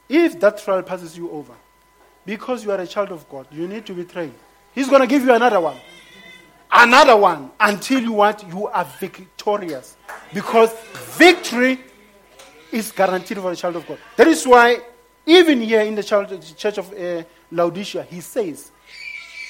if 0.09 0.39
that 0.39 0.57
trial 0.57 0.81
passes 0.81 1.15
you 1.15 1.29
over, 1.29 1.53
because 2.25 2.63
you 2.63 2.71
are 2.71 2.79
a 2.79 2.87
child 2.87 3.11
of 3.11 3.29
God, 3.29 3.45
you 3.51 3.67
need 3.67 3.85
to 3.85 3.93
be 3.93 4.03
trained. 4.03 4.33
He's 4.73 4.89
going 4.89 5.01
to 5.01 5.07
give 5.07 5.23
you 5.23 5.31
another 5.31 5.59
one. 5.59 5.77
Another 6.71 7.15
one 7.15 7.51
until 7.59 8.01
you 8.01 8.15
you 8.49 8.67
are 8.67 8.85
victorious. 8.99 9.95
Because 10.33 10.73
victory 11.19 11.79
is 12.71 12.91
guaranteed 12.91 13.37
for 13.37 13.51
a 13.51 13.55
child 13.55 13.75
of 13.75 13.87
God. 13.87 13.99
That 14.15 14.27
is 14.27 14.43
why, 14.47 14.79
even 15.23 15.61
here 15.61 15.81
in 15.81 15.93
the 15.93 16.03
church 16.03 16.79
of 16.79 16.91
uh, 16.93 17.23
Laodicea, 17.51 18.03
he 18.09 18.21
says, 18.21 18.71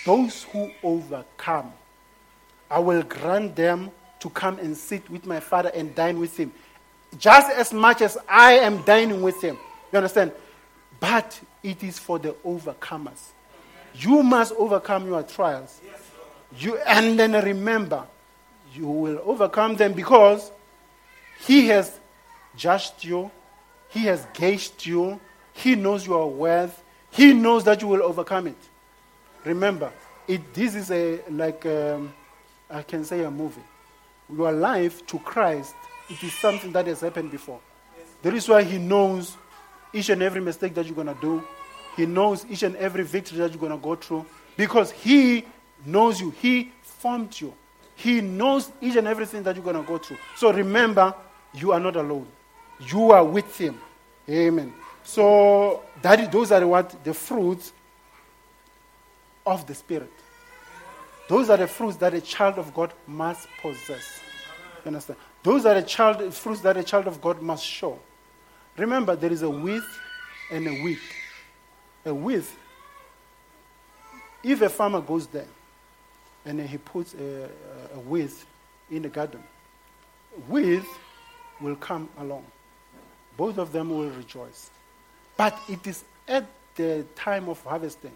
Those 0.05 0.43
who 0.43 0.69
overcome, 0.83 1.71
I 2.69 2.79
will 2.79 3.03
grant 3.03 3.55
them 3.55 3.91
to 4.19 4.29
come 4.29 4.59
and 4.59 4.75
sit 4.75 5.09
with 5.09 5.25
my 5.25 5.39
Father 5.39 5.71
and 5.73 5.95
dine 5.95 6.19
with 6.19 6.37
him 6.37 6.51
just 7.17 7.51
as 7.51 7.73
much 7.73 8.01
as 8.01 8.17
I 8.27 8.53
am 8.53 8.83
dining 8.83 9.21
with 9.21 9.41
him. 9.41 9.57
You 9.91 9.97
understand? 9.97 10.31
But 10.99 11.39
it 11.63 11.83
is 11.83 11.97
for 11.97 12.19
the 12.19 12.33
overcomers. 12.45 13.29
You 13.95 14.21
must 14.21 14.53
overcome 14.57 15.07
your 15.07 15.23
trials. 15.23 15.81
You, 16.57 16.77
and 16.79 17.17
then 17.17 17.33
remember, 17.33 18.05
you 18.73 18.87
will 18.87 19.21
overcome 19.23 19.75
them 19.75 19.93
because 19.93 20.51
he 21.39 21.67
has 21.67 21.99
judged 22.55 23.03
you, 23.03 23.31
he 23.89 24.01
has 24.05 24.25
gauged 24.33 24.85
you, 24.85 25.19
he 25.53 25.75
knows 25.75 26.05
your 26.05 26.29
worth, 26.29 26.83
he 27.11 27.33
knows 27.33 27.63
that 27.63 27.81
you 27.81 27.87
will 27.87 28.03
overcome 28.03 28.47
it. 28.47 28.57
Remember, 29.45 29.91
it, 30.27 30.53
this 30.53 30.75
is 30.75 30.91
a 30.91 31.21
like 31.29 31.65
um, 31.65 32.13
I 32.69 32.83
can 32.83 33.03
say 33.03 33.23
a 33.23 33.31
movie. 33.31 33.63
Your 34.31 34.51
life 34.51 35.05
to 35.07 35.19
Christ 35.19 35.73
it 36.09 36.23
is 36.23 36.33
something 36.33 36.71
that 36.71 36.87
has 36.87 37.01
happened 37.01 37.29
before. 37.31 37.59
That 38.23 38.33
is 38.33 38.49
why 38.49 38.63
He 38.63 38.77
knows 38.77 39.37
each 39.93 40.09
and 40.09 40.21
every 40.23 40.41
mistake 40.41 40.73
that 40.75 40.85
you're 40.85 40.95
going 40.95 41.07
to 41.07 41.21
do. 41.21 41.43
He 41.95 42.05
knows 42.05 42.45
each 42.49 42.63
and 42.63 42.75
every 42.77 43.03
victory 43.03 43.37
that 43.39 43.51
you're 43.51 43.59
going 43.59 43.71
to 43.71 43.77
go 43.77 43.95
through. 43.95 44.25
Because 44.57 44.91
He 44.91 45.45
knows 45.85 46.19
you. 46.19 46.31
He 46.31 46.71
formed 46.81 47.39
you. 47.39 47.53
He 47.95 48.21
knows 48.21 48.71
each 48.81 48.95
and 48.95 49.07
everything 49.07 49.43
that 49.43 49.55
you're 49.55 49.63
going 49.63 49.75
to 49.75 49.83
go 49.83 49.97
through. 49.97 50.17
So 50.35 50.51
remember, 50.51 51.13
you 51.53 51.71
are 51.71 51.79
not 51.79 51.95
alone. 51.95 52.27
You 52.79 53.11
are 53.11 53.23
with 53.23 53.55
Him. 53.57 53.79
Amen. 54.27 54.73
So 55.03 55.83
that 56.01 56.31
those 56.31 56.51
are 56.51 56.65
what 56.65 57.03
the 57.03 57.13
fruits 57.13 57.71
of 59.45 59.65
the 59.67 59.75
Spirit. 59.75 60.11
Those 61.29 61.51
are 61.51 61.57
the 61.57 61.67
fruits 61.67 61.97
that 61.97 62.15
a 62.15 62.21
child 62.21 62.57
of 62.57 62.73
God 62.73 62.91
must 63.05 63.47
possess. 63.61 64.19
You 64.83 64.87
understand? 64.87 65.19
Those 65.43 65.63
are 65.67 65.75
the 65.75 65.83
child, 65.83 66.33
fruits 66.33 66.61
that 66.61 66.75
a 66.75 66.83
child 66.83 67.05
of 67.05 67.21
God 67.21 67.39
must 67.39 67.63
show. 67.63 67.99
Remember, 68.75 69.15
there 69.15 69.31
is 69.31 69.43
a 69.43 69.49
with 69.49 69.85
and 70.51 70.67
a 70.67 70.83
width. 70.83 71.01
A 72.05 72.13
with, 72.13 72.57
if 74.41 74.61
a 74.61 74.69
farmer 74.69 75.01
goes 75.01 75.27
there 75.27 75.45
and 76.45 76.61
he 76.61 76.77
puts 76.79 77.13
a, 77.13 77.49
a 77.93 77.99
width 77.99 78.47
in 78.89 79.03
the 79.03 79.09
garden, 79.09 79.43
with 80.47 80.87
will 81.61 81.75
come 81.75 82.09
along. 82.17 82.45
Both 83.37 83.59
of 83.59 83.71
them 83.71 83.91
will 83.91 84.09
rejoice. 84.09 84.71
But 85.37 85.59
it 85.69 85.85
is 85.85 86.03
at 86.27 86.47
the 86.75 87.05
time 87.15 87.49
of 87.49 87.63
harvesting 87.63 88.13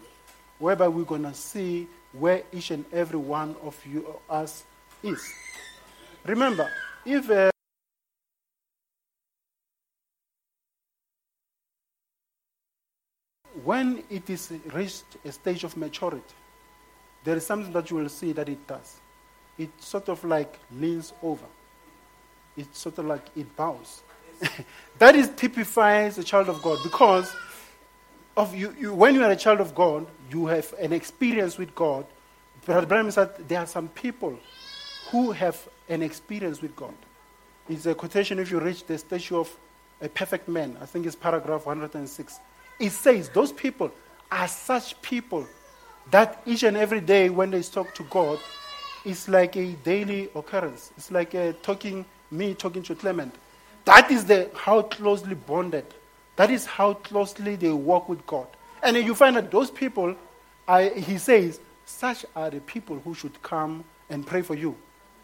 whereby 0.58 0.88
we're 0.88 1.04
going 1.04 1.22
to 1.22 1.34
see 1.34 1.86
where 2.18 2.42
each 2.52 2.70
and 2.70 2.84
every 2.92 3.18
one 3.18 3.56
of 3.62 3.78
you 3.86 4.20
us 4.30 4.64
is. 5.02 5.32
Remember, 6.24 6.70
if 7.04 7.30
uh, 7.30 7.50
when 13.64 14.02
it 14.08 14.28
is 14.30 14.52
reached 14.72 15.04
a 15.24 15.32
stage 15.32 15.64
of 15.64 15.76
maturity, 15.76 16.22
there 17.24 17.36
is 17.36 17.46
something 17.46 17.72
that 17.72 17.90
you 17.90 17.96
will 17.96 18.08
see 18.08 18.32
that 18.32 18.48
it 18.48 18.66
does. 18.66 19.00
It 19.58 19.70
sort 19.80 20.08
of 20.08 20.22
like 20.24 20.58
leans 20.72 21.12
over. 21.22 21.46
It 22.56 22.74
sort 22.74 22.98
of 22.98 23.06
like 23.06 23.26
it 23.36 23.54
bows. 23.56 24.02
that 24.98 25.14
is 25.14 25.30
typifies 25.30 26.18
a 26.18 26.24
child 26.24 26.48
of 26.48 26.62
God 26.62 26.78
because 26.82 27.34
of 28.36 28.54
you, 28.54 28.74
you, 28.78 28.94
when 28.94 29.14
you 29.14 29.22
are 29.22 29.30
a 29.30 29.36
child 29.36 29.60
of 29.60 29.74
God, 29.74 30.06
you 30.30 30.46
have 30.46 30.72
an 30.80 30.92
experience 30.92 31.58
with 31.58 31.74
God. 31.74 32.06
Brother 32.64 32.86
Branham 32.86 33.10
said 33.10 33.48
there 33.48 33.60
are 33.60 33.66
some 33.66 33.88
people 33.88 34.38
who 35.10 35.32
have 35.32 35.68
an 35.88 36.02
experience 36.02 36.60
with 36.60 36.74
God. 36.74 36.94
It's 37.68 37.86
a 37.86 37.94
quotation 37.94 38.38
if 38.38 38.50
you 38.50 38.58
reach 38.58 38.84
the 38.86 38.98
stature 38.98 39.36
of 39.36 39.54
a 40.00 40.08
perfect 40.08 40.48
man. 40.48 40.76
I 40.80 40.86
think 40.86 41.06
it's 41.06 41.16
paragraph 41.16 41.66
106. 41.66 42.40
It 42.80 42.90
says 42.90 43.28
those 43.28 43.52
people 43.52 43.90
are 44.30 44.48
such 44.48 45.00
people 45.00 45.46
that 46.10 46.42
each 46.44 46.62
and 46.62 46.76
every 46.76 47.00
day 47.00 47.30
when 47.30 47.50
they 47.50 47.62
talk 47.62 47.94
to 47.94 48.02
God, 48.04 48.38
it's 49.04 49.28
like 49.28 49.56
a 49.56 49.72
daily 49.84 50.30
occurrence. 50.34 50.90
It's 50.96 51.10
like 51.10 51.34
a 51.34 51.52
talking, 51.54 52.04
me 52.30 52.54
talking 52.54 52.82
to 52.84 52.94
Clement. 52.94 53.34
That 53.84 54.10
is 54.10 54.24
the, 54.24 54.50
how 54.54 54.82
closely 54.82 55.34
bonded. 55.34 55.86
That 56.36 56.50
is 56.50 56.66
how 56.66 56.94
closely 56.94 57.56
they 57.56 57.70
walk 57.70 58.08
with 58.08 58.26
God. 58.26 58.46
And 58.82 58.96
you 58.96 59.14
find 59.14 59.36
that 59.36 59.50
those 59.50 59.70
people, 59.70 60.16
he 60.68 61.18
says, 61.18 61.60
such 61.86 62.24
are 62.34 62.50
the 62.50 62.60
people 62.60 62.98
who 63.04 63.14
should 63.14 63.40
come 63.42 63.84
and 64.10 64.26
pray 64.26 64.42
for 64.42 64.54
you. 64.54 64.76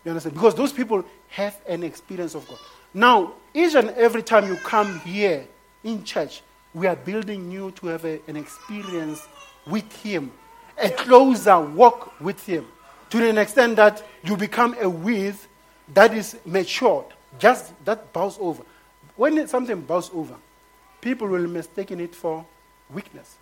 You 0.04 0.10
understand? 0.10 0.34
Because 0.34 0.54
those 0.54 0.72
people 0.72 1.04
have 1.28 1.58
an 1.68 1.82
experience 1.82 2.34
of 2.34 2.48
God. 2.48 2.58
Now, 2.94 3.34
each 3.52 3.74
and 3.74 3.90
every 3.90 4.22
time 4.22 4.46
you 4.46 4.56
come 4.56 5.00
here 5.00 5.46
in 5.84 6.04
church, 6.04 6.42
we 6.72 6.86
are 6.86 6.96
building 6.96 7.50
you 7.50 7.70
to 7.72 7.88
have 7.88 8.04
a, 8.04 8.20
an 8.26 8.36
experience 8.36 9.26
with 9.66 9.90
Him, 10.02 10.32
a 10.78 10.90
closer 10.90 11.60
walk 11.60 12.20
with 12.20 12.44
Him, 12.46 12.66
to 13.10 13.28
an 13.28 13.38
extent 13.38 13.76
that 13.76 14.04
you 14.22 14.36
become 14.36 14.74
a 14.80 14.88
width 14.88 15.48
that 15.92 16.14
is 16.14 16.36
matured, 16.44 17.06
just 17.38 17.72
that 17.84 18.12
bows 18.12 18.38
over. 18.40 18.62
when 19.16 19.46
something 19.46 19.80
bows 19.82 20.10
over, 20.14 20.34
people 21.00 21.28
will 21.28 21.46
mistake 21.46 21.90
it 21.90 22.14
for 22.14 22.44
weakness. 22.92 23.36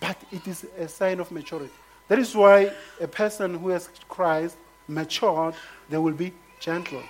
But 0.00 0.16
it 0.30 0.46
is 0.46 0.64
a 0.78 0.88
sign 0.88 1.20
of 1.20 1.30
maturity. 1.30 1.72
That 2.08 2.18
is 2.18 2.34
why 2.34 2.72
a 3.00 3.06
person 3.06 3.58
who 3.58 3.68
has 3.68 3.88
Christ 4.08 4.56
matured, 4.88 5.54
they 5.88 5.98
will 5.98 6.12
be 6.12 6.32
gentle, 6.60 7.02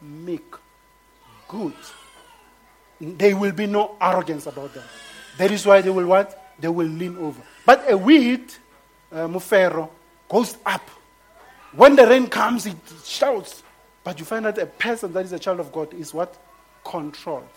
meek, 0.00 0.54
good. 1.48 1.74
There 3.00 3.36
will 3.36 3.52
be 3.52 3.66
no 3.66 3.96
arrogance 4.00 4.46
about 4.46 4.74
them. 4.74 4.84
That 5.38 5.50
is 5.50 5.64
why 5.64 5.80
they 5.80 5.90
will 5.90 6.06
what? 6.06 6.54
They 6.58 6.68
will 6.68 6.86
lean 6.86 7.16
over. 7.16 7.40
But 7.64 7.90
a 7.90 7.96
weed, 7.96 8.52
uh, 9.12 9.28
mufero, 9.28 9.88
goes 10.28 10.56
up. 10.66 10.88
When 11.72 11.96
the 11.96 12.06
rain 12.06 12.26
comes, 12.26 12.66
it 12.66 12.76
shouts. 13.04 13.62
But 14.02 14.18
you 14.18 14.24
find 14.24 14.44
that 14.46 14.58
a 14.58 14.66
person 14.66 15.12
that 15.12 15.24
is 15.24 15.32
a 15.32 15.38
child 15.38 15.60
of 15.60 15.72
God 15.72 15.94
is 15.94 16.12
what? 16.12 16.36
Controlled. 16.84 17.48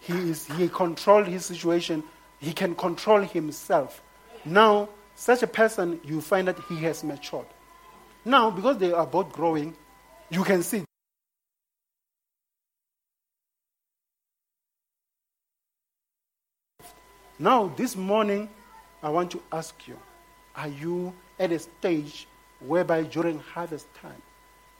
He, 0.00 0.14
is, 0.30 0.46
he 0.46 0.68
controlled 0.68 1.26
his 1.26 1.44
situation. 1.44 2.02
He 2.38 2.52
can 2.52 2.74
control 2.74 3.20
himself. 3.20 4.02
Now, 4.44 4.88
such 5.14 5.42
a 5.42 5.46
person, 5.46 6.00
you 6.02 6.20
find 6.20 6.48
that 6.48 6.58
he 6.68 6.76
has 6.76 7.04
matured. 7.04 7.46
Now, 8.24 8.50
because 8.50 8.78
they 8.78 8.92
are 8.92 9.06
both 9.06 9.30
growing, 9.32 9.76
you 10.30 10.44
can 10.44 10.62
see. 10.62 10.84
Now, 17.38 17.72
this 17.76 17.96
morning, 17.96 18.48
I 19.02 19.08
want 19.08 19.30
to 19.30 19.42
ask 19.52 19.88
you 19.88 19.98
are 20.56 20.68
you 20.68 21.14
at 21.38 21.52
a 21.52 21.58
stage 21.58 22.26
whereby 22.60 23.04
during 23.04 23.38
harvest 23.38 23.86
time, 23.94 24.20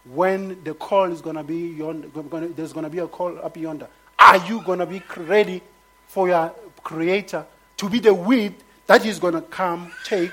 when 0.04 0.62
the 0.64 0.74
call 0.74 1.04
is 1.04 1.22
going 1.22 1.36
to 1.36 1.42
be 1.42 1.68
yonder, 1.68 2.08
there's 2.48 2.72
going 2.72 2.84
to 2.84 2.90
be 2.90 2.98
a 2.98 3.08
call 3.08 3.38
up 3.38 3.56
yonder, 3.56 3.88
are 4.20 4.36
you 4.46 4.62
going 4.62 4.78
to 4.78 4.86
be 4.86 5.02
ready 5.16 5.62
for 6.06 6.28
your 6.28 6.54
Creator 6.84 7.44
to 7.78 7.88
be 7.88 7.98
the 7.98 8.14
weed 8.14 8.54
that 8.86 9.04
is 9.04 9.18
going 9.18 9.34
to 9.34 9.42
come, 9.42 9.90
take, 10.04 10.32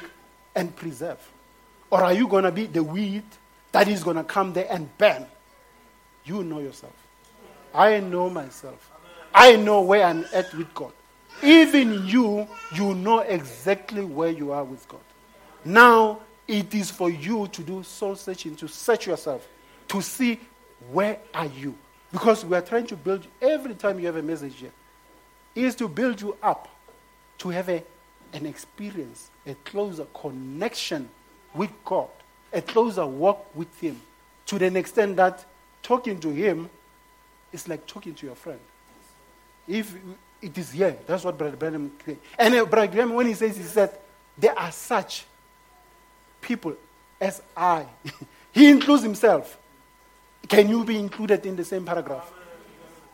and 0.55 0.76
preserve? 0.76 1.19
Or 1.89 2.03
are 2.03 2.14
you 2.14 2.27
going 2.27 2.43
to 2.43 2.51
be 2.51 2.65
the 2.65 2.84
weed 2.84 3.23
that 3.72 3.88
is 3.88 4.03
going 4.03 4.18
to 4.18 4.23
come 4.23 4.53
there 4.53 4.68
and 4.69 4.95
burn? 4.97 5.26
You 6.26 6.43
know 6.43 6.59
yourself. 6.59 6.93
I 7.73 7.99
know 7.99 8.30
myself. 8.30 8.91
I 9.34 9.55
know 9.55 9.81
where 9.81 10.03
I'm 10.03 10.26
at 10.34 10.53
with 10.53 10.73
God. 10.73 10.91
Even 11.43 12.05
you, 12.07 12.47
you 12.73 12.95
know 12.95 13.19
exactly 13.19 14.03
where 14.03 14.31
you 14.31 14.51
are 14.51 14.64
with 14.64 14.88
God. 14.88 15.01
Now, 15.64 16.22
it 16.47 16.73
is 16.73 16.89
for 16.89 17.09
you 17.09 17.47
to 17.47 17.61
do 17.61 17.84
soul 17.84 18.15
searching, 18.15 18.55
to 18.55 18.68
search 18.68 19.07
yourself, 19.07 19.47
to 19.89 20.01
see 20.01 20.39
where 20.91 21.19
are 21.34 21.45
you. 21.45 21.76
Because 22.18 22.44
we 22.44 22.57
are 22.57 22.61
trying 22.61 22.88
to 22.88 22.95
build 22.95 23.27
every 23.39 23.76
time 23.76 23.99
you 23.99 24.07
have 24.07 24.15
a 24.15 24.23
message 24.23 24.56
here, 24.56 24.72
is 25.53 25.76
to 25.76 25.88
build 25.88 26.19
you 26.19 26.35
up, 26.41 26.68
to 27.38 27.49
have 27.49 27.69
a, 27.69 27.84
an 28.34 28.48
experience, 28.48 29.30
a 29.45 29.53
closer 29.53 30.07
connection 30.19 31.10
with 31.53 31.69
God, 31.85 32.07
a 32.52 32.60
closer 32.64 33.06
walk 33.06 33.56
with 33.56 33.80
Him, 33.80 34.02
to 34.48 34.57
the 34.57 34.65
extent 34.77 35.15
that 35.18 35.45
talking 35.84 36.19
to 36.22 36.30
Him 36.30 36.72
is 37.53 37.68
like 37.68 37.85
talking 37.85 38.15
to 38.15 38.26
your 38.26 38.35
friend. 38.35 38.60
If 39.68 39.95
it 40.41 40.57
is 40.57 40.72
here, 40.72 40.98
that's 41.06 41.23
what 41.23 41.38
Brother 41.38 41.56
Branham 41.56 41.91
said. 42.03 42.18
And 42.39 42.56
uh, 42.56 42.65
Brother 42.65 42.91
Branham, 42.91 43.14
when 43.14 43.27
he 43.27 43.35
says, 43.35 43.57
he 43.57 43.61
said, 43.61 43.95
there 44.35 44.57
are 44.57 44.72
such 44.72 45.23
people 46.41 46.73
as 47.22 47.44
I. 47.56 47.85
he 48.52 48.72
includes 48.72 49.03
himself. 49.03 49.60
Can 50.48 50.69
you 50.69 50.84
be 50.84 50.98
included 50.98 51.45
in 51.45 51.56
the 51.56 51.65
same 51.65 51.86
paragraph? 51.86 52.32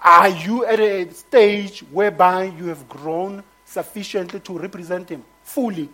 Are 0.04 0.30
you 0.30 0.66
at 0.66 0.80
a 0.80 1.10
stage 1.14 1.80
whereby 1.92 2.46
you 2.46 2.66
have 2.68 2.88
grown 2.90 3.44
sufficiently 3.66 4.40
to 4.42 4.58
represent 4.58 5.10
him 5.10 5.24
fully? 5.44 5.90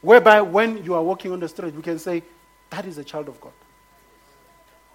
Whereby 0.00 0.40
when 0.40 0.82
you 0.84 0.94
are 0.94 1.02
walking 1.02 1.32
on 1.32 1.40
the 1.40 1.48
street, 1.48 1.74
you 1.74 1.82
can 1.82 1.98
say, 1.98 2.22
That 2.70 2.86
is 2.86 2.98
a 2.98 3.04
child 3.04 3.28
of 3.28 3.40
God. 3.40 3.52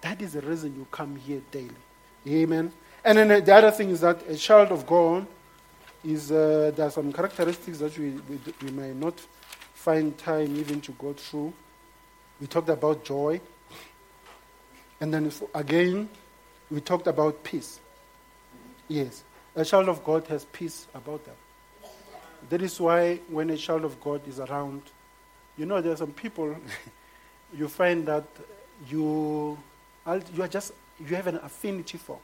That 0.00 0.20
is 0.22 0.32
the 0.32 0.40
reason 0.40 0.74
you 0.74 0.86
come 0.90 1.16
here 1.16 1.42
daily. 1.50 1.70
Amen. 2.26 2.72
And 3.04 3.18
then 3.18 3.44
the 3.44 3.54
other 3.54 3.70
thing 3.70 3.90
is 3.90 4.00
that 4.00 4.28
a 4.28 4.36
child 4.36 4.72
of 4.72 4.86
God 4.86 5.26
is 6.02 6.32
uh, 6.32 6.72
there 6.74 6.86
are 6.86 6.90
some 6.90 7.12
characteristics 7.12 7.78
that 7.78 7.96
we, 7.98 8.10
we, 8.28 8.38
we 8.62 8.70
may 8.70 8.92
not 8.92 9.18
find 9.74 10.16
time 10.18 10.56
even 10.56 10.80
to 10.80 10.92
go 10.92 11.12
through. 11.12 11.52
We 12.40 12.46
talked 12.46 12.68
about 12.68 13.04
joy. 13.04 13.40
And 15.00 15.12
then 15.12 15.30
again, 15.54 16.08
we 16.70 16.80
talked 16.80 17.06
about 17.06 17.42
peace. 17.44 17.80
Yes, 18.88 19.24
a 19.54 19.64
child 19.64 19.88
of 19.88 20.02
God 20.04 20.26
has 20.28 20.44
peace 20.46 20.86
about 20.94 21.24
them. 21.24 21.34
That 22.48 22.62
is 22.62 22.80
why 22.80 23.16
when 23.28 23.50
a 23.50 23.56
child 23.56 23.84
of 23.84 24.00
God 24.00 24.26
is 24.28 24.40
around, 24.40 24.82
you 25.58 25.66
know, 25.66 25.80
there 25.80 25.92
are 25.92 25.96
some 25.96 26.12
people 26.12 26.56
you 27.56 27.68
find 27.68 28.06
that 28.06 28.24
you, 28.88 29.58
you 30.34 30.42
are 30.42 30.48
just, 30.48 30.72
you 31.00 31.16
have 31.16 31.26
an 31.26 31.36
affinity 31.36 31.98
for. 31.98 32.18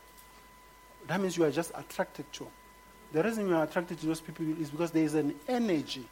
That 1.08 1.20
means 1.20 1.36
you 1.36 1.44
are 1.44 1.50
just 1.50 1.72
attracted 1.74 2.32
to. 2.34 2.46
The 3.12 3.22
reason 3.22 3.48
you 3.48 3.56
are 3.56 3.64
attracted 3.64 3.98
to 4.00 4.06
those 4.06 4.20
people 4.20 4.46
is 4.60 4.70
because 4.70 4.92
there 4.92 5.04
is 5.04 5.14
an 5.14 5.34
energy 5.48 6.06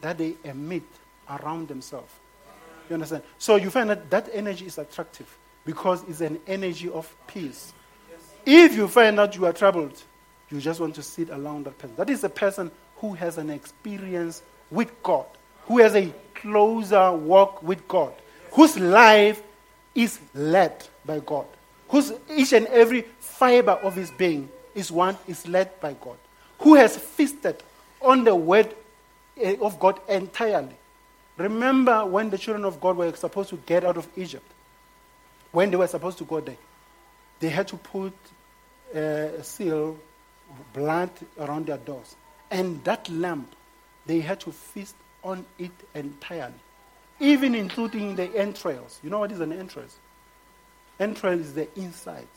that 0.00 0.18
they 0.18 0.36
emit 0.44 0.84
around 1.28 1.68
themselves. 1.68 2.12
You 2.88 2.94
understand? 2.94 3.22
So 3.38 3.56
you 3.56 3.70
find 3.70 3.90
that 3.90 4.10
that 4.10 4.28
energy 4.32 4.66
is 4.66 4.78
attractive 4.78 5.26
because 5.66 6.02
it's 6.08 6.22
an 6.22 6.40
energy 6.46 6.88
of 6.88 7.14
peace. 7.26 7.74
If 8.46 8.74
you 8.74 8.88
find 8.88 9.20
out 9.20 9.36
you 9.36 9.44
are 9.44 9.52
troubled, 9.52 10.00
you 10.48 10.60
just 10.60 10.80
want 10.80 10.94
to 10.94 11.02
sit 11.02 11.28
around 11.28 11.66
that 11.66 11.76
person. 11.76 11.96
That 11.96 12.08
is 12.08 12.24
a 12.24 12.28
person 12.28 12.70
who 12.98 13.12
has 13.14 13.36
an 13.36 13.50
experience 13.50 14.42
with 14.70 14.90
God, 15.02 15.26
who 15.66 15.78
has 15.78 15.94
a 15.94 16.12
closer 16.34 17.12
walk 17.12 17.62
with 17.62 17.86
God, 17.88 18.14
whose 18.52 18.78
life 18.78 19.42
is 19.94 20.20
led 20.34 20.86
by 21.04 21.18
God, 21.18 21.46
whose 21.88 22.12
each 22.34 22.52
and 22.52 22.66
every 22.68 23.02
fiber 23.18 23.72
of 23.72 23.96
his 23.96 24.10
being 24.12 24.48
is 24.74 24.92
one 24.92 25.16
is 25.26 25.46
led 25.48 25.78
by 25.80 25.94
God, 26.00 26.16
who 26.60 26.74
has 26.74 26.96
feasted 26.96 27.62
on 28.00 28.24
the 28.24 28.34
word 28.34 28.74
eh, 29.40 29.56
of 29.60 29.80
God 29.80 30.00
entirely. 30.08 30.76
Remember 31.36 32.06
when 32.06 32.30
the 32.30 32.38
children 32.38 32.64
of 32.64 32.80
God 32.80 32.96
were 32.96 33.14
supposed 33.14 33.50
to 33.50 33.56
get 33.66 33.84
out 33.84 33.96
of 33.96 34.06
Egypt, 34.16 34.46
when 35.56 35.70
they 35.70 35.76
were 35.78 35.86
supposed 35.86 36.18
to 36.18 36.24
go 36.24 36.38
there, 36.38 36.58
they 37.40 37.48
had 37.48 37.66
to 37.66 37.78
put 37.78 38.12
uh, 38.94 38.98
a 38.98 39.42
seal, 39.42 39.96
blood 40.74 41.08
around 41.38 41.64
their 41.64 41.78
doors. 41.78 42.14
And 42.50 42.84
that 42.84 43.08
lamp, 43.08 43.56
they 44.04 44.20
had 44.20 44.38
to 44.40 44.52
feast 44.52 44.94
on 45.24 45.46
it 45.58 45.70
entirely, 45.94 46.60
even 47.20 47.54
including 47.54 48.16
the 48.16 48.36
entrails. 48.36 49.00
You 49.02 49.08
know 49.08 49.20
what 49.20 49.32
is 49.32 49.40
an 49.40 49.50
entrails? 49.50 49.96
Entrail 51.00 51.40
is 51.40 51.54
the 51.54 51.68
inside 51.80 52.28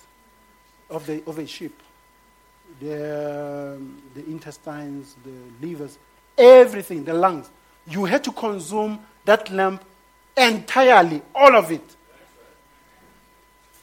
of, 0.89 1.05
the, 1.05 1.21
of 1.27 1.39
a 1.39 1.45
sheep. 1.45 1.77
The, 2.79 3.73
um, 3.75 4.01
the 4.13 4.25
intestines, 4.27 5.17
the 5.25 5.67
livers, 5.67 5.97
everything, 6.37 7.03
the 7.03 7.15
lungs. 7.15 7.49
You 7.85 8.05
had 8.05 8.23
to 8.23 8.31
consume 8.31 9.01
that 9.25 9.51
lamp 9.51 9.83
entirely, 10.37 11.21
all 11.35 11.53
of 11.57 11.69
it. 11.69 11.97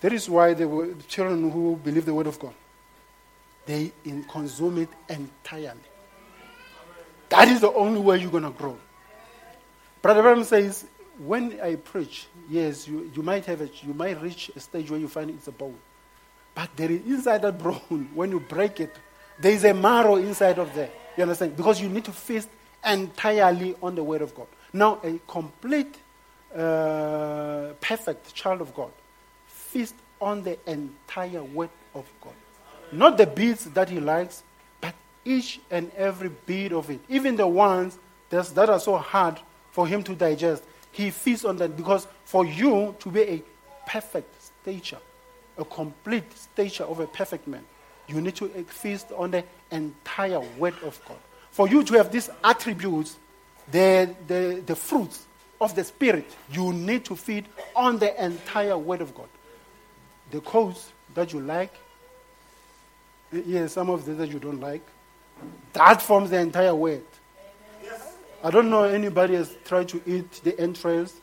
That 0.00 0.12
is 0.12 0.28
why 0.28 0.54
the 0.54 0.94
children 1.08 1.50
who 1.50 1.76
believe 1.76 2.04
the 2.04 2.14
word 2.14 2.26
of 2.26 2.38
God, 2.38 2.54
they 3.64 3.92
consume 4.30 4.78
it 4.78 4.88
entirely. 5.08 5.80
That 7.28 7.48
is 7.48 7.60
the 7.60 7.72
only 7.72 8.00
way 8.00 8.18
you're 8.18 8.30
going 8.30 8.44
to 8.44 8.50
grow. 8.50 8.76
Brother 10.02 10.22
Branham 10.22 10.44
says, 10.44 10.86
when 11.18 11.58
I 11.60 11.76
preach, 11.76 12.26
yes, 12.48 12.86
you, 12.86 13.10
you 13.14 13.22
might 13.22 13.46
have 13.46 13.60
you 13.82 13.94
might 13.94 14.20
reach 14.20 14.50
a 14.54 14.60
stage 14.60 14.90
where 14.90 15.00
you 15.00 15.08
find 15.08 15.30
it's 15.30 15.48
a 15.48 15.52
bone. 15.52 15.78
But 16.54 16.70
there 16.76 16.90
is 16.90 17.00
inside 17.06 17.42
that 17.42 17.58
bone, 17.58 18.10
when 18.14 18.30
you 18.30 18.40
break 18.40 18.80
it, 18.80 18.94
there 19.40 19.52
is 19.52 19.64
a 19.64 19.74
marrow 19.74 20.16
inside 20.16 20.58
of 20.58 20.74
there. 20.74 20.90
You 21.16 21.22
understand? 21.22 21.56
Because 21.56 21.80
you 21.80 21.88
need 21.88 22.04
to 22.04 22.12
feast 22.12 22.48
entirely 22.86 23.74
on 23.82 23.94
the 23.94 24.04
word 24.04 24.22
of 24.22 24.34
God. 24.34 24.46
Now, 24.72 25.00
a 25.02 25.18
complete, 25.26 25.96
uh, 26.54 27.72
perfect 27.80 28.34
child 28.34 28.60
of 28.60 28.74
God 28.74 28.92
feast 29.76 29.94
on 30.22 30.42
the 30.42 30.58
entire 30.66 31.42
word 31.42 31.68
of 31.94 32.06
God. 32.22 32.32
Not 32.92 33.18
the 33.18 33.26
bits 33.26 33.64
that 33.64 33.90
he 33.90 34.00
likes, 34.00 34.42
but 34.80 34.94
each 35.22 35.60
and 35.70 35.90
every 35.96 36.30
bit 36.46 36.72
of 36.72 36.88
it. 36.88 37.00
Even 37.10 37.36
the 37.36 37.46
ones 37.46 37.98
that 38.30 38.70
are 38.70 38.80
so 38.80 38.96
hard 38.96 39.38
for 39.72 39.86
him 39.86 40.02
to 40.04 40.14
digest, 40.14 40.64
he 40.92 41.10
feasts 41.10 41.44
on 41.44 41.56
them 41.58 41.72
because 41.72 42.08
for 42.24 42.46
you 42.46 42.96
to 43.00 43.10
be 43.10 43.20
a 43.20 43.42
perfect 43.86 44.34
stature, 44.42 44.98
a 45.58 45.64
complete 45.64 46.24
stature 46.34 46.84
of 46.84 47.00
a 47.00 47.06
perfect 47.06 47.46
man, 47.46 47.64
you 48.06 48.20
need 48.22 48.36
to 48.36 48.48
feast 48.64 49.08
on 49.14 49.30
the 49.30 49.44
entire 49.70 50.40
word 50.56 50.74
of 50.84 50.98
God. 51.06 51.18
For 51.50 51.68
you 51.68 51.82
to 51.84 51.94
have 51.98 52.10
these 52.10 52.30
attributes, 52.42 53.18
the, 53.70 54.14
the, 54.26 54.62
the 54.64 54.76
fruits 54.76 55.26
of 55.60 55.74
the 55.74 55.84
Spirit, 55.84 56.24
you 56.50 56.72
need 56.72 57.04
to 57.04 57.16
feed 57.16 57.44
on 57.74 57.98
the 57.98 58.24
entire 58.24 58.78
word 58.78 59.02
of 59.02 59.14
God 59.14 59.28
the 60.30 60.40
coats 60.40 60.92
that 61.14 61.32
you 61.32 61.40
like, 61.40 61.72
Yeah, 63.32 63.66
some 63.66 63.90
of 63.90 64.04
these 64.04 64.16
that 64.16 64.28
you 64.28 64.38
don't 64.38 64.60
like. 64.60 64.82
That 65.72 66.00
forms 66.00 66.30
the 66.30 66.38
entire 66.38 66.74
word. 66.74 67.04
I 68.42 68.50
don't 68.50 68.70
know 68.70 68.84
anybody 68.84 69.34
has 69.34 69.54
tried 69.64 69.88
to 69.88 70.00
eat 70.06 70.30
the 70.44 70.58
entrails. 70.60 71.14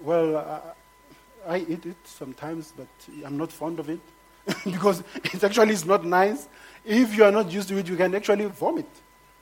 Well, 0.00 0.36
I, 0.36 1.54
I 1.54 1.58
eat 1.58 1.86
it 1.86 1.96
sometimes, 2.04 2.72
but 2.76 2.88
I'm 3.24 3.36
not 3.36 3.52
fond 3.52 3.78
of 3.78 3.88
it 3.88 4.00
because 4.64 5.02
it 5.24 5.42
actually 5.44 5.72
is 5.72 5.84
not 5.84 6.04
nice. 6.04 6.48
If 6.84 7.16
you 7.16 7.24
are 7.24 7.32
not 7.32 7.50
used 7.50 7.68
to 7.68 7.78
it, 7.78 7.88
you 7.88 7.96
can 7.96 8.14
actually 8.14 8.46
vomit 8.46 8.88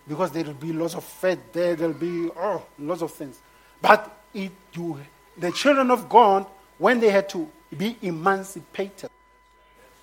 because 0.07 0.31
there 0.33 0.45
will 0.45 0.55
be 0.55 0.73
lots 0.73 0.95
of 0.95 1.05
fat 1.05 1.53
there. 1.53 1.75
There'll 1.75 1.95
be 1.95 2.31
oh, 2.37 2.63
lots 2.79 3.03
of 3.03 3.13
things. 3.13 3.39
But 3.81 4.15
it, 4.33 4.53
you, 4.73 5.01
the 5.37 5.53
children 5.53 5.91
of 5.91 6.09
God, 6.09 6.47
when 6.79 7.01
they 7.01 7.11
had 7.11 7.29
to 7.31 7.49
be 7.75 7.97
emancipated, 8.03 9.11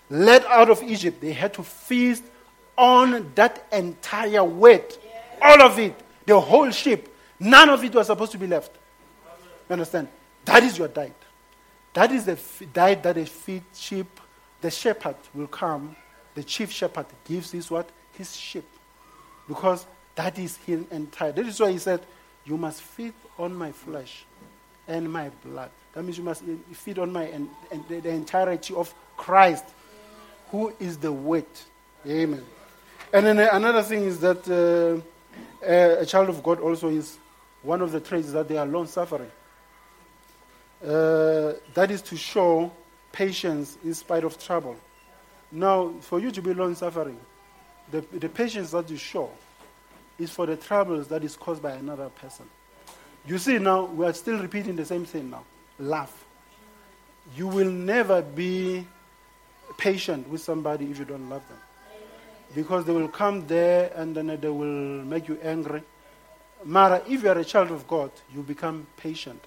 led 0.10 0.44
out 0.46 0.70
of 0.70 0.84
Egypt, 0.84 1.22
they 1.22 1.34
had 1.34 1.54
to 1.56 1.64
feast 1.64 2.24
on 2.78 3.32
that 3.36 3.66
entire 3.72 4.44
weight, 4.44 5.00
all 5.42 5.62
of 5.62 5.78
it, 5.80 5.96
the 6.26 6.40
whole 6.40 6.70
ship. 6.72 7.08
None 7.40 7.70
of 7.70 7.84
it 7.84 7.94
was 7.94 8.08
supposed 8.08 8.32
to 8.34 8.38
be 8.38 8.48
left. 8.48 8.72
You 9.70 9.74
understand? 9.74 10.08
That 10.46 10.64
is 10.64 10.78
your 10.78 10.88
diet. 10.88 11.16
That 11.94 12.12
is 12.12 12.26
the 12.26 12.34
f- 12.34 12.62
diet 12.74 13.04
that 13.04 13.18
a 13.18 13.26
feed 13.26 13.64
sheep. 13.74 14.20
The 14.62 14.72
shepherd 14.72 15.16
will 15.34 15.48
come. 15.48 15.96
The 16.36 16.44
chief 16.44 16.72
shepherd 16.72 17.08
gives 17.26 17.52
his 17.52 17.70
what? 17.70 17.90
His 18.14 18.36
sheep. 18.36 18.66
Because 19.48 19.86
that 20.16 20.38
is 20.38 20.58
his 20.58 20.84
entire. 20.92 21.32
That 21.32 21.48
is 21.48 21.60
why 21.60 21.72
he 21.72 21.78
said, 21.78 22.02
You 22.46 22.58
must 22.58 22.82
feed 22.82 23.14
on 23.38 23.56
my 23.56 23.72
flesh 23.72 24.26
and 24.92 25.12
my 25.12 25.30
blood. 25.44 25.72
That 25.94 26.04
means 26.04 26.18
you 26.18 26.24
must 26.24 26.44
feed 26.74 27.00
on 27.00 27.12
my 27.12 27.24
and, 27.24 27.50
and 27.72 27.88
the, 27.88 28.00
the 28.02 28.10
entirety 28.10 28.74
of 28.76 28.94
Christ, 29.18 29.66
who 30.50 30.74
is 30.80 30.98
the 30.98 31.12
weight. 31.12 31.66
Amen. 32.06 32.44
And 33.14 33.26
then 33.26 33.40
another 33.40 33.84
thing 33.84 34.04
is 34.04 34.20
that 34.20 34.48
uh, 34.50 35.66
a 35.66 36.06
child 36.06 36.30
of 36.30 36.44
God 36.44 36.60
also 36.60 36.90
is 36.90 37.18
one 37.62 37.82
of 37.82 37.92
the 37.92 38.00
traits 38.00 38.32
that 38.32 38.48
they 38.48 38.58
are 38.58 38.66
long 38.66 38.88
suffering. 38.88 39.32
Uh, 40.84 41.54
that 41.74 41.92
is 41.92 42.02
to 42.02 42.18
show 42.18 42.72
patience 43.12 43.78
in 43.84 43.94
spite 43.94 44.24
of 44.24 44.40
trouble. 44.44 44.76
Now, 45.52 45.94
for 46.02 46.20
you 46.20 46.32
to 46.32 46.42
be 46.42 46.54
long 46.54 46.74
suffering, 46.76 47.20
the, 47.92 48.02
the 48.14 48.30
patience 48.30 48.72
that 48.72 48.90
you 48.90 48.98
show 48.98 49.30
is 50.18 50.32
for 50.32 50.46
the 50.46 50.56
troubles 50.56 51.08
that 51.10 51.24
is 51.24 51.36
caused 51.36 51.62
by 51.62 51.72
another 51.72 52.10
person. 52.10 52.46
You 53.26 53.38
see, 53.38 53.60
now 53.60 53.86
we 53.86 54.06
are 54.06 54.14
still 54.14 54.40
repeating 54.40 54.76
the 54.76 54.86
same 54.86 55.06
thing 55.06 55.30
now 55.30 55.44
Love. 55.80 56.12
You 57.36 57.48
will 57.48 57.72
never 57.72 58.22
be 58.22 58.86
patient 59.78 60.28
with 60.28 60.42
somebody 60.42 60.92
if 60.92 61.00
you 61.00 61.06
don't 61.06 61.30
love 61.30 61.48
them. 61.48 61.58
Because 62.54 62.86
they 62.86 62.92
will 62.92 63.08
come 63.08 63.48
there 63.48 63.92
and 63.96 64.16
then 64.16 64.28
they 64.28 64.50
will 64.50 65.04
make 65.06 65.28
you 65.28 65.40
angry. 65.42 65.82
Mara, 66.64 67.02
if 67.08 67.24
you 67.24 67.30
are 67.30 67.38
a 67.38 67.46
child 67.46 67.72
of 67.72 67.88
God, 67.88 68.12
you 68.34 68.44
become 68.44 68.86
patient. 68.98 69.42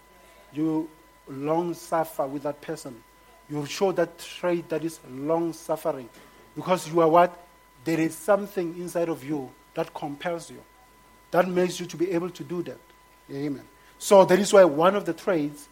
You 0.52 0.88
long 1.28 1.74
suffer 1.74 2.26
with 2.26 2.44
that 2.44 2.60
person. 2.60 3.02
You 3.50 3.66
show 3.66 3.92
that 3.92 4.18
trait 4.18 4.68
that 4.70 4.84
is 4.84 5.00
long 5.08 5.52
suffering. 5.52 6.08
Because 6.56 6.88
you 6.88 7.00
are 7.00 7.08
what? 7.08 7.46
There 7.84 8.00
is 8.00 8.14
something 8.14 8.76
inside 8.78 9.08
of 9.08 9.22
you 9.22 9.50
that 9.74 9.92
compels 9.92 10.50
you, 10.50 10.62
that 11.30 11.46
makes 11.48 11.78
you 11.78 11.86
to 11.86 11.96
be 11.96 12.10
able 12.12 12.30
to 12.30 12.44
do 12.44 12.62
that. 12.62 12.78
Amen. 13.30 13.64
So 13.98 14.24
that 14.24 14.38
is 14.38 14.52
why 14.52 14.64
one 14.64 14.94
of 14.96 15.04
the 15.04 15.14
traits, 15.14 15.68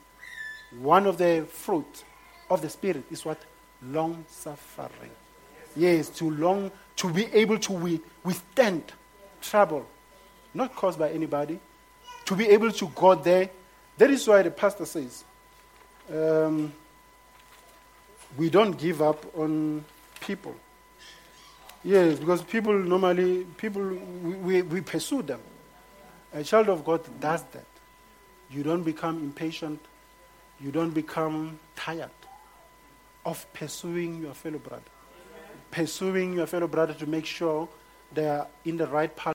one 0.78 1.06
of 1.06 1.18
the 1.18 1.46
fruit 1.50 2.04
of 2.48 2.62
the 2.62 2.70
Spirit 2.70 3.04
is 3.10 3.24
what? 3.24 3.40
Long 3.82 4.24
suffering. 4.28 5.10
Yes, 5.76 6.08
to 6.10 6.30
long, 6.30 6.70
to 6.96 7.12
be 7.12 7.26
able 7.26 7.58
to 7.58 8.00
withstand 8.24 8.92
trouble, 9.40 9.86
not 10.54 10.74
caused 10.74 10.98
by 10.98 11.10
anybody, 11.10 11.58
to 12.26 12.36
be 12.36 12.46
able 12.48 12.70
to 12.72 12.86
go 12.88 13.14
there. 13.14 13.50
That 13.98 14.10
is 14.10 14.26
why 14.26 14.42
the 14.42 14.50
pastor 14.50 14.86
says, 14.86 15.24
um, 16.12 16.72
we 18.36 18.48
don't 18.50 18.78
give 18.78 19.02
up 19.02 19.24
on 19.36 19.84
people. 20.20 20.54
Yes, 21.84 22.18
because 22.18 22.42
people 22.42 22.78
normally, 22.78 23.44
people, 23.56 23.82
we, 23.82 24.34
we, 24.34 24.62
we 24.62 24.80
pursue 24.80 25.22
them. 25.22 25.40
A 26.34 26.42
child 26.42 26.68
of 26.68 26.84
God 26.84 27.02
does 27.20 27.42
that. 27.52 27.66
You 28.50 28.62
don't 28.62 28.82
become 28.82 29.18
impatient. 29.18 29.80
You 30.60 30.70
don't 30.70 30.94
become 30.94 31.58
tired 31.76 32.10
of 33.24 33.46
pursuing 33.52 34.22
your 34.22 34.34
fellow 34.34 34.58
brother. 34.58 34.82
Pursuing 35.70 36.34
your 36.34 36.46
fellow 36.46 36.68
brother 36.68 36.94
to 36.94 37.06
make 37.06 37.26
sure 37.26 37.68
they 38.12 38.28
are 38.28 38.46
in 38.64 38.76
the 38.76 38.86
right 38.86 39.14
path. 39.14 39.34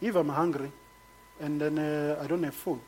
If 0.00 0.16
I'm 0.16 0.28
hungry 0.28 0.70
and 1.40 1.60
then 1.60 1.78
uh, 1.78 2.18
I 2.22 2.26
don't 2.26 2.42
have 2.42 2.54
food, 2.54 2.80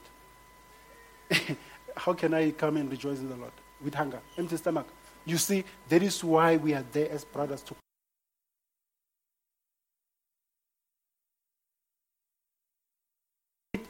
how 1.97 2.13
can 2.13 2.35
I 2.35 2.51
come 2.51 2.77
and 2.77 2.91
rejoice 2.91 3.19
in 3.19 3.29
the 3.29 3.37
Lord? 3.37 3.53
With 3.83 3.95
hunger, 3.95 4.21
empty 4.37 4.57
stomach. 4.57 4.87
You 5.27 5.37
see, 5.37 5.65
that 5.89 6.03
is 6.03 6.23
why 6.23 6.57
we 6.57 6.73
are 6.73 6.85
there 6.93 7.11
as 7.11 7.25
brothers 7.25 7.63
to 7.63 7.75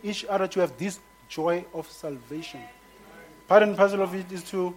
each 0.02 0.24
other 0.24 0.46
to 0.46 0.60
have 0.60 0.76
this 0.78 0.98
joy 1.28 1.64
of 1.74 1.90
salvation. 1.90 2.60
Part 3.48 3.62
and 3.62 3.76
parcel 3.76 4.02
of 4.02 4.14
it 4.14 4.30
is 4.32 4.42
to 4.44 4.74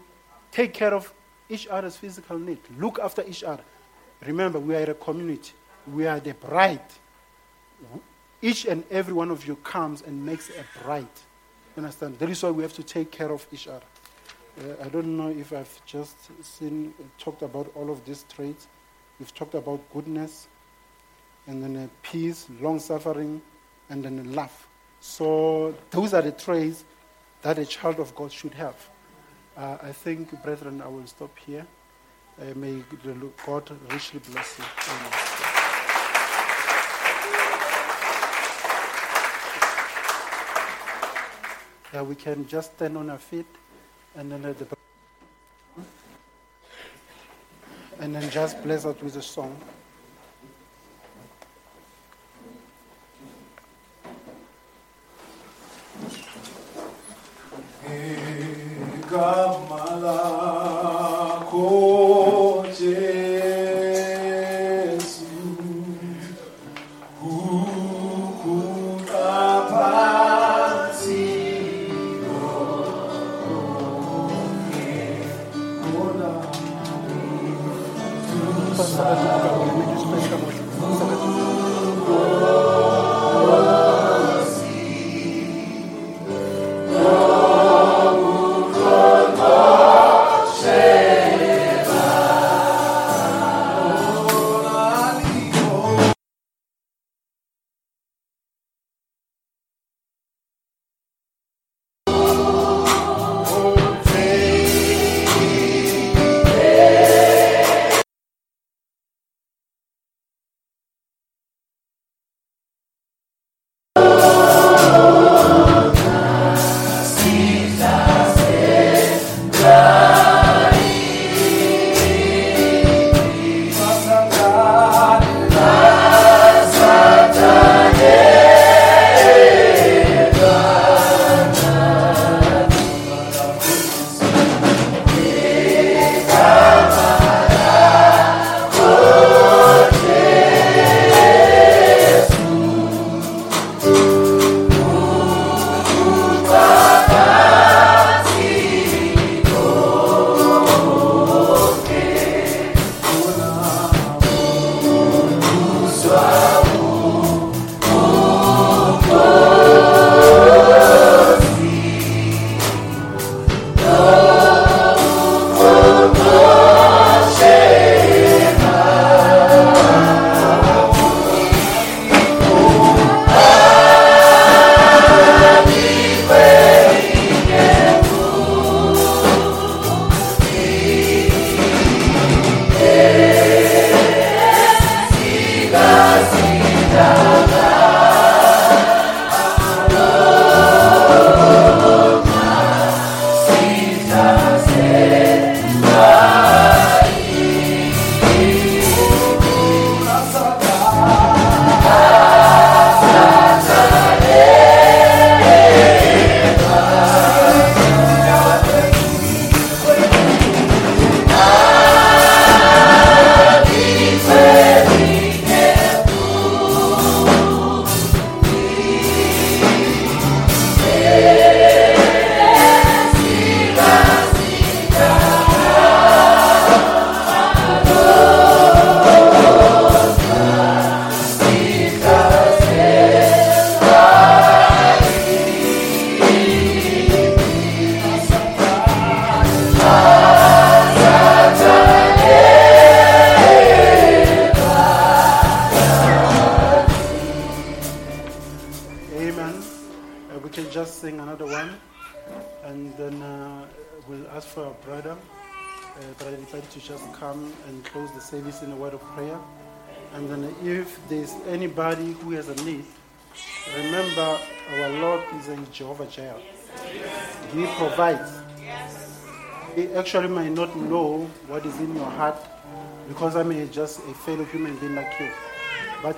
take 0.51 0.73
care 0.73 0.93
of 0.93 1.11
each 1.47 1.67
other's 1.67 1.95
physical 1.95 2.37
need, 2.37 2.59
look 2.77 2.99
after 2.99 3.23
each 3.23 3.43
other. 3.43 3.63
Remember, 4.25 4.59
we 4.59 4.75
are 4.75 4.91
a 4.91 4.93
community. 4.93 5.53
We 5.87 6.05
are 6.05 6.19
the 6.19 6.33
bride. 6.33 6.81
Each 8.41 8.65
and 8.65 8.83
every 8.91 9.13
one 9.13 9.31
of 9.31 9.47
you 9.47 9.55
comes 9.57 10.01
and 10.01 10.25
makes 10.25 10.49
a 10.49 10.63
bride. 10.83 11.07
Understand? 11.77 12.19
That 12.19 12.29
is 12.29 12.43
why 12.43 12.51
we 12.51 12.63
have 12.63 12.73
to 12.73 12.83
take 12.83 13.11
care 13.11 13.31
of 13.31 13.47
each 13.51 13.67
other. 13.67 13.85
Uh, 14.59 14.75
I 14.83 14.89
don't 14.89 15.15
know 15.15 15.29
if 15.29 15.53
I've 15.53 15.85
just 15.85 16.17
seen, 16.43 16.93
uh, 16.99 17.03
talked 17.17 17.43
about 17.43 17.71
all 17.75 17.89
of 17.89 18.03
these 18.03 18.25
traits. 18.27 18.67
We've 19.17 19.33
talked 19.33 19.53
about 19.53 19.79
goodness, 19.93 20.49
and 21.47 21.63
then 21.63 21.77
uh, 21.77 21.87
peace, 22.03 22.45
long 22.59 22.79
suffering, 22.79 23.41
and 23.89 24.03
then 24.03 24.33
love. 24.33 24.67
So 24.99 25.73
those 25.91 26.13
are 26.13 26.21
the 26.21 26.33
traits 26.33 26.83
that 27.41 27.57
a 27.57 27.65
child 27.65 28.01
of 28.01 28.13
God 28.15 28.33
should 28.33 28.53
have. 28.55 28.75
Uh, 29.55 29.77
I 29.81 29.93
think, 29.93 30.41
brethren, 30.43 30.81
I 30.81 30.87
will 30.89 31.07
stop 31.07 31.37
here. 31.39 31.65
Uh, 32.41 32.53
may 32.55 32.83
God 33.45 33.71
richly 33.89 34.19
bless 34.19 34.59
you. 34.59 34.65
Amen. 34.89 35.11
Yeah, 41.93 42.01
we 42.01 42.15
can 42.15 42.45
just 42.45 42.75
stand 42.75 42.97
on 42.97 43.09
our 43.09 43.17
feet 43.17 43.47
and 44.15 44.31
then 44.31 44.41
the 44.41 44.77
and 47.99 48.15
then 48.15 48.29
just 48.29 48.61
bless 48.63 48.85
us 48.85 48.99
with 49.01 49.15
a 49.17 49.21
song. 49.21 49.55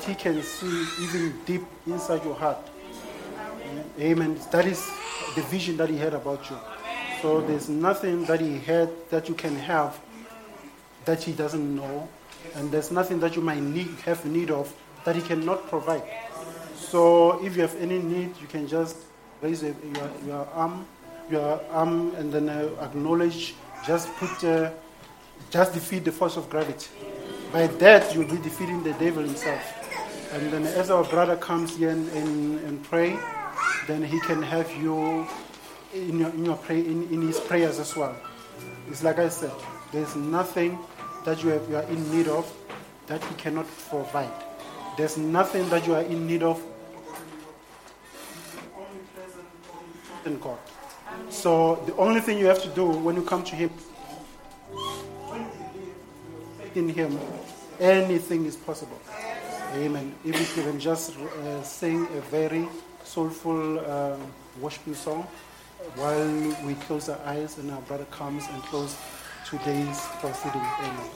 But 0.02 0.10
He 0.10 0.16
can 0.16 0.42
see 0.42 0.86
even 1.04 1.40
deep 1.46 1.62
inside 1.86 2.24
your 2.24 2.34
heart. 2.34 2.58
Amen. 4.00 4.40
That 4.52 4.66
is 4.66 4.90
the 5.36 5.44
vision 5.44 5.78
that 5.78 5.90
He 5.90 5.98
had 5.98 6.16
about 6.16 6.50
you. 6.50 6.58
So 7.22 7.42
there's 7.42 7.70
nothing 7.70 8.26
that 8.26 8.42
He 8.42 8.58
had 8.58 8.90
that 9.12 9.30
you 9.30 9.36
can 9.36 9.56
have 9.58 10.00
that 11.06 11.22
He 11.22 11.34
doesn't 11.34 11.76
know, 11.76 12.10
and 12.56 12.72
there's 12.72 12.90
nothing 12.90 13.20
that 13.20 13.36
you 13.36 13.44
might 13.44 13.62
need, 13.62 13.90
have 14.06 14.26
need 14.26 14.50
of 14.50 14.74
that 15.06 15.16
He 15.16 15.22
cannot 15.22 15.68
provide. 15.70 16.04
So 16.76 17.46
if 17.46 17.56
you 17.56 17.62
have 17.62 17.76
any 17.76 18.00
need, 18.00 18.36
you 18.42 18.48
can 18.48 18.68
just 18.68 18.98
raise 19.40 19.62
your, 19.62 19.76
your 20.26 20.48
arm, 20.56 20.88
your 21.30 21.62
arm, 21.70 22.16
and 22.16 22.34
then 22.34 22.50
uh, 22.50 22.70
acknowledge. 22.82 23.54
Just 23.86 24.12
put, 24.16 24.44
uh, 24.46 24.72
just 25.52 25.74
defeat 25.74 26.06
the 26.06 26.12
force 26.12 26.38
of 26.38 26.50
gravity. 26.50 26.90
By 27.54 27.68
that, 27.68 28.16
you'll 28.16 28.28
be 28.28 28.38
defeating 28.38 28.82
the 28.82 28.94
devil 28.94 29.24
himself. 29.24 29.81
And 30.32 30.52
then 30.52 30.66
as 30.66 30.90
our 30.90 31.04
brother 31.04 31.36
comes 31.36 31.76
and, 31.76 32.08
and, 32.10 32.60
and 32.60 32.84
pray, 32.84 33.18
then 33.88 34.04
he 34.04 34.20
can 34.22 34.42
have 34.42 34.72
you 34.78 35.28
in 35.94 36.20
your, 36.20 36.30
in, 36.30 36.46
your 36.46 36.56
pray, 36.58 36.80
in, 36.80 37.04
in 37.10 37.22
his 37.22 37.40
prayers 37.40 37.80
as 37.80 37.96
well. 37.96 38.16
It's 38.90 39.04
like 39.04 39.20
I 39.20 39.30
said, 39.30 39.52
there's 39.92 40.16
nothing 40.16 40.80
that 41.26 41.44
you, 41.44 41.50
have, 41.50 41.70
you 41.70 41.76
are 41.76 41.84
in 41.84 42.12
need 42.16 42.28
of 42.28 42.52
that 43.08 43.24
he 43.26 43.36
cannot 43.36 43.68
provide. 43.90 44.32
There's 44.98 45.18
nothing 45.18 45.68
that 45.70 45.86
you 45.86 45.96
are 45.96 46.04
in 46.04 46.28
need 46.28 46.44
of 46.44 46.64
in 50.26 50.40
God. 50.40 50.58
So 51.30 51.82
the 51.86 51.96
only 51.96 52.22
thing 52.22 52.38
you 52.38 52.46
have 52.46 52.62
to 52.62 52.70
do 52.70 52.86
when 52.86 53.16
you 53.16 53.24
come 53.24 53.44
to 53.44 53.56
Him, 53.56 53.72
in 56.76 56.90
Him, 56.90 57.20
anything 57.80 58.46
is 58.46 58.56
possible. 58.56 59.00
Amen. 59.74 60.14
Even 60.26 60.42
if 60.42 60.58
you 60.58 60.64
can 60.64 60.80
just 60.80 61.18
uh, 61.18 61.64
sing 61.64 62.06
a 62.18 62.22
very 62.30 62.68
soulful 63.04 63.80
um, 63.90 64.20
worshiping 64.60 64.96
song 64.96 65.26
while 65.96 66.56
we 66.66 66.76
close 66.76 67.08
our 67.10 67.20
eyes 67.26 67.58
and 67.58 67.72
our 67.72 67.82
brother 67.82 68.06
comes 68.12 68.46
and 68.48 68.62
close 68.64 68.98
today's 69.46 70.00
proceeding. 70.20 70.62
Amen. 70.62 71.10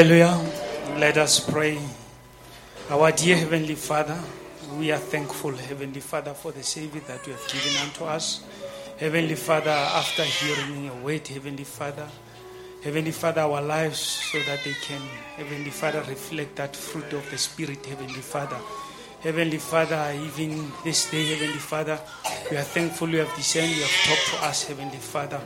Hallelujah. 0.00 0.40
Let 0.96 1.18
us 1.18 1.40
pray. 1.40 1.78
Our 2.88 3.12
dear 3.12 3.36
Heavenly 3.36 3.74
Father, 3.74 4.18
we 4.78 4.90
are 4.92 4.96
thankful, 4.96 5.52
Heavenly 5.54 6.00
Father, 6.00 6.32
for 6.32 6.52
the 6.52 6.62
Savior 6.62 7.02
that 7.06 7.26
you 7.26 7.34
have 7.34 7.46
given 7.48 7.76
unto 7.82 8.04
us. 8.04 8.42
Heavenly 8.96 9.34
Father, 9.34 9.68
after 9.68 10.22
hearing 10.22 10.86
your 10.86 10.94
word, 11.04 11.28
Heavenly 11.28 11.64
Father, 11.64 12.08
Heavenly 12.82 13.10
Father, 13.10 13.42
our 13.42 13.60
lives 13.60 13.98
so 13.98 14.38
that 14.44 14.64
they 14.64 14.72
can, 14.72 15.02
Heavenly 15.36 15.68
Father, 15.68 16.02
reflect 16.08 16.56
that 16.56 16.74
fruit 16.74 17.12
of 17.12 17.30
the 17.30 17.36
Spirit, 17.36 17.84
Heavenly 17.84 18.22
Father. 18.22 18.56
Heavenly 19.20 19.58
Father, 19.58 20.14
even 20.16 20.72
this 20.82 21.10
day, 21.10 21.26
Heavenly 21.26 21.58
Father, 21.58 22.00
we 22.50 22.56
are 22.56 22.62
thankful 22.62 23.10
you 23.10 23.18
have 23.18 23.36
descended, 23.36 23.76
you 23.76 23.82
have 23.82 24.06
talked 24.08 24.28
to 24.30 24.46
us, 24.48 24.64
Heavenly 24.64 24.96
Father. 24.96 25.42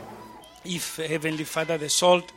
If, 0.63 0.95
Heavenly 0.95 1.43
Father, 1.43 1.77
the 1.77 1.89
salt 1.89 2.31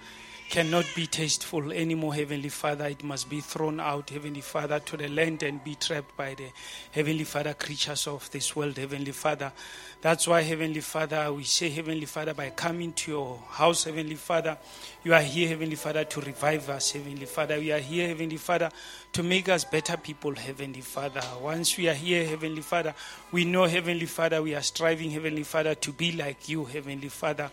cannot 0.49 0.87
be 0.95 1.07
tasteful 1.07 1.73
anymore, 1.73 2.15
Heavenly 2.15 2.49
Father. 2.49 2.87
It 2.87 3.05
must 3.05 3.29
be 3.29 3.41
thrown 3.41 3.81
out, 3.81 4.09
Heavenly 4.09 4.41
Father, 4.41 4.79
to 4.81 4.97
the 4.97 5.09
land 5.09 5.43
and 5.43 5.63
be 5.63 5.75
trapped 5.75 6.17
by 6.17 6.35
the 6.35 6.49
Heavenly 6.91 7.25
Father 7.25 7.53
creatures 7.53 8.07
of 8.07 8.31
this 8.31 8.57
world, 8.57 8.79
Heavenly 8.79 9.13
Father. 9.13 9.53
That's 10.01 10.27
why, 10.27 10.41
Heavenly 10.43 10.81
Father, 10.81 11.31
we 11.33 11.45
say, 11.45 11.69
Heavenly 11.69 12.07
Father, 12.07 12.33
by 12.33 12.51
coming 12.51 12.95
to 12.95 13.11
your 13.11 13.43
house, 13.51 13.85
Heavenly 13.85 14.15
Father, 14.15 14.57
you 15.05 15.13
are 15.13 15.21
here, 15.21 15.49
Heavenly 15.49 15.77
Father, 15.77 16.05
to 16.05 16.21
revive 16.23 16.71
us, 16.71 16.93
Heavenly 16.93 17.27
Father. 17.27 17.59
We 17.59 17.71
are 17.71 17.79
here, 17.79 18.09
Heavenly 18.09 18.39
Father, 18.39 18.71
to 19.13 19.23
make 19.23 19.51
us 19.51 19.65
better 19.65 19.99
people, 19.99 20.35
Heavenly 20.35 20.81
Father. 20.81 21.23
Once 21.43 21.77
we 21.77 21.89
are 21.89 21.95
here, 21.95 22.25
Heavenly 22.25 22.63
Father, 22.63 22.95
we 23.33 23.45
know, 23.45 23.65
Heavenly 23.65 24.07
Father, 24.07 24.43
we 24.43 24.55
are 24.55 24.63
striving, 24.63 25.11
Heavenly 25.11 25.43
Father, 25.43 25.75
to 25.75 25.93
be 25.93 26.13
like 26.13 26.49
you, 26.49 26.65
Heavenly 26.65 27.09
Father. 27.09 27.51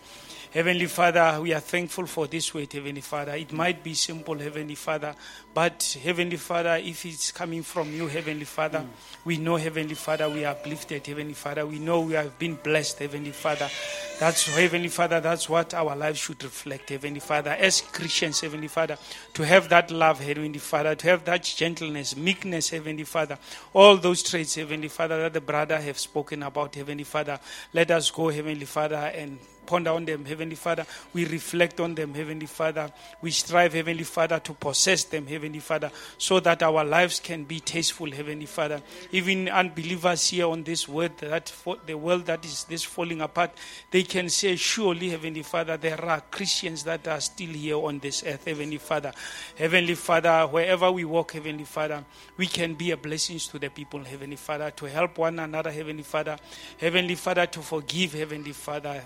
Heavenly 0.55 0.85
Father, 0.85 1.41
we 1.41 1.53
are 1.53 1.59
thankful 1.59 2.05
for 2.05 2.27
this 2.27 2.53
word, 2.53 2.71
Heavenly 2.71 3.01
Father. 3.01 3.33
It 3.33 3.51
might 3.51 3.83
be 3.83 3.93
simple, 3.93 4.39
Heavenly 4.39 4.75
Father, 4.75 5.13
but 5.53 5.97
Heavenly 6.01 6.37
Father, 6.37 6.79
if 6.81 7.05
it's 7.05 7.33
coming 7.33 7.61
from 7.61 7.91
you, 7.93 8.07
Heavenly 8.07 8.45
Father, 8.45 8.85
we 9.25 9.35
know, 9.35 9.57
Heavenly 9.57 9.95
Father, 9.95 10.29
we 10.29 10.45
are 10.45 10.51
uplifted, 10.51 11.05
Heavenly 11.05 11.33
Father. 11.33 11.65
We 11.65 11.79
know 11.79 11.99
we 11.99 12.13
have 12.13 12.39
been 12.39 12.55
blessed, 12.55 12.99
Heavenly 12.99 13.31
Father. 13.31 13.69
That's 14.17 14.47
Heavenly 14.55 14.87
Father, 14.87 15.19
that's 15.19 15.49
what 15.49 15.73
our 15.73 15.93
lives 15.93 16.19
should 16.19 16.41
reflect, 16.41 16.89
Heavenly 16.89 17.19
Father. 17.19 17.49
As 17.49 17.81
Christians, 17.81 18.39
Heavenly 18.39 18.69
Father, 18.69 18.97
to 19.33 19.45
have 19.45 19.67
that 19.67 19.91
love, 19.91 20.21
Heavenly 20.21 20.59
Father, 20.59 20.95
to 20.95 21.07
have 21.09 21.25
that 21.25 21.43
gentleness, 21.43 22.15
meekness, 22.15 22.69
Heavenly 22.69 23.03
Father, 23.03 23.37
all 23.73 23.97
those 23.97 24.23
traits, 24.23 24.55
Heavenly 24.55 24.87
Father, 24.87 25.23
that 25.23 25.33
the 25.33 25.41
brother 25.41 25.81
have 25.81 25.99
spoken 25.99 26.43
about, 26.43 26.75
Heavenly 26.75 27.03
Father. 27.03 27.41
Let 27.73 27.91
us 27.91 28.09
go, 28.09 28.29
Heavenly 28.29 28.63
Father, 28.63 29.11
and 29.13 29.37
ponder 29.65 29.91
on 29.91 30.05
them, 30.05 30.25
Heavenly 30.25 30.55
Father. 30.55 30.85
We 31.13 31.25
reflect 31.25 31.79
on 31.79 31.95
them, 31.95 32.13
Heavenly 32.13 32.45
Father. 32.45 32.91
We 33.21 33.31
strive, 33.31 33.73
Heavenly 33.73 34.03
Father, 34.03 34.39
to 34.39 34.53
possess 34.53 35.03
them, 35.05 35.27
Heavenly 35.27 35.59
Father, 35.59 35.91
so 36.17 36.39
that 36.39 36.63
our 36.63 36.83
lives 36.83 37.19
can 37.19 37.43
be 37.43 37.59
tasteful, 37.59 38.11
Heavenly 38.11 38.45
Father. 38.45 38.81
Even 39.11 39.49
unbelievers 39.49 40.29
here 40.29 40.47
on 40.47 40.63
this 40.63 40.87
world, 40.87 41.17
that 41.19 41.49
for 41.49 41.77
the 41.85 41.95
world 41.95 42.25
that 42.25 42.45
is 42.45 42.63
this 42.65 42.83
falling 42.83 43.21
apart, 43.21 43.51
they 43.91 44.03
can 44.03 44.29
say, 44.29 44.55
surely, 44.55 45.09
Heavenly 45.09 45.43
Father, 45.43 45.77
there 45.77 46.03
are 46.03 46.21
Christians 46.21 46.83
that 46.83 47.07
are 47.07 47.19
still 47.19 47.49
here 47.49 47.77
on 47.77 47.99
this 47.99 48.23
earth, 48.25 48.45
Heavenly 48.45 48.77
Father. 48.77 49.11
Heavenly 49.57 49.95
Father, 49.95 50.47
wherever 50.47 50.91
we 50.91 51.05
walk, 51.05 51.33
Heavenly 51.33 51.65
Father, 51.65 52.03
we 52.37 52.47
can 52.47 52.73
be 52.75 52.91
a 52.91 52.97
blessing 52.97 53.39
to 53.39 53.59
the 53.59 53.69
people, 53.69 54.03
Heavenly 54.03 54.35
Father, 54.35 54.71
to 54.71 54.85
help 54.85 55.17
one 55.17 55.39
another, 55.39 55.71
Heavenly 55.71 56.03
Father. 56.03 56.37
Heavenly 56.77 57.15
Father, 57.15 57.45
to 57.47 57.59
forgive, 57.61 58.13
Heavenly 58.13 58.51
Father. 58.53 59.03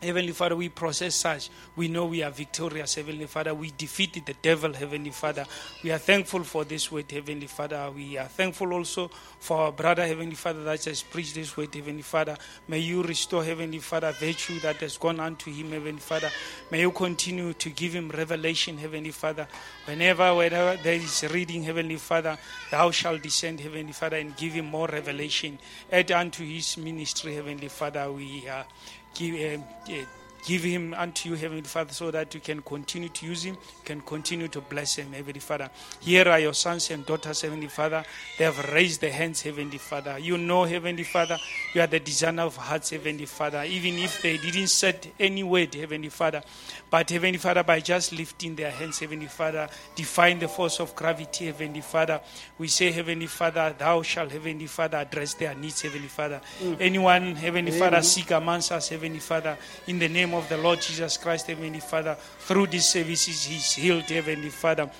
Heavenly 0.00 0.30
Father, 0.32 0.54
we 0.54 0.68
process 0.68 1.16
such. 1.16 1.50
We 1.74 1.88
know 1.88 2.06
we 2.06 2.22
are 2.22 2.30
victorious, 2.30 2.94
Heavenly 2.94 3.26
Father. 3.26 3.52
We 3.52 3.72
defeated 3.76 4.26
the 4.26 4.34
devil, 4.34 4.72
Heavenly 4.72 5.10
Father. 5.10 5.44
We 5.82 5.90
are 5.90 5.98
thankful 5.98 6.44
for 6.44 6.64
this 6.64 6.92
word, 6.92 7.10
Heavenly 7.10 7.48
Father. 7.48 7.90
We 7.90 8.16
are 8.16 8.26
thankful 8.26 8.72
also 8.72 9.08
for 9.40 9.58
our 9.58 9.72
brother, 9.72 10.06
Heavenly 10.06 10.36
Father, 10.36 10.62
that 10.62 10.84
has 10.84 11.02
preached 11.02 11.34
this 11.34 11.56
word, 11.56 11.74
Heavenly 11.74 12.02
Father. 12.02 12.36
May 12.68 12.78
you 12.78 13.02
restore, 13.02 13.42
Heavenly 13.42 13.80
Father, 13.80 14.12
virtue 14.12 14.60
that 14.60 14.76
has 14.76 14.96
gone 14.98 15.18
unto 15.18 15.50
him, 15.50 15.72
Heavenly 15.72 16.00
Father. 16.00 16.30
May 16.70 16.82
you 16.82 16.92
continue 16.92 17.52
to 17.54 17.70
give 17.70 17.92
him 17.92 18.08
revelation, 18.10 18.78
Heavenly 18.78 19.10
Father. 19.10 19.48
Whenever, 19.84 20.32
whenever 20.34 20.80
there 20.80 20.94
is 20.94 21.24
reading, 21.32 21.64
Heavenly 21.64 21.96
Father, 21.96 22.38
thou 22.70 22.92
shalt 22.92 23.20
descend, 23.22 23.58
Heavenly 23.58 23.92
Father, 23.92 24.18
and 24.18 24.36
give 24.36 24.52
him 24.52 24.66
more 24.66 24.86
revelation. 24.86 25.58
Add 25.90 26.12
unto 26.12 26.44
his 26.44 26.76
ministry, 26.76 27.34
Heavenly 27.34 27.68
Father. 27.68 28.12
We 28.12 28.48
are 28.48 28.64
give, 28.64 28.97
uh, 29.16 30.17
give 30.48 30.62
him 30.62 30.94
unto 30.94 31.28
you, 31.28 31.34
Heavenly 31.34 31.60
Father, 31.60 31.92
so 31.92 32.10
that 32.10 32.32
you 32.32 32.40
can 32.40 32.62
continue 32.62 33.10
to 33.10 33.26
use 33.26 33.44
him, 33.44 33.58
can 33.84 34.00
continue 34.00 34.48
to 34.48 34.62
bless 34.62 34.96
him, 34.96 35.12
Heavenly 35.12 35.40
Father. 35.40 35.68
Here 36.00 36.26
are 36.26 36.40
your 36.40 36.54
sons 36.54 36.90
and 36.90 37.04
daughters, 37.04 37.42
Heavenly 37.42 37.66
Father. 37.66 38.02
They 38.38 38.44
have 38.44 38.72
raised 38.72 39.02
their 39.02 39.12
hands, 39.12 39.42
Heavenly 39.42 39.76
Father. 39.76 40.18
You 40.18 40.38
know, 40.38 40.64
Heavenly 40.64 41.02
Father, 41.02 41.36
you 41.74 41.82
are 41.82 41.86
the 41.86 42.00
designer 42.00 42.44
of 42.44 42.56
hearts, 42.56 42.88
Heavenly 42.88 43.26
Father. 43.26 43.62
Even 43.64 43.98
if 43.98 44.22
they 44.22 44.38
didn't 44.38 44.68
set 44.68 45.06
any 45.20 45.42
word, 45.42 45.74
Heavenly 45.74 46.08
Father, 46.08 46.42
but 46.88 47.10
Heavenly 47.10 47.36
Father, 47.36 47.62
by 47.62 47.80
just 47.80 48.14
lifting 48.14 48.56
their 48.56 48.70
hands, 48.70 49.00
Heavenly 49.00 49.26
Father, 49.26 49.68
define 49.94 50.38
the 50.38 50.48
force 50.48 50.80
of 50.80 50.96
gravity, 50.96 51.44
Heavenly 51.44 51.82
Father. 51.82 52.22
We 52.56 52.68
say, 52.68 52.90
Heavenly 52.90 53.26
Father, 53.26 53.74
Thou 53.76 54.00
shalt, 54.00 54.32
Heavenly 54.32 54.66
Father, 54.66 54.96
address 54.96 55.34
their 55.34 55.54
needs, 55.54 55.82
Heavenly 55.82 56.08
Father. 56.08 56.40
Anyone, 56.80 57.34
Heavenly 57.34 57.72
Father, 57.72 58.00
seek 58.00 58.30
amongst 58.30 58.72
us, 58.72 58.88
Heavenly 58.88 59.18
Father, 59.18 59.58
in 59.86 59.98
the 59.98 60.08
name 60.08 60.32
of 60.32 60.37
the 60.48 60.58
Lord 60.58 60.80
Jesus 60.80 61.16
Christ, 61.16 61.46
Heavenly 61.46 61.80
Father, 61.80 62.16
through 62.40 62.66
these 62.68 62.88
services, 62.88 63.44
He's 63.44 63.72
healed, 63.72 64.04
Heavenly 64.04 64.50
Father. 64.50 64.90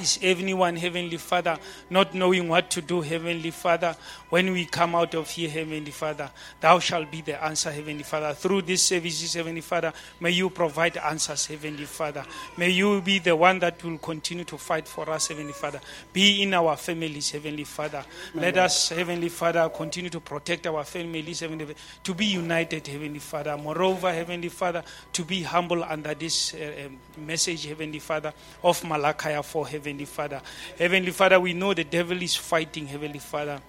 Is 0.00 0.18
anyone, 0.22 0.76
Heavenly 0.76 1.18
Father, 1.18 1.58
not 1.90 2.14
knowing 2.14 2.48
what 2.48 2.70
to 2.70 2.80
do, 2.80 3.02
Heavenly 3.02 3.50
Father, 3.50 3.94
when 4.32 4.50
we 4.50 4.64
come 4.64 4.94
out 4.94 5.14
of 5.14 5.28
here, 5.28 5.50
Heavenly 5.50 5.90
Father, 5.90 6.30
Thou 6.58 6.78
shalt 6.78 7.10
be 7.10 7.20
the 7.20 7.44
answer, 7.44 7.70
Heavenly 7.70 8.02
Father. 8.02 8.32
Through 8.32 8.62
these 8.62 8.80
services, 8.80 9.34
Heavenly 9.34 9.60
Father, 9.60 9.92
may 10.20 10.30
you 10.30 10.48
provide 10.48 10.96
answers, 10.96 11.44
Heavenly 11.44 11.84
Father. 11.84 12.24
May 12.56 12.70
you 12.70 13.02
be 13.02 13.18
the 13.18 13.36
one 13.36 13.58
that 13.58 13.84
will 13.84 13.98
continue 13.98 14.44
to 14.44 14.56
fight 14.56 14.88
for 14.88 15.10
us, 15.10 15.28
Heavenly 15.28 15.52
Father. 15.52 15.82
Be 16.14 16.44
in 16.44 16.54
our 16.54 16.78
families, 16.78 17.30
Heavenly 17.30 17.64
Father. 17.64 18.02
Let 18.34 18.56
us, 18.56 18.88
Heavenly 18.88 19.28
Father, 19.28 19.68
continue 19.68 20.08
to 20.08 20.20
protect 20.20 20.66
our 20.66 20.82
families, 20.84 21.40
Heavenly 21.40 21.66
Father, 21.66 21.78
to 22.02 22.14
be 22.14 22.24
united, 22.24 22.86
Heavenly 22.86 23.18
Father. 23.18 23.54
Moreover, 23.58 24.10
Heavenly 24.14 24.48
Father, 24.48 24.82
to 25.12 25.24
be 25.26 25.42
humble 25.42 25.84
under 25.84 26.14
this 26.14 26.54
uh, 26.54 26.86
um, 26.86 27.26
message, 27.26 27.66
Heavenly 27.66 27.98
Father, 27.98 28.32
of 28.64 28.82
Malachi 28.82 29.42
4, 29.42 29.68
Heavenly 29.68 30.06
Father. 30.06 30.40
Heavenly 30.78 31.10
Father, 31.10 31.38
we 31.38 31.52
know 31.52 31.74
the 31.74 31.84
devil 31.84 32.22
is 32.22 32.34
fighting, 32.34 32.86
Heavenly 32.86 33.18
Father, 33.18 33.60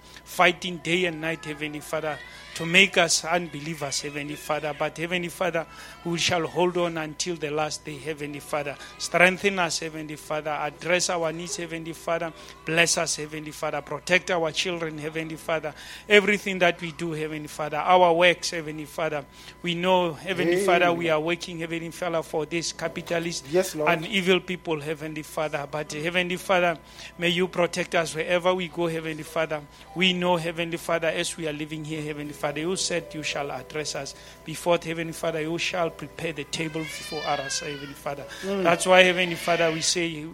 fighting 0.54 0.76
day 0.78 1.06
and 1.06 1.20
night, 1.20 1.44
Heavenly 1.44 1.80
Father, 1.80 2.16
to 2.54 2.64
make 2.64 2.96
us 2.98 3.24
unbelievers, 3.24 4.00
Heavenly 4.02 4.36
Father. 4.36 4.74
But 4.78 4.96
Heavenly 4.96 5.28
Father, 5.28 5.66
we 6.04 6.18
shall 6.18 6.46
hold 6.46 6.76
on 6.76 6.96
until 6.98 7.34
the 7.36 7.50
last 7.50 7.84
day, 7.84 7.98
Heavenly 7.98 8.38
Father. 8.40 8.76
Strengthen 8.98 9.58
us, 9.58 9.80
Heavenly 9.80 10.14
Father. 10.16 10.50
Address 10.50 11.10
our 11.10 11.32
needs, 11.32 11.56
Heavenly 11.56 11.92
Father. 11.92 12.32
Bless 12.64 12.96
us, 12.98 13.16
Heavenly 13.16 13.50
Father. 13.50 13.80
Protect 13.82 14.30
our 14.30 14.52
children, 14.52 14.98
Heavenly 14.98 15.34
Father. 15.36 15.74
Everything 16.08 16.58
that 16.60 16.80
we 16.80 16.92
do, 16.92 17.12
Heavenly 17.12 17.48
Father. 17.48 17.78
Our 17.78 18.12
works, 18.12 18.50
Heavenly 18.50 18.84
Father. 18.84 19.24
We 19.62 19.74
know, 19.74 20.12
Heavenly 20.12 20.54
Amen. 20.54 20.66
Father, 20.66 20.92
we 20.92 21.10
are 21.10 21.20
working, 21.20 21.58
Heavenly 21.58 21.90
Father, 21.90 22.22
for 22.22 22.46
this 22.46 22.72
capitalist 22.72 23.46
Yes, 23.50 23.74
and 23.74 24.06
evil 24.06 24.38
people, 24.38 24.80
Heavenly 24.80 25.22
Father. 25.22 25.66
But 25.68 25.92
Heavenly 25.92 26.36
Father, 26.36 26.78
may 27.18 27.30
you 27.30 27.48
protect 27.48 27.96
us 27.96 28.14
wherever 28.14 28.54
we 28.54 28.68
go, 28.68 28.86
Heavenly 28.86 29.24
Father. 29.24 29.60
We 29.96 30.12
know, 30.12 30.36
Heavenly 30.36 30.76
Father, 30.76 31.08
as 31.08 31.36
we 31.36 31.48
are 31.48 31.52
living 31.52 31.84
here, 31.84 32.00
Heavenly 32.00 32.32
Father, 32.32 32.43
you 32.56 32.76
said 32.76 33.06
you 33.14 33.22
shall 33.22 33.50
address 33.50 33.94
us. 33.94 34.14
Before, 34.44 34.78
Heavenly 34.82 35.12
Father, 35.12 35.40
you 35.40 35.56
shall 35.58 35.90
prepare 35.90 36.32
the 36.32 36.44
table 36.44 36.80
before 36.82 37.22
us, 37.24 37.60
Heavenly 37.60 37.94
Father. 37.94 38.24
Mm. 38.42 38.62
That's 38.62 38.86
why, 38.86 39.02
Heavenly 39.02 39.36
Father, 39.36 39.70
we 39.72 39.80
say. 39.80 40.26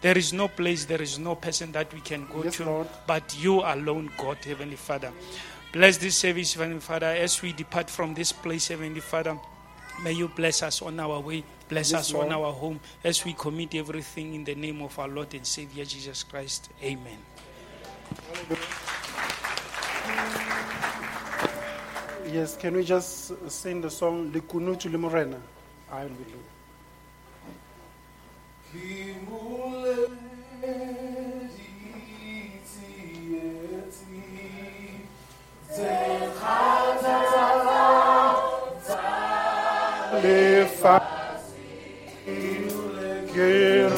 There 0.00 0.18
is 0.18 0.32
no 0.32 0.48
place, 0.48 0.84
there 0.84 1.00
is 1.00 1.16
no 1.20 1.36
person 1.36 1.70
that 1.72 1.94
we 1.94 2.00
can 2.00 2.26
go 2.26 2.42
Yes, 2.42 2.56
to, 2.56 2.64
Lord. 2.64 2.88
but 3.06 3.36
you 3.38 3.60
alone, 3.60 4.10
God, 4.18 4.36
Heavenly 4.44 4.74
Father. 4.74 5.12
Bless 5.72 5.96
this 5.96 6.16
service, 6.18 6.54
Heavenly 6.54 6.80
Father, 6.80 7.06
as 7.06 7.40
we 7.40 7.52
depart 7.52 7.88
from 7.88 8.12
this 8.12 8.32
place, 8.32 8.66
Heavenly 8.66 8.98
Father. 8.98 9.38
May 10.02 10.12
you 10.12 10.26
bless 10.26 10.64
us 10.64 10.82
on 10.82 10.98
our 10.98 11.20
way, 11.20 11.44
bless 11.68 11.92
Yes, 11.92 12.00
us 12.00 12.12
Lord. 12.14 12.26
on 12.26 12.32
our 12.32 12.52
home, 12.52 12.80
as 13.04 13.24
we 13.24 13.32
commit 13.34 13.76
everything 13.76 14.34
in 14.34 14.42
the 14.42 14.56
name 14.56 14.82
of 14.82 14.98
our 14.98 15.06
Lord 15.06 15.32
and 15.34 15.46
Savior 15.46 15.84
Jesus 15.84 16.24
Christ. 16.24 16.70
Amen. 16.82 17.18
Yes, 22.30 22.56
can 22.56 22.74
we 22.74 22.84
just 22.84 23.32
sing 23.50 23.80
the 23.80 23.90
song 23.90 24.30
Likunutu 24.32 24.90
Limorena? 24.90 25.40
I 25.90 26.04
will 26.04 26.10
do. 26.10 26.38
Le 40.22 40.66
fa 40.66 41.02
que 43.34 43.88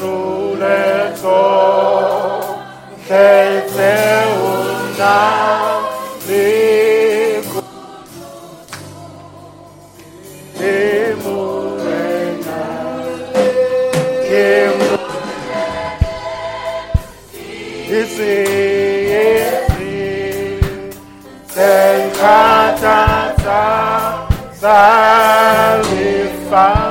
sa, 23.45 24.25
sa, 26.49 26.84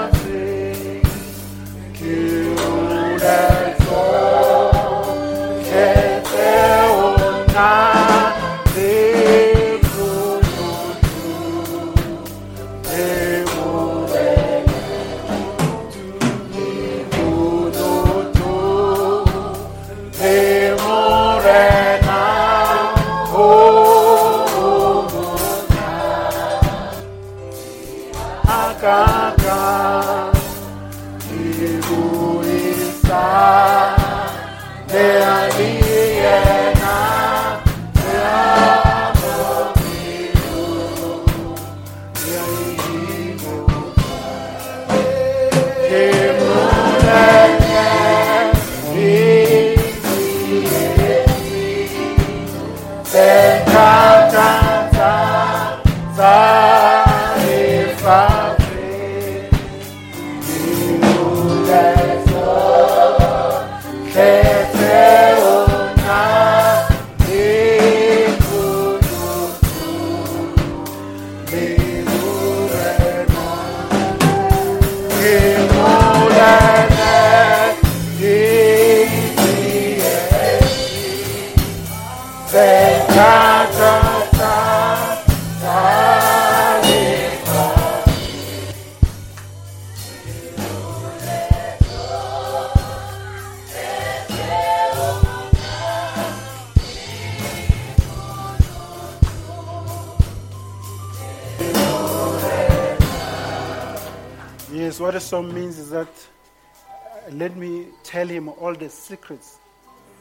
Song 105.24 105.54
means 105.54 105.78
is 105.78 105.88
that 105.88 106.06
uh, 106.06 107.30
let 107.32 107.56
me 107.56 107.86
tell 108.02 108.28
him 108.28 108.50
all 108.50 108.74
the 108.74 108.90
secrets 108.90 109.58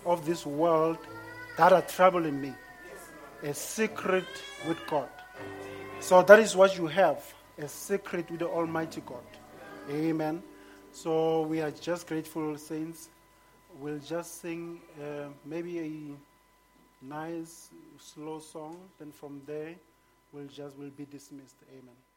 of 0.05 0.25
this 0.25 0.45
world 0.45 0.97
that 1.57 1.73
are 1.73 1.81
troubling 1.81 2.39
me. 2.39 2.53
A 3.43 3.53
secret 3.53 4.25
with 4.65 4.77
God. 4.87 5.09
So 5.99 6.21
that 6.21 6.39
is 6.39 6.55
what 6.55 6.77
you 6.77 6.87
have 6.87 7.21
a 7.57 7.67
secret 7.67 8.31
with 8.31 8.39
the 8.39 8.47
Almighty 8.47 9.01
God. 9.05 9.25
Amen. 9.91 10.41
So 10.93 11.41
we 11.41 11.59
are 11.59 11.71
just 11.71 12.07
grateful, 12.07 12.57
saints. 12.57 13.09
We'll 13.81 13.99
just 13.99 14.41
sing 14.41 14.79
uh, 15.01 15.27
maybe 15.45 15.79
a 15.79 17.05
nice, 17.05 17.71
slow 17.99 18.39
song. 18.39 18.77
Then 18.99 19.11
from 19.11 19.41
there, 19.45 19.75
we'll 20.31 20.47
just 20.47 20.77
will 20.77 20.91
be 20.91 21.05
dismissed. 21.05 21.57
Amen. 21.69 22.12